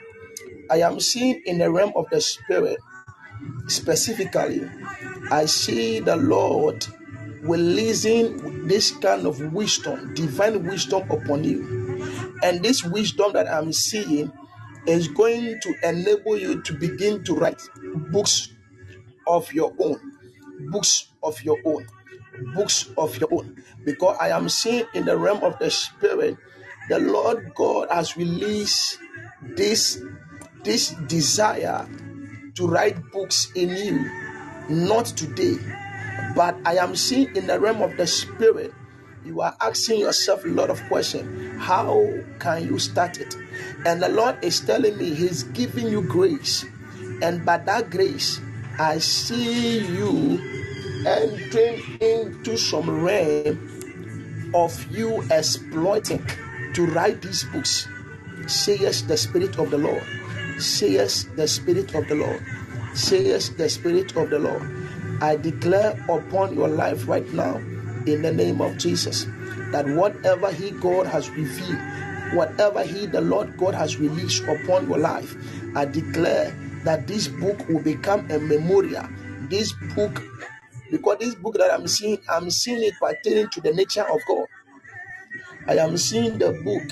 I 0.70 0.80
am 0.80 1.00
seeing 1.00 1.42
in 1.46 1.58
the 1.58 1.70
realm 1.70 1.92
of 1.96 2.06
the 2.10 2.20
spirit, 2.20 2.78
specifically, 3.68 4.68
I 5.30 5.46
see 5.46 6.00
the 6.00 6.16
Lord 6.16 6.86
releasing 7.42 8.68
this 8.68 8.90
kind 8.92 9.26
of 9.26 9.52
wisdom, 9.52 10.14
divine 10.14 10.64
wisdom 10.66 11.10
upon 11.10 11.44
you. 11.44 11.82
And 12.42 12.62
this 12.62 12.84
wisdom 12.84 13.32
that 13.34 13.48
I'm 13.48 13.72
seeing 13.72 14.32
is 14.86 15.08
going 15.08 15.60
to 15.60 15.74
enable 15.88 16.38
you 16.38 16.62
to 16.62 16.72
begin 16.74 17.24
to 17.24 17.34
write 17.34 17.60
books 18.12 18.48
of 19.26 19.52
your 19.52 19.72
own, 19.78 20.00
books 20.70 21.08
of 21.22 21.42
your 21.42 21.58
own, 21.64 21.86
books 22.54 22.90
of 22.98 23.16
your 23.18 23.28
own. 23.32 23.62
Because 23.84 24.16
I 24.20 24.30
am 24.30 24.48
seeing 24.48 24.86
in 24.94 25.04
the 25.04 25.16
realm 25.16 25.42
of 25.42 25.58
the 25.58 25.70
spirit, 25.70 26.36
the 26.88 26.98
Lord 26.98 27.52
God 27.54 27.88
has 27.90 28.16
released 28.16 28.98
this 29.42 30.02
this 30.64 30.90
desire 31.06 31.88
to 32.54 32.66
write 32.66 32.96
books 33.12 33.50
in 33.54 33.70
you, 33.70 34.10
not 34.68 35.06
today, 35.06 35.56
but 36.34 36.56
I 36.64 36.76
am 36.76 36.96
seeing 36.96 37.34
in 37.36 37.46
the 37.46 37.58
realm 37.58 37.82
of 37.82 37.96
the 37.96 38.06
spirit. 38.06 38.72
You 39.24 39.40
are 39.40 39.56
asking 39.60 40.00
yourself 40.00 40.44
a 40.44 40.48
lot 40.48 40.70
of 40.70 40.82
questions. 40.88 41.62
How 41.62 42.06
can 42.40 42.66
you 42.66 42.78
start 42.78 43.18
it? 43.18 43.34
And 43.86 44.02
the 44.02 44.08
Lord 44.08 44.36
is 44.42 44.60
telling 44.60 44.96
me 44.98 45.14
He's 45.14 45.44
giving 45.44 45.88
you 45.88 46.02
grace. 46.02 46.64
And 47.22 47.44
by 47.44 47.58
that 47.58 47.90
grace, 47.90 48.40
I 48.78 48.98
see 48.98 49.78
you 49.86 50.40
entering 51.06 51.82
into 52.00 52.56
some 52.58 53.04
realm 53.04 54.52
of 54.54 54.86
you 54.90 55.22
exploiting 55.30 56.26
to 56.74 56.86
write 56.86 57.22
these 57.22 57.44
books. 57.44 57.88
Say 58.46 58.76
yes, 58.78 59.02
the 59.02 59.16
Spirit 59.16 59.58
of 59.58 59.70
the 59.70 59.78
Lord. 59.78 60.02
Say 60.62 60.92
yes, 60.92 61.24
the 61.36 61.48
Spirit 61.48 61.94
of 61.96 62.06
the 62.08 62.14
Lord. 62.14 62.40
Says 62.94 63.50
the 63.56 63.68
Spirit 63.68 64.16
of 64.16 64.30
the 64.30 64.38
Lord. 64.38 64.62
I 65.20 65.36
declare 65.36 65.98
upon 66.08 66.54
your 66.54 66.68
life 66.68 67.08
right 67.08 67.26
now, 67.32 67.56
in 68.06 68.22
the 68.22 68.32
name 68.32 68.60
of 68.60 68.78
Jesus, 68.78 69.26
that 69.72 69.86
whatever 69.88 70.52
He 70.52 70.70
God 70.70 71.06
has 71.08 71.28
revealed, 71.30 71.80
whatever 72.34 72.84
He 72.84 73.06
the 73.06 73.20
Lord 73.20 73.56
God 73.58 73.74
has 73.74 73.98
released 73.98 74.44
upon 74.44 74.88
your 74.88 74.98
life, 74.98 75.34
I 75.74 75.84
declare 75.84 76.54
that 76.84 77.08
this 77.08 77.28
book 77.28 77.68
will 77.68 77.82
become 77.82 78.30
a 78.30 78.38
memorial. 78.38 79.08
This 79.50 79.72
book, 79.96 80.22
because 80.92 81.18
this 81.18 81.34
book 81.34 81.54
that 81.58 81.74
I'm 81.74 81.88
seeing, 81.88 82.18
I'm 82.30 82.50
seeing 82.50 82.84
it 82.84 82.94
pertaining 83.00 83.48
to 83.50 83.60
the 83.60 83.72
nature 83.74 84.08
of 84.08 84.20
God. 84.28 84.46
I 85.66 85.76
am 85.76 85.96
seeing 85.98 86.38
the 86.38 86.52
book 86.64 86.82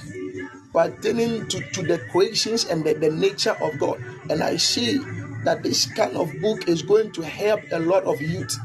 pertaining 0.73 1.49
to, 1.49 1.61
to 1.73 1.83
the 1.83 1.99
creations 2.11 2.65
and 2.65 2.85
the, 2.85 2.95
the 2.95 3.11
nature 3.11 3.57
of 3.61 3.79
God. 3.79 4.03
And 4.29 4.43
I 4.43 4.57
see 4.57 4.99
that 5.45 5.63
this 5.63 5.87
kind 5.87 6.17
of 6.17 6.31
book 6.41 6.69
is 6.69 6.83
going 6.83 7.13
to 7.13 7.23
help 7.23 7.61
a 7.73 7.79
lot 7.79 8.05
of 8.05 8.21
youth, 8.21 8.57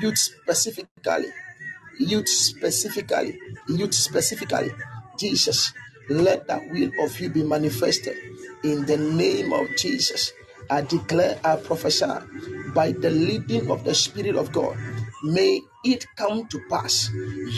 youth 0.00 0.18
specifically, 0.18 1.28
youth 1.98 2.28
specifically, 2.28 3.38
youth 3.68 3.94
specifically. 3.94 4.70
Jesus, 5.18 5.72
let 6.08 6.46
that 6.48 6.62
will 6.70 6.90
of 7.00 7.18
you 7.20 7.28
be 7.28 7.42
manifested 7.42 8.16
in 8.64 8.86
the 8.86 8.96
name 8.96 9.52
of 9.52 9.68
Jesus. 9.76 10.32
I 10.70 10.82
declare, 10.82 11.38
I 11.44 11.56
prophesy 11.56 12.06
by 12.74 12.92
the 12.92 13.10
leading 13.10 13.70
of 13.70 13.84
the 13.84 13.94
Spirit 13.94 14.36
of 14.36 14.52
God. 14.52 14.76
May 15.24 15.60
it 15.84 16.06
come 16.16 16.46
to 16.48 16.60
pass. 16.70 17.10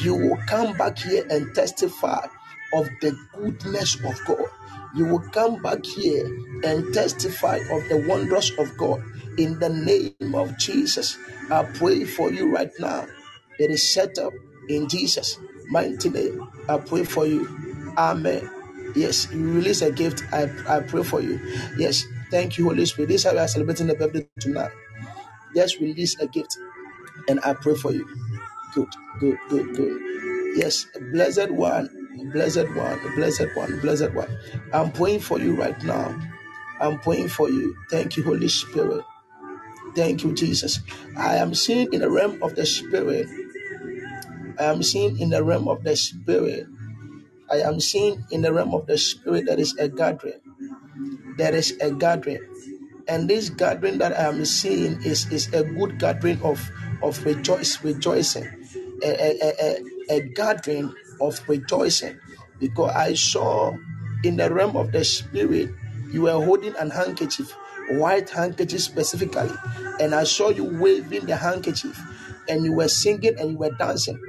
You 0.02 0.14
will 0.16 0.38
come 0.48 0.76
back 0.76 0.98
here 0.98 1.24
and 1.30 1.55
testify 1.55 2.26
of 2.75 2.89
the 3.03 3.16
goodness 3.35 3.97
of 4.05 4.20
God. 4.27 4.47
You 4.97 5.07
will 5.07 5.20
come 5.31 5.62
back 5.62 5.87
here 5.87 6.27
and 6.64 6.95
testify 6.95 7.59
of 7.72 7.89
the 7.89 8.05
wonders 8.09 8.53
of 8.59 8.77
God. 8.79 9.03
In 9.39 9.59
the 9.61 9.70
name 9.70 10.35
of 10.35 10.59
Jesus, 10.59 11.18
I 11.51 11.64
pray 11.64 12.05
for 12.07 12.33
you 12.33 12.53
right 12.55 12.72
now. 12.81 13.07
It 13.61 13.70
is 13.72 13.89
set 13.89 14.18
up 14.18 14.35
in 14.68 14.89
Jesus' 14.89 15.39
mighty 15.70 16.11
name. 16.11 16.49
I 16.68 16.79
pray 16.79 17.05
for 17.05 17.27
you. 17.27 17.49
Amen. 17.99 18.51
Yes, 18.97 19.33
you 19.33 19.53
release 19.55 19.83
a 19.83 19.93
gift. 19.93 20.25
I, 20.33 20.51
I 20.68 20.81
pray 20.81 21.05
for 21.05 21.22
you. 21.22 21.41
Yes, 21.79 22.05
thank 22.31 22.59
you, 22.59 22.66
Holy 22.66 22.87
Spirit. 22.87 23.09
This 23.09 23.22
is 23.22 23.27
how 23.29 23.35
we 23.35 23.41
are 23.41 23.49
celebrating 23.49 23.89
the 23.89 23.97
birthday 23.97 24.27
tonight. 24.41 24.72
Just 25.57 25.81
release 25.81 26.18
a 26.20 26.27
gift 26.29 26.57
and 27.29 27.41
I 27.45 27.55
pray 27.55 27.75
for 27.77 27.93
you. 27.93 28.09
Good, 28.75 28.89
good, 29.20 29.39
good, 29.51 29.77
good. 29.77 30.03
Yes, 30.57 30.87
blessed 31.12 31.51
one, 31.53 32.03
blessed 32.33 32.69
one, 32.75 32.99
blessed 33.15 33.55
one, 33.55 33.81
blessed 33.81 34.12
one. 34.12 34.39
I'm 34.73 34.93
praying 34.93 35.21
for 35.21 35.39
you 35.41 35.55
right 35.57 35.81
now. 35.85 36.19
I'm 36.81 36.99
praying 37.01 37.29
for 37.29 37.49
you. 37.49 37.77
Thank 37.91 38.17
you, 38.17 38.25
Holy 38.25 38.49
Spirit. 38.49 39.05
Thank 39.95 40.25
you, 40.25 40.35
Jesus. 40.35 40.81
I 41.17 41.37
am 41.37 41.55
seeing 41.55 41.93
in 41.93 42.01
the 42.01 42.11
realm 42.11 42.43
of 42.43 42.57
the 42.57 42.67
Spirit. 42.67 43.29
I 44.59 44.65
am 44.65 44.83
seeing 44.83 45.19
in 45.19 45.31
the 45.31 45.43
realm 45.45 45.69
of 45.69 45.85
the 45.85 45.97
Spirit. 45.97 46.67
I 47.51 47.59
am 47.61 47.81
seeing 47.81 48.25
in 48.31 48.43
the 48.43 48.53
realm 48.53 48.75
of 48.75 48.87
the 48.87 48.99
Spirit 48.99 49.47
that 49.47 49.61
is 49.61 49.77
a 49.79 49.89
gathering. 49.89 50.41
There 51.37 51.55
is 51.55 51.77
a 51.81 51.91
gathering. 51.93 52.41
And 53.09 53.29
this 53.29 53.51
gathering 53.51 53.99
that 53.99 54.12
I 54.19 54.29
am 54.29 54.45
seeing 54.45 55.03
is, 55.05 55.31
is 55.31 55.53
a 55.53 55.65
good 55.65 55.99
gathering 55.99 56.41
of, 56.43 56.61
of 57.03 57.25
rejoice, 57.25 57.83
rejoicing. 57.85 58.49
A, 59.03 59.09
a, 59.09 59.39
a, 59.43 59.53
a, 59.61 60.17
a 60.17 60.21
gathering 60.31 60.95
of 61.21 61.41
rejoicing. 61.49 62.19
Because 62.61 62.93
I 62.95 63.15
saw 63.15 63.77
in 64.23 64.37
the 64.37 64.53
realm 64.53 64.77
of 64.77 64.93
the 64.93 65.05
spirit, 65.05 65.71
you 66.12 66.23
were 66.23 66.33
holding 66.33 66.75
an 66.77 66.91
handkerchief, 66.91 67.53
white 67.91 68.31
handkerchief 68.31 68.81
specifically. 68.81 69.51
And 70.01 70.15
I 70.15 70.25
saw 70.25 70.51
you 70.51 70.65
waving 70.65 71.27
the 71.27 71.37
handkerchief. 71.37 72.01
And 72.49 72.65
you 72.65 72.73
were 72.75 72.89
singing 72.89 73.39
and 73.39 73.53
you 73.53 73.59
were 73.59 73.73
dancing. 73.79 74.21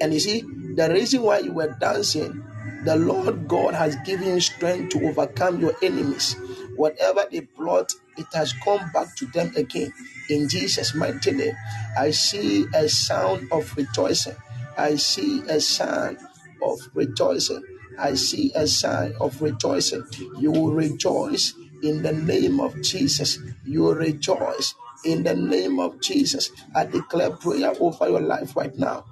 And 0.00 0.12
you 0.12 0.20
see, 0.20 0.42
the 0.74 0.90
reason 0.90 1.22
why 1.22 1.38
you 1.38 1.52
were 1.52 1.76
dancing, 1.80 2.44
the 2.84 2.96
Lord 2.96 3.48
God 3.48 3.74
has 3.74 3.96
given 4.04 4.28
you 4.28 4.40
strength 4.40 4.90
to 4.92 5.06
overcome 5.08 5.60
your 5.60 5.74
enemies. 5.82 6.34
Whatever 6.76 7.26
they 7.30 7.42
plot, 7.42 7.92
it 8.16 8.26
has 8.34 8.52
come 8.52 8.90
back 8.92 9.14
to 9.16 9.26
them 9.26 9.52
again. 9.56 9.92
In 10.28 10.48
Jesus' 10.48 10.94
mighty 10.94 11.32
name, 11.32 11.54
I 11.98 12.10
see 12.10 12.66
a 12.74 12.88
sound 12.88 13.48
of 13.52 13.74
rejoicing. 13.76 14.36
I 14.76 14.96
see 14.96 15.42
a 15.48 15.60
sound 15.60 16.18
of 16.64 16.80
rejoicing. 16.94 17.62
I 17.98 18.14
see 18.14 18.52
a 18.54 18.66
sign 18.66 19.14
of 19.20 19.40
rejoicing. 19.42 20.04
You 20.38 20.52
will 20.52 20.72
rejoice 20.72 21.54
in 21.82 22.02
the 22.02 22.12
name 22.12 22.60
of 22.60 22.80
Jesus. 22.82 23.38
You 23.66 23.82
will 23.82 23.96
rejoice 23.96 24.74
in 25.04 25.24
the 25.24 25.34
name 25.34 25.80
of 25.80 26.00
Jesus. 26.02 26.50
I 26.74 26.86
declare 26.86 27.30
prayer 27.32 27.74
over 27.80 28.08
your 28.08 28.22
life 28.22 28.56
right 28.56 28.76
now 28.78 29.04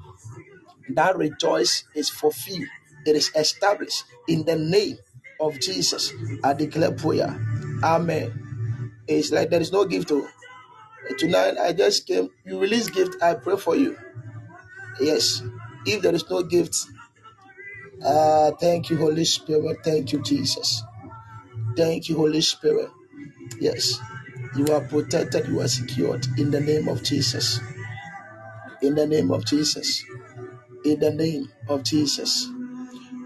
that 0.91 1.17
rejoice 1.19 1.85
is 1.95 2.11
fulfilled. 2.11 2.69
It 3.07 3.17
is 3.17 3.31
established 3.37 4.05
in 4.29 4.45
the 4.45 4.57
name 4.57 4.99
of 5.41 5.61
Jesus. 5.61 6.13
I 6.45 6.55
declare 6.55 6.93
prayer. 6.93 7.31
Amen. 7.85 8.51
It's 9.09 9.33
like 9.33 9.51
there 9.51 9.61
is 9.61 9.73
no 9.73 9.85
gift. 9.87 10.09
To 10.09 10.29
tonight, 11.19 11.57
I 11.61 11.73
just 11.73 12.07
came. 12.07 12.31
You 12.47 12.61
release 12.61 12.91
gift. 12.91 13.23
I 13.23 13.35
pray 13.35 13.57
for 13.57 13.77
you. 13.77 13.97
Yes. 15.01 15.43
If 15.87 16.03
there 16.03 16.15
is 16.15 16.29
no 16.31 16.43
gift, 16.43 16.77
uh, 18.05 18.51
thank 18.53 18.91
you, 18.91 18.97
Holy 18.99 19.25
Spirit. 19.25 19.79
Thank 19.85 20.13
you, 20.13 20.23
Jesus. 20.23 20.83
Thank 21.77 22.09
you, 22.09 22.17
Holy 22.17 22.41
Spirit. 22.43 22.91
Yes, 23.61 23.99
you 24.57 24.67
are 24.69 24.81
protected, 24.83 25.49
you 25.49 25.61
are 25.61 25.69
secured 25.69 26.27
in 26.39 26.51
the 26.51 26.61
name 26.61 26.89
of 26.89 27.03
Jesus. 27.03 27.61
In 28.83 28.95
the 28.95 29.07
name 29.07 29.31
of 29.31 29.45
Jesus. 29.47 30.05
In 30.85 31.01
the 31.01 31.13
name 31.13 31.51
of 31.69 31.85
Jesus. 31.85 32.49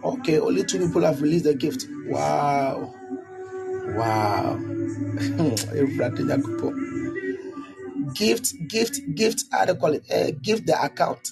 Okay, 0.05 0.39
only 0.41 0.65
two 0.65 0.85
people 0.87 1.03
have 1.03 1.23
released 1.23 1.45
the 1.45 1.55
gift. 1.55 1.87
Wow. 2.07 2.95
Wow. 3.77 4.59
Gift, 8.15 8.55
gift, 8.69 9.01
gift, 9.15 9.45
how 9.53 9.65
do 9.65 9.75
call 9.77 9.93
it? 9.95 10.05
Uh, 10.11 10.33
give 10.43 10.67
the 10.67 10.81
account. 10.83 11.31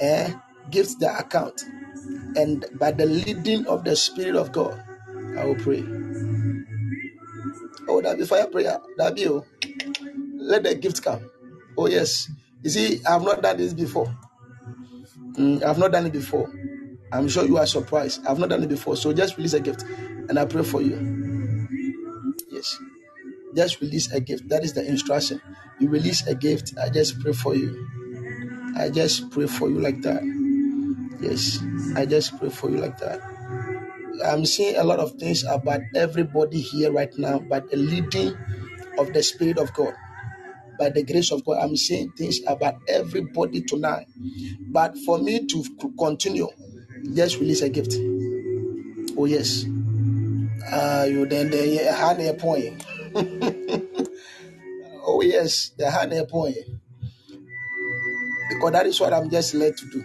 Eh? 0.00 0.32
Gift 0.70 1.00
the 1.00 1.18
account. 1.18 1.62
And 2.36 2.64
by 2.78 2.92
the 2.92 3.06
leading 3.06 3.66
of 3.66 3.84
the 3.84 3.96
Spirit 3.96 4.36
of 4.36 4.52
God, 4.52 4.82
I 5.38 5.44
will 5.44 5.56
pray. 5.56 5.84
Oh, 7.88 8.00
that 8.02 8.18
be 8.18 8.26
fire 8.26 8.46
prayer. 8.48 8.80
That 8.98 9.16
be 9.16 9.28
oh. 9.28 9.44
Let 10.36 10.64
the 10.64 10.74
gift 10.74 11.02
come. 11.02 11.30
Oh, 11.78 11.88
yes. 11.88 12.30
You 12.62 12.70
see, 12.70 13.00
I've 13.06 13.22
not 13.22 13.42
done 13.42 13.58
this 13.58 13.74
before. 13.74 14.14
Mm, 15.36 15.62
I've 15.64 15.78
not 15.78 15.92
done 15.92 16.06
it 16.06 16.12
before. 16.12 16.52
I'm 17.12 17.28
sure 17.28 17.44
you 17.44 17.58
are 17.58 17.66
surprised. 17.66 18.26
I've 18.26 18.38
not 18.38 18.50
done 18.50 18.62
it 18.64 18.68
before. 18.68 18.96
So 18.96 19.12
just 19.12 19.36
release 19.36 19.54
a 19.54 19.60
gift 19.60 19.84
and 20.28 20.38
I 20.38 20.44
pray 20.46 20.62
for 20.62 20.82
you. 20.82 21.18
Yes. 22.50 22.78
Just 23.54 23.80
release 23.80 24.12
a 24.12 24.20
gift. 24.20 24.48
That 24.48 24.64
is 24.64 24.74
the 24.74 24.86
instruction. 24.86 25.40
You 25.80 25.88
release 25.88 26.26
a 26.26 26.34
gift. 26.34 26.74
I 26.82 26.90
just 26.90 27.20
pray 27.20 27.32
for 27.32 27.54
you. 27.54 27.88
I 28.76 28.90
just 28.90 29.30
pray 29.30 29.46
for 29.46 29.68
you 29.70 29.80
like 29.80 30.02
that. 30.02 30.22
Yes. 31.20 31.60
I 31.96 32.06
just 32.06 32.38
pray 32.38 32.50
for 32.50 32.70
you 32.70 32.78
like 32.78 32.98
that. 32.98 33.20
I'm 34.26 34.46
seeing 34.46 34.76
a 34.76 34.84
lot 34.84 35.00
of 35.00 35.12
things 35.14 35.44
about 35.44 35.80
everybody 35.94 36.60
here 36.60 36.92
right 36.92 37.12
now, 37.18 37.38
but 37.40 37.70
the 37.70 37.76
leading 37.76 38.36
of 38.98 39.12
the 39.12 39.22
Spirit 39.22 39.58
of 39.58 39.72
God, 39.74 39.94
by 40.78 40.90
the 40.90 41.04
grace 41.04 41.32
of 41.32 41.44
God. 41.44 41.58
I'm 41.62 41.76
seeing 41.76 42.12
things 42.12 42.40
about 42.46 42.76
everybody 42.88 43.62
tonight. 43.62 44.06
But 44.60 44.96
for 45.06 45.18
me 45.18 45.46
to 45.46 45.64
continue, 45.98 46.48
just 47.14 47.40
release 47.40 47.62
a 47.62 47.68
gift. 47.70 47.94
Oh 49.16 49.26
yes. 49.26 49.66
Uh, 50.72 51.06
you 51.08 51.26
then 51.26 51.50
the 51.50 51.92
honey 51.94 52.32
point. 52.34 52.84
Oh 55.04 55.22
yes, 55.22 55.70
the 55.78 55.90
honey 55.90 56.24
point. 56.26 56.56
Because 58.50 58.72
that 58.72 58.86
is 58.86 59.00
what 59.00 59.12
I'm 59.14 59.30
just 59.30 59.54
led 59.54 59.76
to 59.76 59.86
do. 59.90 60.04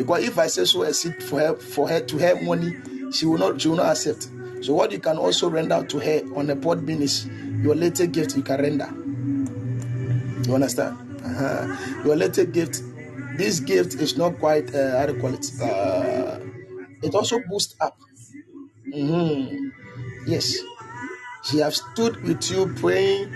Because 0.00 0.24
if 0.24 0.38
I 0.38 0.46
say 0.46 0.64
so 0.64 0.90
seed 0.92 1.22
for 1.22 1.38
her 1.40 1.54
for 1.56 1.86
her 1.86 2.00
to 2.00 2.16
have 2.16 2.40
money, 2.42 2.72
she 3.12 3.26
will 3.26 3.36
not 3.36 3.60
she 3.60 3.68
will 3.68 3.76
not 3.76 3.90
accept. 3.92 4.30
So 4.62 4.72
what 4.72 4.92
you 4.92 4.98
can 4.98 5.18
also 5.18 5.50
render 5.50 5.84
to 5.84 5.98
her 5.98 6.22
on 6.34 6.48
a 6.48 6.56
Podbean 6.56 7.02
is 7.02 7.26
your 7.62 7.74
later 7.74 8.06
gift 8.06 8.34
you 8.34 8.42
can 8.42 8.62
render. 8.62 8.88
You 10.48 10.54
understand? 10.54 10.96
Uh-huh. 11.22 11.76
Your 12.04 12.16
later 12.16 12.46
gift. 12.46 12.82
This 13.36 13.60
gift 13.60 13.94
is 14.00 14.16
not 14.16 14.38
quite 14.38 14.74
uh, 14.74 14.98
how 14.98 15.06
do 15.06 15.14
you 15.14 15.20
call 15.20 15.34
it? 15.34 15.46
Uh, 15.60 16.38
it 17.02 17.14
also 17.14 17.38
boosts 17.48 17.74
up. 17.80 17.96
Mhm. 18.88 19.70
Yes, 20.26 20.56
she 21.44 21.58
have 21.58 21.74
stood 21.76 22.22
with 22.22 22.50
you 22.50 22.72
praying, 22.76 23.32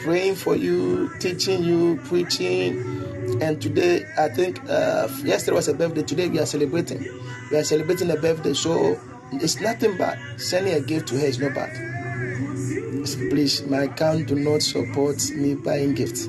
praying 0.00 0.36
for 0.36 0.56
you, 0.56 1.10
teaching 1.20 1.62
you, 1.64 1.96
preaching. 2.04 2.80
And 3.40 3.62
today, 3.62 4.04
I 4.18 4.28
think 4.28 4.60
uh, 4.68 5.08
yesterday 5.22 5.54
was 5.54 5.68
a 5.68 5.74
birthday. 5.74 6.02
Today 6.02 6.28
we 6.28 6.38
are 6.40 6.46
celebrating. 6.46 7.00
We 7.50 7.56
are 7.56 7.64
celebrating 7.64 8.10
a 8.10 8.16
birthday, 8.16 8.52
so 8.54 8.98
it's 9.32 9.60
nothing 9.60 9.96
bad. 9.96 10.18
Sending 10.40 10.74
a 10.74 10.80
gift 10.80 11.08
to 11.08 11.18
her 11.18 11.26
is 11.26 11.38
not 11.38 11.54
bad. 11.54 11.70
Please, 13.30 13.64
my 13.66 13.84
account 13.84 14.26
do 14.26 14.34
not 14.34 14.62
support 14.62 15.30
me 15.30 15.54
buying 15.54 15.94
gifts. 15.94 16.28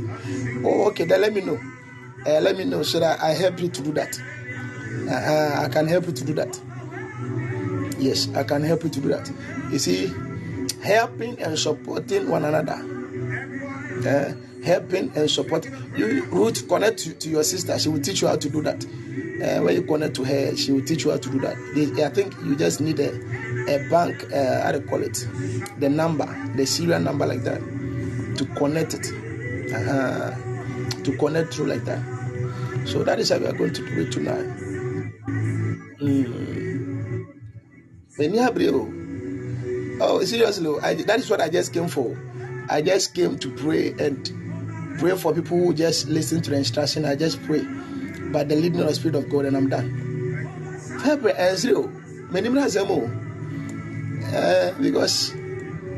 Oh, 0.64 0.88
okay. 0.90 1.06
Then 1.06 1.22
let 1.22 1.34
me 1.34 1.42
know. 1.42 1.60
Uh, 2.26 2.40
let 2.42 2.58
me 2.58 2.64
know 2.66 2.84
so 2.84 3.00
that 3.00 3.20
I 3.22 3.32
help 3.32 3.60
you 3.60 3.70
to 3.70 3.82
do 3.82 3.92
that. 3.94 4.20
Uh, 5.10 5.64
I 5.66 5.70
can 5.70 5.88
help 5.88 6.06
you 6.08 6.14
to 6.14 6.24
do 6.24 6.34
that. 6.34 6.60
Yes, 8.00 8.30
I 8.36 8.44
can 8.44 8.64
help 8.64 8.84
you 8.84 8.90
to 8.90 9.00
do 9.02 9.10
that. 9.10 9.30
You 9.72 9.80
see, 9.80 10.14
helping 10.82 11.42
and 11.42 11.58
supporting 11.58 12.30
one 12.30 12.46
another. 12.46 12.80
Uh, 14.08 14.34
helping 14.64 15.12
and 15.16 15.30
supporting. 15.30 15.74
You 15.96 16.24
Ruth 16.26 16.68
connect 16.68 17.00
to, 17.00 17.14
to 17.14 17.30
your 17.30 17.44
sister. 17.44 17.78
She 17.80 17.90
will 17.90 18.02
teach 18.02 18.22
you 18.22 18.28
how 18.28 18.36
to 18.36 18.50
do 18.50 18.62
that. 18.64 18.86
Uh, 18.86 19.62
when 19.64 19.76
you 19.76 19.84
connect 19.84 20.16
to 20.16 20.24
her, 20.24 20.56
she 20.56 20.72
will 20.72 20.86
teach 20.86 21.06
you 21.06 21.12
how 21.12 21.18
to 21.18 21.30
do 21.30 21.40
that. 21.40 21.56
I 22.04 22.10
think 22.10 22.36
you 22.44 22.56
just 22.56 22.82
need 22.82 23.00
a, 23.00 23.10
a 23.68 23.90
bank. 23.90 24.32
Uh, 24.34 24.62
how 24.64 24.72
do 24.72 24.80
you 24.80 24.86
call 24.86 25.02
it? 25.02 25.28
The 25.80 25.90
number, 25.90 26.28
the 26.56 26.66
serial 26.66 27.00
number 27.00 27.26
like 27.26 27.44
that, 27.44 27.60
to 28.38 28.46
connect 28.56 28.94
it. 28.96 29.12
Uh-huh. 29.74 30.36
To 31.04 31.18
connect 31.18 31.54
through 31.54 31.68
like 31.68 31.86
that. 31.86 32.02
So 32.86 33.04
that 33.04 33.20
is 33.20 33.30
how 33.30 33.38
we 33.38 33.46
are 33.46 33.54
going 33.54 33.74
to 33.74 33.86
do 33.86 34.02
it 34.02 34.12
tonight. 34.12 34.46
Abreu. 38.20 40.00
Oh, 40.02 40.24
seriously, 40.24 40.80
I, 40.82 40.94
that 40.96 41.20
is 41.20 41.30
what 41.30 41.42
I 41.42 41.50
just 41.50 41.74
came 41.74 41.88
for. 41.88 42.18
I 42.70 42.82
just 42.82 43.14
came 43.14 43.38
to 43.40 43.50
pray 43.56 43.92
and 44.00 44.32
pray 45.00 45.16
for 45.18 45.34
people 45.34 45.58
who 45.58 45.74
just 45.74 46.08
listen 46.08 46.42
to 46.42 46.50
the 46.52 46.58
instruction. 46.58 47.06
I 47.06 47.16
just 47.16 47.42
pray 47.44 47.62
by 48.32 48.44
the 48.44 48.56
leading 48.56 48.82
of 48.82 48.88
the 48.88 48.96
Spirit 48.96 49.16
of 49.16 49.30
God, 49.30 49.46
and 49.46 49.56
I'm 49.56 49.70
done. 49.70 49.90
February 51.04 51.38
and 51.38 51.58
zero. 51.58 51.88
Many. 52.30 52.50
Uh, 54.32 54.72
because 54.80 55.34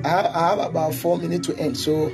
I 0.06 0.08
have, 0.08 0.26
I 0.28 0.50
have 0.50 0.60
about 0.60 0.94
four 0.94 1.18
minutes 1.18 1.48
to 1.48 1.58
end. 1.58 1.78
So, 1.78 2.08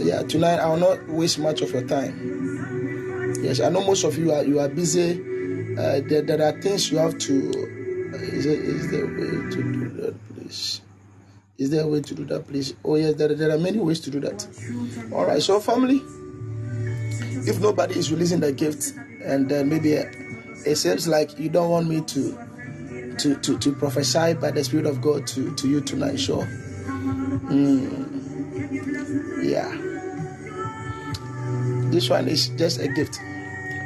yeah, 0.00 0.22
tonight 0.22 0.58
I 0.60 0.68
will 0.68 0.76
not 0.76 1.08
waste 1.08 1.38
much 1.38 1.62
of 1.62 1.72
your 1.72 1.86
time. 1.88 3.34
Yes, 3.42 3.60
I 3.60 3.70
know 3.70 3.80
most 3.84 4.04
of 4.04 4.18
you 4.18 4.32
are 4.32 4.44
you 4.44 4.60
are 4.60 4.68
busy. 4.68 5.12
Uh, 5.76 6.00
there, 6.04 6.22
there 6.22 6.42
are 6.42 6.60
things 6.60 6.92
you 6.92 6.98
have 6.98 7.18
to. 7.18 7.50
Uh, 8.12 8.18
is, 8.18 8.44
there, 8.44 8.54
is 8.54 8.90
there 8.90 9.06
way 9.06 9.50
to 9.50 9.62
do 9.72 9.88
that, 10.00 10.14
please? 10.34 10.82
Is 11.60 11.68
there 11.68 11.84
a 11.84 11.86
way 11.86 12.00
to 12.00 12.14
do 12.14 12.24
that, 12.24 12.48
please? 12.48 12.72
Oh 12.82 12.94
yes, 12.96 13.16
there, 13.16 13.34
there 13.34 13.50
are 13.50 13.58
many 13.58 13.78
ways 13.78 14.00
to 14.00 14.10
do 14.10 14.18
that. 14.20 14.46
All 15.12 15.26
right, 15.26 15.42
so 15.42 15.60
family, 15.60 16.00
if 17.46 17.60
nobody 17.60 17.98
is 17.98 18.10
releasing 18.10 18.40
the 18.40 18.50
gift, 18.50 18.94
and 19.22 19.46
then 19.46 19.68
maybe 19.68 19.92
it 19.92 20.76
seems 20.76 21.06
like 21.06 21.38
you 21.38 21.50
don't 21.50 21.68
want 21.68 21.86
me 21.86 22.00
to 22.00 23.14
to 23.18 23.34
to, 23.36 23.58
to 23.58 23.74
prophesy 23.74 24.32
by 24.32 24.50
the 24.52 24.64
Spirit 24.64 24.86
of 24.86 25.02
God 25.02 25.26
to 25.26 25.54
to 25.56 25.68
you 25.68 25.82
tonight, 25.82 26.18
sure. 26.18 26.44
Hmm. 26.46 28.06
Yeah, 29.42 29.70
this 31.90 32.08
one 32.08 32.26
is 32.28 32.48
just 32.56 32.80
a 32.80 32.88
gift. 32.88 33.20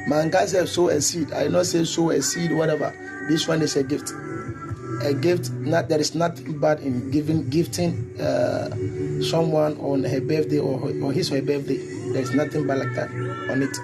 Man, 0.07 0.31
guys 0.31 0.53
have 0.53 0.69
sow 0.69 0.91
a 0.91 1.01
seed. 1.01 1.33
I 1.33 1.49
not 1.49 1.67
say 1.67 1.83
sow 1.83 2.11
a 2.11 2.23
seed, 2.23 2.53
whatever. 2.53 2.95
This 3.29 3.49
one 3.49 3.63
is 3.63 3.75
a 3.75 3.83
gift. 3.83 4.13
A 5.03 5.15
gift. 5.15 5.51
Not 5.53 5.89
there 5.89 6.01
is 6.01 6.15
nothing 6.15 6.59
bad 6.59 6.81
in 6.81 7.11
giving, 7.11 7.49
gifting 7.51 8.19
uh, 8.21 8.71
someone 9.23 9.77
on 9.81 10.05
her 10.05 10.21
birthday 10.21 10.59
or, 10.59 10.81
or 11.03 11.13
his 11.13 11.31
or 11.33 11.37
her 11.37 11.43
birthday. 11.43 11.77
There 12.13 12.23
is 12.23 12.33
nothing 12.35 12.67
bad 12.67 12.79
like 12.79 12.95
that 12.95 13.11
on 13.51 13.63
it. 13.63 13.77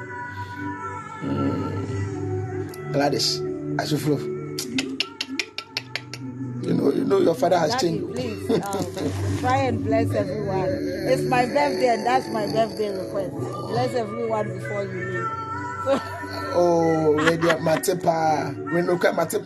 Mm. 1.23 2.93
Gladys, 2.93 3.41
as 3.79 3.93
you 3.93 3.99
flow. 3.99 4.19
You 6.63 6.75
know, 6.75 6.93
you 6.93 7.05
know, 7.05 7.19
your 7.19 7.35
father 7.35 7.59
has 7.59 7.73
Daddy, 7.73 7.99
changed. 7.99 8.13
please 8.15 8.51
um, 8.51 9.39
try 9.41 9.57
and 9.59 9.83
bless 9.85 10.11
everyone. 10.15 10.69
It's 11.09 11.23
my 11.23 11.47
birthday, 11.47 11.89
and 11.95 12.07
that's 12.07 12.29
my 12.29 12.47
birthday 12.47 12.91
request. 12.97 13.33
Bless 13.33 13.95
everyone 13.95 14.49
before 14.59 14.85
you 14.85 15.05
leave. 15.11 15.31
Oh, 16.53 17.15
ready 17.17 17.49
mate 17.63 17.95
pa. 18.03 18.53
We 18.73 18.83
no 18.83 18.99
ka 18.99 19.13
mate 19.13 19.39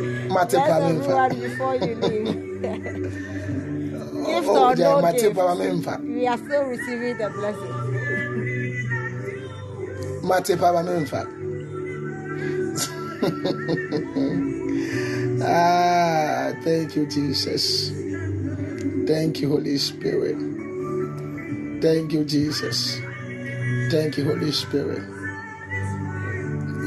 pa. 0.00 0.28
Ba 0.28 0.30
memfa. 0.30 0.34
Mate 0.34 0.50
Bless 0.50 0.66
pa 0.66 0.80
memfa. 0.80 1.18
everyone 1.18 1.40
before 1.40 1.76
you 1.76 1.96
leave. 1.96 2.40
gift 4.24 4.54
Oh, 4.54 4.56
or 4.56 4.76
yeah, 4.76 4.94
no 4.96 5.02
gift, 5.02 5.36
pa 5.36 5.54
ba 5.54 5.56
memfa. 5.56 5.96
we 6.06 6.26
are 6.28 6.38
still 6.38 6.64
receiving 6.64 7.18
the 7.18 7.30
blessing. 7.30 7.78
Mate 10.22 10.56
pa 10.58 10.72
ba 10.72 10.82
memfa. 10.84 11.28
Ah, 15.42 16.52
thank 16.64 16.96
you, 16.96 17.06
Jesus. 17.06 17.92
Thank 19.06 19.40
you, 19.42 19.48
Holy 19.50 19.78
Spirit. 19.78 20.38
Thank 21.82 22.12
you, 22.12 22.24
Jesus. 22.24 23.00
Thank 23.90 24.18
you, 24.18 24.24
Holy 24.26 24.52
Spirit. 24.52 25.02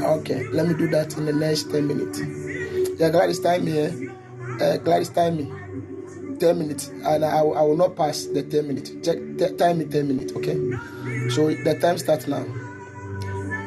Okay, 0.02 0.44
let 0.52 0.68
me 0.68 0.74
do 0.74 0.88
that 0.88 1.16
in 1.18 1.26
the 1.26 1.32
next 1.32 1.70
10 1.70 1.86
minutes. 1.88 2.20
Yeah, 2.98 3.10
Gladys, 3.10 3.40
time 3.40 3.66
here. 3.66 3.92
Uh, 4.60 4.76
Gladys, 4.78 5.10
time 5.10 5.36
me. 5.36 5.52
10 6.38 6.58
minutes. 6.58 6.88
And 6.88 7.24
I, 7.24 7.38
I 7.38 7.62
will 7.62 7.76
not 7.76 7.96
pass 7.96 8.26
the 8.26 8.42
10 8.42 8.68
minutes. 8.68 8.90
Check, 9.02 9.18
time 9.58 9.78
me 9.78 9.84
10 9.84 10.08
minutes, 10.08 10.32
okay? 10.34 10.54
So 11.30 11.48
the 11.48 11.78
time 11.80 11.98
starts 11.98 12.26
now. 12.26 12.44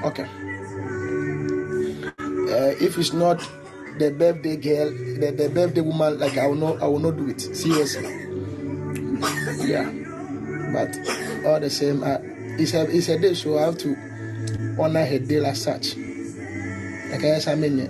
Okay. 0.04 0.28
Uh, 2.48 2.74
if 2.80 2.98
it's 2.98 3.14
not 3.14 3.40
the 4.00 4.12
birthday 4.12 4.56
girl, 4.56 4.90
the, 4.92 5.34
the 5.36 5.50
birthday 5.50 5.82
woman, 5.82 6.20
like 6.20 6.38
I 6.38 6.48
will 6.48 6.56
not, 6.56 6.82
I 6.82 6.88
will 6.88 7.00
not 7.00 7.18
do 7.18 7.28
it. 7.30 7.42
Seriously. 7.42 8.08
Yeah. 9.68 9.92
But 10.72 10.96
all 11.46 11.60
the 11.60 11.70
same, 11.70 12.04
uh, 12.04 12.18
it's 12.60 12.74
a 12.74 12.84
it's 12.90 13.10
a 13.10 13.18
day, 13.18 13.34
so 13.34 13.58
I 13.58 13.64
have 13.64 13.78
to 13.80 13.96
honor 14.80 15.06
her 15.06 15.20
day 15.20 15.44
as 15.44 15.62
such. 15.64 15.96
Like 15.96 17.24
I 17.24 17.40
said, 17.40 17.54
I 17.54 17.56
mean, 17.56 17.90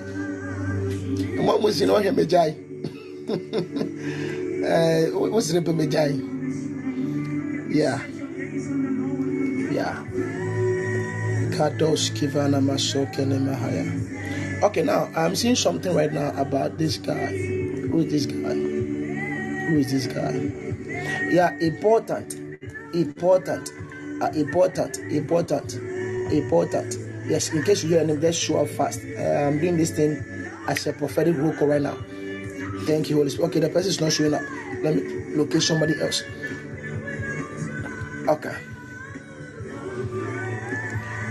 know 1.41 1.97
him 1.97 2.27
jai? 2.27 2.55
Uh, 4.67 5.05
what's 5.13 5.53
the 5.53 5.87
jai? 5.89 6.07
Yeah. 7.69 8.01
Yeah. 9.71 10.03
Kados 11.55 12.11
Kivana 12.11 12.59
Masokene 12.59 13.39
Mahaya. 13.39 14.63
Okay, 14.63 14.81
now 14.81 15.09
I'm 15.15 15.35
seeing 15.35 15.55
something 15.55 15.95
right 15.95 16.11
now 16.11 16.33
about 16.35 16.77
this 16.77 16.97
guy. 16.97 17.27
Who 17.27 17.99
is 17.99 18.11
this 18.11 18.25
guy? 18.25 18.55
Who 19.69 19.77
is 19.77 19.91
this 19.91 20.07
guy? 20.07 20.35
Yeah, 21.31 21.55
important, 21.59 22.33
important, 22.93 23.71
uh, 24.21 24.31
important, 24.33 24.97
important, 25.11 25.75
important. 26.33 26.97
Yes, 27.27 27.53
in 27.53 27.63
case 27.63 27.83
you 27.83 27.89
hear 27.91 27.99
anything, 27.99 28.21
just 28.21 28.41
show 28.41 28.57
up 28.61 28.67
fast. 28.69 29.01
Uh, 29.17 29.21
I'm 29.21 29.59
doing 29.59 29.77
this 29.77 29.91
thing 29.91 30.23
as 30.67 30.87
a 30.87 30.93
prophetic 30.93 31.35
vocal 31.35 31.67
right 31.67 31.81
now. 31.81 31.97
Thank 32.85 33.09
you, 33.09 33.17
Holy 33.17 33.29
Spirit. 33.29 33.49
Okay, 33.49 33.59
the 33.59 33.69
person 33.69 33.89
is 33.89 34.01
not 34.01 34.11
showing 34.11 34.33
up. 34.33 34.41
Let 34.83 34.95
me 34.95 35.35
locate 35.35 35.61
somebody 35.61 35.99
else. 36.01 36.23
Okay. 38.27 38.55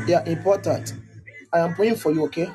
Yeah, 0.07 0.25
important. 0.27 0.95
I 1.53 1.61
am 1.61 1.75
praying 1.75 1.97
for 1.97 2.13
you, 2.13 2.25
okay? 2.27 2.51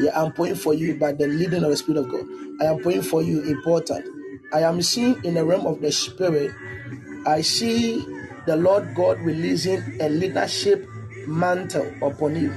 Yeah, 0.00 0.20
I'm 0.20 0.32
praying 0.32 0.56
for 0.56 0.74
you 0.74 0.94
by 0.94 1.12
the 1.12 1.26
leading 1.26 1.64
of 1.64 1.70
the 1.70 1.76
Spirit 1.76 2.00
of 2.00 2.10
God. 2.10 2.26
I 2.60 2.66
am 2.66 2.80
praying 2.82 3.02
for 3.02 3.22
you, 3.22 3.42
important. 3.42 4.06
I 4.52 4.60
am 4.62 4.82
seeing 4.82 5.22
in 5.24 5.34
the 5.34 5.44
realm 5.44 5.66
of 5.66 5.80
the 5.80 5.92
Spirit, 5.92 6.52
I 7.26 7.42
see 7.42 8.04
the 8.46 8.56
Lord 8.56 8.94
God 8.94 9.20
releasing 9.20 9.82
a 10.00 10.08
leadership 10.08 10.88
mantle 11.26 11.92
upon 12.02 12.36
you. 12.36 12.52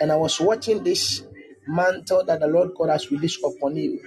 And 0.00 0.10
I 0.10 0.16
was 0.16 0.40
watching 0.40 0.82
this 0.82 1.22
mantle 1.70 2.24
that 2.26 2.40
the 2.40 2.48
Lord 2.48 2.70
God 2.76 2.90
has 2.90 3.10
released 3.10 3.40
upon 3.44 3.76
you. 3.76 4.00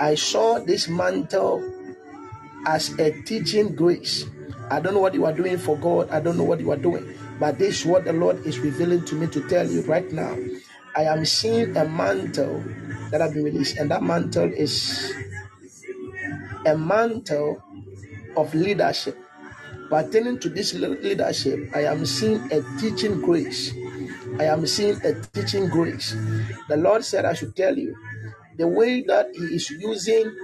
I 0.00 0.14
saw 0.16 0.60
this 0.60 0.88
mantle 0.88 1.62
as 2.66 2.98
a 2.98 3.12
teaching 3.22 3.74
grace. 3.74 4.26
I 4.70 4.80
don't 4.80 4.94
know 4.94 5.00
what 5.00 5.14
you 5.14 5.26
are 5.26 5.32
doing 5.32 5.58
for 5.58 5.76
God. 5.78 6.10
I 6.10 6.20
don't 6.20 6.36
know 6.38 6.44
what 6.44 6.60
you 6.60 6.70
are 6.72 6.76
doing. 6.78 7.14
But 7.40 7.58
this 7.58 7.80
is 7.80 7.86
what 7.86 8.04
the 8.04 8.12
Lord 8.12 8.46
is 8.46 8.58
revealing 8.60 9.04
to 9.06 9.14
me 9.14 9.26
to 9.28 9.46
tell 9.48 9.68
you 9.68 9.82
right 9.82 10.10
now. 10.12 10.36
I 10.96 11.04
am 11.04 11.24
seeing 11.26 11.76
a 11.76 11.84
mantle 11.86 12.64
that 13.10 13.22
I've 13.22 13.34
been 13.34 13.44
released, 13.44 13.78
and 13.78 13.90
that 13.90 14.02
mantle 14.02 14.52
is 14.52 15.12
a 16.66 16.76
mantle 16.76 17.62
of 18.36 18.54
leadership. 18.54 19.18
Pertaining 19.90 20.40
to 20.40 20.48
this 20.48 20.74
le- 20.74 20.96
leadership, 21.02 21.70
I 21.74 21.84
am 21.86 22.06
seeing 22.06 22.40
a 22.52 22.62
teaching 22.80 23.20
grace. 23.22 23.72
I 24.40 24.44
am 24.46 24.66
seeing 24.66 25.00
a 25.04 25.14
teaching 25.32 25.68
grace. 25.68 26.16
The 26.68 26.76
Lord 26.76 27.04
said, 27.04 27.24
I 27.24 27.34
should 27.34 27.56
tell 27.56 27.76
you 27.78 27.96
the 28.56 28.68
way 28.68 29.02
that 29.02 29.28
He 29.34 29.56
is 29.56 29.70
using 29.70 30.34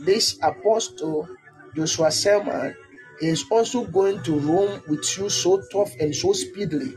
this 0.00 0.38
apostle 0.42 1.28
Joshua 1.76 2.10
Selman 2.10 2.74
is 3.20 3.44
also 3.50 3.84
going 3.86 4.22
to 4.24 4.38
roam 4.40 4.82
with 4.88 5.06
you 5.18 5.28
so 5.30 5.62
tough 5.72 5.92
and 6.00 6.14
so 6.14 6.32
speedily. 6.32 6.96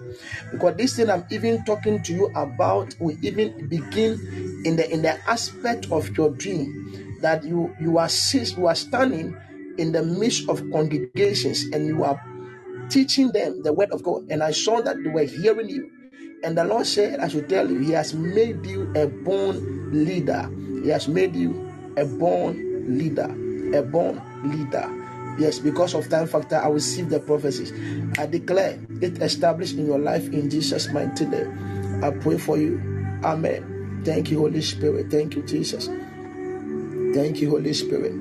Because 0.52 0.76
this 0.78 0.96
thing 0.98 1.10
i'm 1.10 1.26
even 1.32 1.64
talking 1.66 2.02
to 2.04 2.14
you 2.14 2.28
about 2.36 2.96
will 3.00 3.16
even 3.24 3.68
begin 3.70 4.64
in 4.66 4.76
the 4.76 4.90
in 4.92 5.02
the 5.04 5.14
aspect 5.30 5.92
of 5.92 6.16
your 6.18 6.32
dream 6.32 7.18
that 7.22 7.44
you 7.44 7.76
you 7.80 7.98
are 8.00 8.10
you 8.58 8.68
are 8.68 8.76
standing 8.76 9.38
in 9.78 9.92
the 9.92 10.04
midst 10.04 10.50
of 10.50 10.60
congregations 10.72 11.66
and 11.74 11.86
you 11.88 12.04
are 12.04 12.22
teaching 12.90 13.32
them 13.32 13.62
the 13.64 13.74
word 13.74 13.92
of 13.92 14.04
god. 14.04 14.28
And 14.30 14.44
i 14.44 14.52
saw 14.52 14.82
that 14.82 14.98
they 15.04 15.10
were 15.10 15.24
hearing 15.24 15.70
you 15.70 15.92
and 16.44 16.58
the 16.58 16.64
lord 16.64 16.86
said 16.86 17.20
i 17.20 17.28
should 17.28 17.48
tell 17.50 17.70
you 17.70 17.80
he 17.80 17.92
has 17.92 18.14
made 18.14 18.66
you 18.66 18.92
a 18.96 19.08
born 19.08 19.58
leader 20.06 20.50
he 20.84 20.90
has 20.90 21.08
made 21.08 21.36
you 21.36 21.54
a 21.98 22.06
born 22.06 22.98
leader 22.98 23.30
a 23.78 23.82
born 23.82 24.22
leader 24.44 24.88
Yes, 25.38 25.60
because 25.60 25.94
of 25.94 26.10
time 26.10 26.26
factor, 26.26 26.58
I 26.58 26.68
receive 26.68 27.10
the 27.10 27.20
prophecies. 27.20 27.72
I 28.18 28.26
declare 28.26 28.80
it 29.02 29.22
established 29.22 29.78
in 29.78 29.86
your 29.86 30.00
life 30.00 30.26
in 30.34 30.50
Jesus' 30.50 30.90
name. 30.90 31.14
I 32.04 32.10
pray 32.10 32.40
for 32.40 32.58
you. 32.58 32.82
Amen. 33.24 34.02
Thank 34.04 34.32
you, 34.32 34.40
Holy 34.40 34.62
Spirit. 34.62 35.12
Thank 35.12 35.36
you, 35.36 35.44
Jesus. 35.44 35.90
Thank 37.14 37.40
you, 37.40 37.52
Holy 37.52 37.74
Spirit. 37.74 38.14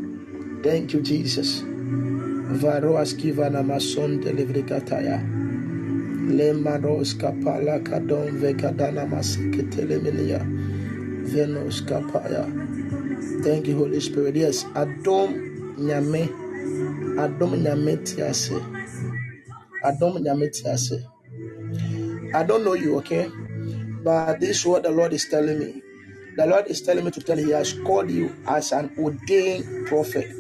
Thank 0.63 0.93
you, 0.93 1.01
Jesus. 1.01 1.65
Varo 1.65 2.93
Varoas 2.93 3.15
kivana 3.17 3.65
mason 3.65 4.21
delivrigataya. 4.21 5.46
Lemaros 6.29 7.15
kapala 7.19 7.81
kadon 7.85 8.39
vekadana 8.41 9.07
masikiteleminia. 9.07 10.41
Venos 11.11 11.83
kapaya. 11.87 12.47
Thank 13.45 13.69
you, 13.69 13.79
Holy 13.79 14.01
Spirit. 14.01 14.37
Yes, 14.37 14.65
Adom 14.75 15.35
Nyame. 15.79 16.29
Adom 17.19 17.57
Nyame 17.63 17.99
Tiase. 18.05 18.59
Adom 19.85 20.19
Nyame 20.19 20.49
Tiase. 20.51 21.05
I 22.35 22.45
don't 22.45 22.65
know 22.65 22.75
you, 22.75 22.99
okay? 22.99 23.31
But 24.05 24.41
this 24.41 24.59
is 24.61 24.67
what 24.67 24.85
the 24.85 24.91
Lord 24.93 25.13
is 25.15 25.29
telling 25.29 25.59
me. 25.61 25.83
The 26.37 26.47
Lord 26.47 26.69
is 26.69 26.83
telling 26.83 27.05
me 27.05 27.13
to 27.13 27.21
tell 27.21 27.39
you, 27.39 27.47
He 27.49 27.53
has 27.53 27.75
called 27.85 28.11
you 28.11 28.35
as 28.49 28.73
an 28.73 28.93
ordained 28.99 29.87
prophet. 29.89 30.31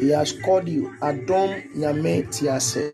He 0.00 0.10
has 0.10 0.32
called 0.32 0.68
you 0.68 0.94
Adom 1.02 1.74
Nyame 1.76 2.28
Tiase. 2.28 2.92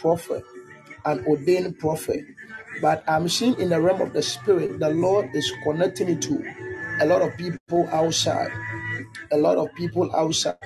Prophet, 0.00 0.44
an 1.06 1.24
ordained 1.26 1.78
prophet. 1.78 2.24
But 2.82 3.04
I'm 3.08 3.28
seeing 3.28 3.58
in 3.60 3.70
the 3.70 3.80
realm 3.80 4.00
of 4.02 4.12
the 4.12 4.22
spirit, 4.22 4.80
the 4.80 4.90
Lord 4.90 5.30
is 5.34 5.52
connecting 5.64 6.08
it 6.10 6.22
to 6.22 6.44
a 7.00 7.06
lot 7.06 7.22
of 7.22 7.36
people 7.38 7.88
outside. 7.92 8.52
A 9.32 9.38
lot 9.38 9.58
of 9.58 9.74
people 9.74 10.14
outside. 10.16 10.58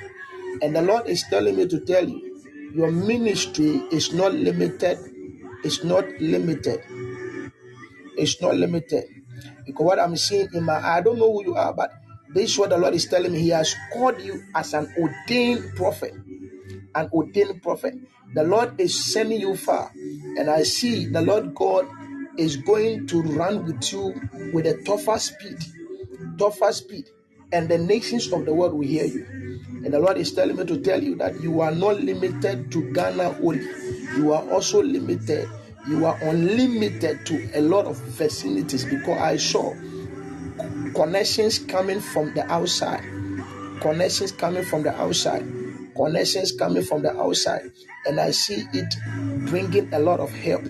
And 0.62 0.76
the 0.76 0.82
Lord 0.82 1.08
is 1.08 1.24
telling 1.30 1.56
me 1.56 1.68
to 1.68 1.80
tell 1.80 2.08
you, 2.08 2.42
your 2.74 2.92
ministry 2.92 3.82
is 3.92 4.12
not 4.14 4.34
limited. 4.34 4.98
It's 5.64 5.84
not 5.84 6.06
limited. 6.20 6.80
It's 8.16 8.40
not 8.42 8.56
limited. 8.56 9.04
Because 9.66 9.84
what 9.86 10.00
I'm 10.00 10.16
seeing 10.16 10.48
in 10.54 10.64
my 10.64 10.76
I 10.76 11.00
don't 11.02 11.18
know 11.18 11.32
who 11.32 11.44
you 11.44 11.54
are, 11.56 11.72
but 11.74 11.92
this 12.34 12.52
is 12.52 12.58
what 12.58 12.70
the 12.70 12.78
Lord 12.78 12.94
is 12.94 13.06
telling 13.06 13.32
me. 13.32 13.40
He 13.40 13.50
has 13.50 13.74
called 13.92 14.20
you 14.20 14.42
as 14.54 14.74
an 14.74 14.92
ordained 14.98 15.76
prophet. 15.76 16.14
An 16.96 17.10
ordained 17.12 17.62
prophet. 17.62 17.94
The 18.34 18.42
Lord 18.42 18.80
is 18.80 19.12
sending 19.12 19.40
you 19.40 19.56
far. 19.56 19.92
And 19.94 20.50
I 20.50 20.62
see 20.64 21.06
the 21.06 21.22
Lord 21.22 21.54
God 21.54 21.86
is 22.38 22.56
going 22.56 23.06
to 23.08 23.22
run 23.22 23.64
with 23.66 23.92
you 23.92 24.14
with 24.52 24.66
a 24.66 24.82
tougher 24.82 25.18
speed. 25.18 25.58
Tougher 26.38 26.72
speed. 26.72 27.10
And 27.52 27.68
the 27.68 27.78
nations 27.78 28.32
of 28.32 28.44
the 28.44 28.52
world 28.52 28.72
will 28.74 28.86
hear 28.86 29.04
you. 29.04 29.24
And 29.84 29.92
the 29.92 30.00
Lord 30.00 30.16
is 30.16 30.32
telling 30.32 30.56
me 30.56 30.64
to 30.64 30.80
tell 30.80 31.02
you 31.02 31.14
that 31.16 31.40
you 31.40 31.60
are 31.60 31.70
not 31.70 32.00
limited 32.00 32.72
to 32.72 32.92
Ghana 32.92 33.38
only. 33.42 33.64
You 34.16 34.32
are 34.32 34.50
also 34.50 34.82
limited. 34.82 35.48
You 35.86 36.04
are 36.06 36.18
unlimited 36.22 37.24
to 37.26 37.50
a 37.54 37.60
lot 37.60 37.86
of 37.86 37.96
vicinities 37.96 38.84
because 38.84 39.18
I 39.20 39.36
saw 39.36 39.74
connections 40.94 41.58
coming 41.60 42.00
from 42.00 42.34
the 42.34 42.50
outside. 42.50 43.04
Connections 43.80 44.32
coming 44.32 44.64
from 44.64 44.82
the 44.82 44.92
outside. 45.00 45.44
Connections 45.96 46.52
coming 46.52 46.84
from 46.84 47.02
the 47.02 47.16
outside. 47.20 47.72
And 48.06 48.20
I 48.20 48.32
see 48.32 48.64
it 48.74 48.94
bringing 49.50 49.92
a 49.94 49.98
lot 50.00 50.20
of 50.20 50.32
help 50.32 50.64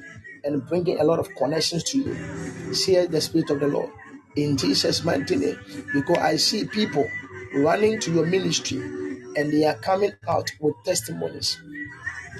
and 0.44 0.66
bringing 0.68 1.00
a 1.00 1.04
lot 1.04 1.18
of 1.20 1.34
connections 1.36 1.84
to 1.84 1.98
you. 1.98 2.74
Say 2.74 3.06
the 3.06 3.20
Spirit 3.20 3.50
of 3.50 3.60
the 3.60 3.68
Lord 3.68 3.90
in 4.36 4.56
Jesus' 4.56 5.04
mighty 5.04 5.36
name. 5.36 5.58
Because 5.94 6.18
I 6.18 6.36
see 6.36 6.66
people 6.66 7.08
running 7.54 8.00
to 8.00 8.12
your 8.12 8.26
ministry 8.26 8.78
and 8.78 9.52
they 9.52 9.64
are 9.66 9.76
coming 9.76 10.12
out 10.28 10.50
with 10.60 10.74
testimonies. 10.84 11.58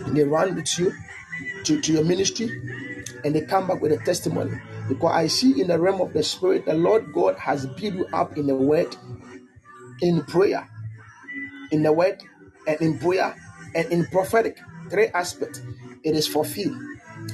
They 0.09 0.25
run 0.25 0.55
with 0.57 0.79
you 0.79 0.95
to, 1.65 1.81
to 1.81 1.93
your 1.93 2.05
ministry 2.05 2.51
and 3.25 3.35
they 3.35 3.43
come 3.43 3.67
back 3.69 3.83
with 3.83 3.93
a 3.93 3.99
testimony. 4.05 4.59
Because 4.89 5.13
I 5.15 5.27
see 5.29 5.61
in 5.61 5.69
the 5.69 5.79
realm 5.79 6.01
of 6.01 6.13
the 6.13 6.23
spirit, 6.23 6.67
the 6.67 6.75
Lord 6.75 7.13
God 7.13 7.37
has 7.39 7.67
built 7.67 7.95
you 7.95 8.07
up 8.13 8.37
in 8.39 8.47
the 8.47 8.55
word, 8.55 8.97
in 10.03 10.23
prayer, 10.25 10.69
in 11.73 11.83
the 11.83 11.93
word, 11.93 12.23
and 12.67 12.81
in 12.81 12.99
prayer, 12.99 13.35
and 13.75 13.91
in 13.93 14.07
prophetic. 14.07 14.59
Three 14.91 15.09
aspects. 15.09 15.61
It 16.05 16.15
is 16.15 16.29
fulfilled 16.29 16.77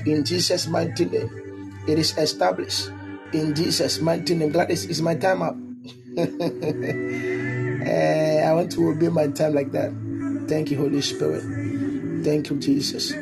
in 0.07 0.25
Jesus' 0.25 0.67
mighty 0.67 1.05
name. 1.05 1.83
It 1.87 1.99
is 1.99 2.17
established 2.17 2.91
in 3.33 3.55
Jesus' 3.55 4.01
mighty 4.01 4.35
name. 4.35 4.53
Gladys, 4.53 4.85
it's 4.87 5.01
my 5.01 5.15
time 5.15 5.43
up. 5.43 5.57
Eh, 7.85 8.41
I 8.47 8.53
want 8.55 8.71
to 8.73 8.91
obey 8.91 9.09
my 9.09 9.27
time 9.27 9.55
like 9.55 9.73
that. 9.73 9.91
Thank 10.47 10.71
you, 10.71 10.79
Holy 10.79 11.03
Spirit. 11.03 11.43
Thank 12.23 12.49
you, 12.49 12.57
Jesus. 12.57 13.13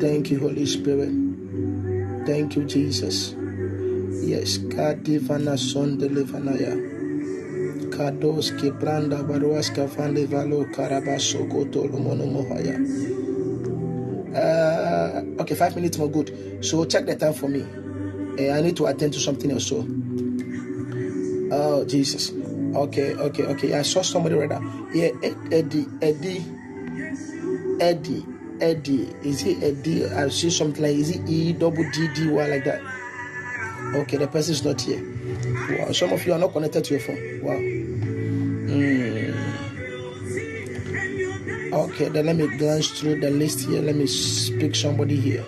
Thank 0.00 0.30
you, 0.30 0.40
Holy 0.40 0.64
Spirit. 0.64 1.12
Thank 2.24 2.56
you, 2.56 2.64
Jesus. 2.64 3.34
Yes, 4.24 4.56
Kadivana 4.56 5.58
Son 5.58 5.98
de 5.98 6.08
Levanaya. 6.08 6.91
Kados 7.92 8.50
Kibranda 8.58 9.22
Baruaska 9.22 9.86
Fande 9.88 10.26
Valo 10.26 10.64
Karabaso 10.74 11.48
Koto 11.50 11.84
Lomono 11.86 12.26
Mohaya. 12.26 12.76
Uh, 14.34 15.42
okay, 15.42 15.54
five 15.54 15.76
minutes 15.76 15.98
more 15.98 16.08
good. 16.08 16.64
So 16.64 16.84
check 16.86 17.04
the 17.04 17.14
time 17.16 17.34
for 17.34 17.48
me. 17.48 17.62
Uh, 17.62 18.52
I 18.56 18.62
need 18.62 18.76
to 18.78 18.86
attend 18.86 19.12
to 19.12 19.20
something 19.20 19.50
else. 19.50 19.66
So, 19.66 19.86
oh 21.52 21.84
Jesus. 21.84 22.32
Okay, 22.74 23.12
okay, 23.12 23.44
okay. 23.44 23.74
I 23.74 23.82
saw 23.82 24.00
somebody 24.00 24.36
right 24.36 24.48
now. 24.48 24.62
Yeah, 24.94 25.10
Eddie, 25.52 25.86
Eddie, 26.00 26.42
Eddie, 27.78 28.24
Eddie. 28.58 29.14
Is 29.22 29.40
he 29.40 29.62
Eddie? 29.62 30.06
I 30.06 30.28
see 30.30 30.48
something 30.48 30.82
like 30.82 30.96
is 30.96 31.10
he 31.10 31.20
E 31.50 31.52
double 31.52 31.84
D 31.92 32.08
D 32.14 32.30
Y 32.30 32.46
like 32.46 32.64
that? 32.64 32.80
Okay, 33.94 34.16
the 34.16 34.26
person 34.26 34.52
is 34.54 34.64
not 34.64 34.80
here. 34.80 35.04
Wow, 35.78 35.92
some 35.92 36.12
of 36.14 36.24
you 36.24 36.32
are 36.32 36.38
not 36.38 36.52
connected 36.54 36.84
to 36.84 36.94
your 36.94 37.00
phone. 37.00 37.40
Wow. 37.42 37.81
Mm. 38.72 39.36
Okay, 41.72 42.08
then 42.08 42.26
let 42.26 42.36
me 42.36 42.48
glance 42.56 42.88
through 42.88 43.20
the 43.20 43.30
list 43.30 43.68
here. 43.68 43.82
Let 43.82 43.96
me 43.96 44.06
speak 44.06 44.74
somebody 44.74 45.16
here. 45.16 45.44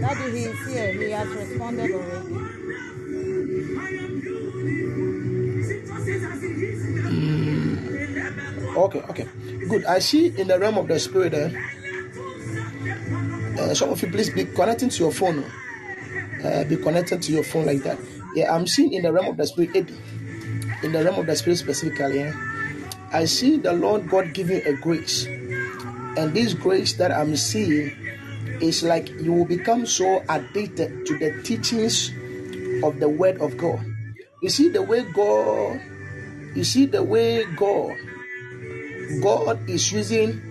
Daddy, 0.00 0.30
he 0.32 0.44
is 0.48 0.60
here. 0.66 0.92
He 0.92 1.10
has 1.12 1.28
responded 1.28 1.90
already. 1.92 2.34
Okay, 8.74 9.02
okay, 9.08 9.26
good. 9.68 9.84
I 9.84 9.98
see 10.00 10.32
in 10.36 10.48
the 10.48 10.58
realm 10.58 10.78
of 10.78 10.88
the 10.88 10.98
spirit. 10.98 11.34
Eh, 11.34 11.52
uh, 13.60 13.72
some 13.74 13.90
of 13.90 14.02
you, 14.02 14.08
please 14.10 14.30
be 14.30 14.44
connecting 14.44 14.88
to 14.88 14.98
your 15.04 15.12
phone. 15.12 15.44
Uh, 16.44 16.62
be 16.68 16.76
connected 16.76 17.22
to 17.22 17.32
your 17.32 17.42
phone 17.42 17.64
like 17.64 17.82
that. 17.82 17.98
Yeah, 18.36 18.54
I'm 18.54 18.66
seeing 18.66 18.92
in 18.92 19.02
the 19.02 19.12
realm 19.12 19.28
of 19.28 19.36
the 19.38 19.46
spirit, 19.46 19.70
Eddie. 19.74 19.96
In 20.82 20.92
the 20.92 21.02
realm 21.02 21.18
of 21.18 21.26
the 21.26 21.36
spirit 21.36 21.56
specifically, 21.56 22.20
eh, 22.20 22.32
I 23.12 23.24
see 23.24 23.56
the 23.56 23.72
Lord 23.72 24.10
God 24.10 24.34
giving 24.34 24.60
a 24.66 24.74
grace, 24.76 25.24
and 25.24 26.34
this 26.36 26.52
grace 26.52 26.92
that 27.00 27.12
I'm 27.12 27.36
seeing 27.36 27.96
is 28.60 28.82
like 28.82 29.08
you 29.08 29.32
will 29.32 29.48
become 29.48 29.86
so 29.86 30.22
addicted 30.28 31.06
to 31.06 31.16
the 31.18 31.40
teachings 31.42 32.12
of 32.84 33.00
the 33.00 33.08
Word 33.08 33.40
of 33.40 33.56
God. 33.56 33.80
You 34.42 34.50
see 34.50 34.68
the 34.68 34.82
way 34.82 35.02
God, 35.16 35.80
you 36.54 36.64
see 36.64 36.84
the 36.84 37.02
way 37.02 37.44
God, 37.56 37.96
God 39.22 39.64
is 39.68 39.90
using 39.92 40.42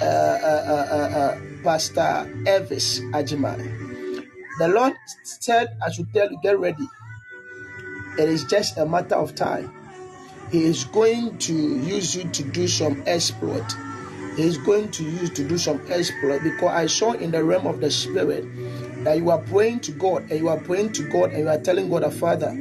uh, 0.00 0.04
uh, 0.04 0.62
uh, 0.68 0.86
uh, 0.92 1.08
uh, 1.16 1.32
Pastor 1.64 2.28
Elvis 2.44 3.00
Agyemang. 3.16 3.79
The 4.60 4.68
Lord 4.68 4.92
said, 5.22 5.74
I 5.82 5.90
should 5.90 6.12
tell 6.12 6.30
you, 6.30 6.38
get 6.42 6.58
ready. 6.58 6.86
It 8.18 8.28
is 8.28 8.44
just 8.44 8.76
a 8.76 8.84
matter 8.84 9.14
of 9.14 9.34
time. 9.34 9.72
He 10.52 10.64
is 10.64 10.84
going 10.84 11.38
to 11.38 11.54
use 11.54 12.14
you 12.14 12.28
to 12.28 12.42
do 12.42 12.68
some 12.68 13.02
exploit. 13.06 13.64
He 14.36 14.42
is 14.42 14.58
going 14.58 14.90
to 14.90 15.02
use 15.02 15.30
to 15.30 15.48
do 15.48 15.56
some 15.56 15.80
exploit 15.88 16.42
because 16.42 16.76
I 16.76 16.84
saw 16.88 17.12
in 17.12 17.30
the 17.30 17.42
realm 17.42 17.66
of 17.66 17.80
the 17.80 17.90
spirit 17.90 18.44
that 19.04 19.16
you 19.16 19.30
are 19.30 19.38
praying 19.38 19.80
to 19.80 19.92
God 19.92 20.30
and 20.30 20.38
you 20.38 20.50
are 20.50 20.60
praying 20.60 20.92
to 20.92 21.08
God 21.08 21.30
and 21.30 21.38
you 21.44 21.48
are 21.48 21.58
telling 21.58 21.88
God, 21.88 22.02
the 22.02 22.10
Father, 22.10 22.52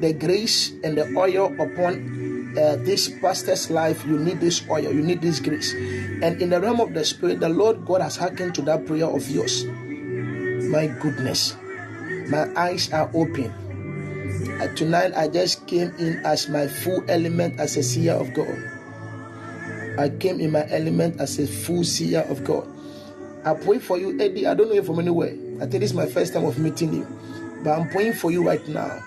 the 0.00 0.14
grace 0.14 0.72
and 0.82 0.98
the 0.98 1.06
oil 1.16 1.54
upon 1.62 2.58
uh, 2.58 2.74
this 2.80 3.08
pastor's 3.20 3.70
life, 3.70 4.04
you 4.04 4.18
need 4.18 4.40
this 4.40 4.68
oil, 4.68 4.92
you 4.92 5.00
need 5.00 5.22
this 5.22 5.38
grace. 5.38 5.74
And 5.74 6.42
in 6.42 6.50
the 6.50 6.60
realm 6.60 6.80
of 6.80 6.92
the 6.92 7.04
spirit, 7.04 7.38
the 7.38 7.50
Lord 7.50 7.86
God 7.86 8.00
has 8.00 8.16
hearkened 8.16 8.56
to 8.56 8.62
that 8.62 8.84
prayer 8.84 9.06
of 9.06 9.30
yours. 9.30 9.64
My 10.68 10.86
goodness, 10.88 11.54
my 12.28 12.50
eyes 12.56 12.92
are 12.92 13.10
open. 13.14 13.50
Uh, 14.60 14.66
tonight, 14.74 15.12
I 15.14 15.28
just 15.28 15.66
came 15.66 15.94
in 15.98 16.18
as 16.24 16.48
my 16.48 16.66
full 16.66 17.04
element 17.08 17.60
as 17.60 17.76
a 17.76 17.82
seer 17.82 18.14
of 18.14 18.34
God. 18.34 18.56
I 19.98 20.08
came 20.08 20.40
in 20.40 20.50
my 20.50 20.66
element 20.70 21.20
as 21.20 21.38
a 21.38 21.46
full 21.46 21.84
seer 21.84 22.20
of 22.28 22.42
God. 22.44 22.66
I 23.44 23.54
pray 23.54 23.78
for 23.78 23.96
you, 23.96 24.20
Eddie. 24.20 24.46
I 24.46 24.54
don't 24.54 24.68
know 24.68 24.74
you 24.74 24.82
from 24.82 24.98
anywhere. 24.98 25.34
I 25.62 25.66
think 25.66 25.80
this 25.80 25.90
is 25.90 25.94
my 25.94 26.06
first 26.06 26.32
time 26.34 26.44
of 26.44 26.58
meeting 26.58 26.92
you, 26.92 27.06
but 27.62 27.78
I'm 27.78 27.88
praying 27.90 28.14
for 28.14 28.30
you 28.30 28.42
right 28.44 28.66
now. 28.68 29.02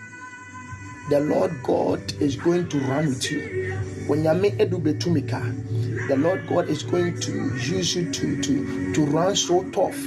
The 1.09 1.19
Lord 1.19 1.51
God 1.63 1.99
is 2.21 2.35
going 2.35 2.69
to 2.69 2.79
run 2.79 3.07
with 3.07 3.29
you. 3.31 3.75
When 4.07 4.23
you 4.23 4.33
make 4.33 4.57
Edu 4.57 4.81
Betumika, 4.81 6.07
the 6.07 6.15
Lord 6.15 6.47
God 6.47 6.69
is 6.69 6.83
going 6.83 7.19
to 7.19 7.31
use 7.57 7.95
you 7.95 8.11
to 8.11 8.41
to 8.41 8.93
to 8.93 9.05
run 9.05 9.35
so 9.35 9.63
tough. 9.71 9.97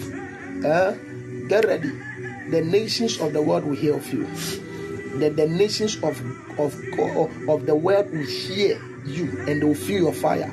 Eh? 0.65 1.12
Get 1.53 1.69
ready. 1.69 1.93
The 2.49 2.63
nations 2.65 3.21
of 3.21 3.35
the 3.35 3.43
world 3.43 3.65
will 3.69 3.77
hear 3.77 3.93
of 3.93 4.11
you. 4.11 4.25
The, 5.21 5.29
the 5.29 5.47
nations 5.47 6.01
of 6.01 6.17
of 6.57 6.73
of 7.45 7.69
the 7.69 7.77
world 7.77 8.09
will 8.09 8.25
hear 8.25 8.81
you 9.05 9.29
and 9.45 9.61
they 9.61 9.67
will 9.69 9.77
feel 9.77 10.09
your 10.09 10.17
fire. 10.17 10.49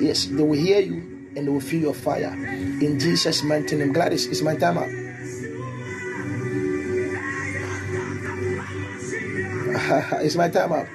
Yes, 0.00 0.32
they 0.32 0.40
will 0.42 0.56
hear 0.56 0.80
you 0.80 1.04
and 1.36 1.44
they 1.44 1.52
will 1.52 1.60
feel 1.60 1.82
your 1.82 1.92
fire. 1.92 2.32
In 2.32 2.96
Jesus' 2.98 3.44
mighty 3.44 3.76
name. 3.76 3.92
Gladys, 3.92 4.24
it's 4.24 4.40
my 4.40 4.56
time 4.56 4.80
up. 4.80 4.88
it's 10.24 10.32
my 10.34 10.48
time 10.48 10.72
up. 10.72 10.88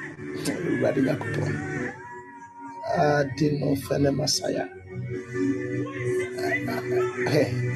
Adino 2.98 3.70
ah, 3.70 3.78
Fene 3.86 4.10
Messiah. 4.18 4.66
Hey. 7.30 7.67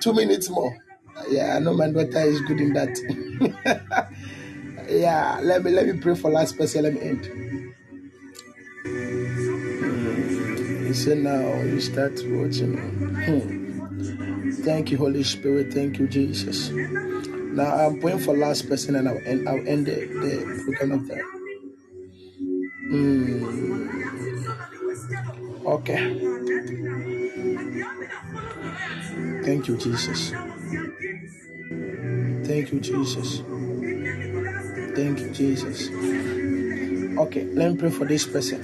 Two 0.00 0.12
minutes 0.12 0.48
more. 0.50 0.76
Yeah, 1.28 1.56
I 1.56 1.58
know 1.58 1.74
my 1.74 1.88
daughter 1.90 2.20
is 2.20 2.40
good 2.42 2.60
in 2.60 2.72
that. 2.74 4.10
yeah, 4.88 5.40
let 5.42 5.64
me 5.64 5.70
let 5.70 5.86
me 5.86 6.00
pray 6.00 6.14
for 6.14 6.30
last 6.30 6.56
person. 6.56 6.84
Let 6.84 6.94
me 6.94 7.00
end. 7.00 7.28
He 10.86 10.94
said, 10.94 11.18
now 11.18 11.60
you 11.62 11.80
start 11.80 12.12
watching. 12.28 12.78
Hmm. 13.26 13.58
Thank 14.62 14.90
you, 14.90 14.96
Holy 14.98 15.22
Spirit. 15.22 15.72
Thank 15.74 15.98
you, 15.98 16.08
Jesus. 16.08 16.70
Now 16.70 17.74
I'm 17.74 18.00
praying 18.00 18.20
for 18.20 18.36
last 18.36 18.68
person 18.68 18.96
and 18.96 19.08
I'll 19.08 19.18
end, 19.26 19.48
I'll 19.48 19.68
end 19.68 19.86
the, 19.86 19.96
the 20.06 20.62
program 20.64 20.92
of 20.92 21.08
that. 21.08 21.22
Hmm. 22.88 23.88
Okay. 25.66 26.27
Thank 29.48 29.68
you, 29.68 29.76
Jesus. 29.78 30.32
Thank 32.44 32.72
you, 32.72 32.80
Jesus. 32.80 33.42
Thank 34.96 35.20
you, 35.20 35.30
Jesus. 35.32 35.90
Okay, 37.18 37.44
let 37.44 37.72
me 37.72 37.78
pray 37.78 37.90
for 37.90 38.06
this 38.06 38.26
person. 38.26 38.62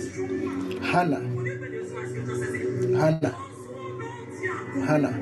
Hannah. 0.83 1.23
Hannah. 2.99 3.37
Hannah. 4.87 5.15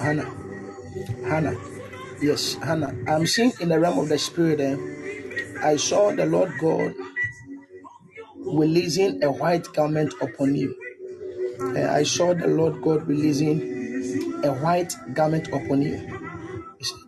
Hannah. 0.00 0.30
Hannah. 1.28 1.56
Yes, 2.22 2.54
Hannah. 2.62 2.94
I'm 3.08 3.26
seeing 3.26 3.52
in 3.60 3.70
the 3.70 3.80
realm 3.80 3.98
of 3.98 4.08
the 4.10 4.18
spirit 4.18 4.58
there. 4.58 4.78
I 5.62 5.76
saw 5.76 6.12
the 6.14 6.26
Lord 6.26 6.52
God 6.60 6.94
releasing 8.36 9.22
a 9.24 9.32
white 9.32 9.66
garment 9.74 10.14
upon 10.22 10.54
you. 10.56 10.74
Uh, 11.60 11.88
I 11.90 12.04
saw 12.04 12.34
the 12.34 12.48
Lord 12.48 12.82
God 12.82 13.08
releasing 13.08 13.73
a 14.44 14.52
white 14.52 14.94
garment 15.14 15.48
upon 15.48 15.82
you. 15.82 16.20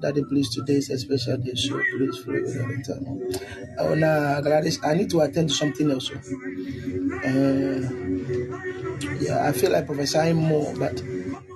Daddy, 0.00 0.24
please, 0.24 0.54
today 0.54 0.74
is 0.74 0.88
a 0.90 0.98
special 0.98 1.36
day, 1.36 1.54
so 1.54 1.78
please 1.96 2.18
all 2.26 2.32
the 2.32 2.82
time. 2.86 3.76
Oh, 3.78 3.94
no, 3.94 4.40
Gladys, 4.42 4.80
I 4.82 4.94
need 4.94 5.10
to 5.10 5.20
attend 5.20 5.50
to 5.50 5.54
something 5.54 5.90
else. 5.90 6.10
Uh, 6.10 7.88
yeah, 9.20 9.46
I 9.46 9.52
feel 9.52 9.70
like 9.72 9.86
prophesying 9.86 10.36
more, 10.36 10.72
but 10.78 11.02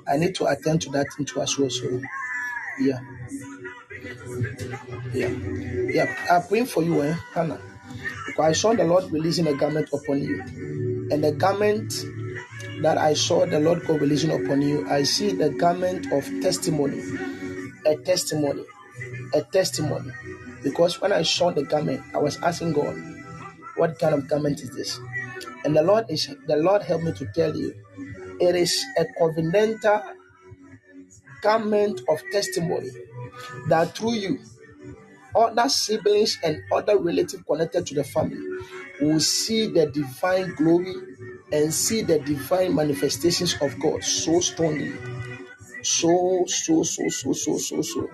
I 0.06 0.18
need 0.18 0.34
to 0.36 0.46
attend 0.46 0.82
to 0.82 0.90
that 0.90 1.06
thing 1.16 1.24
too 1.24 1.40
as 1.40 1.58
well. 1.58 1.70
So, 1.70 2.00
yeah, 2.78 3.00
yeah, 5.14 5.28
yeah. 5.28 6.14
I'm 6.30 6.42
praying 6.46 6.66
for 6.66 6.82
you, 6.82 7.02
eh, 7.02 7.14
Hannah, 7.32 7.60
because 8.26 8.44
I 8.44 8.52
saw 8.52 8.74
the 8.74 8.84
Lord 8.84 9.10
releasing 9.10 9.46
a 9.46 9.54
garment 9.54 9.88
upon 9.94 10.18
you, 10.22 10.42
and 11.10 11.24
the 11.24 11.32
garment 11.32 12.04
that 12.82 12.98
I 12.98 13.14
saw 13.14 13.46
the 13.46 13.60
Lord 13.60 13.88
releasing 13.88 14.30
upon 14.30 14.62
you, 14.62 14.88
I 14.88 15.02
see 15.04 15.32
the 15.32 15.50
garment 15.50 16.12
of 16.12 16.24
testimony, 16.42 17.02
a 17.86 17.96
testimony, 17.96 18.64
a 19.34 19.42
testimony. 19.42 20.12
Because 20.62 21.00
when 21.00 21.12
I 21.12 21.22
saw 21.22 21.50
the 21.52 21.64
garment, 21.64 22.02
I 22.14 22.18
was 22.18 22.38
asking 22.42 22.74
God, 22.74 22.96
what 23.76 23.98
kind 23.98 24.14
of 24.14 24.28
garment 24.28 24.60
is 24.62 24.70
this? 24.76 25.00
And 25.64 25.76
the 25.76 25.82
Lord 25.82 26.06
is 26.10 26.34
the 26.46 26.56
Lord 26.56 26.82
helped 26.82 27.04
me 27.04 27.12
to 27.14 27.26
tell 27.34 27.56
you, 27.56 27.74
it 28.40 28.56
is 28.56 28.84
a 28.98 29.06
covenantal 29.20 30.02
garment 31.42 32.02
of 32.08 32.20
testimony 32.32 32.90
that 33.68 33.96
through 33.96 34.14
you 34.14 34.38
other 35.34 35.68
siblings 35.68 36.38
and 36.44 36.62
other 36.72 36.98
relatives 36.98 37.42
connected 37.46 37.86
to 37.86 37.94
the 37.94 38.04
family 38.04 38.40
will 39.00 39.20
see 39.20 39.66
the 39.68 39.86
divine 39.86 40.54
glory 40.56 40.94
and 41.52 41.72
see 41.72 42.02
the 42.02 42.18
divine 42.20 42.74
manifestations 42.74 43.56
of 43.60 43.78
God 43.80 44.02
so 44.04 44.40
strongly, 44.40 44.92
so, 45.82 46.44
so, 46.46 46.82
so, 46.82 47.08
so, 47.08 47.32
so, 47.32 47.58
so, 47.58 47.82
so, 47.82 48.10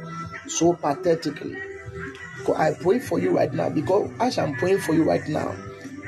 so 0.46 0.72
pathetically. 0.74 1.56
I 2.56 2.72
pray 2.72 3.00
for 3.00 3.18
you 3.18 3.36
right 3.36 3.52
now 3.52 3.70
because 3.70 4.10
as 4.20 4.38
I'm 4.38 4.54
praying 4.54 4.78
for 4.78 4.94
you 4.94 5.02
right 5.02 5.26
now, 5.28 5.54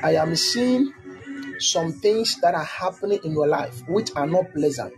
I 0.01 0.15
am 0.15 0.35
seeing 0.35 0.93
some 1.59 1.91
things 1.91 2.39
that 2.41 2.55
are 2.55 2.63
happening 2.63 3.19
in 3.23 3.33
your 3.33 3.47
life 3.47 3.83
which 3.87 4.11
are 4.15 4.27
not 4.27 4.53
pleasant. 4.53 4.93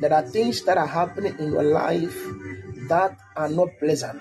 There 0.00 0.12
are 0.12 0.22
things 0.22 0.62
that 0.64 0.76
are 0.76 0.86
happening 0.86 1.36
in 1.38 1.52
your 1.52 1.62
life 1.62 2.16
that 2.88 3.16
are 3.36 3.48
not 3.48 3.68
pleasant 3.78 4.20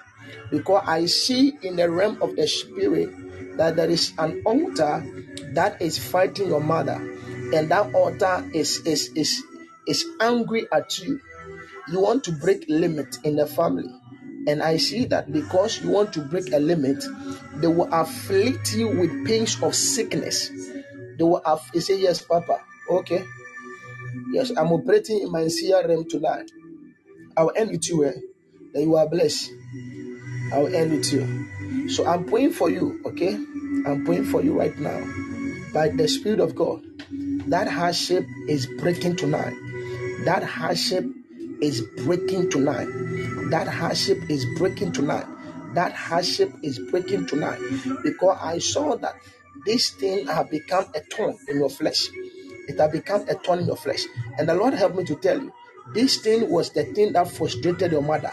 because 0.51 0.83
I 0.85 1.05
see 1.05 1.57
in 1.61 1.75
the 1.75 1.89
realm 1.89 2.21
of 2.21 2.35
the 2.35 2.47
spirit 2.47 3.09
that 3.57 3.75
there 3.75 3.89
is 3.89 4.13
an 4.17 4.41
altar 4.45 5.03
that 5.53 5.81
is 5.81 5.97
fighting 5.97 6.47
your 6.47 6.61
mother, 6.61 6.95
and 7.53 7.69
that 7.69 7.93
altar 7.93 8.47
is 8.53 8.79
is 8.85 9.09
is 9.15 9.43
is 9.87 10.05
angry 10.21 10.65
at 10.71 10.99
you. 10.99 11.19
You 11.91 12.01
want 12.01 12.23
to 12.25 12.31
break 12.31 12.65
limit 12.67 13.17
in 13.23 13.35
the 13.37 13.47
family, 13.47 13.89
and 14.47 14.61
I 14.61 14.77
see 14.77 15.05
that 15.05 15.31
because 15.31 15.81
you 15.81 15.89
want 15.89 16.13
to 16.13 16.21
break 16.21 16.51
a 16.53 16.59
limit, 16.59 17.03
they 17.55 17.67
will 17.67 17.89
afflict 17.93 18.75
you 18.75 18.87
with 18.89 19.25
pains 19.25 19.61
of 19.63 19.73
sickness. 19.75 20.49
They 21.17 21.23
will 21.23 21.41
have. 21.45 21.61
You 21.73 21.81
say 21.81 21.99
yes, 21.99 22.21
Papa. 22.21 22.61
Okay. 22.89 23.23
Yes, 24.31 24.51
I'm 24.51 24.71
operating 24.71 25.21
in 25.21 25.31
my 25.31 25.43
CRM 25.43 26.09
tonight. 26.09 26.51
I'll 27.35 27.51
end 27.55 27.71
with 27.71 27.87
you. 27.89 28.05
Eh? 28.05 28.13
Then 28.73 28.83
you 28.83 28.95
are 28.97 29.07
blessed. 29.07 29.51
I'll 30.53 30.73
end 30.73 30.91
with 30.91 31.11
you. 31.13 31.47
So 31.89 32.05
I'm 32.05 32.25
praying 32.25 32.51
for 32.51 32.69
you, 32.69 33.01
okay? 33.05 33.35
I'm 33.85 34.03
praying 34.05 34.25
for 34.25 34.41
you 34.41 34.57
right 34.57 34.77
now. 34.77 34.99
By 35.73 35.89
the 35.89 36.07
Spirit 36.07 36.39
of 36.39 36.55
God, 36.55 36.83
that 37.47 37.67
hardship 37.67 38.25
is 38.47 38.67
breaking 38.67 39.15
tonight. 39.15 39.53
That 40.25 40.43
hardship 40.43 41.05
is 41.61 41.81
breaking 42.03 42.49
tonight. 42.49 42.87
That 43.51 43.67
hardship 43.67 44.29
is 44.29 44.45
breaking 44.57 44.93
tonight. 44.93 45.25
That 45.73 45.93
hardship 45.93 46.51
is 46.63 46.79
breaking 46.91 47.27
tonight. 47.27 47.59
Because 48.03 48.37
I 48.41 48.59
saw 48.59 48.97
that 48.97 49.15
this 49.65 49.91
thing 49.91 50.27
have 50.27 50.49
become 50.49 50.85
a 50.95 50.99
thorn 50.99 51.37
in 51.47 51.57
your 51.57 51.69
flesh. 51.69 52.09
It 52.67 52.79
has 52.79 52.91
become 52.91 53.21
a 53.29 53.35
thorn 53.35 53.59
in 53.59 53.67
your 53.67 53.77
flesh. 53.77 54.05
And 54.37 54.49
the 54.49 54.55
Lord 54.55 54.73
helped 54.73 54.95
me 54.95 55.05
to 55.05 55.15
tell 55.15 55.39
you, 55.41 55.53
this 55.93 56.17
thing 56.17 56.49
was 56.49 56.71
the 56.71 56.83
thing 56.83 57.13
that 57.13 57.29
frustrated 57.29 57.91
your 57.91 58.01
mother. 58.01 58.31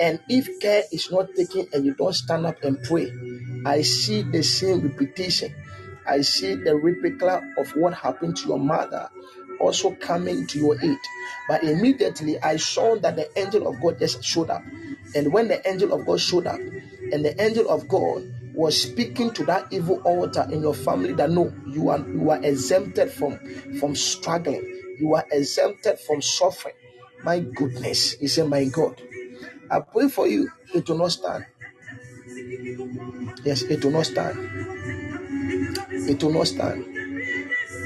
And 0.00 0.20
if 0.28 0.60
care 0.60 0.82
is 0.92 1.10
not 1.10 1.34
taken 1.34 1.68
and 1.72 1.84
you 1.84 1.94
don't 1.94 2.14
stand 2.14 2.46
up 2.46 2.62
and 2.64 2.82
pray, 2.82 3.12
I 3.64 3.82
see 3.82 4.22
the 4.22 4.42
same 4.42 4.80
repetition. 4.80 5.54
I 6.06 6.20
see 6.22 6.54
the 6.54 6.76
replica 6.76 7.42
of 7.58 7.70
what 7.76 7.94
happened 7.94 8.36
to 8.38 8.48
your 8.48 8.58
mother 8.58 9.08
also 9.60 9.92
coming 9.92 10.46
to 10.48 10.58
your 10.58 10.76
aid. 10.82 10.98
But 11.48 11.62
immediately 11.64 12.38
I 12.42 12.56
saw 12.56 12.96
that 12.96 13.16
the 13.16 13.28
angel 13.38 13.66
of 13.68 13.80
God 13.80 13.98
just 13.98 14.22
showed 14.22 14.50
up. 14.50 14.62
And 15.14 15.32
when 15.32 15.48
the 15.48 15.66
angel 15.68 15.92
of 15.92 16.06
God 16.06 16.20
showed 16.20 16.46
up, 16.46 16.58
and 16.58 17.24
the 17.24 17.40
angel 17.42 17.68
of 17.68 17.88
God 17.88 18.24
was 18.54 18.80
speaking 18.80 19.32
to 19.34 19.44
that 19.44 19.66
evil 19.72 20.00
altar 20.04 20.46
in 20.50 20.62
your 20.62 20.74
family 20.74 21.12
that 21.14 21.30
no, 21.30 21.52
you 21.68 21.88
are 21.88 21.98
you 21.98 22.30
are 22.30 22.42
exempted 22.42 23.10
from 23.10 23.38
from 23.78 23.94
struggling, 23.94 24.62
you 24.98 25.14
are 25.14 25.24
exempted 25.30 25.98
from 26.00 26.22
suffering. 26.22 26.74
My 27.24 27.40
goodness, 27.40 28.12
he 28.12 28.28
said, 28.28 28.48
My 28.48 28.64
God. 28.66 29.00
I 29.70 29.80
pray 29.80 30.08
for 30.08 30.28
you, 30.28 30.50
it 30.74 30.88
will 30.88 30.98
not 30.98 31.12
stand. 31.12 31.46
Yes, 33.44 33.62
it 33.62 33.84
will 33.84 33.92
not 33.92 34.06
stand. 34.06 34.62
It 35.92 36.22
will 36.22 36.32
not 36.32 36.48
stand. 36.48 36.86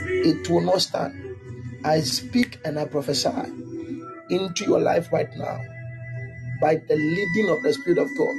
It 0.09 0.49
will 0.51 0.63
not 0.63 0.83
stand. 0.83 1.37
I 1.85 2.01
speak 2.03 2.61
and 2.65 2.79
I 2.79 2.87
prophesy 2.87 3.31
into 4.31 4.65
your 4.65 4.81
life 4.81 5.13
right 5.13 5.31
now 5.37 5.61
by 6.61 6.77
the 6.77 6.97
leading 6.97 7.51
of 7.51 7.63
the 7.63 7.73
Spirit 7.75 7.99
of 7.99 8.09
God. 8.19 8.37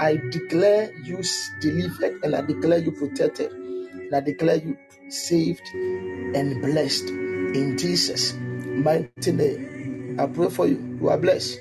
I 0.00 0.16
declare 0.30 0.92
you 1.04 1.22
delivered 1.60 2.24
and 2.24 2.36
I 2.36 2.42
declare 2.42 2.78
you 2.80 2.92
protected 2.92 3.52
and 3.52 4.14
I 4.14 4.20
declare 4.20 4.56
you 4.56 4.76
saved 5.10 5.68
and 5.74 6.62
blessed 6.62 7.08
in 7.10 7.78
Jesus' 7.78 8.34
mighty 8.34 9.32
name. 9.32 10.16
I 10.20 10.26
pray 10.26 10.50
for 10.50 10.66
you. 10.68 10.98
You 11.00 11.10
are 11.10 11.18
blessed. 11.18 11.60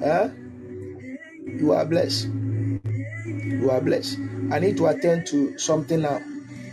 Huh? 0.00 0.30
You 1.46 1.72
are 1.72 1.86
blessed. 1.86 2.28
You 3.44 3.70
are 3.70 3.80
blessed. 3.80 4.18
I 4.52 4.58
need 4.60 4.76
to 4.78 4.86
attend 4.88 5.26
to 5.28 5.58
something 5.58 6.02
now. 6.02 6.20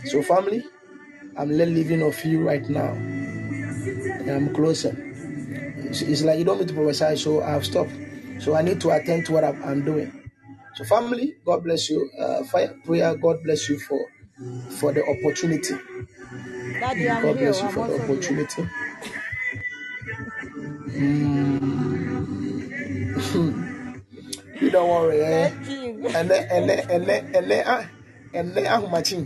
So, 0.06 0.22
family, 0.22 0.64
I'm 1.36 1.50
leaving 1.74 2.02
of 2.02 2.22
you 2.24 2.46
right 2.46 2.68
now. 2.68 2.92
And 4.08 4.30
I'm 4.30 4.54
closer. 4.54 5.14
It's, 5.76 6.02
it's 6.02 6.22
like 6.22 6.38
you 6.38 6.44
don't 6.44 6.58
need 6.60 6.68
to 6.68 6.74
prophesy, 6.74 7.16
so 7.16 7.42
I've 7.42 7.66
stopped. 7.66 7.92
So 8.40 8.54
I 8.54 8.62
need 8.62 8.80
to 8.82 8.90
attend 8.90 9.26
to 9.26 9.32
what 9.32 9.44
I'm, 9.44 9.62
I'm 9.64 9.84
doing. 9.84 10.12
So, 10.76 10.84
family, 10.84 11.34
God 11.46 11.64
bless 11.64 11.90
you. 11.90 12.10
Uh, 12.18 12.44
fire 12.44 12.74
prayer, 12.84 13.16
God 13.16 13.42
bless 13.44 13.68
you 13.68 13.78
for 13.80 14.00
for 14.80 14.92
the 14.92 15.02
opportunity. 15.04 15.74
Daddy, 16.80 17.08
I'm 17.10 17.22
God 17.22 17.36
here. 17.36 17.38
bless 17.38 17.62
you 17.62 17.68
I'm 17.68 17.74
for 17.74 17.88
the 17.88 17.94
opportunity. 18.04 18.62
here. 18.62 18.70
Hmm. 23.16 23.96
you 24.60 24.70
don't 24.70 24.88
worry 24.88 25.20
eh? 25.20 25.50
Ɛnɛ 26.18 26.36
ɛnɛ 26.56 26.74
ɛnɛ 26.94 27.14
ɛnɛ 27.38 27.56
ah 27.66 27.84
ɛnɛ 28.34 28.60
ahomakyin 28.74 29.24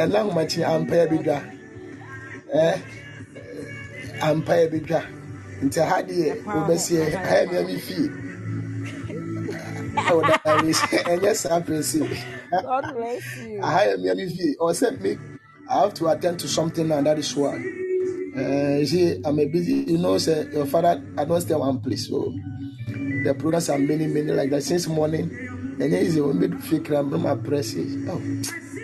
ɛnɛ 0.00 0.16
ahomakyin 0.20 0.64
ampa 0.64 0.94
yɛ 1.00 1.06
bi 1.10 1.16
dwa 1.26 1.38
ɛɛ 2.54 2.72
ampa 4.22 4.52
yɛ 4.60 4.70
bi 4.72 4.78
dwa 4.80 5.00
nti 5.64 5.80
ha 5.80 5.96
deɛ 6.02 6.42
wɔbɛsi 6.44 6.92
yɛ 6.96 7.04
ha 7.12 7.36
yɛ 7.52 7.60
mi 7.66 7.76
fie 7.86 8.08
ɛwɔ 10.08 10.20
daare 10.44 10.72
ɛnyɛ 11.12 11.34
saa 11.36 11.60
pɛrɛsi 11.60 12.00
ha 13.60 13.80
yɛ 13.84 14.16
mi 14.16 14.26
fie 14.32 14.56
ɔsɛ 14.60 15.00
mi 15.00 15.18
I 15.68 15.80
have 15.80 15.94
to 15.94 16.08
attend 16.08 16.38
to 16.40 16.48
something 16.48 16.88
now 16.88 17.00
that 17.00 17.18
is 17.18 17.34
why. 17.34 17.56
Uh, 18.36 18.40
eh, 18.40 18.84
see, 18.84 19.20
I'm 19.24 19.38
a 19.38 19.46
busy, 19.46 19.72
you 19.92 19.96
know, 19.98 20.18
say, 20.18 20.46
your 20.52 20.66
father, 20.66 21.02
I 21.16 21.24
don't 21.24 21.40
stay 21.40 21.54
one 21.54 21.80
place. 21.80 22.08
So 22.08 22.34
the 22.86 23.34
products 23.38 23.68
are 23.70 23.78
many 23.78 24.06
many 24.06 24.32
like 24.32 24.50
that 24.50 24.62
since 24.62 24.86
morning 24.86 25.30
and 25.80 25.94
easy 25.94 26.20
when 26.20 26.38
we 26.38 26.48
fake 26.60 26.90
no 26.90 27.02
my 27.02 27.34
press 27.34 27.74
it. 27.74 28.08
oh 28.08 28.20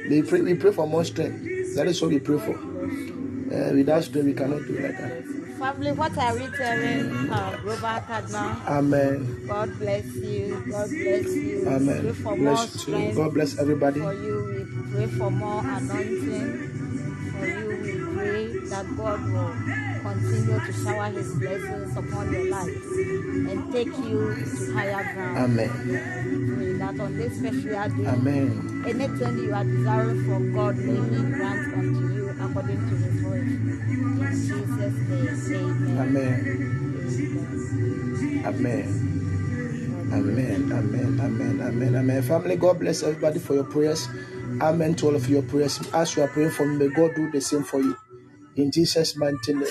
we 0.09 0.23
pray 0.23 0.41
we 0.41 0.55
pray 0.55 0.73
for 0.73 0.87
more 0.87 1.05
strength 1.05 1.75
that 1.77 1.87
is 1.87 2.01
what 2.01 2.11
we 2.11 2.19
pray 2.19 2.39
for 2.39 2.57
uh, 2.57 3.73
without 3.75 4.03
strength 4.03 4.27
we 4.27 4.33
cannot 4.35 4.59
do 4.67 4.79
like 4.79 4.97
that 4.99 5.25
Family, 5.61 5.93
what 5.93 6.17
are 6.17 6.33
we 6.33 6.47
telling 6.57 7.31
uh, 7.31 7.61
Robert 7.63 8.07
Kadna? 8.09 8.63
amen 8.67 9.45
God 9.47 9.79
bless 9.79 10.07
you. 10.17 10.65
God 10.71 10.89
bless 10.89 11.27
you. 11.35 11.61
Pray 11.65 11.75
amen 11.77 12.15
for 12.15 12.35
more 12.37 12.37
bless 12.37 12.73
you 12.75 12.79
strength 12.81 13.17
God 13.17 13.35
bless 13.35 13.59
everybody 13.59 14.01
for 14.01 14.15
you. 14.15 14.67
We 14.73 14.91
pray 14.95 15.07
for 15.19 15.31
more 15.31 15.61
anointing 15.61 17.33
for 17.39 17.47
you. 17.47 17.69
We 17.69 18.17
pray 18.17 18.47
that 18.71 18.87
God 18.97 19.21
will 19.31 19.90
continue 20.11 20.59
to 20.67 20.73
shower 20.73 21.09
His 21.11 21.35
blessings 21.35 21.97
upon 21.97 22.33
your 22.33 22.51
life 22.51 22.67
and 22.67 23.73
take 23.73 23.87
you 23.87 24.35
to 24.35 24.73
higher 24.75 25.15
ground. 25.15 25.39
amen 25.39 25.71
Pray 26.57 26.73
that 26.75 27.01
on 27.01 27.17
this 27.17 27.37
special 27.39 27.61
day, 27.97 28.07
amen 28.11 28.85
anything 28.87 29.39
you 29.39 29.55
are 29.55 29.65
desiring 29.65 30.25
from 30.25 30.53
God, 30.55 30.77
may 30.77 31.17
He 31.17 31.23
grant 31.33 31.75
unto 31.75 32.15
you 32.15 32.29
according 32.41 32.81
to 32.89 32.97
His 32.97 33.23
word. 33.25 33.47
In 33.47 34.31
Jesus' 34.31 35.49
name, 35.49 35.99
amen. 35.99 36.35
amen 38.45 38.45
amen 38.47 39.17
Amen, 40.13 40.73
amen, 40.73 41.21
amen, 41.21 41.61
amen, 41.61 41.95
amen. 41.95 42.23
Family, 42.25 42.57
God 42.57 42.81
bless 42.81 43.05
everybody 43.05 43.39
for 43.39 43.55
your 43.55 43.63
prayers. 43.63 44.09
Amen 44.61 44.95
to 44.97 45.07
all 45.07 45.15
of 45.15 45.29
your 45.31 45.43
prayers. 45.43 45.79
As 45.95 46.17
you 46.17 46.25
are 46.25 46.29
praying 46.29 46.51
for 46.51 46.67
me, 46.67 46.77
may 46.89 46.93
God 46.93 47.15
do 47.15 47.31
the 47.31 47.41
same 47.41 47.63
for 47.63 47.79
you. 47.81 47.97
In 48.61 48.73
Jesus' 48.73 49.17
mighty 49.17 49.55
name, 49.55 49.69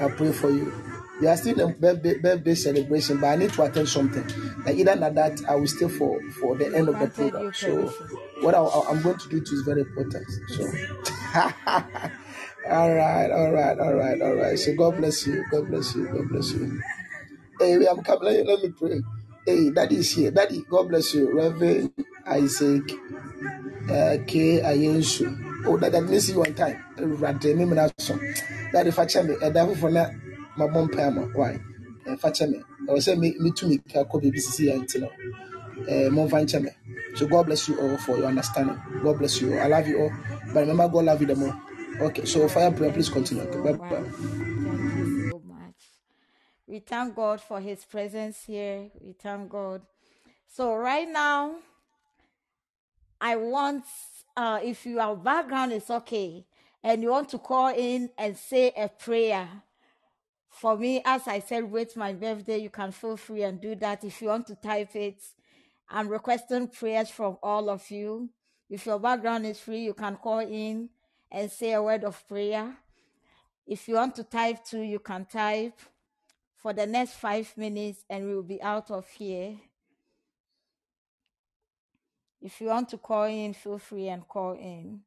I 0.00 0.08
pray 0.08 0.32
for 0.32 0.50
you. 0.50 0.72
We 1.20 1.28
are 1.28 1.36
still 1.36 1.60
in 1.60 1.74
birthday, 1.80 2.18
birthday 2.18 2.54
celebration, 2.56 3.20
but 3.20 3.28
I 3.28 3.36
need 3.36 3.52
to 3.54 3.62
attend 3.62 3.88
something. 3.88 4.26
Like 4.66 4.76
either 4.76 4.96
than 4.96 5.14
that, 5.16 5.40
I 5.48 5.56
will 5.56 5.68
stay 5.68 5.88
for 5.88 6.20
for 6.40 6.56
the 6.56 6.74
end 6.76 6.88
of 6.88 6.98
the 6.98 7.08
program. 7.08 7.54
So, 7.54 7.88
what 8.42 8.54
I, 8.54 8.60
I'm 8.90 9.02
going 9.02 9.18
to 9.18 9.28
do 9.30 9.40
too 9.40 9.54
is 9.54 9.62
very 9.62 9.82
important. 9.82 10.26
So, 10.50 10.64
all 12.70 12.94
right, 12.94 13.30
all 13.30 13.52
right, 13.52 13.78
all 13.78 13.94
right, 13.94 14.22
all 14.22 14.34
right. 14.34 14.58
So, 14.58 14.74
God 14.76 14.98
bless 14.98 15.26
you. 15.26 15.44
God 15.50 15.68
bless 15.68 15.94
you. 15.94 16.06
God 16.08 16.28
bless 16.30 16.52
you. 16.52 16.82
Hey, 17.60 17.86
I'm 17.86 18.02
coming. 18.02 18.24
Let, 18.24 18.46
let 18.46 18.62
me 18.62 18.70
pray. 18.70 19.00
Hey, 19.46 19.70
Daddy 19.70 19.96
is 19.98 20.12
here. 20.12 20.30
Daddy, 20.32 20.64
God 20.70 20.88
bless 20.90 21.14
you. 21.14 21.36
Reverend 21.36 21.92
Isaac 22.26 22.92
uh, 23.90 24.18
K. 24.26 24.60
Ayensu. 24.62 25.53
Oh, 25.66 25.76
I 25.78 25.90
didn't 25.90 26.20
see 26.20 26.32
you 26.32 26.44
on 26.44 26.54
time. 26.54 26.82
Rante, 26.98 27.54
me 27.54 27.64
na 27.66 27.88
so. 27.98 28.18
Daddy, 28.72 28.90
facha 28.90 29.26
me. 29.26 29.36
Eh, 29.42 29.50
Daddy, 29.50 29.74
for 29.76 29.90
na 29.90 30.06
my 30.56 30.66
mom 30.68 30.88
pay 30.88 31.10
mo. 31.10 31.30
Why? 31.34 31.58
Eh, 32.06 32.46
me. 32.46 32.62
I 32.90 32.98
saying 33.00 33.20
me 33.20 33.34
me 33.38 33.52
to 33.52 33.66
me 33.66 33.78
ka 33.78 34.04
ko 34.04 34.20
baby 34.20 34.40
sisi 34.40 34.66
ya 34.68 34.76
ntino. 34.76 35.10
Uh, 35.88 36.08
Monvan 36.10 36.46
Cheme. 36.46 36.70
So 37.16 37.26
God 37.26 37.46
bless 37.46 37.68
you 37.68 37.78
all 37.80 37.96
for 37.98 38.16
your 38.18 38.26
understanding. 38.26 38.80
God 39.02 39.18
bless 39.18 39.40
you. 39.40 39.58
I 39.58 39.66
love 39.68 39.86
you 39.88 40.00
all. 40.02 40.12
But 40.52 40.60
remember, 40.60 40.88
God 40.88 41.04
love 41.06 41.20
you 41.20 41.26
the 41.28 41.36
more. 41.36 41.56
Okay, 42.00 42.24
so 42.24 42.48
fire 42.48 42.72
prayer, 42.72 42.92
please 42.92 43.08
continue. 43.10 43.42
Okay, 43.44 43.60
bye 43.60 43.72
bye. 43.72 44.04
So 45.28 45.42
much. 45.46 45.74
We 46.66 46.80
thank 46.80 47.14
God 47.16 47.40
for 47.40 47.60
His 47.60 47.84
presence 47.84 48.44
here. 48.46 48.90
We 49.00 49.12
thank 49.14 49.50
God. 49.50 49.82
So 50.48 50.74
right 50.76 51.08
now, 51.08 51.56
I 53.20 53.36
want, 53.36 53.84
uh, 54.36 54.60
if 54.62 54.84
your 54.86 55.16
background 55.16 55.72
is 55.72 55.90
okay, 55.90 56.44
and 56.82 57.02
you 57.02 57.10
want 57.10 57.30
to 57.30 57.38
call 57.38 57.68
in 57.68 58.10
and 58.18 58.36
say 58.36 58.70
a 58.76 58.88
prayer 58.88 59.48
for 60.50 60.76
me 60.76 61.02
as 61.04 61.26
I 61.26 61.40
celebrate 61.40 61.96
my 61.96 62.12
birthday, 62.12 62.58
you 62.58 62.70
can 62.70 62.92
feel 62.92 63.16
free 63.16 63.42
and 63.42 63.60
do 63.60 63.74
that. 63.76 64.04
If 64.04 64.22
you 64.22 64.28
want 64.28 64.46
to 64.48 64.54
type 64.54 64.94
it, 64.94 65.20
I'm 65.88 66.08
requesting 66.08 66.68
prayers 66.68 67.10
from 67.10 67.38
all 67.42 67.70
of 67.70 67.90
you. 67.90 68.28
If 68.70 68.86
your 68.86 68.98
background 68.98 69.46
is 69.46 69.58
free, 69.58 69.82
you 69.82 69.94
can 69.94 70.16
call 70.16 70.40
in 70.40 70.90
and 71.32 71.50
say 71.50 71.72
a 71.72 71.82
word 71.82 72.04
of 72.04 72.26
prayer. 72.28 72.76
If 73.66 73.88
you 73.88 73.94
want 73.94 74.14
to 74.16 74.24
type 74.24 74.64
too, 74.64 74.82
you 74.82 74.98
can 74.98 75.24
type 75.24 75.78
for 76.56 76.72
the 76.72 76.86
next 76.86 77.14
five 77.14 77.52
minutes 77.56 78.04
and 78.08 78.26
we 78.26 78.34
will 78.34 78.42
be 78.42 78.62
out 78.62 78.90
of 78.90 79.08
here. 79.08 79.56
If 82.44 82.60
you 82.60 82.66
want 82.66 82.90
to 82.90 82.98
call 82.98 83.24
in, 83.24 83.54
feel 83.54 83.78
free 83.78 84.08
and 84.08 84.28
call 84.28 84.52
in. 84.52 85.00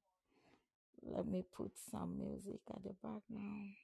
Let 1.03 1.27
me 1.27 1.43
put 1.55 1.71
some 1.91 2.17
music 2.17 2.61
at 2.67 2.81
the 2.81 2.93
background. 2.93 3.75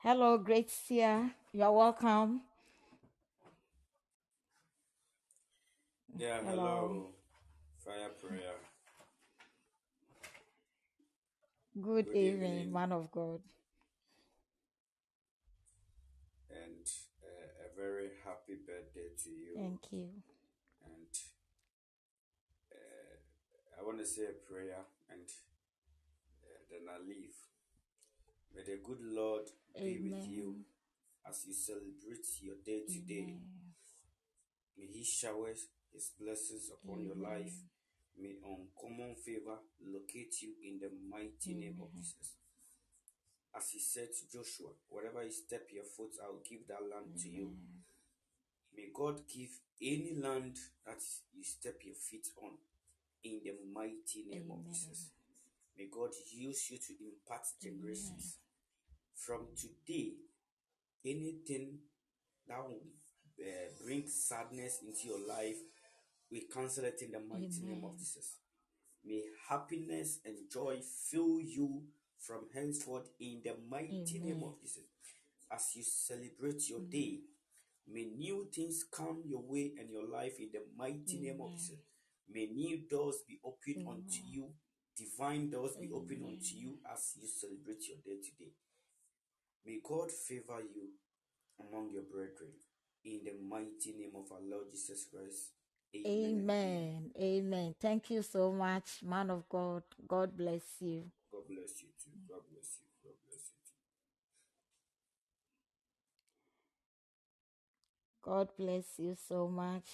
Hello, 0.00 0.36
great 0.36 0.70
seer. 0.70 1.30
You're 1.50 1.72
welcome. 1.72 2.42
Yeah, 6.18 6.40
Hello. 6.44 6.52
hello. 6.52 7.06
Fire 7.84 8.10
prayer. 8.20 8.56
Good 11.80 12.06
Good 12.06 12.16
evening, 12.16 12.52
evening 12.54 12.72
man 12.72 12.92
of 12.92 13.10
God. 13.10 13.40
and 16.50 16.86
uh, 17.22 17.66
a 17.66 17.76
very 17.76 18.08
happy 18.24 18.56
birthday 18.66 19.08
to 19.24 19.30
you. 19.30 19.54
Thank 19.56 19.92
you. 19.92 20.08
And 20.84 21.12
uh, 22.72 23.16
I 23.80 23.84
want 23.84 23.98
to 23.98 24.06
say 24.06 24.22
a 24.24 24.50
prayer 24.50 24.82
and 25.10 25.28
uh, 26.44 26.58
then 26.70 26.88
I 26.88 26.98
leave. 27.06 27.34
May 28.54 28.62
the 28.62 28.78
good 28.82 29.00
Lord 29.02 29.42
be 29.76 29.98
with 30.10 30.26
you 30.28 30.56
as 31.28 31.44
you 31.46 31.52
celebrate 31.54 32.26
your 32.40 32.56
day 32.64 32.82
today. 32.88 33.22
Amen. 33.22 33.40
May 34.78 34.86
He 34.86 35.04
shower 35.04 35.50
His 35.96 36.12
blessings 36.20 36.68
upon 36.68 37.00
your 37.00 37.16
life. 37.16 37.56
May 38.20 38.36
uncommon 38.44 39.16
favor 39.16 39.56
locate 39.80 40.42
you 40.42 40.52
in 40.62 40.78
the 40.78 40.92
mighty 41.08 41.54
name 41.54 41.80
of 41.80 41.88
Jesus. 41.96 42.36
As 43.56 43.70
He 43.70 43.80
said 43.80 44.08
to 44.12 44.28
Joshua, 44.28 44.76
wherever 44.90 45.24
you 45.24 45.32
step 45.32 45.68
your 45.72 45.84
foot, 45.84 46.12
I 46.22 46.28
will 46.28 46.44
give 46.46 46.68
that 46.68 46.84
land 46.84 47.16
to 47.22 47.28
you. 47.30 47.56
May 48.76 48.88
God 48.92 49.22
give 49.26 49.48
any 49.80 50.20
land 50.20 50.58
that 50.84 51.00
you 51.32 51.42
step 51.42 51.80
your 51.82 51.94
feet 51.94 52.28
on 52.42 52.52
in 53.24 53.40
the 53.42 53.54
mighty 53.72 54.28
name 54.28 54.50
of 54.52 54.68
Jesus. 54.68 55.08
May 55.78 55.88
God 55.90 56.10
use 56.30 56.70
you 56.70 56.76
to 56.76 56.92
impart 57.00 57.46
graces. 57.80 58.36
From 59.14 59.46
today, 59.56 60.12
anything 61.06 61.78
that 62.46 62.58
will 62.58 62.84
uh, 63.40 63.68
bring 63.82 64.06
sadness 64.06 64.80
into 64.86 65.08
your 65.08 65.26
life, 65.26 65.56
we 66.30 66.46
cancel 66.52 66.84
it 66.84 67.00
in 67.02 67.12
the 67.12 67.20
mighty 67.20 67.62
name 67.62 67.84
of 67.84 67.90
Amen. 67.90 67.98
Jesus. 67.98 68.38
May 69.04 69.22
happiness 69.48 70.18
and 70.24 70.36
joy 70.52 70.78
fill 71.10 71.40
you 71.40 71.84
from 72.18 72.46
henceforth 72.52 73.08
in 73.20 73.40
the 73.44 73.54
mighty 73.70 74.18
name 74.18 74.42
Amen. 74.42 74.48
of 74.48 74.60
Jesus. 74.60 74.84
As 75.52 75.70
you 75.76 75.84
celebrate 75.84 76.68
your 76.68 76.80
day, 76.80 77.20
may 77.86 78.04
new 78.04 78.48
things 78.52 78.84
come 78.90 79.22
your 79.24 79.42
way 79.42 79.72
and 79.78 79.88
your 79.90 80.08
life 80.08 80.34
in 80.40 80.50
the 80.52 80.62
mighty 80.76 81.20
name 81.20 81.40
of 81.40 81.48
Amen. 81.48 81.56
Jesus. 81.56 81.78
May 82.28 82.46
new 82.46 82.78
doors 82.90 83.18
be 83.28 83.38
opened 83.44 83.86
unto 83.86 84.18
Amen. 84.18 84.32
you, 84.32 84.48
divine 84.96 85.50
doors 85.50 85.76
be 85.80 85.90
opened 85.92 86.22
Amen. 86.22 86.34
unto 86.34 86.56
you 86.56 86.78
as 86.92 87.14
you 87.20 87.28
celebrate 87.28 87.86
your 87.86 87.98
day 88.04 88.18
today. 88.20 88.50
May 89.64 89.78
God 89.82 90.10
favor 90.10 90.58
you 90.74 90.90
among 91.60 91.90
your 91.92 92.02
brethren 92.02 92.52
in 93.04 93.20
the 93.24 93.34
mighty 93.48 93.94
name 93.96 94.12
of 94.16 94.30
our 94.32 94.42
Lord 94.42 94.66
Jesus 94.72 95.06
Christ. 95.10 95.55
Amen 95.94 97.12
amen. 97.20 97.74
Thank 97.80 98.10
you 98.10 98.22
so 98.22 98.52
much, 98.52 99.02
man 99.04 99.30
of 99.30 99.48
God. 99.48 99.82
God 100.08 100.36
bless 100.36 100.62
you. 100.80 101.04
God 101.32 101.42
bless 101.48 101.82
you 101.82 101.88
too. 102.02 102.10
God 102.28 102.42
bless 102.50 102.78
you. 102.80 102.88
God 103.04 103.14
bless 103.26 103.50
you 103.50 103.58
too. 103.66 103.74
God 108.22 108.48
bless 108.58 108.98
you 108.98 109.16
so 109.28 109.48
much. 109.48 109.88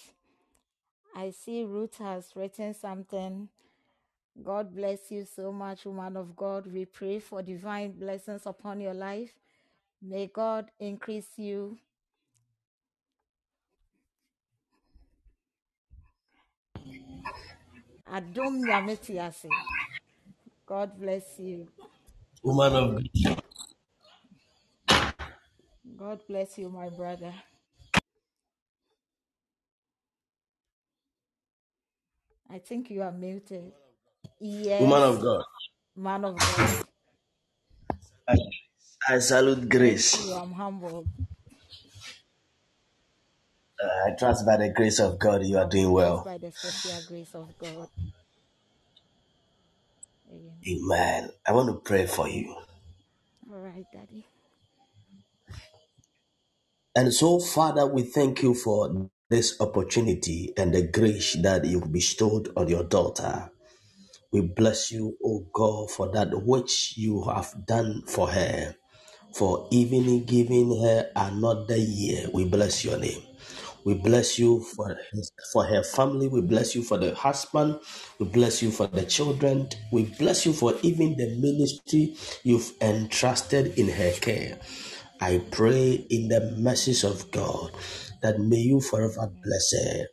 I 1.17 1.31
see 1.31 1.65
Ruth 1.65 1.99
has 1.99 2.31
written 2.37 2.75
something. 2.75 3.49
God 4.43 4.75
bless 4.75 5.11
you 5.11 5.27
so 5.27 5.53
much, 5.53 5.87
woman 5.87 6.17
of 6.17 6.37
God. 6.37 6.67
We 6.73 6.87
pray 6.87 7.21
for 7.21 7.43
divine 7.43 7.93
blessings 7.93 8.47
upon 8.47 8.81
your 8.81 8.95
life. 8.95 9.33
May 10.03 10.29
God 10.29 10.71
increase 10.81 11.29
you. 11.39 11.79
Adom 18.13 18.61
nyame. 18.61 18.97
God 20.67 21.01
bless 21.01 21.39
you. 21.39 21.67
Woman 22.43 22.75
of 22.77 22.95
God, 22.95 23.09
God 25.97 26.21
bless 26.29 26.59
you, 26.59 26.69
my 26.69 26.91
brother. 26.91 27.33
I 32.51 32.59
think 32.59 32.91
you 32.91 33.01
are 33.03 33.13
muted. 33.13 33.73
Yes. 34.39 34.83
woman 34.83 35.03
of 35.03 35.21
God, 35.23 35.45
man 35.97 36.25
of 36.25 36.37
God. 36.37 36.85
I, 38.29 38.37
I 39.09 39.19
salute 39.21 39.69
grace. 39.69 40.27
you. 40.27 40.35
I'm 40.35 40.53
humbled. 40.53 41.07
Uh, 43.83 43.89
I 44.09 44.17
trust 44.19 44.47
by 44.47 44.59
the 44.59 44.71
grace 44.71 45.01
of 45.01 45.19
God 45.19 45.45
you 45.45 45.59
are 45.59 45.69
doing 45.69 45.93
well. 45.93 46.25
by 46.25 46.39
the 46.39 46.53
special 46.53 47.03
grace 47.03 47.35
of 47.35 47.57
God. 47.59 47.89
Amen. 50.31 50.59
Amen. 50.69 51.31
I 51.47 51.53
want 51.53 51.69
to 51.71 51.77
pray 51.77 52.07
for 52.07 52.29
you. 52.29 52.55
All 53.51 53.59
right, 53.61 53.87
Daddy. 53.93 54.27
And 56.97 57.15
so, 57.15 57.41
Father, 57.41 57.87
we 57.87 58.03
thank 58.05 58.43
you 58.43 58.55
for 58.55 59.11
this 59.31 59.61
opportunity 59.61 60.53
and 60.57 60.75
the 60.75 60.89
grace 60.89 61.35
that 61.43 61.65
you've 61.67 61.93
bestowed 61.93 62.51
on 62.57 62.69
your 62.69 62.85
daughter. 62.85 63.51
We 64.33 64.43
bless 64.43 64.93
you, 64.93 65.17
O 65.25 65.47
God, 65.53 65.91
for 65.91 66.11
that 66.13 66.29
which 66.45 66.97
you 66.99 67.23
have 67.25 67.55
done 67.67 68.03
for 68.07 68.29
her. 68.31 68.75
for 69.35 69.69
even 69.73 70.25
giving 70.27 70.81
her 70.83 71.11
another 71.17 71.77
year. 71.77 72.29
We 72.35 72.47
bless 72.47 72.85
your 72.85 72.99
name. 72.99 73.23
We 73.85 73.95
bless 73.95 74.39
you 74.39 74.61
for 74.63 74.97
his, 75.13 75.33
for 75.53 75.65
her 75.67 75.83
family. 75.85 76.29
We 76.29 76.43
bless 76.43 76.75
you 76.75 76.83
for 76.85 76.99
the 76.99 77.15
husband. 77.15 77.81
We 78.21 78.27
bless 78.27 78.63
you 78.63 78.71
for 78.71 78.87
the 78.89 79.05
children. 79.05 79.69
We 79.93 80.05
bless 80.05 80.47
you 80.47 80.53
for 80.55 80.75
even 80.83 81.17
the 81.17 81.37
ministry 81.41 82.17
you've 82.45 82.73
entrusted 82.81 83.79
in 83.79 83.89
her 83.89 84.13
care. 84.21 84.59
I 85.21 85.43
pray 85.53 85.93
in 86.11 86.29
the 86.29 86.55
mercies 86.59 87.05
of 87.05 87.31
God 87.33 87.73
that 88.23 88.41
may 88.41 88.59
you 88.59 88.81
forever 88.81 89.33
bless 89.45 89.73
her. 89.85 90.07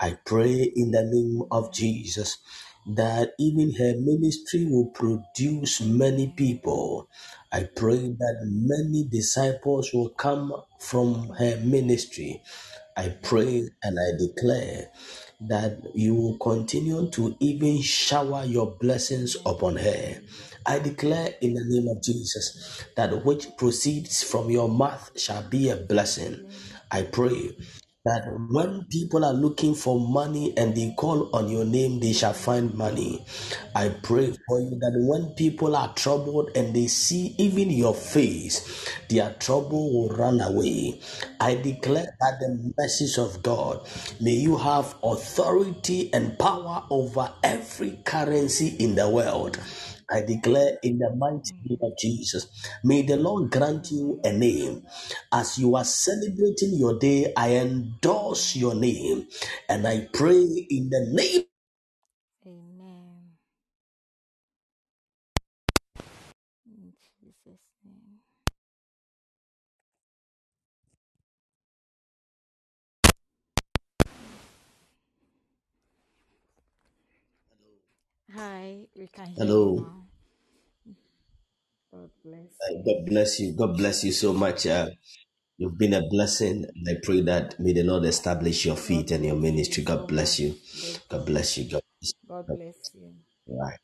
I 0.00 0.18
pray 0.26 0.72
in 0.76 0.92
the 0.92 1.04
name 1.04 1.42
of 1.52 1.72
Jesus 1.72 2.38
that 2.86 3.32
even 3.38 3.72
her 3.74 3.94
ministry 3.98 4.66
will 4.66 4.90
produce 4.94 5.80
many 5.82 6.34
people. 6.36 7.08
I 7.52 7.64
pray 7.76 7.98
that 8.18 8.36
many 8.44 9.04
disciples 9.10 9.92
will 9.94 10.10
come 10.10 10.52
from 10.80 11.30
her 11.38 11.58
ministry. 11.64 12.42
I 12.96 13.10
pray 13.22 13.68
and 13.82 13.98
I 13.98 14.16
declare 14.18 14.90
that 15.48 15.78
you 15.94 16.14
will 16.14 16.38
continue 16.38 17.10
to 17.10 17.36
even 17.40 17.82
shower 17.82 18.44
your 18.44 18.76
blessings 18.80 19.36
upon 19.44 19.76
her. 19.76 20.20
I 20.64 20.78
declare 20.78 21.34
in 21.40 21.54
the 21.54 21.64
name 21.64 21.88
of 21.88 22.02
Jesus 22.02 22.84
that 22.96 23.24
which 23.24 23.48
proceeds 23.58 24.22
from 24.22 24.50
your 24.50 24.68
mouth 24.68 25.10
shall 25.20 25.42
be 25.42 25.68
a 25.68 25.76
blessing. 25.76 26.50
I 26.90 27.02
pray 27.02 27.56
that 28.06 28.24
when 28.50 28.86
people 28.90 29.24
are 29.24 29.34
looking 29.34 29.74
for 29.74 30.00
money 30.00 30.54
and 30.56 30.76
they 30.76 30.94
call 30.96 31.34
on 31.36 31.50
your 31.50 31.64
name, 31.66 32.00
they 32.00 32.14
shall 32.14 32.32
find 32.34 32.74
money. 32.74 33.24
I 33.74 33.90
pray 33.90 34.32
for 34.48 34.60
you 34.60 34.78
that 34.80 34.94
when 34.96 35.34
people 35.34 35.76
are 35.76 35.92
troubled 35.94 36.50
and 36.56 36.74
they 36.74 36.86
see 36.86 37.34
even 37.38 37.70
your 37.70 37.94
face, 37.94 38.88
their 39.10 39.34
trouble 39.40 39.92
will 39.92 40.16
run 40.16 40.40
away. 40.40 41.00
I 41.40 41.56
declare 41.56 42.16
that 42.20 42.40
the 42.40 42.72
mercies 42.78 43.18
of 43.18 43.42
God 43.42 43.86
may 44.20 44.32
you 44.34 44.56
have 44.56 44.94
authority 45.02 46.12
and 46.14 46.38
power 46.38 46.84
over 46.90 47.32
every 47.44 47.98
currency 48.04 48.76
in 48.78 48.94
the 48.94 49.10
world. 49.10 49.58
I 50.10 50.22
declare 50.22 50.78
in 50.82 50.98
the 50.98 51.14
mighty 51.16 51.52
mm. 51.52 51.64
name 51.64 51.78
of 51.82 51.98
Jesus, 51.98 52.48
may 52.84 53.02
the 53.02 53.16
Lord 53.16 53.50
grant 53.50 53.90
you 53.92 54.20
a 54.24 54.32
name. 54.32 54.86
As 55.32 55.58
you 55.58 55.76
are 55.76 55.84
celebrating 55.84 56.74
your 56.74 56.98
day, 56.98 57.32
I 57.36 57.56
endorse 57.56 58.56
your 58.56 58.74
name 58.74 59.28
and 59.68 59.86
I 59.86 60.08
pray 60.12 60.66
in 60.70 60.90
the 60.90 61.08
name. 61.12 61.44
Amen. 62.46 63.36
In 66.66 66.92
Jesus' 67.02 67.60
name. 67.84 68.20
Hi, 78.36 78.86
we 78.96 79.08
can 79.08 79.26
hear 79.28 79.52
you 79.52 79.66
Hello. 79.66 79.76
now. 79.76 80.04
God 81.92 82.10
bless 82.24 82.52
Uh, 82.62 82.74
you. 82.74 82.84
God 82.86 83.06
bless 83.06 83.40
you. 83.40 83.54
God 83.56 83.76
bless 83.76 84.04
you 84.04 84.12
so 84.12 84.32
much. 84.34 84.66
Uh, 84.66 84.88
you've 85.58 85.78
been 85.78 85.94
a 85.94 86.02
blessing. 86.10 86.64
And 86.74 86.88
I 86.88 87.00
pray 87.02 87.22
that 87.22 87.60
may 87.60 87.72
the 87.74 87.84
Lord 87.84 88.04
establish 88.06 88.66
your 88.66 88.76
feet 88.76 89.10
God 89.10 89.12
and 89.12 89.24
your 89.26 89.36
bless 89.36 89.66
you 89.66 89.74
ministry. 89.74 89.84
so 89.84 89.84
God 89.84 90.08
bless 90.08 90.40
much. 90.40 90.40
you. 90.40 90.56
Great 90.80 91.02
God 91.10 91.26
prophet. 91.26 91.26
bless 91.26 91.58
you. 91.58 91.70
God 91.70 91.82
bless 92.00 92.14
God 92.28 92.46
you. 92.48 92.54
bless 92.54 92.92
you. 92.94 93.14
Right. 93.48 93.78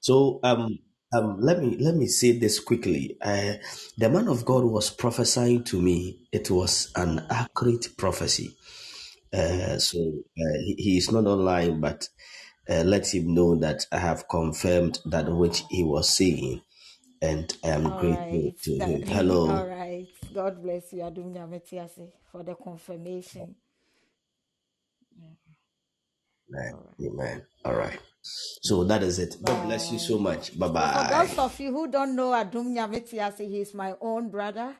So 0.00 0.40
um 0.44 0.78
um 1.14 1.38
let 1.40 1.60
me 1.60 1.76
let 1.80 1.96
me 1.96 2.06
say 2.06 2.38
this 2.38 2.60
quickly. 2.60 3.16
Uh, 3.22 3.54
the 3.98 4.10
man 4.10 4.28
of 4.28 4.44
God 4.44 4.64
was 4.64 4.90
prophesying 4.90 5.64
to 5.64 5.80
me. 5.82 6.28
It 6.32 6.50
was 6.50 6.92
an 6.96 7.26
accurate 7.30 7.88
prophecy. 7.98 8.56
Uh, 9.32 9.78
so 9.78 9.98
uh, 10.00 10.58
he, 10.64 10.76
he 10.78 10.98
is 10.98 11.12
not 11.12 11.26
online, 11.26 11.80
but 11.80 12.08
uh, 12.70 12.84
let 12.84 13.12
him 13.14 13.34
know 13.34 13.56
that 13.56 13.86
I 13.92 13.98
have 13.98 14.28
confirmed 14.28 15.00
that 15.06 15.28
which 15.30 15.64
he 15.70 15.82
was 15.84 16.08
saying, 16.08 16.62
and 17.22 17.54
I 17.64 17.68
am 17.68 17.84
All 17.86 17.98
grateful 17.98 18.52
right. 18.52 18.54
to 18.64 18.74
him. 18.74 19.02
all 19.02 19.14
Hello. 19.14 19.66
right. 19.66 20.08
God 20.34 20.62
bless 20.62 20.92
you, 20.92 21.00
Adum 21.00 21.34
Nyametiase, 21.34 22.12
for 22.30 22.42
the 22.44 22.54
confirmation. 22.54 23.56
Amen. 26.52 26.74
All 26.74 26.84
right. 26.86 27.06
Amen. 27.06 27.42
All 27.64 27.74
right. 27.74 27.98
So 28.22 28.84
that 28.84 29.02
is 29.02 29.18
it. 29.18 29.36
God 29.42 29.66
bless 29.66 29.92
you 29.92 29.98
so 29.98 30.18
much. 30.18 30.58
Bye 30.58 30.68
So 30.68 30.72
for 30.88 31.04
bye. 31.04 31.10
those 31.10 31.38
of 31.38 31.60
you 31.60 31.72
who 31.72 31.88
don't 31.88 32.16
know 32.16 32.30
Adum 32.30 32.68
Nyametiase, 32.76 33.48
he's 33.48 33.74
my 33.74 33.94
own 34.00 34.30
brother. 34.30 34.76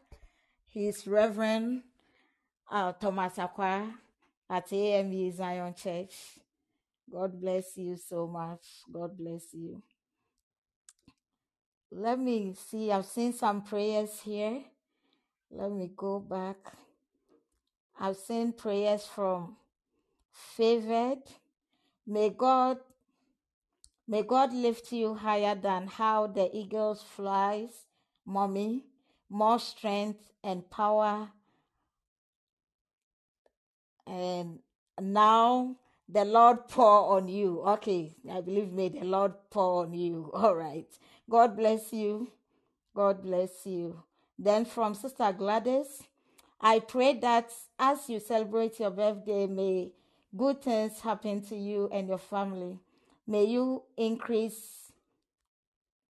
He's 0.68 1.06
Reverend 1.06 1.82
uh, 2.70 2.92
Thomas 2.92 3.34
Akwa 3.36 3.92
at 4.48 4.72
AME 4.72 5.32
Zion 5.32 5.74
Church. 5.74 6.39
God 7.12 7.40
bless 7.40 7.76
you 7.76 7.96
so 7.96 8.26
much. 8.26 8.66
God 8.92 9.16
bless 9.16 9.52
you. 9.52 9.82
Let 11.90 12.18
me 12.18 12.54
see. 12.54 12.92
I've 12.92 13.06
seen 13.06 13.32
some 13.32 13.62
prayers 13.62 14.20
here. 14.20 14.62
Let 15.50 15.72
me 15.72 15.90
go 15.96 16.20
back. 16.20 16.72
I've 17.98 18.16
seen 18.16 18.52
prayers 18.52 19.04
from 19.06 19.56
favored. 20.32 21.22
May 22.06 22.30
God 22.30 22.78
may 24.06 24.22
God 24.22 24.52
lift 24.52 24.92
you 24.92 25.14
higher 25.14 25.54
than 25.54 25.86
how 25.86 26.26
the 26.28 26.48
eagles 26.56 27.02
flies, 27.02 27.86
mommy. 28.24 28.84
More 29.28 29.60
strength 29.60 30.30
and 30.42 30.68
power 30.70 31.28
and 34.10 34.58
now 35.00 35.76
the 36.12 36.24
Lord 36.24 36.68
pour 36.68 37.16
on 37.16 37.28
you. 37.28 37.60
Okay, 37.62 38.14
I 38.30 38.40
believe 38.40 38.72
may 38.72 38.88
the 38.88 39.04
Lord 39.04 39.32
pour 39.50 39.84
on 39.84 39.94
you. 39.94 40.30
All 40.34 40.54
right. 40.54 40.88
God 41.28 41.56
bless 41.56 41.92
you. 41.92 42.30
God 42.94 43.22
bless 43.22 43.66
you. 43.66 44.02
Then 44.38 44.64
from 44.64 44.94
Sister 44.94 45.32
Gladys, 45.32 46.02
I 46.60 46.80
pray 46.80 47.14
that 47.20 47.50
as 47.78 48.08
you 48.08 48.20
celebrate 48.20 48.80
your 48.80 48.90
birthday, 48.90 49.46
may 49.46 49.92
good 50.36 50.62
things 50.62 51.00
happen 51.00 51.42
to 51.42 51.56
you 51.56 51.88
and 51.92 52.08
your 52.08 52.18
family. 52.18 52.78
May 53.26 53.44
you 53.44 53.82
increase 53.96 54.92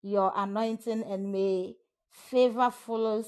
your 0.01 0.31
anointing 0.35 1.03
and 1.03 1.31
may 1.31 1.75
favor 2.09 2.71
follows 2.71 3.27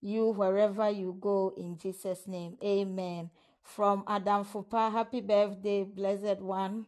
you 0.00 0.30
wherever 0.30 0.90
you 0.90 1.16
go 1.20 1.52
in 1.56 1.76
Jesus' 1.78 2.26
name. 2.26 2.56
Amen. 2.64 3.30
From 3.76 4.02
Adam 4.08 4.44
Fupa, 4.44 4.90
happy 4.90 5.20
birthday, 5.20 5.84
blessed 5.84 6.40
one. 6.40 6.86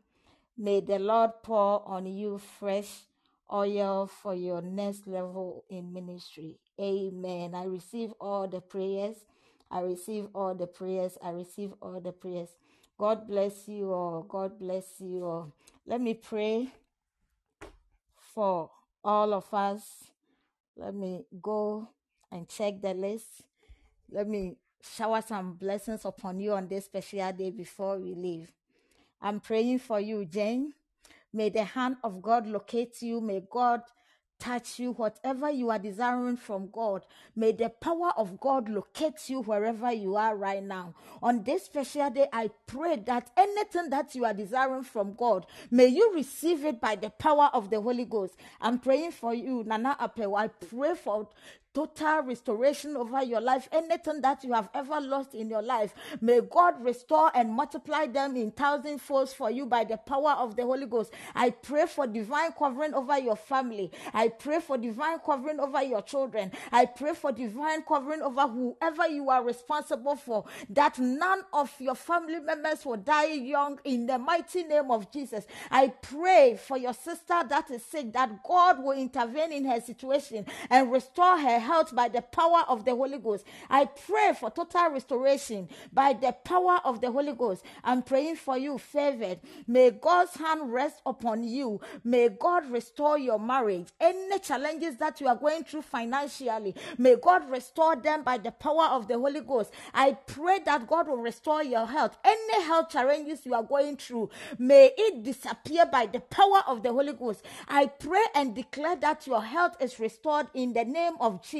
May 0.58 0.80
the 0.80 0.98
Lord 0.98 1.30
pour 1.42 1.86
on 1.88 2.06
you 2.06 2.38
fresh 2.38 3.04
oil 3.52 4.08
for 4.08 4.34
your 4.34 4.60
next 4.62 5.06
level 5.06 5.64
in 5.70 5.92
ministry. 5.92 6.58
Amen. 6.80 7.54
I 7.54 7.64
receive 7.66 8.12
all 8.20 8.48
the 8.48 8.60
prayers. 8.60 9.14
I 9.70 9.80
receive 9.82 10.26
all 10.34 10.56
the 10.56 10.66
prayers. 10.66 11.16
I 11.22 11.30
receive 11.30 11.72
all 11.80 12.00
the 12.00 12.10
prayers. 12.12 12.48
God 12.98 13.28
bless 13.28 13.68
you 13.68 13.92
all. 13.92 14.22
God 14.28 14.58
bless 14.58 15.00
you 15.00 15.24
all. 15.24 15.52
Let 15.86 16.00
me 16.00 16.14
pray 16.14 16.68
for 18.34 18.70
all 19.04 19.32
of 19.32 19.54
us. 19.54 20.04
Let 20.76 20.94
me 20.96 21.26
go 21.40 21.88
and 22.32 22.48
check 22.48 22.82
the 22.82 22.92
list. 22.92 23.44
Let 24.10 24.26
me 24.28 24.56
shower 24.82 25.22
some 25.22 25.54
blessings 25.54 26.04
upon 26.04 26.40
you 26.40 26.52
on 26.52 26.68
this 26.68 26.86
special 26.86 27.32
day 27.32 27.50
before 27.50 27.98
we 27.98 28.14
leave. 28.14 28.52
I'm 29.20 29.40
praying 29.40 29.80
for 29.80 30.00
you, 30.00 30.24
Jane. 30.24 30.74
May 31.32 31.50
the 31.50 31.64
hand 31.64 31.96
of 32.04 32.22
God 32.22 32.46
locate 32.46 33.00
you. 33.02 33.20
May 33.20 33.42
God 33.50 33.82
touch 34.38 34.80
you, 34.80 34.92
whatever 34.92 35.50
you 35.50 35.70
are 35.70 35.78
desiring 35.78 36.36
from 36.36 36.68
God. 36.72 37.06
May 37.36 37.52
the 37.52 37.68
power 37.70 38.12
of 38.16 38.40
God 38.40 38.68
locate 38.68 39.28
you 39.30 39.42
wherever 39.42 39.92
you 39.92 40.16
are 40.16 40.36
right 40.36 40.62
now. 40.62 40.94
On 41.22 41.44
this 41.44 41.64
special 41.66 42.10
day, 42.10 42.26
I 42.32 42.50
pray 42.66 42.96
that 43.06 43.30
anything 43.36 43.90
that 43.90 44.14
you 44.16 44.24
are 44.24 44.34
desiring 44.34 44.82
from 44.82 45.14
God, 45.14 45.46
may 45.70 45.86
you 45.86 46.12
receive 46.14 46.64
it 46.64 46.80
by 46.80 46.96
the 46.96 47.10
power 47.10 47.50
of 47.54 47.70
the 47.70 47.80
Holy 47.80 48.04
Ghost. 48.04 48.34
I'm 48.60 48.80
praying 48.80 49.12
for 49.12 49.32
you, 49.32 49.62
Nana 49.64 49.96
Apewa. 50.00 50.38
I 50.40 50.48
pray 50.48 50.94
for 50.96 51.28
total 51.74 52.22
restoration 52.22 52.96
over 52.96 53.22
your 53.22 53.40
life. 53.40 53.68
Anything 53.72 54.20
that 54.22 54.44
you 54.44 54.52
have 54.52 54.68
ever 54.74 55.00
lost 55.00 55.34
in 55.34 55.48
your 55.48 55.62
life, 55.62 55.94
may 56.20 56.40
God 56.40 56.82
restore 56.84 57.30
and 57.34 57.50
multiply 57.50 58.06
them 58.06 58.36
in 58.36 58.50
thousand 58.50 59.00
folds 59.00 59.32
for 59.32 59.50
you 59.50 59.66
by 59.66 59.84
the 59.84 59.96
power 59.96 60.32
of 60.32 60.56
the 60.56 60.62
Holy 60.62 60.86
Ghost. 60.86 61.12
I 61.34 61.50
pray 61.50 61.86
for 61.86 62.06
divine 62.06 62.52
covering 62.52 62.94
over 62.94 63.18
your 63.18 63.36
family. 63.36 63.90
I 64.12 64.28
pray 64.28 64.60
for 64.60 64.78
divine 64.78 65.18
covering 65.24 65.60
over 65.60 65.82
your 65.82 66.02
children. 66.02 66.52
I 66.70 66.86
pray 66.86 67.14
for 67.14 67.32
divine 67.32 67.82
covering 67.82 68.22
over 68.22 68.42
whoever 68.48 69.08
you 69.08 69.30
are 69.30 69.44
responsible 69.44 70.16
for, 70.16 70.44
that 70.70 70.98
none 70.98 71.42
of 71.52 71.72
your 71.78 71.94
family 71.94 72.40
members 72.40 72.84
will 72.84 72.96
die 72.96 73.32
young 73.32 73.78
in 73.84 74.06
the 74.06 74.18
mighty 74.18 74.64
name 74.64 74.90
of 74.90 75.10
Jesus. 75.10 75.46
I 75.70 75.88
pray 75.88 76.58
for 76.62 76.76
your 76.76 76.94
sister 76.94 77.42
that 77.48 77.70
is 77.70 77.84
sick, 77.84 78.12
that 78.12 78.42
God 78.42 78.82
will 78.82 78.92
intervene 78.92 79.52
in 79.52 79.64
her 79.64 79.80
situation 79.80 80.46
and 80.70 80.92
restore 80.92 81.38
her 81.38 81.61
health 81.62 81.94
by 81.94 82.08
the 82.08 82.22
power 82.22 82.64
of 82.68 82.84
the 82.84 82.94
Holy 82.94 83.18
Ghost. 83.18 83.44
I 83.70 83.86
pray 83.86 84.32
for 84.38 84.50
total 84.50 84.90
restoration 84.90 85.68
by 85.92 86.12
the 86.12 86.32
power 86.44 86.80
of 86.84 87.00
the 87.00 87.10
Holy 87.10 87.32
Ghost. 87.32 87.64
I'm 87.82 88.02
praying 88.02 88.36
for 88.36 88.58
you, 88.58 88.78
favored. 88.78 89.40
May 89.66 89.90
God's 89.90 90.34
hand 90.34 90.72
rest 90.72 91.00
upon 91.06 91.44
you. 91.44 91.80
May 92.04 92.28
God 92.28 92.70
restore 92.70 93.18
your 93.18 93.38
marriage. 93.38 93.88
Any 94.00 94.38
challenges 94.40 94.96
that 94.96 95.20
you 95.20 95.28
are 95.28 95.36
going 95.36 95.64
through 95.64 95.82
financially, 95.82 96.74
may 96.98 97.16
God 97.16 97.48
restore 97.48 97.96
them 97.96 98.22
by 98.22 98.38
the 98.38 98.50
power 98.50 98.86
of 98.86 99.08
the 99.08 99.18
Holy 99.18 99.40
Ghost. 99.40 99.72
I 99.94 100.12
pray 100.12 100.60
that 100.66 100.86
God 100.86 101.08
will 101.08 101.18
restore 101.18 101.62
your 101.62 101.86
health. 101.86 102.16
Any 102.24 102.62
health 102.64 102.90
challenges 102.90 103.46
you 103.46 103.54
are 103.54 103.62
going 103.62 103.96
through, 103.96 104.30
may 104.58 104.90
it 104.96 105.22
disappear 105.22 105.86
by 105.86 106.06
the 106.06 106.20
power 106.20 106.62
of 106.66 106.82
the 106.82 106.92
Holy 106.92 107.12
Ghost. 107.12 107.44
I 107.68 107.86
pray 107.86 108.24
and 108.34 108.54
declare 108.54 108.96
that 108.96 109.26
your 109.26 109.42
health 109.42 109.76
is 109.80 109.98
restored 110.00 110.48
in 110.54 110.72
the 110.72 110.84
name 110.84 111.14
of 111.20 111.42
Jesus. 111.42 111.51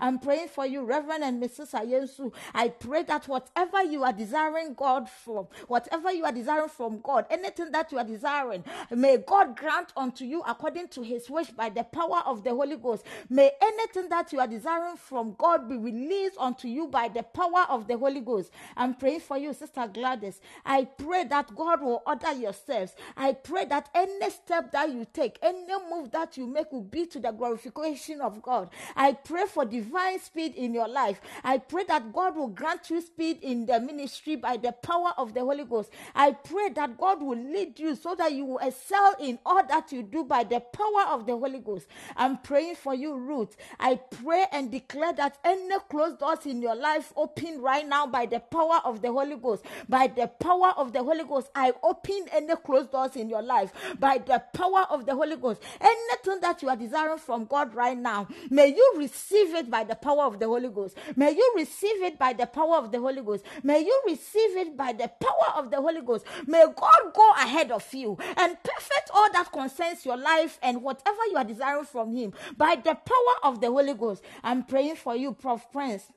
I'm 0.00 0.18
praying 0.18 0.48
for 0.48 0.66
you, 0.66 0.82
Reverend 0.82 1.24
and 1.24 1.42
Mrs. 1.42 1.72
Ayensu. 1.72 2.32
I 2.54 2.68
pray 2.68 3.02
that 3.04 3.28
whatever 3.28 3.82
you 3.84 4.04
are 4.04 4.12
desiring 4.12 4.74
God 4.74 5.08
from, 5.08 5.48
whatever 5.68 6.12
you 6.12 6.24
are 6.24 6.32
desiring 6.32 6.68
from 6.68 7.00
God, 7.02 7.26
anything 7.30 7.70
that 7.72 7.92
you 7.92 7.98
are 7.98 8.04
desiring, 8.04 8.64
may 8.90 9.18
God 9.18 9.56
grant 9.56 9.92
unto 9.96 10.24
you 10.24 10.42
according 10.46 10.88
to 10.88 11.02
his 11.02 11.28
wish 11.30 11.48
by 11.50 11.68
the 11.68 11.84
power 11.84 12.22
of 12.26 12.44
the 12.44 12.50
Holy 12.50 12.76
Ghost. 12.76 13.04
May 13.28 13.50
anything 13.62 14.08
that 14.10 14.32
you 14.32 14.40
are 14.40 14.46
desiring 14.48 14.96
from 14.96 15.34
God 15.38 15.68
be 15.68 15.76
released 15.76 16.36
unto 16.38 16.68
you 16.68 16.88
by 16.88 17.08
the 17.08 17.22
power 17.22 17.66
of 17.68 17.86
the 17.88 17.98
Holy 17.98 18.20
Ghost. 18.20 18.50
I'm 18.76 18.94
praying 18.94 19.20
for 19.20 19.38
you, 19.38 19.52
Sister 19.52 19.88
Gladys. 19.92 20.40
I 20.64 20.84
pray 20.84 21.24
that 21.24 21.54
God 21.54 21.82
will 21.82 22.02
order 22.06 22.32
your 22.32 22.52
steps. 22.52 22.94
I 23.16 23.32
pray 23.32 23.64
that 23.66 23.88
any 23.94 24.30
step 24.30 24.72
that 24.72 24.90
you 24.90 25.06
take, 25.12 25.38
any 25.42 25.66
move 25.90 26.10
that 26.12 26.36
you 26.36 26.46
make 26.46 26.72
will 26.72 26.82
be 26.82 27.06
to 27.06 27.20
the 27.20 27.30
glorification 27.32 28.20
of 28.20 28.42
God. 28.42 28.70
I 28.96 29.12
pray 29.24 29.44
for 29.46 29.64
divine 29.64 30.20
speed 30.20 30.54
in 30.56 30.74
your 30.74 30.88
life. 30.88 31.20
I 31.44 31.58
pray 31.58 31.84
that 31.88 32.12
God 32.12 32.36
will 32.36 32.48
grant 32.48 32.90
you 32.90 33.00
speed 33.00 33.38
in 33.42 33.66
the 33.66 33.80
ministry 33.80 34.36
by 34.36 34.56
the 34.56 34.72
power 34.72 35.12
of 35.18 35.34
the 35.34 35.40
Holy 35.40 35.64
Ghost. 35.64 35.90
I 36.14 36.32
pray 36.32 36.70
that 36.70 36.98
God 36.98 37.22
will 37.22 37.38
lead 37.38 37.78
you 37.78 37.94
so 37.96 38.14
that 38.16 38.32
you 38.32 38.44
will 38.44 38.58
excel 38.58 39.14
in 39.20 39.38
all 39.44 39.62
that 39.66 39.92
you 39.92 40.02
do 40.02 40.24
by 40.24 40.44
the 40.44 40.60
power 40.60 41.06
of 41.10 41.26
the 41.26 41.36
Holy 41.36 41.58
Ghost. 41.60 41.86
I'm 42.16 42.38
praying 42.38 42.76
for 42.76 42.94
you, 42.94 43.16
Ruth. 43.16 43.56
I 43.78 43.96
pray 43.96 44.46
and 44.52 44.70
declare 44.70 45.12
that 45.14 45.38
any 45.44 45.76
closed 45.90 46.18
doors 46.18 46.46
in 46.46 46.62
your 46.62 46.76
life 46.76 47.12
open 47.16 47.60
right 47.60 47.86
now 47.86 48.06
by 48.06 48.26
the 48.26 48.40
power 48.40 48.80
of 48.84 49.02
the 49.02 49.12
Holy 49.12 49.36
Ghost. 49.36 49.64
By 49.88 50.06
the 50.08 50.26
power 50.28 50.72
of 50.76 50.92
the 50.92 51.02
Holy 51.02 51.24
Ghost, 51.24 51.50
I 51.54 51.72
open 51.82 52.26
any 52.32 52.54
closed 52.56 52.90
doors 52.92 53.16
in 53.16 53.28
your 53.28 53.42
life. 53.42 53.72
By 53.98 54.18
the 54.18 54.42
power 54.54 54.86
of 54.90 55.06
the 55.06 55.14
Holy 55.14 55.36
Ghost, 55.36 55.62
anything 55.80 56.40
that 56.40 56.62
you 56.62 56.68
are 56.68 56.76
desiring 56.76 57.18
from 57.18 57.44
God 57.46 57.74
right 57.74 57.98
now, 57.98 58.28
may 58.50 58.68
you 58.68 58.94
receive 58.96 59.07
it 59.14 59.70
by 59.70 59.84
the 59.84 59.94
power 59.94 60.24
of 60.24 60.38
the 60.38 60.46
Holy 60.46 60.68
Ghost. 60.68 60.96
May 61.16 61.32
you 61.32 61.52
receive 61.56 62.02
it 62.02 62.18
by 62.18 62.32
the 62.32 62.46
power 62.46 62.76
of 62.76 62.92
the 62.92 63.00
Holy 63.00 63.22
Ghost. 63.22 63.44
May 63.62 63.80
you 63.80 64.02
receive 64.06 64.56
it 64.56 64.76
by 64.76 64.92
the 64.92 65.08
power 65.08 65.56
of 65.56 65.70
the 65.70 65.76
Holy 65.80 66.00
Ghost. 66.02 66.24
May 66.46 66.64
God 66.64 67.14
go 67.14 67.30
ahead 67.32 67.70
of 67.70 67.86
you 67.92 68.16
and 68.36 68.56
perfect 68.62 69.10
all 69.14 69.32
that 69.32 69.52
concerns 69.52 70.04
your 70.04 70.16
life 70.16 70.58
and 70.62 70.82
whatever 70.82 71.20
you 71.30 71.36
are 71.36 71.44
desiring 71.44 71.84
from 71.84 72.12
Him 72.14 72.32
by 72.56 72.76
the 72.76 72.94
power 72.94 73.36
of 73.42 73.60
the 73.60 73.68
Holy 73.68 73.94
Ghost. 73.94 74.22
I'm 74.42 74.64
praying 74.64 74.96
for 74.96 75.16
you, 75.16 75.32
Prof. 75.32 75.66
Prince. 75.72 76.10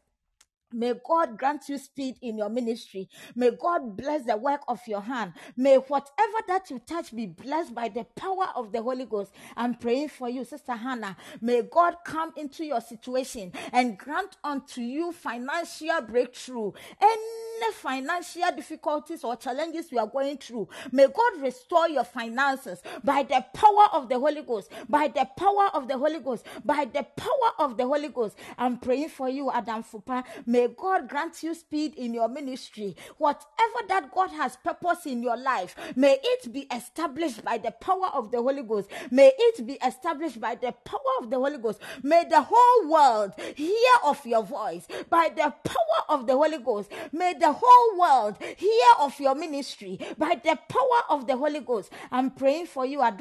May 0.73 0.93
God 1.07 1.38
grant 1.38 1.69
you 1.69 1.77
speed 1.77 2.18
in 2.22 2.38
your 2.38 2.49
ministry. 2.49 3.10
May 3.35 3.52
God 3.52 3.95
bless 3.98 4.26
the 4.26 4.38
work 4.38 4.61
of 4.68 4.80
your 4.88 5.02
hand. 5.02 5.34
May 5.57 5.76
whatever 5.77 6.38
that 6.48 6.69
you 6.69 6.80
touch 6.80 7.15
be 7.15 7.26
blessed 7.27 7.73
by 7.76 7.89
the 7.89 8.06
power 8.15 8.48
of 8.56 8.72
the 8.72 8.81
Holy 8.81 9.06
Ghost. 9.06 9.31
I'm 9.56 9.76
praying 9.76 10.10
for 10.10 10.30
you, 10.30 10.45
Sister 10.45 10.73
Hannah. 10.73 11.18
May 11.41 11.64
God 11.64 11.98
come 12.06 12.34
into 12.38 12.65
your 12.65 12.81
situation 12.81 13.52
and 13.72 13.98
grant 13.98 14.38
unto 14.43 14.81
you 14.81 15.11
financial 15.11 16.02
breakthrough. 16.02 16.72
Any 17.02 17.73
financial 17.73 18.52
difficulties 18.56 19.23
or 19.23 19.35
challenges 19.35 19.91
you 19.91 19.99
are 19.99 20.07
going 20.07 20.38
through, 20.38 20.68
may 20.91 21.07
God 21.07 21.41
restore 21.41 21.88
your 21.89 22.03
finances 22.03 22.81
by 23.03 23.23
the 23.23 23.45
power 23.53 23.88
of 23.93 24.10
the 24.10 24.19
Holy 24.19 24.41
Ghost. 24.41 24.72
By 24.89 25.07
the 25.07 25.27
power 25.38 25.69
of 25.73 25.88
the 25.88 25.98
Holy 25.98 26.19
Ghost. 26.19 26.45
By 26.65 26.85
the 26.85 27.06
power 27.15 27.52
of 27.60 27.77
the 27.77 27.85
Holy 27.85 28.10
Ghost. 28.10 28.38
I'm 28.57 28.77
praying 28.77 29.10
for 29.10 29.30
you, 29.30 29.52
Adam 29.52 29.84
Fupa. 29.84 30.23
May 30.45 30.61
God 30.70 31.10
grant 31.10 31.44
you 31.44 31.54
speed 31.54 31.96
in 31.96 32.14
your 32.14 32.28
ministry. 32.28 32.96
Whatever 33.18 33.88
that 33.88 34.12
God 34.14 34.32
has 34.32 34.58
purpose 34.58 35.06
in 35.06 35.22
your 35.24 35.38
life, 35.38 35.76
may 35.96 36.18
it 36.22 36.52
be 36.52 36.68
established 36.74 37.44
by 37.44 37.58
the 37.58 37.72
power 37.72 38.08
of 38.14 38.32
the 38.32 38.38
Holy 38.42 38.64
Ghost. 38.64 38.90
May 39.10 39.32
it 39.38 39.66
be 39.66 39.74
established 39.86 40.40
by 40.40 40.56
the 40.56 40.72
power 40.72 41.00
of 41.22 41.30
the 41.30 41.38
Holy 41.38 41.58
Ghost. 41.58 41.80
May 42.04 42.26
the 42.30 42.42
whole 42.42 42.90
world 42.90 43.34
hear 43.56 43.96
of 44.06 44.26
your 44.26 44.44
voice 44.44 44.88
by 45.10 45.30
the 45.36 45.54
power 45.64 46.06
of 46.10 46.28
the 46.28 46.34
Holy 46.34 46.58
Ghost. 46.58 46.92
May 47.12 47.34
the 47.34 47.52
whole 47.52 48.00
world 48.00 48.38
hear 48.58 48.94
of 49.00 49.20
your 49.20 49.36
ministry 49.36 50.00
by 50.18 50.40
the 50.44 50.58
power 50.68 51.02
of 51.10 51.28
the 51.28 51.38
Holy 51.38 51.60
Ghost. 51.60 51.92
I'm 52.12 52.32
praying 52.32 52.68
for 52.68 52.86
you. 52.86 53.02
I 53.02 53.12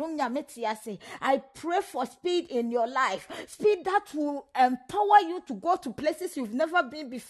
pray 1.54 1.80
for 1.82 2.06
speed 2.06 2.50
in 2.50 2.70
your 2.70 2.86
life, 2.86 3.28
speed 3.46 3.84
that 3.84 4.06
will 4.14 4.46
empower 4.58 5.20
you 5.20 5.42
to 5.46 5.54
go 5.54 5.76
to 5.76 5.90
places 5.90 6.36
you've 6.36 6.54
never 6.54 6.82
been 6.82 7.08
before, 7.08 7.29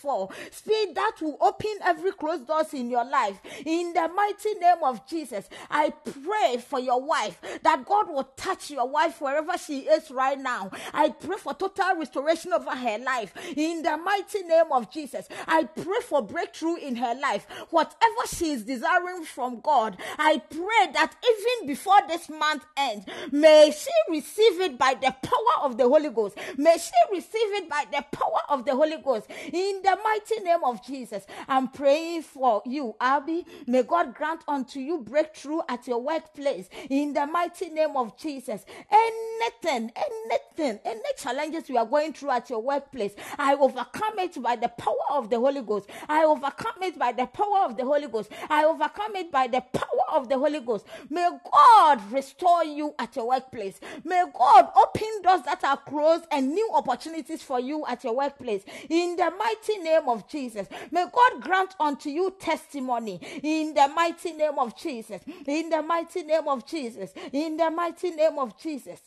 speed 0.51 0.95
that 0.95 1.17
will 1.21 1.37
open 1.41 1.75
every 1.85 2.13
closed 2.13 2.47
doors 2.47 2.73
in 2.75 2.91
your 2.91 3.05
life. 3.05 3.41
In 3.65 3.93
the 3.93 4.09
mighty 4.09 4.55
name 4.55 4.83
of 4.85 5.07
Jesus, 5.07 5.49
I 5.71 5.91
pray 5.91 6.59
for 6.59 6.79
your 6.81 7.01
wife 7.03 7.41
that 7.63 7.85
God 7.85 8.09
will 8.09 8.29
touch 8.37 8.71
your 8.71 8.89
wife 8.89 9.21
wherever 9.21 9.57
she 9.59 9.81
is 9.81 10.11
right 10.11 10.39
now. 10.39 10.71
I 10.93 11.11
pray 11.11 11.37
for 11.37 11.55
total 11.55 11.97
restoration 11.97 12.53
over 12.53 12.71
her 12.71 12.99
life. 12.99 13.33
In 13.57 13.83
the 13.83 13.97
mighty 13.97 14.43
name 14.43 14.73
of 14.73 14.91
Jesus, 14.91 15.29
I 15.47 15.65
pray 15.65 16.01
for 16.03 16.23
breakthrough 16.23 16.77
in 16.77 16.97
her 16.97 17.15
life. 17.15 17.47
Whatever 17.71 18.27
she 18.33 18.53
is 18.53 18.65
desiring 18.65 19.25
from 19.25 19.61
God, 19.61 19.97
I 20.19 20.39
pray 20.39 20.93
that 20.93 21.15
even 21.25 21.69
before 21.69 22.01
this 22.09 22.29
month 22.29 22.65
ends, 22.77 23.07
may 23.31 23.73
she 23.77 23.91
receive 24.09 24.61
it 24.61 24.79
by 24.79 24.95
the 24.95 25.15
power 25.23 25.65
of 25.65 25.77
the 25.77 25.89
Holy 25.89 26.11
Ghost. 26.11 26.37
May 26.57 26.77
she 26.79 27.15
receive 27.15 27.53
it 27.55 27.69
by 27.69 27.85
the 27.91 28.05
power 28.13 28.41
of 28.49 28.65
the 28.65 28.75
Holy 28.75 28.99
Ghost. 28.99 29.29
In 29.53 29.81
the 29.83 29.90
mighty 30.03 30.41
name 30.43 30.65
of 30.65 30.85
Jesus, 30.85 31.27
I'm 31.49 31.69
praying 31.69 32.23
for 32.23 32.63
you, 32.67 32.95
Abby. 33.01 33.47
May 33.67 33.83
God 33.83 34.15
grant 34.15 34.43
unto 34.49 34.81
you 34.81 34.99
breakthrough 34.99 35.61
at 35.69 35.87
your 35.87 36.03
workplace. 36.03 36.69
In 36.89 37.13
the 37.13 37.27
mighty 37.27 37.71
name 37.71 37.97
of 37.97 38.17
Jesus, 38.17 38.65
anything, 38.91 39.93
anything, 39.97 40.81
any 40.85 41.01
challenges 41.19 41.69
you 41.69 41.77
are 41.79 41.87
going 41.87 42.13
through 42.13 42.31
at 42.31 42.51
your 42.51 42.63
workplace, 42.63 43.15
I 43.39 43.55
overcome 43.55 44.19
it 44.19 44.41
by 44.43 44.57
the 44.57 44.69
power 44.69 44.95
of 45.13 45.31
the 45.31 45.39
Holy 45.39 45.63
Ghost. 45.63 45.89
I 46.09 46.25
overcome 46.25 46.83
it 46.83 46.99
by 46.99 47.13
the 47.13 47.27
power 47.27 47.65
of 47.65 47.77
the 47.77 47.85
Holy 47.85 48.09
Ghost. 48.09 48.31
I 48.49 48.65
overcome 48.65 49.17
it 49.17 49.31
by 49.33 49.47
the 49.47 49.61
power 49.61 49.87
of 50.13 50.29
the 50.29 50.39
Holy 50.39 50.61
Ghost. 50.61 50.87
May 51.09 51.29
God 51.53 52.13
restore 52.13 52.65
you 52.65 52.95
at 52.99 53.17
your 53.17 53.29
workplace. 53.29 53.81
May 54.05 54.25
God 54.37 54.69
open 54.77 55.23
doors 55.23 55.43
that 55.45 55.65
are 55.65 55.77
closed 55.77 56.25
and 56.31 56.51
new 56.53 56.71
opportunities 56.75 57.43
for 57.43 57.61
you 57.61 57.85
at 57.87 58.05
your 58.05 58.17
workplace. 58.17 58.63
In 58.89 59.17
the 59.17 59.31
mighty 59.39 59.79
name 59.83 60.09
of 60.09 60.29
Jesus. 60.29 60.69
May 60.91 61.07
God 61.13 61.43
grant 61.43 61.75
unto 61.81 62.11
you 62.11 62.35
testimony. 62.39 63.21
In 63.43 63.75
the 63.75 63.89
mighty 63.89 64.33
name 64.33 64.59
of 64.59 64.77
Jesus. 64.77 65.23
In 65.47 65.71
the 65.71 65.83
mighty 65.83 66.23
name 66.23 66.49
of 66.49 66.67
Jesus. 66.67 67.13
In 67.33 67.57
the 67.57 67.71
mighty 67.71 68.11
name 68.11 68.39
of 68.39 68.59
Jesus. 68.61 69.01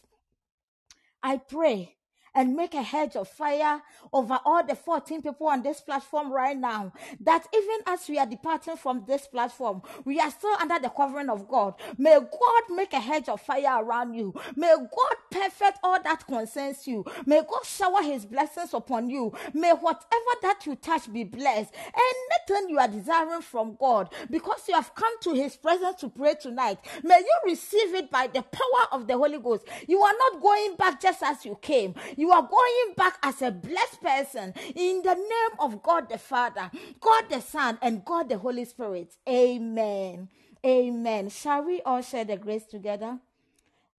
I 1.21 1.37
pray 1.37 1.95
and 2.35 2.55
make 2.55 2.73
a 2.73 2.81
hedge 2.81 3.15
of 3.15 3.27
fire 3.27 3.81
over 4.11 4.39
all 4.45 4.65
the 4.65 4.75
14 4.75 5.21
people 5.21 5.47
on 5.47 5.63
this 5.63 5.81
platform 5.81 6.31
right 6.31 6.57
now. 6.57 6.91
That 7.19 7.47
even 7.55 7.77
as 7.87 8.07
we 8.07 8.19
are 8.19 8.25
departing 8.25 8.77
from 8.77 9.03
this 9.07 9.27
platform, 9.27 9.81
we 10.05 10.19
are 10.19 10.31
still 10.31 10.55
under 10.59 10.79
the 10.79 10.89
covering 10.89 11.29
of 11.29 11.47
God. 11.47 11.75
May 11.97 12.19
God 12.19 12.75
make 12.75 12.93
a 12.93 12.99
hedge 12.99 13.29
of 13.29 13.41
fire 13.41 13.83
around 13.83 14.13
you. 14.13 14.33
May 14.55 14.73
God 14.75 15.15
perfect 15.31 15.79
all 15.83 16.01
that 16.03 16.25
concerns 16.27 16.87
you. 16.87 17.05
May 17.25 17.41
God 17.41 17.65
shower 17.65 18.01
his 18.03 18.25
blessings 18.25 18.73
upon 18.73 19.09
you. 19.09 19.33
May 19.53 19.71
whatever 19.71 20.33
that 20.41 20.65
you 20.65 20.75
touch 20.75 21.11
be 21.11 21.23
blessed. 21.23 21.73
Anything 21.75 22.69
you 22.69 22.79
are 22.79 22.87
desiring 22.87 23.41
from 23.41 23.75
God, 23.79 24.13
because 24.29 24.67
you 24.67 24.75
have 24.75 24.93
come 24.95 25.19
to 25.21 25.33
his 25.33 25.55
presence 25.55 25.97
to 26.01 26.09
pray 26.09 26.35
tonight, 26.39 26.77
may 27.03 27.19
you 27.19 27.51
receive 27.51 27.93
it 27.95 28.11
by 28.11 28.27
the 28.27 28.41
power 28.41 28.87
of 28.91 29.07
the 29.07 29.17
Holy 29.17 29.39
Ghost. 29.39 29.65
You 29.87 30.01
are 30.01 30.13
not 30.17 30.41
going 30.41 30.75
back 30.75 31.01
just 31.01 31.23
as 31.23 31.45
you 31.45 31.57
came. 31.61 31.95
You 32.17 32.22
are 32.31 32.43
going 32.43 32.95
back 32.95 33.17
as 33.23 33.41
a 33.41 33.51
blessed 33.51 34.01
person 34.01 34.53
in 34.75 35.01
the 35.03 35.15
name 35.15 35.59
of 35.59 35.81
God 35.83 36.09
the 36.09 36.17
Father, 36.17 36.71
God 36.99 37.25
the 37.29 37.41
Son, 37.41 37.77
and 37.81 38.05
God 38.05 38.29
the 38.29 38.37
Holy 38.37 38.65
Spirit. 38.65 39.13
Amen. 39.27 40.29
Amen. 40.65 41.29
Shall 41.29 41.63
we 41.65 41.81
all 41.81 42.01
share 42.01 42.25
the 42.25 42.37
grace 42.37 42.65
together? 42.65 43.19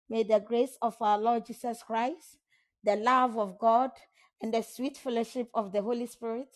May 0.10 0.24
the 0.24 0.40
grace 0.40 0.78
of 0.82 0.96
our 1.02 1.18
Lord 1.18 1.46
Jesus 1.46 1.84
Christ, 1.84 2.38
the 2.84 2.96
love 2.96 3.38
of 3.38 3.58
God, 3.60 3.92
and 4.42 4.54
the 4.54 4.62
sweet 4.62 4.98
fellowship 4.98 5.50
of 5.54 5.72
the 5.72 5.82
Holy 5.82 6.06
Spirit 6.08 6.50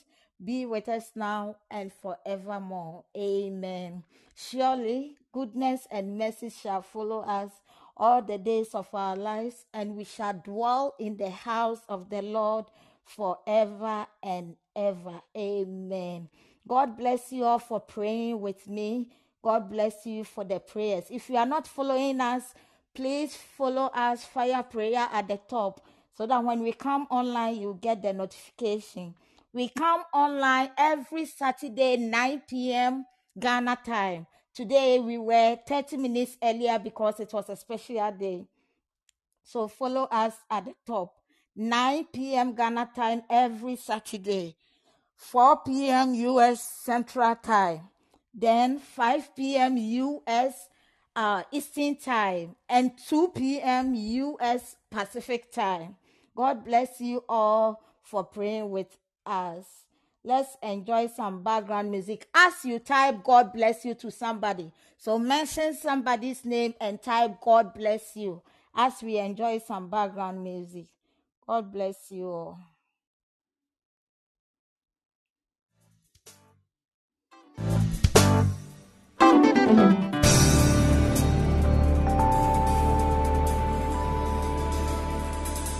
be 0.43 0.65
with 0.65 0.87
us 0.89 1.11
now 1.15 1.55
and 1.71 1.91
forevermore. 1.91 3.05
Amen. 3.17 4.03
Surely 4.35 5.17
goodness 5.33 5.87
and 5.91 6.17
mercy 6.17 6.49
shall 6.49 6.81
follow 6.83 7.21
us 7.21 7.51
all 7.97 8.21
the 8.21 8.37
days 8.37 8.73
of 8.73 8.87
our 8.93 9.15
lives, 9.15 9.65
and 9.73 9.95
we 9.95 10.03
shall 10.05 10.33
dwell 10.33 10.95
in 10.99 11.17
the 11.17 11.29
house 11.29 11.81
of 11.89 12.09
the 12.09 12.21
Lord 12.21 12.65
forever 13.03 14.07
and 14.23 14.55
ever. 14.75 15.21
Amen. 15.37 16.29
God 16.67 16.97
bless 16.97 17.31
you 17.31 17.45
all 17.45 17.59
for 17.59 17.79
praying 17.79 18.41
with 18.41 18.67
me. 18.69 19.09
God 19.43 19.69
bless 19.69 20.05
you 20.05 20.23
for 20.23 20.43
the 20.43 20.59
prayers. 20.59 21.05
If 21.09 21.29
you 21.29 21.37
are 21.37 21.45
not 21.45 21.67
following 21.67 22.21
us, 22.21 22.53
please 22.93 23.35
follow 23.35 23.85
us, 23.93 24.25
Fire 24.25 24.63
Prayer 24.63 25.07
at 25.11 25.27
the 25.27 25.39
top, 25.49 25.85
so 26.15 26.25
that 26.27 26.43
when 26.43 26.61
we 26.61 26.73
come 26.73 27.07
online, 27.09 27.57
you 27.61 27.77
get 27.81 28.01
the 28.01 28.13
notification. 28.13 29.15
We 29.53 29.69
come 29.69 30.03
online 30.13 30.71
every 30.77 31.25
Saturday, 31.25 31.97
9 31.97 32.41
p.m. 32.47 33.05
Ghana 33.39 33.79
time. 33.85 34.27
Today 34.57 34.97
we 34.97 35.19
were 35.19 35.55
30 35.67 35.97
minutes 35.97 36.35
earlier 36.41 36.79
because 36.79 37.19
it 37.19 37.31
was 37.31 37.47
a 37.47 37.55
special 37.55 38.11
day. 38.11 38.43
So 39.43 39.67
follow 39.67 40.05
us 40.05 40.33
at 40.49 40.65
the 40.65 40.73
top. 40.83 41.13
9 41.55 42.07
p.m. 42.11 42.55
Ghana 42.55 42.89
time 42.95 43.21
every 43.29 43.75
Saturday, 43.75 44.55
4 45.15 45.57
p.m. 45.57 46.15
U.S. 46.15 46.63
Central 46.83 47.35
Time, 47.35 47.81
then 48.33 48.79
5 48.79 49.35
p.m. 49.35 49.77
U.S. 49.77 50.69
Uh, 51.15 51.43
Eastern 51.51 51.95
Time, 51.95 52.55
and 52.67 52.93
2 53.07 53.33
p.m. 53.35 53.93
U.S. 53.93 54.75
Pacific 54.89 55.51
Time. 55.51 55.97
God 56.35 56.65
bless 56.65 56.99
you 56.99 57.23
all 57.29 57.79
for 58.01 58.23
praying 58.23 58.71
with 58.71 58.97
us. 59.23 59.86
Let's 60.27 60.57
enjoy 60.61 61.07
some 61.07 61.41
background 61.41 61.89
music. 61.89 62.27
As 62.35 62.65
you 62.65 62.79
type 62.79 63.23
God 63.23 63.53
bless 63.53 63.85
you 63.85 63.93
to 63.93 64.11
somebody, 64.11 64.73
so 64.97 65.17
mention 65.17 65.73
somebody's 65.73 66.43
name 66.43 66.73
and 66.81 67.01
type 67.01 67.39
God 67.39 67.73
bless 67.73 68.13
you 68.17 68.41
as 68.75 69.01
we 69.01 69.19
enjoy 69.19 69.59
some 69.65 69.89
background 69.89 70.43
music. 70.43 70.87
God 71.47 71.71
bless 71.71 72.11
you 72.11 72.27
all. 72.27 72.59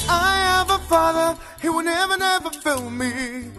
I 0.09 0.39
have 0.39 0.69
a 0.69 0.79
father, 0.87 1.37
he 1.61 1.67
will 1.67 1.83
never, 1.83 2.15
never 2.17 2.49
fail 2.49 2.89
me. 2.89 3.51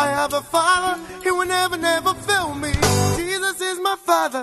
I 0.00 0.06
have 0.12 0.32
a 0.32 0.40
father, 0.40 0.98
he 1.22 1.30
will 1.30 1.44
never, 1.44 1.76
never 1.76 2.14
fail 2.14 2.54
me. 2.54 2.72
Jesus 3.18 3.60
is 3.60 3.78
my 3.80 3.96
father, 3.96 4.42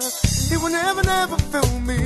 he 0.49 0.55
will 0.55 0.69
never, 0.69 1.01
never 1.01 1.35
fail 1.51 1.79
me. 1.79 1.97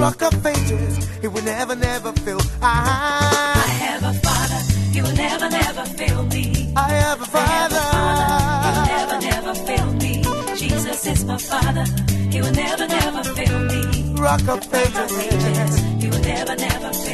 Rock 0.00 0.22
of 0.22 0.46
ages, 0.46 1.20
he 1.20 1.28
will 1.28 1.44
never, 1.44 1.74
never 1.76 2.12
fail. 2.24 2.40
I 2.62 3.52
I, 3.54 3.70
have 3.84 4.02
a 4.02 4.14
father, 4.26 4.60
he 4.94 5.02
will 5.02 5.14
never, 5.14 5.50
never 5.50 5.84
fail 5.98 6.22
me. 6.34 6.72
I 6.74 6.88
have 7.04 7.20
a 7.20 7.28
I 7.36 7.48
have 7.58 7.72
a 7.72 7.84
father, 7.92 8.34
he 8.64 8.70
will 8.76 8.88
never, 8.96 9.18
never 9.30 9.54
fail 9.66 9.88
me. 10.02 10.12
Jesus 10.56 11.06
is 11.06 11.24
my 11.26 11.36
father, 11.36 11.84
he 12.32 12.40
will 12.40 12.52
never, 12.52 12.86
never 12.88 13.24
fail 13.36 13.58
me. 13.72 14.14
Rock 14.18 14.48
of 14.48 14.74
ages, 14.74 15.12
he 16.00 16.08
will 16.08 16.24
never, 16.32 16.56
never 16.56 16.92
fail. 16.94 17.13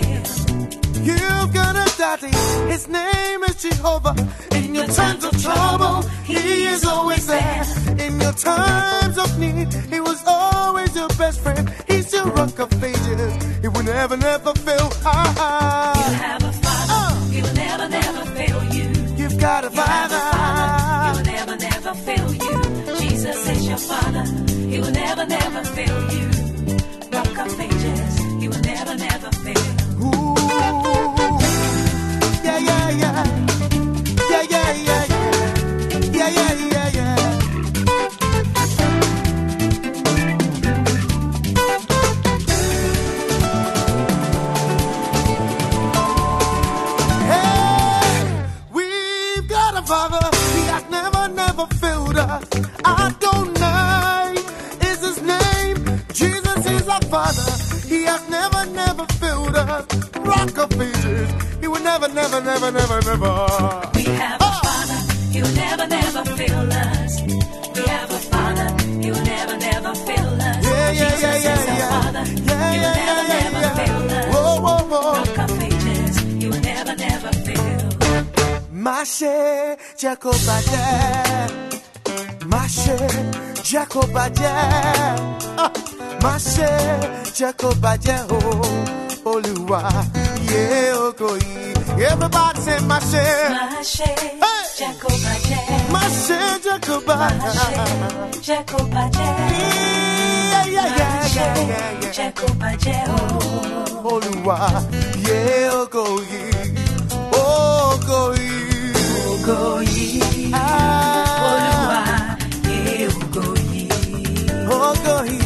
You've 1.02 1.52
got 1.54 1.74
a 1.76 1.86
daddy, 1.96 2.30
his 2.70 2.86
name 2.88 3.42
is 3.44 3.56
Jehovah. 3.62 4.14
In 4.52 4.74
your 4.74 4.86
times 4.86 5.24
of 5.24 5.32
trouble, 5.42 6.02
he 6.24 6.64
is 6.66 6.84
always 6.84 7.26
there. 7.26 7.64
In 7.98 8.20
your 8.20 8.32
times 8.32 9.16
of 9.18 9.38
need, 9.38 9.72
he 9.92 10.00
was 10.00 10.22
always 10.26 10.94
your 10.94 11.08
best 11.20 11.40
friend. 11.40 11.68
He's 11.88 12.12
your 12.12 12.26
rock 12.26 12.58
of 12.58 12.70
ages, 12.84 13.34
he 13.62 13.68
will 13.68 13.82
never, 13.82 14.16
never 14.16 14.52
fail. 14.66 14.88
Ah, 15.04 15.94
You 15.96 16.02
ah. 16.02 16.18
have 16.24 16.42
a 16.44 16.52
father, 16.52 17.32
he 17.34 17.42
will 17.42 17.54
never, 17.54 17.88
never 17.88 18.24
fail 18.36 18.64
you. 18.76 18.88
You've 19.16 19.38
got 19.40 19.64
a 19.64 19.70
You 19.70 19.80
have 19.80 20.12
a 20.12 20.20
father, 20.32 21.06
he 21.06 21.16
will 21.16 21.24
never, 21.36 21.56
never 21.56 21.94
fail 22.06 22.28
you. 22.34 22.98
Jesus 23.00 23.48
is 23.48 23.66
your 23.68 23.78
father, 23.78 24.24
he 24.70 24.78
will 24.80 24.92
never, 24.92 25.24
never 25.26 25.64
fail 25.64 25.89
never, 62.20 62.40
never, 62.40 62.70
never, 62.72 63.00
never. 63.02 63.90
We 63.94 64.04
have 64.04 64.40
a 64.40 64.52
father, 64.64 64.98
he 65.32 65.40
will 65.42 65.54
never, 65.54 65.86
never 65.86 66.24
fail 66.36 66.72
us. 66.72 67.12
We 67.74 67.82
have 67.86 68.10
a 68.10 68.18
father, 68.32 68.68
he 69.00 69.10
will 69.10 69.24
never, 69.24 69.56
never 69.56 69.94
fail 69.94 70.28
us. 70.28 70.64
Yeah, 70.64 70.90
yeah, 70.90 71.10
Jesus 71.10 71.22
yeah, 71.22 71.36
yeah, 71.36 71.54
is 71.54 71.68
our 71.68 71.76
yeah. 71.78 72.02
father, 72.02 72.24
Yeah, 72.30 72.72
yeah, 72.72 72.94
never, 73.00 73.22
yeah, 73.28 73.42
never 73.44 73.60
yeah, 73.60 73.74
fail 73.80 74.10
us. 74.18 74.34
Whoa, 74.34 74.60
whoa, 74.64 74.84
whoa. 74.90 75.12
Rock 75.18 75.38
of 75.38 75.62
ages, 75.62 76.14
never, 76.62 76.94
never 76.96 77.32
fail. 77.32 77.80
Mashe 78.84 79.76
Jacobade 79.96 80.82
Mashe 82.50 82.96
Jacobade 83.62 84.50
Ah, 85.58 85.70
Mashe 86.20 86.70
Jacobade 87.36 88.16
Oh 89.24 89.40
Oluwa 90.50 90.70
Ye 90.70 90.92
Okoyi 90.92 91.54
Everybody 92.00 92.60
say 92.60 92.78
Mashe 92.80 93.24
Mashe, 93.50 94.06
Hey! 94.06 94.62
Jacobade, 94.78 95.58
Mashe 95.92 96.38
Jacobade 96.64 97.40
Mashe, 97.40 97.74
Jacobade, 98.42 99.26
Yeah, 100.50 100.64
yeah, 100.66 100.96
yeah, 100.96 101.26
yeah, 101.34 101.54
yeah, 101.68 102.00
yeah. 102.00 102.12
Jacobade, 102.12 102.94
oh. 103.08 104.10
Oluwa 104.10 104.58
Ye 105.26 105.38
Okoyi 105.70 106.42
Okoyi 107.32 108.50
Ogoyi, 109.30 110.06
Ah 110.52 111.46
Oluwa, 111.46 112.00
ye 112.68 113.06
Ogoyi. 113.08 113.82
Ogoyi, 114.70 115.38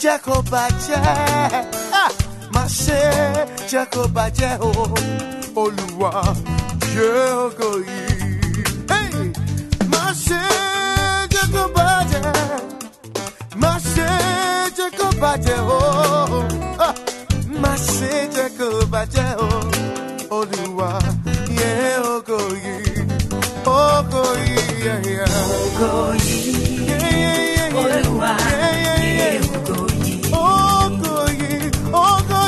jẹ́ 0.03 0.19
kó 0.25 0.37
bàjẹ́, 0.53 1.03
Ah, 2.03 2.11
ṣe 2.81 3.01
jẹ́ 3.71 3.85
kó 3.93 4.03
Olúwa, 5.63 6.13
yé 6.95 7.09
ògo 7.45 7.71
yìí. 7.89 8.17
Hey! 8.91 9.13
Jẹ́. 12.11 12.25
Má 13.63 13.73
ṣe 13.93 14.09
jẹ́ 14.77 14.89
kó 14.99 15.07
bàjẹ́. 15.21 15.61
Ah, 16.87 16.95
Má 17.63 17.73
ṣe 17.93 18.11
jẹ́ 18.35 18.49
kó 18.59 18.69
bàjẹ́ 18.93 19.29
o. 19.47 19.49
Olúwa 20.39 20.91
yẹ 21.59 21.73
ògo. 22.15 22.39
Ògo 23.73 24.23
yìí. 24.45 24.63
Olúwa, 27.83 28.33
ògo 30.43 31.15
Ògo 32.05 32.43